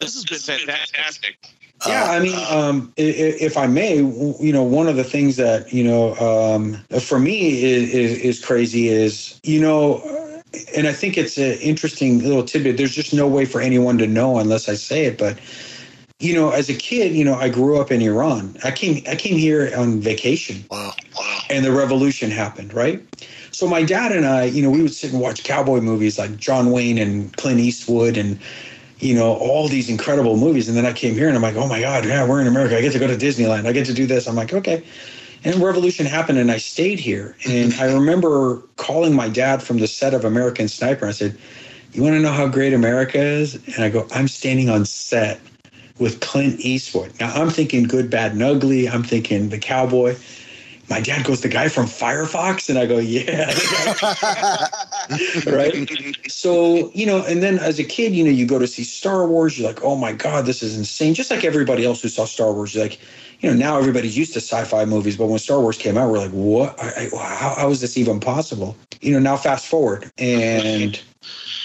This 0.00 0.14
has 0.14 0.24
been 0.24 0.58
fantastic. 0.66 1.36
Yeah, 1.86 2.04
I 2.04 2.20
mean, 2.20 2.38
um, 2.48 2.92
if 2.96 3.58
I 3.58 3.66
may, 3.66 3.96
you 3.96 4.52
know, 4.52 4.62
one 4.62 4.88
of 4.88 4.96
the 4.96 5.04
things 5.04 5.36
that 5.36 5.72
you 5.72 5.84
know, 5.84 6.14
um, 6.16 6.74
for 7.00 7.18
me 7.18 7.62
is, 7.62 7.92
is, 7.92 8.18
is 8.18 8.44
crazy 8.44 8.88
is 8.88 9.38
you 9.42 9.60
know, 9.60 9.96
uh, 9.98 10.58
and 10.74 10.86
I 10.86 10.92
think 10.92 11.18
it's 11.18 11.36
an 11.36 11.58
interesting 11.58 12.20
little 12.20 12.44
tidbit. 12.44 12.78
There's 12.78 12.94
just 12.94 13.12
no 13.12 13.28
way 13.28 13.44
for 13.44 13.60
anyone 13.60 13.98
to 13.98 14.06
know 14.06 14.38
unless 14.38 14.68
I 14.68 14.74
say 14.74 15.04
it, 15.04 15.18
but 15.18 15.38
you 16.20 16.34
know, 16.34 16.50
as 16.50 16.70
a 16.70 16.74
kid, 16.74 17.14
you 17.14 17.24
know, 17.24 17.34
I 17.34 17.50
grew 17.50 17.78
up 17.78 17.90
in 17.90 18.00
Iran. 18.00 18.56
I 18.64 18.70
came 18.70 19.02
I 19.08 19.16
came 19.16 19.36
here 19.36 19.70
on 19.76 20.00
vacation. 20.00 20.64
Wow. 20.70 20.94
Wow. 21.16 21.40
and 21.50 21.64
the 21.64 21.72
revolution 21.72 22.30
happened, 22.30 22.72
right? 22.72 23.02
So 23.50 23.68
my 23.68 23.82
dad 23.82 24.12
and 24.12 24.26
I, 24.26 24.44
you 24.44 24.62
know, 24.62 24.70
we 24.70 24.82
would 24.82 24.94
sit 24.94 25.12
and 25.12 25.20
watch 25.20 25.44
cowboy 25.44 25.80
movies 25.80 26.18
like 26.18 26.36
John 26.36 26.70
Wayne 26.70 26.98
and 26.98 27.36
Clint 27.36 27.60
Eastwood 27.60 28.16
and 28.16 28.38
you 28.98 29.14
know, 29.14 29.34
all 29.34 29.68
these 29.68 29.90
incredible 29.90 30.36
movies. 30.36 30.68
And 30.68 30.76
then 30.76 30.86
I 30.86 30.92
came 30.92 31.14
here 31.14 31.28
and 31.28 31.36
I'm 31.36 31.42
like, 31.42 31.56
oh 31.56 31.68
my 31.68 31.80
God, 31.80 32.04
yeah, 32.04 32.26
we're 32.26 32.40
in 32.40 32.46
America. 32.46 32.76
I 32.76 32.80
get 32.80 32.92
to 32.92 32.98
go 32.98 33.06
to 33.06 33.16
Disneyland. 33.16 33.66
I 33.66 33.72
get 33.72 33.86
to 33.86 33.94
do 33.94 34.06
this. 34.06 34.26
I'm 34.26 34.36
like, 34.36 34.52
okay. 34.52 34.82
And 35.44 35.56
revolution 35.56 36.06
happened 36.06 36.38
and 36.38 36.50
I 36.50 36.58
stayed 36.58 36.98
here. 36.98 37.36
And 37.46 37.74
I 37.74 37.92
remember 37.92 38.58
calling 38.76 39.14
my 39.14 39.28
dad 39.28 39.62
from 39.62 39.78
the 39.78 39.86
set 39.86 40.14
of 40.14 40.24
American 40.24 40.68
Sniper. 40.68 41.06
I 41.06 41.10
said, 41.12 41.36
You 41.92 42.02
want 42.02 42.14
to 42.14 42.20
know 42.20 42.32
how 42.32 42.48
great 42.48 42.72
America 42.72 43.18
is? 43.18 43.56
And 43.74 43.84
I 43.84 43.90
go, 43.90 44.06
I'm 44.12 44.28
standing 44.28 44.70
on 44.70 44.86
set 44.86 45.40
with 45.98 46.20
Clint 46.20 46.60
Eastwood. 46.60 47.12
Now 47.20 47.32
I'm 47.34 47.50
thinking 47.50 47.84
good, 47.84 48.10
bad, 48.10 48.32
and 48.32 48.42
ugly. 48.42 48.88
I'm 48.88 49.04
thinking 49.04 49.50
the 49.50 49.58
cowboy. 49.58 50.16
My 50.88 51.00
dad 51.00 51.24
goes, 51.24 51.40
the 51.40 51.48
guy 51.48 51.68
from 51.68 51.86
Firefox? 51.86 52.68
And 52.68 52.78
I 52.78 52.86
go, 52.86 52.98
yeah. 52.98 53.46
right? 55.46 55.88
So, 56.28 56.90
you 56.92 57.06
know, 57.06 57.24
and 57.24 57.42
then 57.42 57.58
as 57.58 57.78
a 57.78 57.84
kid, 57.84 58.14
you 58.14 58.24
know, 58.24 58.30
you 58.30 58.46
go 58.46 58.58
to 58.58 58.66
see 58.66 58.84
Star 58.84 59.26
Wars, 59.26 59.58
you're 59.58 59.68
like, 59.68 59.82
oh 59.82 59.96
my 59.96 60.12
God, 60.12 60.46
this 60.46 60.62
is 60.62 60.76
insane. 60.76 61.14
Just 61.14 61.30
like 61.30 61.44
everybody 61.44 61.84
else 61.84 62.02
who 62.02 62.08
saw 62.08 62.24
Star 62.24 62.52
Wars, 62.52 62.76
like, 62.76 63.00
you 63.40 63.50
know, 63.50 63.56
now 63.56 63.78
everybody's 63.78 64.16
used 64.16 64.32
to 64.34 64.40
sci-fi 64.40 64.84
movies, 64.84 65.16
but 65.16 65.26
when 65.26 65.38
Star 65.38 65.60
Wars 65.60 65.76
came 65.76 65.98
out, 65.98 66.10
we're 66.10 66.18
like, 66.18 66.30
what? 66.30 66.78
I, 66.80 67.10
how, 67.12 67.54
how 67.54 67.70
is 67.70 67.80
this 67.80 67.96
even 67.96 68.20
possible? 68.20 68.76
You 69.00 69.12
know, 69.12 69.18
now 69.18 69.36
fast 69.36 69.66
forward 69.66 70.10
and, 70.18 71.00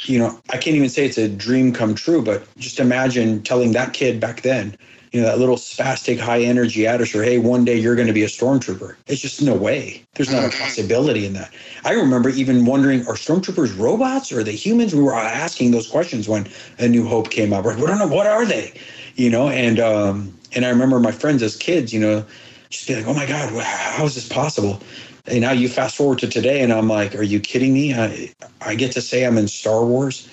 you 0.04 0.20
know, 0.20 0.41
I 0.50 0.58
can't 0.58 0.76
even 0.76 0.90
say 0.90 1.06
it's 1.06 1.18
a 1.18 1.30
dream 1.30 1.72
come 1.72 1.96
true, 1.96 2.22
but 2.22 2.44
just 2.58 2.80
imagine 2.80 3.44
telling 3.44 3.72
that 3.74 3.94
kid 3.94 4.20
back 4.20 4.41
then, 4.41 4.76
you 5.11 5.22
know, 5.22 5.27
that 5.27 5.40
little 5.40 5.56
spastic 5.56 6.19
high 6.19 6.41
energy 6.41 6.81
Ardeshir, 6.81 7.23
hey, 7.23 7.40
one 7.40 7.65
day 7.65 7.77
you're 7.77 7.95
going 7.95 8.07
to 8.07 8.14
be 8.14 8.23
a 8.23 8.27
stormtrooper. 8.27 8.95
It's 9.07 9.22
just 9.22 9.41
no 9.41 9.56
way. 9.56 10.03
There's 10.14 10.31
not 10.31 10.45
a 10.45 10.49
possibility 10.57 11.26
in 11.26 11.34
that. 11.34 11.52
I 11.84 11.94
remember 11.94 12.30
even 12.30 12.65
wondering, 12.65 13.02
are 13.07 13.15
stormtroopers 13.15 13.77
robots 13.80 14.31
or 14.31 14.41
are 14.41 14.44
they 14.44 14.56
humans? 14.56 14.94
We 14.94 15.02
were 15.02 15.15
asking 15.15 15.72
those 15.72 15.88
questions 15.90 16.30
when 16.30 16.48
A 16.77 16.88
New 16.88 17.07
Hope 17.07 17.31
came 17.31 17.53
out. 17.53 17.64
We're 17.64 17.72
like, 17.72 17.81
we 17.81 17.88
don't 17.88 17.99
know, 17.99 18.07
what 18.07 18.27
are 18.27 18.45
they? 18.45 18.80
You 19.15 19.30
know, 19.30 19.49
and 19.49 19.80
um, 19.80 20.38
and 20.56 20.65
I 20.65 20.69
remember 20.69 20.99
my 20.99 21.11
friends 21.11 21.41
as 21.44 21.56
kids, 21.56 21.94
you 21.94 21.99
know, 21.99 22.26
just 22.69 22.88
be 22.88 22.95
like, 22.95 23.07
oh 23.07 23.14
my 23.14 23.26
God, 23.26 23.52
how 23.64 24.06
is 24.06 24.15
this 24.15 24.27
possible? 24.27 24.81
And 25.26 25.41
now 25.41 25.52
you 25.52 25.69
fast 25.69 25.95
forward 25.95 26.19
to 26.19 26.27
today, 26.27 26.61
and 26.61 26.72
I'm 26.72 26.88
like, 26.88 27.15
are 27.15 27.23
you 27.23 27.40
kidding 27.40 27.73
me? 27.73 27.94
I, 27.94 28.34
I 28.61 28.76
get 28.76 28.91
to 28.94 29.02
say 29.02 29.26
I'm 29.26 29.38
in 29.38 29.48
Star 29.48 29.86
Wars. 29.86 30.30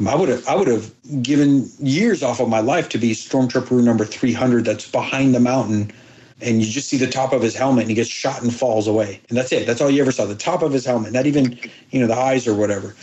Um, 0.00 0.08
I 0.08 0.14
would 0.14 0.30
have 0.30 0.48
I 0.48 0.54
would 0.54 0.68
have 0.68 0.92
given 1.22 1.68
years 1.78 2.22
off 2.22 2.40
of 2.40 2.48
my 2.48 2.60
life 2.60 2.88
to 2.90 2.98
be 2.98 3.12
stormtrooper 3.12 3.82
number 3.84 4.04
300 4.04 4.64
that's 4.64 4.90
behind 4.90 5.34
the 5.34 5.40
mountain 5.40 5.92
and 6.40 6.62
you 6.62 6.72
just 6.72 6.88
see 6.88 6.96
the 6.96 7.06
top 7.06 7.34
of 7.34 7.42
his 7.42 7.54
helmet 7.54 7.82
and 7.82 7.90
he 7.90 7.94
gets 7.94 8.08
shot 8.08 8.40
and 8.40 8.54
falls 8.54 8.88
away. 8.88 9.20
And 9.28 9.36
that's 9.36 9.52
it. 9.52 9.66
That's 9.66 9.82
all 9.82 9.90
you 9.90 10.00
ever 10.00 10.10
saw 10.10 10.24
the 10.24 10.34
top 10.34 10.62
of 10.62 10.72
his 10.72 10.86
helmet 10.86 11.12
not 11.12 11.26
even 11.26 11.58
you 11.90 12.00
know 12.00 12.06
the 12.06 12.16
eyes 12.16 12.48
or 12.48 12.54
whatever. 12.54 12.94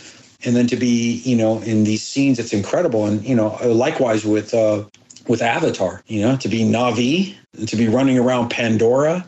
And 0.44 0.56
then 0.56 0.66
to 0.66 0.76
be 0.76 1.22
you 1.24 1.36
know 1.36 1.60
in 1.62 1.84
these 1.84 2.02
scenes 2.02 2.40
it's 2.40 2.52
incredible. 2.52 3.06
And 3.06 3.24
you 3.24 3.36
know 3.36 3.56
likewise 3.64 4.24
with 4.24 4.52
uh 4.52 4.84
with 5.28 5.40
avatar 5.40 6.02
you 6.06 6.22
know 6.22 6.36
to 6.36 6.48
be 6.48 6.64
Na'vi 6.64 7.36
and 7.56 7.68
to 7.68 7.76
be 7.76 7.86
running 7.86 8.18
around 8.18 8.48
pandora. 8.48 9.24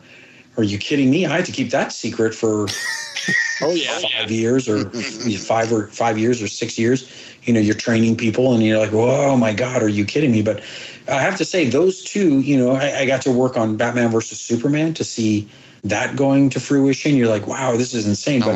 Are 0.57 0.63
you 0.63 0.77
kidding 0.77 1.09
me? 1.09 1.25
I 1.25 1.37
had 1.37 1.45
to 1.45 1.53
keep 1.53 1.69
that 1.69 1.93
secret 1.93 2.35
for 2.35 2.67
oh 3.61 3.73
yeah. 3.73 3.99
Five 3.99 4.31
years 4.31 4.67
or 4.67 4.89
five 5.39 5.71
or 5.71 5.87
five 5.87 6.17
years 6.17 6.41
or 6.41 6.47
six 6.47 6.77
years 6.77 7.09
you 7.43 7.53
know 7.53 7.59
you're 7.59 7.75
training 7.75 8.15
people 8.15 8.53
and 8.53 8.63
you're 8.63 8.77
like 8.77 8.93
oh 8.93 9.35
my 9.37 9.53
god 9.53 9.81
are 9.81 9.89
you 9.89 10.05
kidding 10.05 10.31
me? 10.31 10.41
But 10.41 10.61
i 11.07 11.19
have 11.21 11.35
to 11.37 11.45
say 11.45 11.69
those 11.69 12.03
two 12.03 12.39
you 12.41 12.57
know 12.57 12.71
i, 12.71 12.99
I 12.99 13.05
got 13.05 13.21
to 13.23 13.31
work 13.31 13.57
on 13.57 13.75
batman 13.77 14.09
versus 14.09 14.39
superman 14.39 14.93
to 14.95 15.03
see 15.03 15.47
that 15.83 16.15
going 16.15 16.51
to 16.51 16.59
fruition. 16.59 17.15
You're 17.15 17.27
like 17.27 17.47
wow 17.47 17.75
this 17.75 17.93
is 17.93 18.07
insane. 18.07 18.41
But 18.41 18.55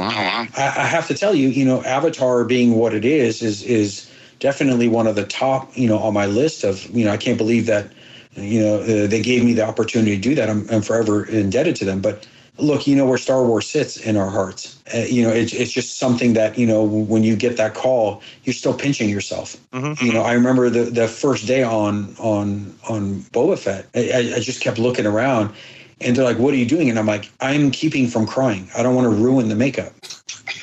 I, 0.57 0.68
I 0.77 0.86
have 0.86 1.07
to 1.07 1.14
tell 1.15 1.34
you 1.34 1.48
you 1.49 1.65
know 1.65 1.84
avatar 1.84 2.44
being 2.44 2.76
what 2.76 2.94
it 2.94 3.06
is 3.06 3.41
is 3.41 3.64
is 3.64 4.11
definitely 4.40 4.88
one 4.88 5.07
of 5.07 5.15
the 5.15 5.26
top 5.26 5.76
you 5.77 5.88
know 5.88 5.98
on 5.98 6.14
my 6.14 6.26
list 6.26 6.64
of 6.64 6.86
you 6.95 7.06
know 7.06 7.11
i 7.11 7.18
can't 7.18 7.38
believe 7.38 7.65
that 7.65 7.88
you 8.36 8.60
know 8.60 8.80
uh, 8.82 9.07
they 9.07 9.22
gave 9.22 9.44
me 9.44 9.53
the 9.53 9.65
opportunity 9.65 10.15
to 10.15 10.22
do 10.22 10.36
that. 10.36 10.49
I'm, 10.49 10.69
I'm 10.69 10.82
forever 10.82 11.26
indebted 11.26 11.76
to 11.77 11.86
them. 11.86 12.02
But 12.02 12.27
look, 12.57 12.88
you 12.88 12.95
know 12.95 13.06
where 13.06 13.18
Star 13.18 13.44
Wars 13.44 13.68
sits 13.69 13.98
in 13.98 14.18
our 14.18 14.30
hearts. 14.30 14.80
Uh, 14.94 14.99
you 14.99 15.23
know, 15.23 15.30
it's 15.30 15.53
it's 15.53 15.72
just 15.72 15.98
something 15.98 16.34
that 16.34 16.57
you 16.57 16.65
know 16.65 16.84
when 16.84 17.23
you 17.23 17.36
get 17.36 17.57
that 17.57 17.73
call, 17.73 18.22
you're 18.44 18.53
still 18.53 18.73
pinching 18.73 19.10
yourself. 19.10 19.57
You 20.06 20.14
know, 20.14 20.22
I 20.22 20.34
remember 20.34 20.69
the 20.69 20.84
the 20.84 21.07
first 21.07 21.48
day 21.48 21.64
on 21.64 22.15
on 22.19 22.77
on 22.88 23.22
Boba 23.34 23.57
Fett, 23.57 23.88
I, 23.95 24.36
I 24.36 24.40
just 24.40 24.61
kept 24.61 24.77
looking 24.77 25.06
around, 25.06 25.53
and 26.02 26.15
they're 26.15 26.26
like, 26.26 26.38
"What 26.38 26.53
are 26.53 26.57
you 26.57 26.65
doing?" 26.65 26.90
And 26.90 26.99
I'm 26.99 27.07
like, 27.07 27.30
"I'm 27.41 27.72
keeping 27.72 28.07
from 28.07 28.26
crying. 28.26 28.69
I 28.76 28.84
don't 28.84 28.95
want 28.95 29.06
to 29.06 29.15
ruin 29.15 29.49
the 29.49 29.56
makeup." 29.56 29.94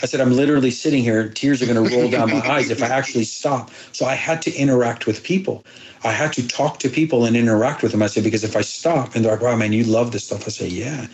I 0.03 0.07
said, 0.07 0.21
I'm 0.21 0.33
literally 0.33 0.71
sitting 0.71 1.03
here, 1.03 1.29
tears 1.29 1.63
are 1.63 1.67
going 1.67 1.89
to 1.89 1.97
roll 1.97 2.11
down 2.11 2.31
my 2.31 2.41
eyes 2.51 2.71
if 2.71 2.83
I 2.83 2.89
actually 2.89 3.25
stop. 3.25 3.71
So 3.93 4.05
I 4.05 4.15
had 4.15 4.43
to 4.43 4.55
interact 4.55 5.07
with 5.07 5.23
people. 5.23 5.65
I 6.05 6.11
had 6.11 6.33
to 6.33 6.47
talk 6.47 6.81
to 6.81 6.89
people 6.89 7.25
and 7.25 7.37
interact 7.37 7.83
with 7.83 7.93
them. 7.93 8.03
I 8.03 8.09
said, 8.09 8.25
because 8.25 8.43
if 8.43 8.57
I 8.57 8.63
stop 8.63 9.15
and 9.15 9.25
they're 9.25 9.33
like, 9.33 9.41
wow, 9.41 9.55
man, 9.55 9.73
you 9.73 9.85
love 9.85 10.11
this 10.11 10.25
stuff. 10.25 10.47
I 10.47 10.51
say, 10.51 10.67
yeah. 10.67 11.07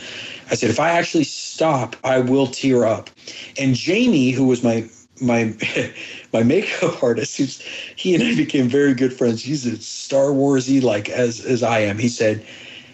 I 0.50 0.54
said, 0.54 0.70
if 0.70 0.80
I 0.80 0.90
actually 0.90 1.24
stop, 1.24 1.96
I 2.04 2.20
will 2.20 2.46
tear 2.46 2.84
up. 2.84 3.10
And 3.58 3.74
Jamie, 3.74 4.30
who 4.30 4.46
was 4.46 4.62
my 4.62 4.88
my 5.20 5.54
my 6.32 6.42
makeup 6.42 7.02
artist, 7.02 7.36
who's, 7.36 7.60
he 7.96 8.14
and 8.14 8.24
I 8.24 8.34
became 8.36 8.68
very 8.68 8.94
good 8.94 9.12
friends. 9.12 9.42
He's 9.42 9.66
a 9.66 9.76
Star 9.78 10.28
Warsy 10.28 10.82
like 10.82 11.08
as 11.08 11.44
as 11.44 11.62
I 11.62 11.80
am. 11.80 11.98
He 11.98 12.08
said, 12.08 12.44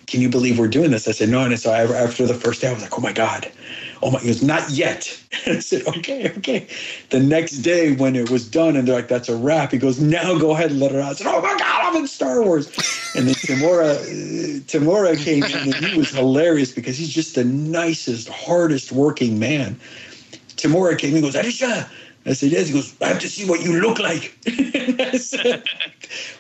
"Can 0.07 0.21
you 0.21 0.29
believe 0.29 0.59
we're 0.59 0.69
doing 0.69 0.91
this?" 0.93 1.09
I 1.09 1.13
said, 1.13 1.29
"No." 1.31 1.45
And 1.45 1.59
so 1.59 1.73
I, 1.73 1.85
after 1.85 2.27
the 2.27 2.35
first 2.35 2.61
day, 2.63 2.69
I 2.69 2.73
was 2.73 2.83
like, 2.83 2.99
"Oh 2.99 3.03
my 3.03 3.13
god." 3.13 3.51
Oh 4.03 4.11
my, 4.11 4.21
he 4.21 4.29
goes, 4.29 4.43
not 4.43 4.69
yet. 4.71 5.19
I 5.47 5.61
said, 5.61 5.87
okay, 5.87 6.31
okay. 6.39 6.67
The 7.11 7.21
next 7.21 7.59
day 7.59 7.95
when 7.95 8.17
it 8.17 8.31
was 8.31 8.49
done 8.49 8.77
and 8.77 8.87
they're 8.87 8.97
like, 8.97 9.09
that's 9.09 9.29
a 9.31 9.37
wrap, 9.37 9.73
he 9.73 9.79
goes, 9.79 10.01
now 10.01 10.39
go 10.39 10.53
ahead 10.53 10.71
and 10.73 10.81
let 10.81 10.93
it 10.93 11.01
out. 11.01 11.13
I 11.13 11.15
said, 11.15 11.27
oh 11.29 11.41
my 11.41 11.57
God, 11.59 11.83
I'm 11.85 11.97
in 11.97 12.07
Star 12.09 12.43
Wars. 12.43 12.69
And 13.15 13.29
then 13.29 13.35
Temuera, 13.35 13.97
uh, 13.97 14.61
Temuera 14.67 15.19
came 15.19 15.45
in 15.45 15.75
and 15.75 15.75
he 15.75 15.99
was 15.99 16.11
hilarious 16.11 16.73
because 16.73 16.99
he's 16.99 17.11
just 17.11 17.35
the 17.37 17.45
nicest, 17.45 18.29
hardest 18.29 18.93
working 18.93 19.39
man. 19.39 19.81
Temuera 20.57 20.99
came 20.99 21.11
in 21.17 21.25
and 21.25 21.33
goes, 21.33 21.35
Aisha. 21.35 21.89
I 22.27 22.33
said, 22.33 22.53
yes. 22.53 22.69
He 22.69 22.73
goes, 22.73 22.95
I 23.03 23.09
have 23.09 23.19
to 23.21 23.29
see 23.29 23.49
what 23.49 23.63
you 23.63 23.81
look 23.81 23.99
like. 23.99 24.37
I 24.47 25.19
said, 25.19 25.65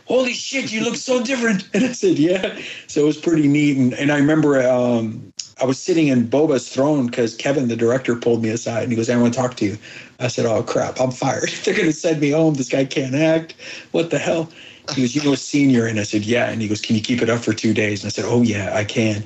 holy 0.06 0.32
shit, 0.32 0.73
you 0.73 0.82
look 0.82 0.97
so 0.97 1.23
different. 1.23 1.69
And 1.74 1.85
I 1.85 1.93
said, 1.93 2.19
yeah. 2.19 2.59
So 2.86 3.02
it 3.02 3.06
was 3.06 3.16
pretty 3.16 3.48
neat. 3.48 3.77
And, 3.77 3.93
and 3.94 4.11
I 4.11 4.19
remember 4.19 4.66
um, 4.66 5.32
I 5.61 5.65
was 5.66 5.78
sitting 5.78 6.09
in 6.09 6.28
Boba's 6.28 6.69
throne 6.69 7.06
because 7.06 7.36
Kevin, 7.36 7.69
the 7.69 7.77
director, 7.77 8.16
pulled 8.16 8.43
me 8.43 8.48
aside 8.51 8.85
and 8.85 8.93
he 8.93 8.97
goes, 8.97 9.11
I 9.11 9.16
want 9.16 9.35
to 9.35 9.40
talk 9.40 9.56
to 9.56 9.65
you. 9.65 9.78
I 10.20 10.28
said, 10.28 10.47
oh, 10.47 10.62
crap, 10.62 11.01
I'm 11.01 11.11
fired. 11.11 11.48
They're 11.65 11.74
going 11.74 11.86
to 11.86 11.93
send 11.93 12.20
me 12.20 12.31
home. 12.31 12.55
This 12.55 12.69
guy 12.69 12.85
can't 12.85 13.15
act. 13.15 13.55
What 13.93 14.11
the 14.11 14.19
hell? 14.19 14.51
He 14.94 15.02
goes, 15.02 15.15
you 15.15 15.23
know, 15.23 15.35
senior. 15.35 15.86
And 15.86 15.98
I 15.98 16.02
said, 16.02 16.24
yeah. 16.24 16.51
And 16.51 16.61
he 16.61 16.69
goes, 16.69 16.81
can 16.81 16.97
you 16.97 17.02
keep 17.02 17.23
it 17.23 17.31
up 17.31 17.40
for 17.40 17.52
two 17.52 17.73
days? 17.73 18.02
And 18.02 18.09
I 18.09 18.11
said, 18.11 18.24
oh, 18.27 18.43
yeah, 18.43 18.74
I 18.74 18.85
can. 18.85 19.23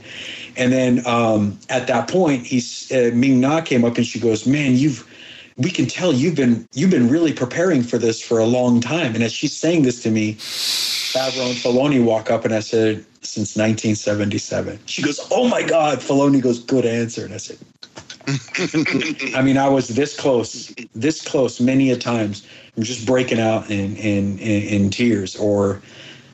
And 0.57 0.73
then 0.73 1.07
um, 1.07 1.59
at 1.69 1.87
that 1.87 2.09
point, 2.09 2.47
he's 2.47 2.91
uh, 2.93 3.11
Ming 3.15 3.41
Na 3.41 3.61
came 3.61 3.85
up 3.85 3.97
and 3.97 4.07
she 4.07 4.21
goes, 4.21 4.47
man, 4.47 4.75
you've 4.75 5.08
we 5.59 5.71
can 5.71 5.87
tell 5.87 6.13
you've 6.13 6.37
been 6.37 6.67
you've 6.73 6.91
been 6.91 7.09
really 7.11 7.33
preparing 7.33 7.83
for 7.83 7.99
this 7.99 8.23
for 8.23 8.39
a 8.39 8.47
long 8.47 8.81
time. 8.81 9.15
And 9.15 9.25
as 9.25 9.33
she's 9.33 9.55
saying 9.55 9.83
this 9.83 10.03
to 10.05 10.11
me, 10.11 10.35
Favreau 10.35 11.51
and 11.51 11.57
Filoni 11.57 12.03
walk 12.03 12.31
up 12.31 12.45
and 12.45 12.55
I 12.55 12.61
said, 12.61 13.05
since 13.23 13.57
1977. 13.57 14.79
She 14.87 15.03
goes, 15.03 15.21
oh 15.31 15.49
my 15.49 15.63
God. 15.63 15.99
Filoni 15.99 16.41
goes, 16.41 16.61
good 16.61 16.87
answer. 16.87 17.25
And 17.25 17.35
I 17.35 17.39
said, 17.39 17.59
I 19.35 19.43
mean, 19.43 19.59
I 19.59 19.69
was 19.69 19.89
this 19.89 20.19
close, 20.19 20.75
this 20.95 21.27
close 21.27 21.61
many 21.61 21.91
a 21.91 21.97
times. 21.97 22.47
I'm 22.77 22.83
just 22.83 23.07
breaking 23.07 23.41
out 23.41 23.71
in 23.71 23.97
in 23.97 24.39
in, 24.39 24.63
in 24.63 24.91
tears, 24.91 25.35
or 25.37 25.83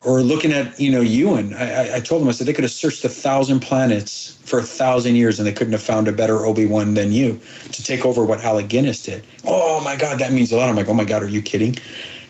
or 0.04 0.22
looking 0.22 0.52
at 0.52 0.78
you 0.80 0.92
know 0.92 1.00
Ewan. 1.02 1.54
I, 1.54 1.96
I- 1.96 1.96
told 2.00 2.22
them 2.22 2.28
I 2.28 2.32
said 2.32 2.46
they 2.46 2.52
could 2.54 2.64
have 2.64 2.72
searched 2.72 3.04
a 3.04 3.08
thousand 3.08 3.60
planets 3.60 4.38
for 4.44 4.58
a 4.60 4.62
thousand 4.62 5.16
years 5.16 5.38
and 5.40 5.46
they 5.48 5.52
couldn't 5.52 5.72
have 5.72 5.82
found 5.82 6.08
a 6.08 6.12
better 6.12 6.46
Obi 6.46 6.66
Wan 6.66 6.94
than 6.94 7.12
you 7.12 7.40
to 7.72 7.84
take 7.84 8.04
over 8.06 8.24
what 8.24 8.44
Alec 8.44 8.68
Guinness 8.68 9.02
did. 9.04 9.26
Oh 9.44 9.80
my 9.82 9.96
God, 9.96 10.18
that 10.20 10.32
means 10.32 10.52
a 10.52 10.56
lot. 10.56 10.68
I'm 10.68 10.76
like, 10.76 10.88
oh 10.88 10.94
my 10.94 11.04
God, 11.04 11.22
are 11.22 11.28
you 11.28 11.42
kidding? 11.42 11.76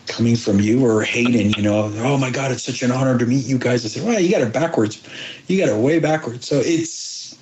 Coming 0.07 0.35
from 0.37 0.59
you 0.61 0.85
or 0.85 1.03
Hayden, 1.03 1.51
you 1.53 1.63
know, 1.63 1.91
oh 1.97 2.17
my 2.17 2.31
God, 2.31 2.51
it's 2.51 2.63
such 2.63 2.83
an 2.83 2.91
honor 2.91 3.17
to 3.17 3.25
meet 3.25 3.45
you 3.45 3.57
guys. 3.57 3.85
I 3.85 3.89
said, 3.89 4.05
well, 4.05 4.19
you 4.19 4.31
got 4.31 4.41
it 4.41 4.53
backwards. 4.53 5.03
You 5.47 5.59
got 5.59 5.69
it 5.69 5.79
way 5.81 5.99
backwards. 5.99 6.47
So 6.47 6.61
it's 6.63 7.37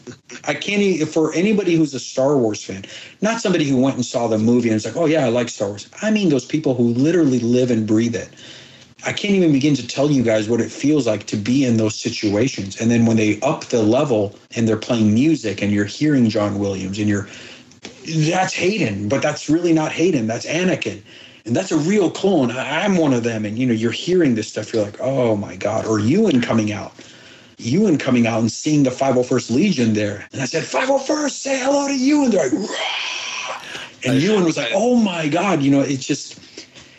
I 0.46 0.54
can't 0.54 0.82
even, 0.82 1.08
for 1.08 1.34
anybody 1.34 1.76
who's 1.76 1.94
a 1.94 2.00
Star 2.00 2.38
Wars 2.38 2.64
fan, 2.64 2.86
not 3.22 3.42
somebody 3.42 3.66
who 3.66 3.78
went 3.78 3.96
and 3.96 4.06
saw 4.06 4.28
the 4.28 4.38
movie 4.40 4.70
and 4.70 4.76
is 4.78 4.86
like, 4.86 4.98
oh 4.98 5.06
yeah, 5.08 5.26
I 5.26 5.30
like 5.30 5.50
Star 5.50 5.70
Wars. 5.70 5.90
I 6.02 6.12
mean 6.12 6.30
those 6.30 6.46
people 6.46 6.76
who 6.76 6.90
literally 6.90 7.40
live 7.40 7.72
and 7.72 7.88
breathe 7.88 8.16
it. 8.16 8.30
I 9.06 9.14
can't 9.14 9.34
even 9.34 9.52
begin 9.52 9.76
to 9.76 9.88
tell 9.88 10.10
you 10.12 10.24
guys 10.24 10.50
what 10.50 10.62
it 10.62 10.72
feels 10.72 11.08
like 11.08 11.26
to 11.28 11.38
be 11.38 11.66
in 11.66 11.78
those 11.78 11.96
situations. 11.96 12.80
And 12.80 12.90
then 12.90 13.06
when 13.06 13.18
they 13.18 13.40
up 13.42 13.66
the 13.66 13.84
level 13.84 14.36
and 14.56 14.68
they're 14.68 14.78
playing 14.78 15.14
music 15.14 15.62
and 15.62 15.72
you're 15.72 15.86
hearing 15.86 16.30
John 16.30 16.60
Williams 16.60 17.00
and 17.00 17.10
you're 17.10 17.28
that's 18.06 18.54
Hayden, 18.54 19.10
but 19.10 19.22
that's 19.22 19.50
really 19.50 19.74
not 19.74 19.92
Hayden. 19.92 20.28
That's 20.28 20.46
Anakin. 20.46 21.02
And 21.46 21.56
that's 21.56 21.72
a 21.72 21.78
real 21.78 22.10
clone. 22.10 22.52
I'm 22.52 22.98
one 22.98 23.14
of 23.14 23.24
them. 23.24 23.46
And 23.46 23.58
you 23.58 23.66
know, 23.66 23.74
you're 23.74 23.92
hearing 23.92 24.36
this 24.36 24.48
stuff, 24.48 24.74
you're 24.74 24.84
like, 24.84 25.00
oh 25.02 25.36
my 25.36 25.56
God. 25.56 25.86
Or 25.86 26.00
Ewan 26.00 26.42
coming 26.42 26.72
out. 26.72 26.94
Ewan 27.58 27.98
coming 27.98 28.28
out 28.28 28.40
and 28.42 28.52
seeing 28.52 28.84
the 28.84 28.90
501st 28.90 29.52
Legion 29.52 29.94
there. 29.94 30.28
And 30.34 30.42
I 30.42 30.46
said, 30.46 30.64
501st, 30.64 31.32
say 31.32 31.60
hello 31.60 31.88
to 31.88 31.98
Ewan. 31.98 32.32
They're 32.32 32.50
like, 32.50 32.70
"Rah." 32.70 32.76
and 34.06 34.22
Ewan 34.22 34.44
was 34.44 34.58
like, 34.58 34.72
oh 34.74 34.96
my 34.96 35.28
God, 35.28 35.62
you 35.62 35.72
know, 35.72 35.82
it's 35.82 36.06
just 36.06 36.40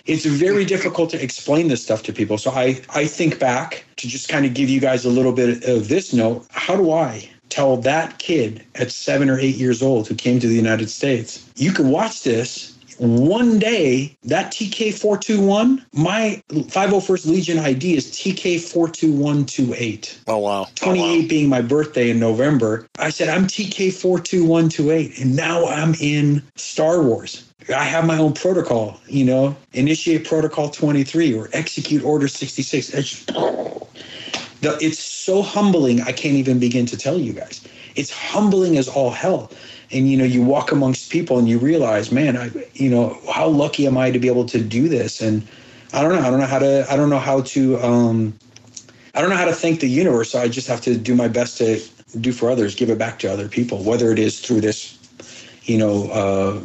it's 0.06 0.26
very 0.26 0.64
difficult 0.64 1.10
to 1.10 1.22
explain 1.22 1.68
this 1.68 1.82
stuff 1.82 2.02
to 2.04 2.12
people. 2.12 2.38
So 2.38 2.50
I, 2.50 2.80
I 2.90 3.06
think 3.06 3.38
back 3.38 3.84
to 3.96 4.08
just 4.08 4.28
kind 4.28 4.44
of 4.44 4.54
give 4.54 4.68
you 4.68 4.80
guys 4.80 5.04
a 5.04 5.10
little 5.10 5.32
bit 5.32 5.64
of 5.64 5.88
this 5.88 6.12
note. 6.12 6.46
How 6.50 6.76
do 6.76 6.92
I 6.92 7.28
tell 7.48 7.76
that 7.78 8.18
kid 8.18 8.64
at 8.74 8.90
seven 8.90 9.30
or 9.30 9.38
eight 9.38 9.56
years 9.56 9.82
old 9.82 10.08
who 10.08 10.14
came 10.14 10.40
to 10.40 10.46
the 10.46 10.54
United 10.54 10.90
States, 10.90 11.48
you 11.56 11.72
can 11.72 11.88
watch 11.88 12.22
this, 12.22 12.74
one 12.98 13.58
day 13.58 14.14
that 14.24 14.52
TK421, 14.52 15.84
my 15.92 16.42
501st 16.48 17.26
Legion 17.26 17.58
ID 17.58 17.96
is 17.96 18.10
TK42128. 18.12 20.18
Oh 20.28 20.38
wow. 20.38 20.66
28 20.76 21.28
being 21.28 21.48
my 21.48 21.60
birthday 21.60 22.10
in 22.10 22.20
November. 22.20 22.86
I 22.98 23.10
said 23.10 23.28
I'm 23.28 23.46
TK42128 23.46 25.20
and 25.20 25.36
now 25.36 25.66
I'm 25.66 25.94
in 26.00 26.42
Star 26.56 27.02
Wars. 27.02 27.50
I 27.70 27.84
have 27.84 28.06
my 28.06 28.18
own 28.18 28.34
protocol, 28.34 29.00
you 29.06 29.24
know, 29.24 29.56
initiate 29.72 30.26
protocol 30.26 30.70
23 30.70 31.34
or 31.34 31.48
execute 31.52 32.04
order 32.04 32.28
66. 32.28 32.90
It's, 32.90 33.24
so 34.98 35.42
humbling. 35.42 36.02
I 36.02 36.12
can't 36.12 36.34
even 36.34 36.58
begin 36.58 36.86
to 36.86 36.96
tell 36.96 37.18
you 37.18 37.32
guys. 37.32 37.66
It's 37.96 38.10
humbling 38.10 38.76
as 38.76 38.88
all 38.88 39.10
hell. 39.10 39.50
And 39.90 40.08
you 40.08 40.16
know, 40.16 40.24
you 40.24 40.42
walk 40.42 40.72
amongst 40.72 41.10
people 41.10 41.38
and 41.38 41.48
you 41.48 41.58
realize, 41.58 42.10
man, 42.10 42.36
I, 42.36 42.50
you 42.74 42.90
know, 42.90 43.18
how 43.32 43.48
lucky 43.48 43.86
am 43.86 43.96
I 43.96 44.10
to 44.10 44.18
be 44.18 44.28
able 44.28 44.46
to 44.46 44.62
do 44.62 44.88
this? 44.88 45.20
And 45.20 45.46
I 45.92 46.02
don't 46.02 46.12
know. 46.12 46.26
I 46.26 46.30
don't 46.30 46.40
know 46.40 46.46
how 46.46 46.58
to. 46.58 46.86
I 46.90 46.96
don't 46.96 47.10
know 47.10 47.18
how 47.18 47.42
to. 47.42 47.78
Um, 47.78 48.38
I 49.14 49.20
don't 49.20 49.30
know 49.30 49.36
how 49.36 49.44
to 49.44 49.54
thank 49.54 49.80
the 49.80 49.88
universe. 49.88 50.30
So 50.30 50.40
I 50.40 50.48
just 50.48 50.66
have 50.66 50.80
to 50.82 50.96
do 50.96 51.14
my 51.14 51.28
best 51.28 51.58
to 51.58 51.80
do 52.20 52.32
for 52.32 52.50
others, 52.50 52.74
give 52.74 52.90
it 52.90 52.98
back 52.98 53.18
to 53.20 53.32
other 53.32 53.48
people, 53.48 53.82
whether 53.82 54.10
it 54.10 54.18
is 54.18 54.40
through 54.40 54.60
this, 54.60 54.98
you 55.64 55.78
know, 55.78 56.10
uh, 56.10 56.60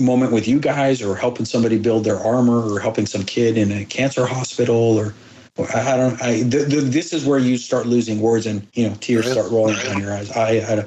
moment 0.00 0.32
with 0.32 0.48
you 0.48 0.58
guys, 0.58 1.02
or 1.02 1.16
helping 1.16 1.46
somebody 1.46 1.78
build 1.78 2.04
their 2.04 2.18
armor, 2.18 2.72
or 2.72 2.80
helping 2.80 3.06
some 3.06 3.24
kid 3.24 3.56
in 3.56 3.70
a 3.72 3.84
cancer 3.84 4.26
hospital, 4.26 4.96
or 4.98 5.14
or 5.56 5.68
I 5.74 5.92
I 5.92 5.96
don't. 5.96 6.22
I 6.22 6.42
the, 6.42 6.58
the, 6.64 6.80
this 6.80 7.12
is 7.12 7.24
where 7.24 7.38
you 7.38 7.58
start 7.58 7.86
losing 7.86 8.20
words, 8.20 8.46
and 8.46 8.66
you 8.74 8.88
know, 8.88 8.94
tears 9.00 9.30
start 9.30 9.50
rolling 9.50 9.76
down 9.76 10.00
your 10.00 10.12
eyes. 10.12 10.30
I, 10.30 10.58
I 10.58 10.86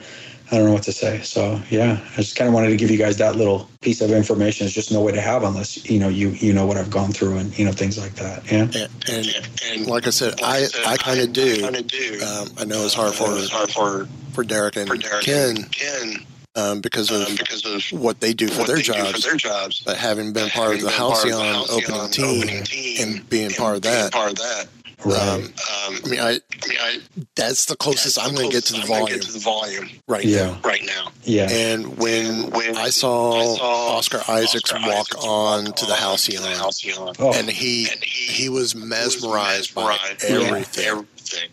I 0.53 0.57
don't 0.57 0.68
know 0.68 0.73
what 0.73 0.84
to 0.84 0.91
say. 0.91 1.22
So 1.22 1.60
yeah, 1.72 1.99
I 2.14 2.15
just 2.18 2.35
kind 2.35 2.48
of 2.48 2.53
wanted 2.53 2.69
to 2.69 2.77
give 2.77 2.91
you 2.91 2.98
guys 2.98 3.18
that 3.18 3.35
little 3.35 3.68
piece 3.81 4.02
of 4.02 4.11
information. 4.11 4.65
It's 4.65 4.76
just 4.76 4.91
no 4.91 5.02
way 5.02 5.11
to 5.11 5.22
have 5.22 5.44
unless 5.44 5.90
you 5.90 5.99
know 5.99 6.10
you 6.10 6.30
you 6.30 6.53
know 6.53 6.68
what 6.68 6.77
I've 6.77 6.91
gone 6.91 7.11
through 7.11 7.38
and 7.38 7.57
you 7.57 7.65
know 7.65 7.72
things 7.72 7.98
like 7.98 8.14
that. 8.15 8.52
Yeah. 8.52 8.64
And, 8.64 8.76
and, 9.10 9.49
and 9.65 9.88
like 9.88 10.06
I 10.06 10.11
said, 10.11 10.35
I, 10.44 10.68
I 10.85 10.98
kind 10.98 11.22
of 11.22 11.34
do. 11.34 11.65
Um, 12.23 12.49
I 12.57 12.65
know 12.65 12.85
it's 12.85 12.94
hard 12.94 13.15
for 13.15 13.26
hard 13.52 13.72
for 13.72 14.07
for 14.34 14.44
Derek 14.44 14.76
and 14.76 14.90
Ken, 15.23 15.69
um, 16.55 16.81
because 16.81 17.11
of 17.11 17.27
because 17.38 17.65
of 17.65 17.99
what 17.99 18.19
they 18.19 18.34
do 18.34 18.47
for 18.47 18.63
their 18.65 18.77
jobs. 18.77 19.23
their 19.23 19.35
jobs. 19.35 19.81
But 19.85 19.97
having 19.97 20.34
been 20.34 20.49
part 20.49 20.75
of 20.75 20.81
the 20.81 20.89
Halcyon 20.89 21.65
opening 21.69 22.09
team 22.63 22.99
and 23.01 23.30
being 23.30 23.51
part 23.51 23.75
of 23.77 23.81
that, 23.84 24.11
part 24.11 24.31
of 24.31 24.38
that. 24.38 24.67
um, 25.05 25.53
I 26.05 26.07
mean, 26.09 26.19
I, 26.19 26.30
I 26.30 26.67
mean, 26.69 26.77
I, 26.80 26.97
that's 27.35 27.65
the 27.65 27.75
closest 27.75 28.17
I'm 28.21 28.34
going 28.35 28.49
to 28.49 28.55
get 28.55 28.63
to 28.65 28.73
the 28.73 28.85
volume 28.88 29.07
Get 29.19 29.21
to 29.23 29.34
the 29.34 29.39
volume 29.39 29.89
right 30.07 30.23
Yeah. 30.23 30.45
now. 30.51 30.59
right 30.63 30.81
now. 30.85 31.11
Yeah. 31.23 31.49
And 31.51 31.97
when, 31.97 32.51
when 32.51 32.77
I 32.77 32.89
saw, 32.89 33.34
I 33.34 33.57
saw 33.57 33.97
Oscar 33.97 34.21
Isaacs 34.30 34.71
Oscar 34.71 34.88
walk 34.88 34.95
Isaacs 35.09 35.15
on 35.25 35.65
walk 35.65 35.75
to 35.75 35.85
the 35.88 35.91
on 35.91 35.97
Halcyon, 35.97 36.43
to 36.43 36.49
the 36.49 36.55
Halcyon. 36.55 37.15
Oh. 37.19 37.34
and 37.34 37.49
he 37.49 37.89
And 37.91 38.01
he- 38.03 38.31
he 38.31 38.49
was 38.49 38.75
mesmerized 38.75 39.75
by 39.75 39.81
mesmerized 39.88 40.21
by 40.21 40.27
everything. 40.35 40.85
everything. 40.85 41.07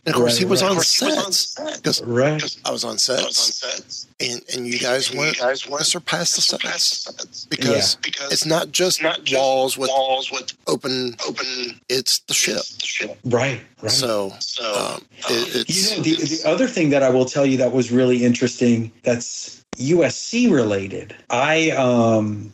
And 0.07 0.15
of 0.15 0.21
course, 0.21 0.37
he 0.39 0.45
was 0.45 0.63
right. 0.63 0.71
on 0.71 0.73
Of 0.73 0.77
course, 0.79 0.99
he 0.99 1.07
was 1.07 1.17
on 1.27 1.33
sets 1.33 1.55
set. 1.55 1.77
because 1.83 2.03
Right. 2.03 2.57
I 2.65 2.71
was 2.71 2.85
on 2.85 2.99
set. 2.99 3.21
I 3.21 3.27
was 3.27 3.39
on 3.39 3.53
sets, 3.53 3.57
sets. 3.77 4.07
and 4.21 4.43
and 4.55 4.67
you 4.67 4.79
guys 4.79 5.11
And 5.11 5.19
went 5.19 5.37
you 5.37 5.43
guys 5.43 5.69
went 5.69 5.87
surpassed 5.87 6.37
the 6.37 6.43
surpassed 6.43 7.03
sets 7.05 7.17
the 7.17 7.23
sets. 7.23 7.47
because 7.47 7.95
Because 7.97 8.33
it's 8.33 8.47
not 8.47 8.73
just 8.73 9.03
not 9.03 9.25
just 9.25 9.39
walls 9.41 9.79
with 9.79 9.91
walls 9.91 10.31
with 10.33 10.53
open. 10.67 11.17
open 11.27 11.81
It's 11.89 12.19
the 12.21 12.35
ship. 12.35 12.63
the 12.81 12.87
ship. 12.87 13.19
Right. 13.25 13.61
Right. 13.83 13.91
So 13.91 14.33
So 14.41 14.65
um, 14.97 15.05
it, 15.29 15.69
You 15.69 15.97
know, 15.97 16.03
the, 16.03 16.17
the 16.37 16.43
other 16.49 16.67
thing 16.69 16.91
that 16.91 17.03
I 17.03 17.11
will 17.11 17.25
tell 17.27 17.47
you 17.47 17.57
that 17.59 17.73
was 17.73 17.91
really 17.93 18.25
interesting 18.25 18.91
that's 19.03 19.65
USC 19.79 20.51
related. 20.53 21.15
I 21.31 21.71
um 21.71 22.53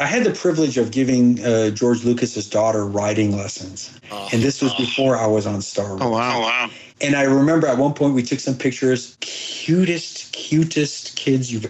I 0.00 0.06
had 0.06 0.24
the 0.24 0.32
privilege 0.32 0.78
of 0.78 0.90
giving 0.90 1.44
uh, 1.44 1.70
George 1.70 2.04
Lucas's 2.04 2.48
daughter 2.48 2.86
riding 2.86 3.36
lessons, 3.36 3.98
uh, 4.10 4.28
and 4.32 4.42
this 4.42 4.62
was 4.62 4.74
before 4.74 5.16
I 5.16 5.26
was 5.26 5.46
on 5.46 5.62
Star 5.62 5.88
Wars. 5.88 6.02
Oh 6.02 6.10
wow. 6.10 6.36
Oh 6.36 6.40
wow. 6.40 6.70
And 7.00 7.14
I 7.14 7.22
remember 7.22 7.66
at 7.66 7.76
one 7.78 7.94
point 7.94 8.14
we 8.14 8.22
took 8.22 8.40
some 8.40 8.54
pictures. 8.56 9.16
Cutest, 9.20 10.32
cutest 10.32 11.16
kids 11.16 11.52
you've. 11.52 11.66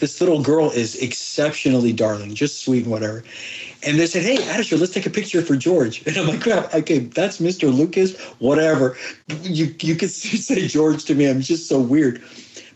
This 0.00 0.20
little 0.20 0.40
girl 0.42 0.70
is 0.70 0.94
exceptionally 0.96 1.92
darling, 1.92 2.34
just 2.34 2.62
sweet 2.64 2.84
and 2.84 2.92
whatever. 2.92 3.24
And 3.82 3.98
they 3.98 4.06
said, 4.06 4.22
"Hey, 4.22 4.36
Ardeshir, 4.36 4.78
let's 4.78 4.92
take 4.92 5.06
a 5.06 5.10
picture 5.10 5.42
for 5.42 5.56
George." 5.56 6.02
And 6.06 6.16
I'm 6.16 6.26
like, 6.26 6.40
"Crap, 6.40 6.74
okay, 6.74 7.00
that's 7.00 7.38
Mr. 7.40 7.72
Lucas, 7.72 8.16
whatever." 8.38 8.96
You 9.42 9.74
you 9.80 9.96
could 9.96 10.10
say 10.10 10.66
George 10.66 11.04
to 11.04 11.14
me. 11.14 11.26
I'm 11.26 11.40
just 11.40 11.68
so 11.68 11.80
weird. 11.80 12.22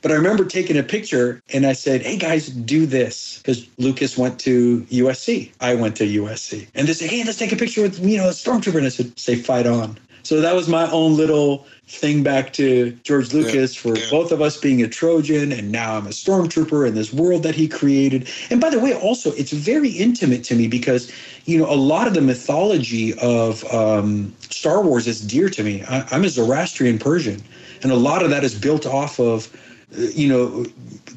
But 0.02 0.10
I 0.10 0.14
remember 0.14 0.44
taking 0.44 0.76
a 0.76 0.82
picture 0.82 1.40
and 1.54 1.64
I 1.64 1.72
said, 1.72 2.02
"Hey 2.02 2.16
guys, 2.16 2.48
do 2.48 2.86
this," 2.86 3.38
because 3.38 3.66
Lucas 3.78 4.18
went 4.18 4.38
to 4.40 4.84
USC. 4.90 5.52
I 5.60 5.76
went 5.76 5.96
to 5.96 6.04
USC, 6.04 6.66
and 6.74 6.88
they 6.88 6.92
said, 6.92 7.08
"Hey, 7.08 7.22
let's 7.24 7.38
take 7.38 7.52
a 7.52 7.56
picture 7.56 7.82
with 7.82 8.04
you 8.04 8.18
know 8.18 8.28
a 8.28 8.32
stormtrooper." 8.32 8.76
And 8.76 8.86
I 8.86 8.90
said, 8.90 9.18
"Say 9.18 9.36
fight 9.36 9.66
on." 9.66 9.96
So 10.24 10.40
that 10.40 10.54
was 10.54 10.68
my 10.68 10.88
own 10.90 11.16
little 11.16 11.66
thing 11.88 12.22
back 12.22 12.52
to 12.54 12.92
George 13.02 13.32
Lucas 13.32 13.74
for 13.74 13.94
both 14.10 14.30
of 14.30 14.40
us 14.40 14.56
being 14.56 14.82
a 14.82 14.88
Trojan, 14.88 15.50
and 15.52 15.72
now 15.72 15.96
I'm 15.96 16.06
a 16.06 16.10
stormtrooper 16.10 16.86
in 16.86 16.94
this 16.94 17.12
world 17.12 17.42
that 17.42 17.54
he 17.54 17.66
created. 17.66 18.28
And 18.50 18.60
by 18.60 18.70
the 18.70 18.78
way, 18.78 18.94
also 18.94 19.32
it's 19.32 19.52
very 19.52 19.90
intimate 19.90 20.44
to 20.44 20.54
me 20.54 20.68
because 20.68 21.12
you 21.44 21.58
know 21.58 21.70
a 21.70 21.74
lot 21.74 22.06
of 22.06 22.14
the 22.14 22.20
mythology 22.20 23.14
of 23.18 23.64
um, 23.72 24.34
Star 24.48 24.82
Wars 24.82 25.06
is 25.06 25.20
dear 25.20 25.48
to 25.50 25.62
me. 25.62 25.82
I, 25.88 26.06
I'm 26.10 26.24
a 26.24 26.28
Zoroastrian 26.28 26.98
Persian, 26.98 27.42
and 27.82 27.92
a 27.92 27.96
lot 27.96 28.22
of 28.22 28.30
that 28.30 28.44
is 28.44 28.54
built 28.54 28.86
off 28.86 29.18
of 29.18 29.48
you 29.94 30.28
know 30.28 30.64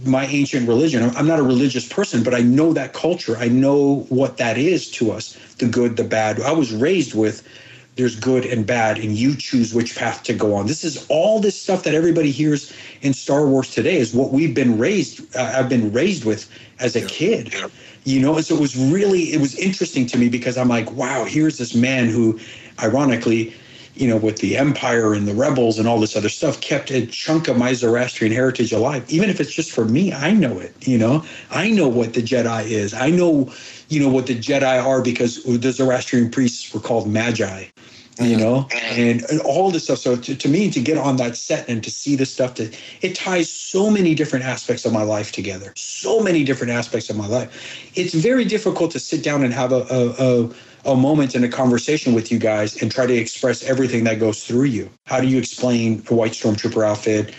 my 0.05 0.25
ancient 0.25 0.67
religion. 0.67 1.03
I'm- 1.03 1.27
not 1.27 1.39
a 1.39 1.43
religious 1.43 1.87
person, 1.87 2.23
but 2.23 2.33
I 2.33 2.41
know 2.41 2.73
that 2.73 2.93
culture. 2.93 3.37
I 3.37 3.47
know 3.47 4.05
what 4.09 4.37
that 4.37 4.57
is 4.57 4.89
to 4.91 5.11
us 5.11 5.37
the 5.57 5.65
good, 5.67 5.95
the 5.95 6.03
bad. 6.03 6.41
I 6.41 6.51
was 6.51 6.73
raised 6.73 7.13
with 7.13 7.47
there's 7.95 8.15
good 8.17 8.45
and 8.45 8.65
bad, 8.65 8.97
and 8.97 9.15
you 9.15 9.35
choose 9.37 9.73
which 9.73 9.95
path 9.95 10.23
to 10.23 10.33
go 10.33 10.53
on. 10.53 10.67
This 10.67 10.83
is 10.83 11.05
all 11.07 11.39
this 11.39 11.59
stuff 11.59 11.83
that 11.83 11.93
everybody 11.93 12.29
hears 12.29 12.73
in 13.01 13.13
Star 13.13 13.47
Wars 13.47 13.71
today 13.71 13.97
is 13.97 14.13
what 14.13 14.31
we've 14.33 14.53
been 14.53 14.77
raised. 14.77 15.33
Uh, 15.35 15.53
I've 15.55 15.69
been 15.69 15.93
raised 15.93 16.25
with 16.25 16.49
as 16.79 16.97
a 16.97 17.01
kid, 17.07 17.53
you 18.03 18.19
know. 18.19 18.35
And 18.35 18.45
so 18.45 18.55
it 18.55 18.59
was 18.59 18.75
really 18.75 19.33
it 19.33 19.39
was 19.39 19.55
interesting 19.55 20.05
to 20.07 20.17
me 20.17 20.27
because 20.27 20.57
I'm 20.57 20.67
like, 20.67 20.91
wow, 20.91 21.23
here's 21.23 21.57
this 21.57 21.73
man 21.73 22.09
who, 22.09 22.37
ironically, 22.83 23.53
you 23.95 24.07
know, 24.07 24.17
with 24.17 24.37
the 24.37 24.57
Empire 24.57 25.13
and 25.13 25.27
the 25.27 25.33
rebels 25.33 25.79
and 25.79 25.87
all 25.87 25.99
this 25.99 26.15
other 26.15 26.29
stuff, 26.29 26.59
kept 26.61 26.91
a 26.91 27.05
chunk 27.07 27.47
of 27.47 27.57
my 27.57 27.73
Zoroastrian 27.73 28.33
heritage 28.33 28.71
alive. 28.73 29.05
Even 29.09 29.29
if 29.29 29.39
it's 29.39 29.53
just 29.53 29.71
for 29.71 29.85
me, 29.85 30.11
I 30.11 30.31
know 30.31 30.59
it. 30.59 30.75
You 30.85 30.97
know, 30.97 31.23
I 31.49 31.69
know 31.69 31.87
what 31.87 32.13
the 32.13 32.21
Jedi 32.21 32.65
is. 32.65 32.93
I 32.93 33.09
know, 33.09 33.53
you 33.89 34.01
know, 34.01 34.09
what 34.09 34.27
the 34.27 34.35
Jedi 34.35 34.83
are 34.83 35.01
because 35.01 35.43
the 35.43 35.71
Zoroastrian 35.71 36.29
priests 36.29 36.73
were 36.73 36.81
called 36.81 37.07
Magi. 37.09 37.65
You 38.17 38.23
mm-hmm. 38.23 38.39
know, 38.39 38.67
mm-hmm. 38.69 38.99
and, 39.01 39.23
and 39.29 39.41
all 39.41 39.71
this 39.71 39.85
stuff. 39.85 39.99
So 39.99 40.15
to, 40.15 40.35
to 40.35 40.47
me, 40.47 40.71
to 40.71 40.79
get 40.79 40.97
on 40.97 41.17
that 41.17 41.35
set 41.35 41.67
and 41.67 41.83
to 41.83 41.91
see 41.91 42.15
this 42.15 42.31
stuff, 42.31 42.53
to, 42.55 42.73
it 43.01 43.13
ties 43.13 43.49
so 43.49 43.89
many 43.89 44.15
different 44.15 44.45
aspects 44.45 44.85
of 44.85 44.93
my 44.93 45.03
life 45.03 45.33
together. 45.33 45.73
So 45.75 46.21
many 46.21 46.45
different 46.45 46.71
aspects 46.71 47.09
of 47.09 47.17
my 47.17 47.27
life. 47.27 47.51
It's 47.95 48.13
very 48.13 48.45
difficult 48.45 48.91
to 48.91 48.99
sit 48.99 49.21
down 49.21 49.43
and 49.43 49.53
have 49.53 49.73
a, 49.73 49.85
a, 49.91 50.45
a 50.45 50.49
a 50.85 50.95
moment 50.95 51.35
in 51.35 51.43
a 51.43 51.49
conversation 51.49 52.13
with 52.13 52.31
you 52.31 52.37
guys 52.37 52.81
and 52.81 52.91
try 52.91 53.05
to 53.05 53.13
express 53.13 53.63
everything 53.63 54.03
that 54.03 54.19
goes 54.19 54.45
through 54.45 54.65
you. 54.65 54.89
How 55.05 55.19
do 55.19 55.27
you 55.27 55.37
explain 55.37 56.03
a 56.09 56.13
white 56.13 56.33
stormtrooper 56.33 56.85
outfit, 56.85 57.33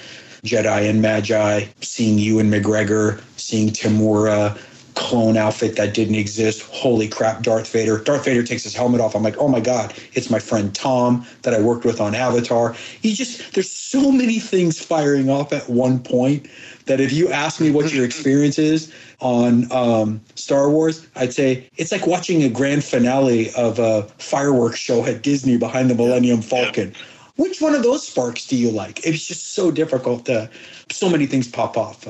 Jedi 0.44 0.90
and 0.90 1.00
Magi, 1.00 1.64
seeing 1.80 2.18
Ewan 2.18 2.50
McGregor, 2.50 3.22
seeing 3.36 3.68
Temuera, 3.70 4.58
clone 4.96 5.36
outfit 5.36 5.76
that 5.76 5.94
didn't 5.94 6.16
exist. 6.16 6.62
Holy 6.62 7.06
crap, 7.06 7.42
Darth 7.42 7.70
Vader. 7.70 7.98
Darth 7.98 8.24
Vader 8.24 8.42
takes 8.42 8.64
his 8.64 8.74
helmet 8.74 9.00
off. 9.00 9.14
I'm 9.14 9.22
like, 9.22 9.36
oh 9.38 9.46
my 9.46 9.60
God, 9.60 9.94
it's 10.14 10.30
my 10.30 10.38
friend 10.38 10.74
Tom 10.74 11.24
that 11.42 11.54
I 11.54 11.60
worked 11.60 11.84
with 11.84 12.00
on 12.00 12.14
Avatar. 12.14 12.74
You 13.02 13.14
just, 13.14 13.54
there's 13.54 13.70
so 13.70 14.10
many 14.10 14.40
things 14.40 14.82
firing 14.82 15.30
off 15.30 15.52
at 15.52 15.68
one 15.68 16.00
point 16.00 16.48
that 16.86 17.00
if 17.00 17.12
you 17.12 17.30
ask 17.30 17.60
me 17.60 17.70
what 17.70 17.92
your 17.92 18.04
experience 18.10 18.58
is 18.58 18.92
on 19.20 19.70
um, 19.70 20.20
Star 20.34 20.70
Wars, 20.70 21.06
I'd 21.14 21.32
say 21.32 21.68
it's 21.76 21.92
like 21.92 22.06
watching 22.06 22.42
a 22.42 22.48
grand 22.48 22.82
finale 22.82 23.52
of 23.52 23.78
a 23.78 24.02
fireworks 24.18 24.78
show 24.78 25.04
at 25.04 25.22
Disney 25.22 25.56
behind 25.56 25.90
the 25.90 25.94
Millennium 25.94 26.42
Falcon. 26.42 26.94
Which 27.36 27.60
one 27.60 27.74
of 27.74 27.82
those 27.82 28.06
sparks 28.06 28.46
do 28.46 28.56
you 28.56 28.70
like? 28.70 29.06
It's 29.06 29.26
just 29.26 29.52
so 29.52 29.70
difficult 29.70 30.24
to, 30.24 30.48
so 30.90 31.10
many 31.10 31.26
things 31.26 31.46
pop 31.46 31.76
off. 31.76 32.06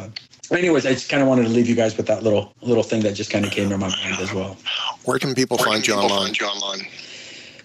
Anyways, 0.51 0.87
I 0.87 0.93
just 0.93 1.09
kind 1.09 1.23
of 1.23 1.29
wanted 1.29 1.45
to 1.45 1.49
leave 1.49 1.69
you 1.69 1.75
guys 1.75 1.97
with 1.97 2.07
that 2.07 2.23
little 2.23 2.55
little 2.63 2.83
thing 2.83 3.03
that 3.03 3.15
just 3.15 3.31
kind 3.31 3.45
of 3.45 3.51
came 3.51 3.69
to 3.71 3.79
my 3.79 3.89
mind 3.89 4.21
as 4.21 4.33
well. 4.33 4.57
where 5.05 5.19
can 5.19 5.35
people 5.35 5.57
Where 5.57 5.67
find 5.67 5.85
can 5.85 5.95
you 5.95 6.01
people 6.01 6.17
online? 6.17 6.27
Find 6.27 6.41
you 6.41 6.47
online. 6.47 6.87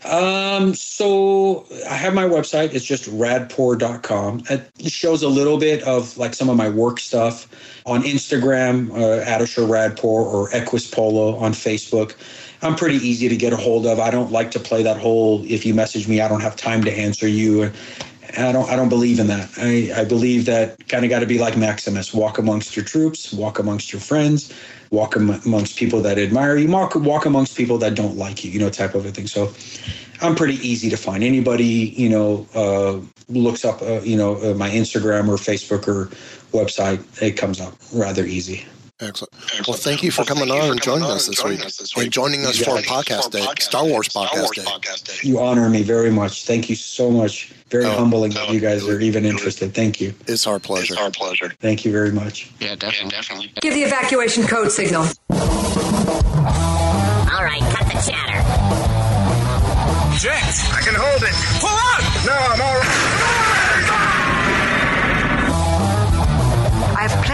Um, 0.04 0.74
so 0.74 1.68
I 1.88 1.94
have 1.94 2.14
my 2.14 2.24
website. 2.24 2.74
It's 2.74 2.86
just 2.86 3.06
radpour.com. 3.10 4.44
It 4.50 4.92
shows 4.92 5.22
a 5.22 5.30
little 5.30 5.60
bit 5.60 5.84
of 5.84 6.18
like 6.18 6.34
some 6.34 6.50
of 6.50 6.58
my 6.58 6.70
work 6.70 7.00
stuff 7.00 7.48
on 7.86 8.02
Instagram, 8.02 8.90
uh, 8.92 9.24
Ardeshir 9.26 9.68
Radpour 9.68 10.04
or 10.04 10.50
Equus 10.56 10.90
Polo 10.90 11.36
on 11.36 11.52
Facebook. 11.52 12.16
I'm 12.64 12.76
pretty 12.76 12.98
easy 12.98 13.28
to 13.28 13.36
get 13.36 13.54
a 13.54 13.58
hold 13.58 13.86
of. 13.86 14.00
I 14.00 14.12
don't 14.12 14.32
like 14.32 14.52
to 14.52 14.60
play 14.60 14.84
that 14.84 14.98
whole 14.98 15.44
if 15.46 15.66
you 15.66 15.74
message 15.74 16.08
me, 16.08 16.22
I 16.22 16.28
don't 16.28 16.42
have 16.42 16.56
time 16.56 16.84
to 16.84 16.92
answer 16.92 17.28
you. 17.28 17.72
And 18.36 18.48
I 18.48 18.52
don't 18.52 18.70
I 18.70 18.76
don't 18.76 18.90
believe 18.90 19.20
in 19.20 19.28
that. 19.28 19.50
I, 19.58 19.92
I 19.96 20.06
believe 20.06 20.46
that 20.46 20.88
kind 20.88 21.04
of 21.06 21.10
got 21.10 21.20
to 21.20 21.26
be 21.26 21.40
like 21.40 21.58
Maximus, 21.58 22.14
walk 22.14 22.38
amongst 22.38 22.76
your 22.76 22.86
troops, 22.86 23.34
walk 23.34 23.60
amongst 23.60 23.92
your 23.94 24.02
friends. 24.02 24.54
walk 24.92 25.16
am- 25.18 25.32
amongst 25.46 25.78
people 25.78 26.02
that 26.02 26.18
admire 26.18 26.58
you, 26.58 26.70
walk, 26.70 26.96
walk 26.96 27.26
amongst 27.26 27.58
people 27.58 27.78
that 27.80 27.96
don't 27.96 28.18
like 28.18 28.44
you, 28.44 28.52
you 28.52 28.60
know, 28.60 28.70
type 28.70 28.96
of 28.96 29.06
a 29.06 29.12
thing. 29.12 29.28
So 29.28 29.54
I'm 30.22 30.36
pretty 30.36 30.56
easy 30.68 30.90
to 30.90 30.98
find. 30.98 31.24
Anybody, 31.24 31.94
you 31.98 32.10
know, 32.10 32.48
uh, 32.56 33.00
looks 33.30 33.66
up, 33.66 33.82
uh, 33.82 34.02
you 34.02 34.18
know, 34.18 34.36
uh, 34.38 34.54
my 34.56 34.70
Instagram 34.70 35.28
or 35.30 35.38
Facebook 35.38 35.88
or 35.88 36.08
website, 36.52 37.04
it 37.22 37.32
comes 37.38 37.60
up 37.60 37.74
rather 37.94 38.26
easy. 38.26 38.66
Excellent. 39.02 39.34
Well, 39.68 39.76
thank 39.78 40.04
you 40.04 40.12
for 40.12 40.24
coming 40.24 40.52
on 40.52 40.70
and 40.72 40.82
joining 40.82 41.10
us 41.10 41.26
this 41.28 41.44
week 41.44 41.60
and 41.98 42.12
joining 42.12 42.46
us 42.46 42.60
for 42.60 42.72
our 42.72 42.78
podcast 42.78 43.32
day, 43.32 43.46
Star 43.60 43.84
Wars 43.86 44.10
podcast 44.10 44.54
day. 45.06 45.28
You 45.28 45.40
honor 45.40 45.70
me 45.72 45.82
very 45.82 46.12
much. 46.12 46.46
Thank 46.46 46.70
you 46.70 46.76
so 46.76 47.10
much. 47.10 47.52
Very 47.70 47.86
Oh, 47.86 47.92
humbling 47.98 48.32
that 48.34 48.50
oh, 48.50 48.52
you 48.52 48.60
guys 48.60 48.88
are 48.88 49.00
even 49.00 49.26
interested. 49.26 49.74
Thank 49.74 50.00
you. 50.02 50.14
It's 50.28 50.46
our 50.46 50.60
pleasure. 50.60 50.94
It's 50.94 51.02
our 51.02 51.10
pleasure. 51.10 51.52
Thank 51.62 51.84
you 51.84 51.92
very 51.92 52.12
much. 52.12 52.52
Yeah, 52.60 52.76
definitely. 52.76 53.10
definitely. 53.10 53.52
Give 53.62 53.74
the 53.74 53.84
evacuation 53.84 54.46
code 54.46 54.72
signal. 54.72 55.02
All 55.02 55.08
right, 57.44 57.62
cut 57.74 57.88
the 57.88 58.12
chatter. 58.12 58.38
Jet, 60.20 60.54
I 60.74 60.82
can 60.84 60.94
hold 60.94 61.24
it. 61.24 61.34
Pull 61.60 61.70
out! 61.70 62.26
No, 62.28 62.34
I'm 62.34 62.62
all 62.62 62.76
right. 62.78 63.01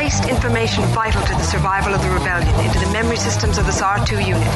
I 0.07 0.09
placed 0.09 0.29
information 0.29 0.85
vital 0.85 1.21
to 1.21 1.33
the 1.33 1.43
survival 1.43 1.93
of 1.93 2.01
the 2.01 2.09
rebellion 2.09 2.47
into 2.65 2.79
the 2.79 2.89
memory 2.93 3.17
systems 3.17 3.57
of 3.57 3.65
this 3.65 3.81
R2 3.81 4.25
unit. 4.25 4.47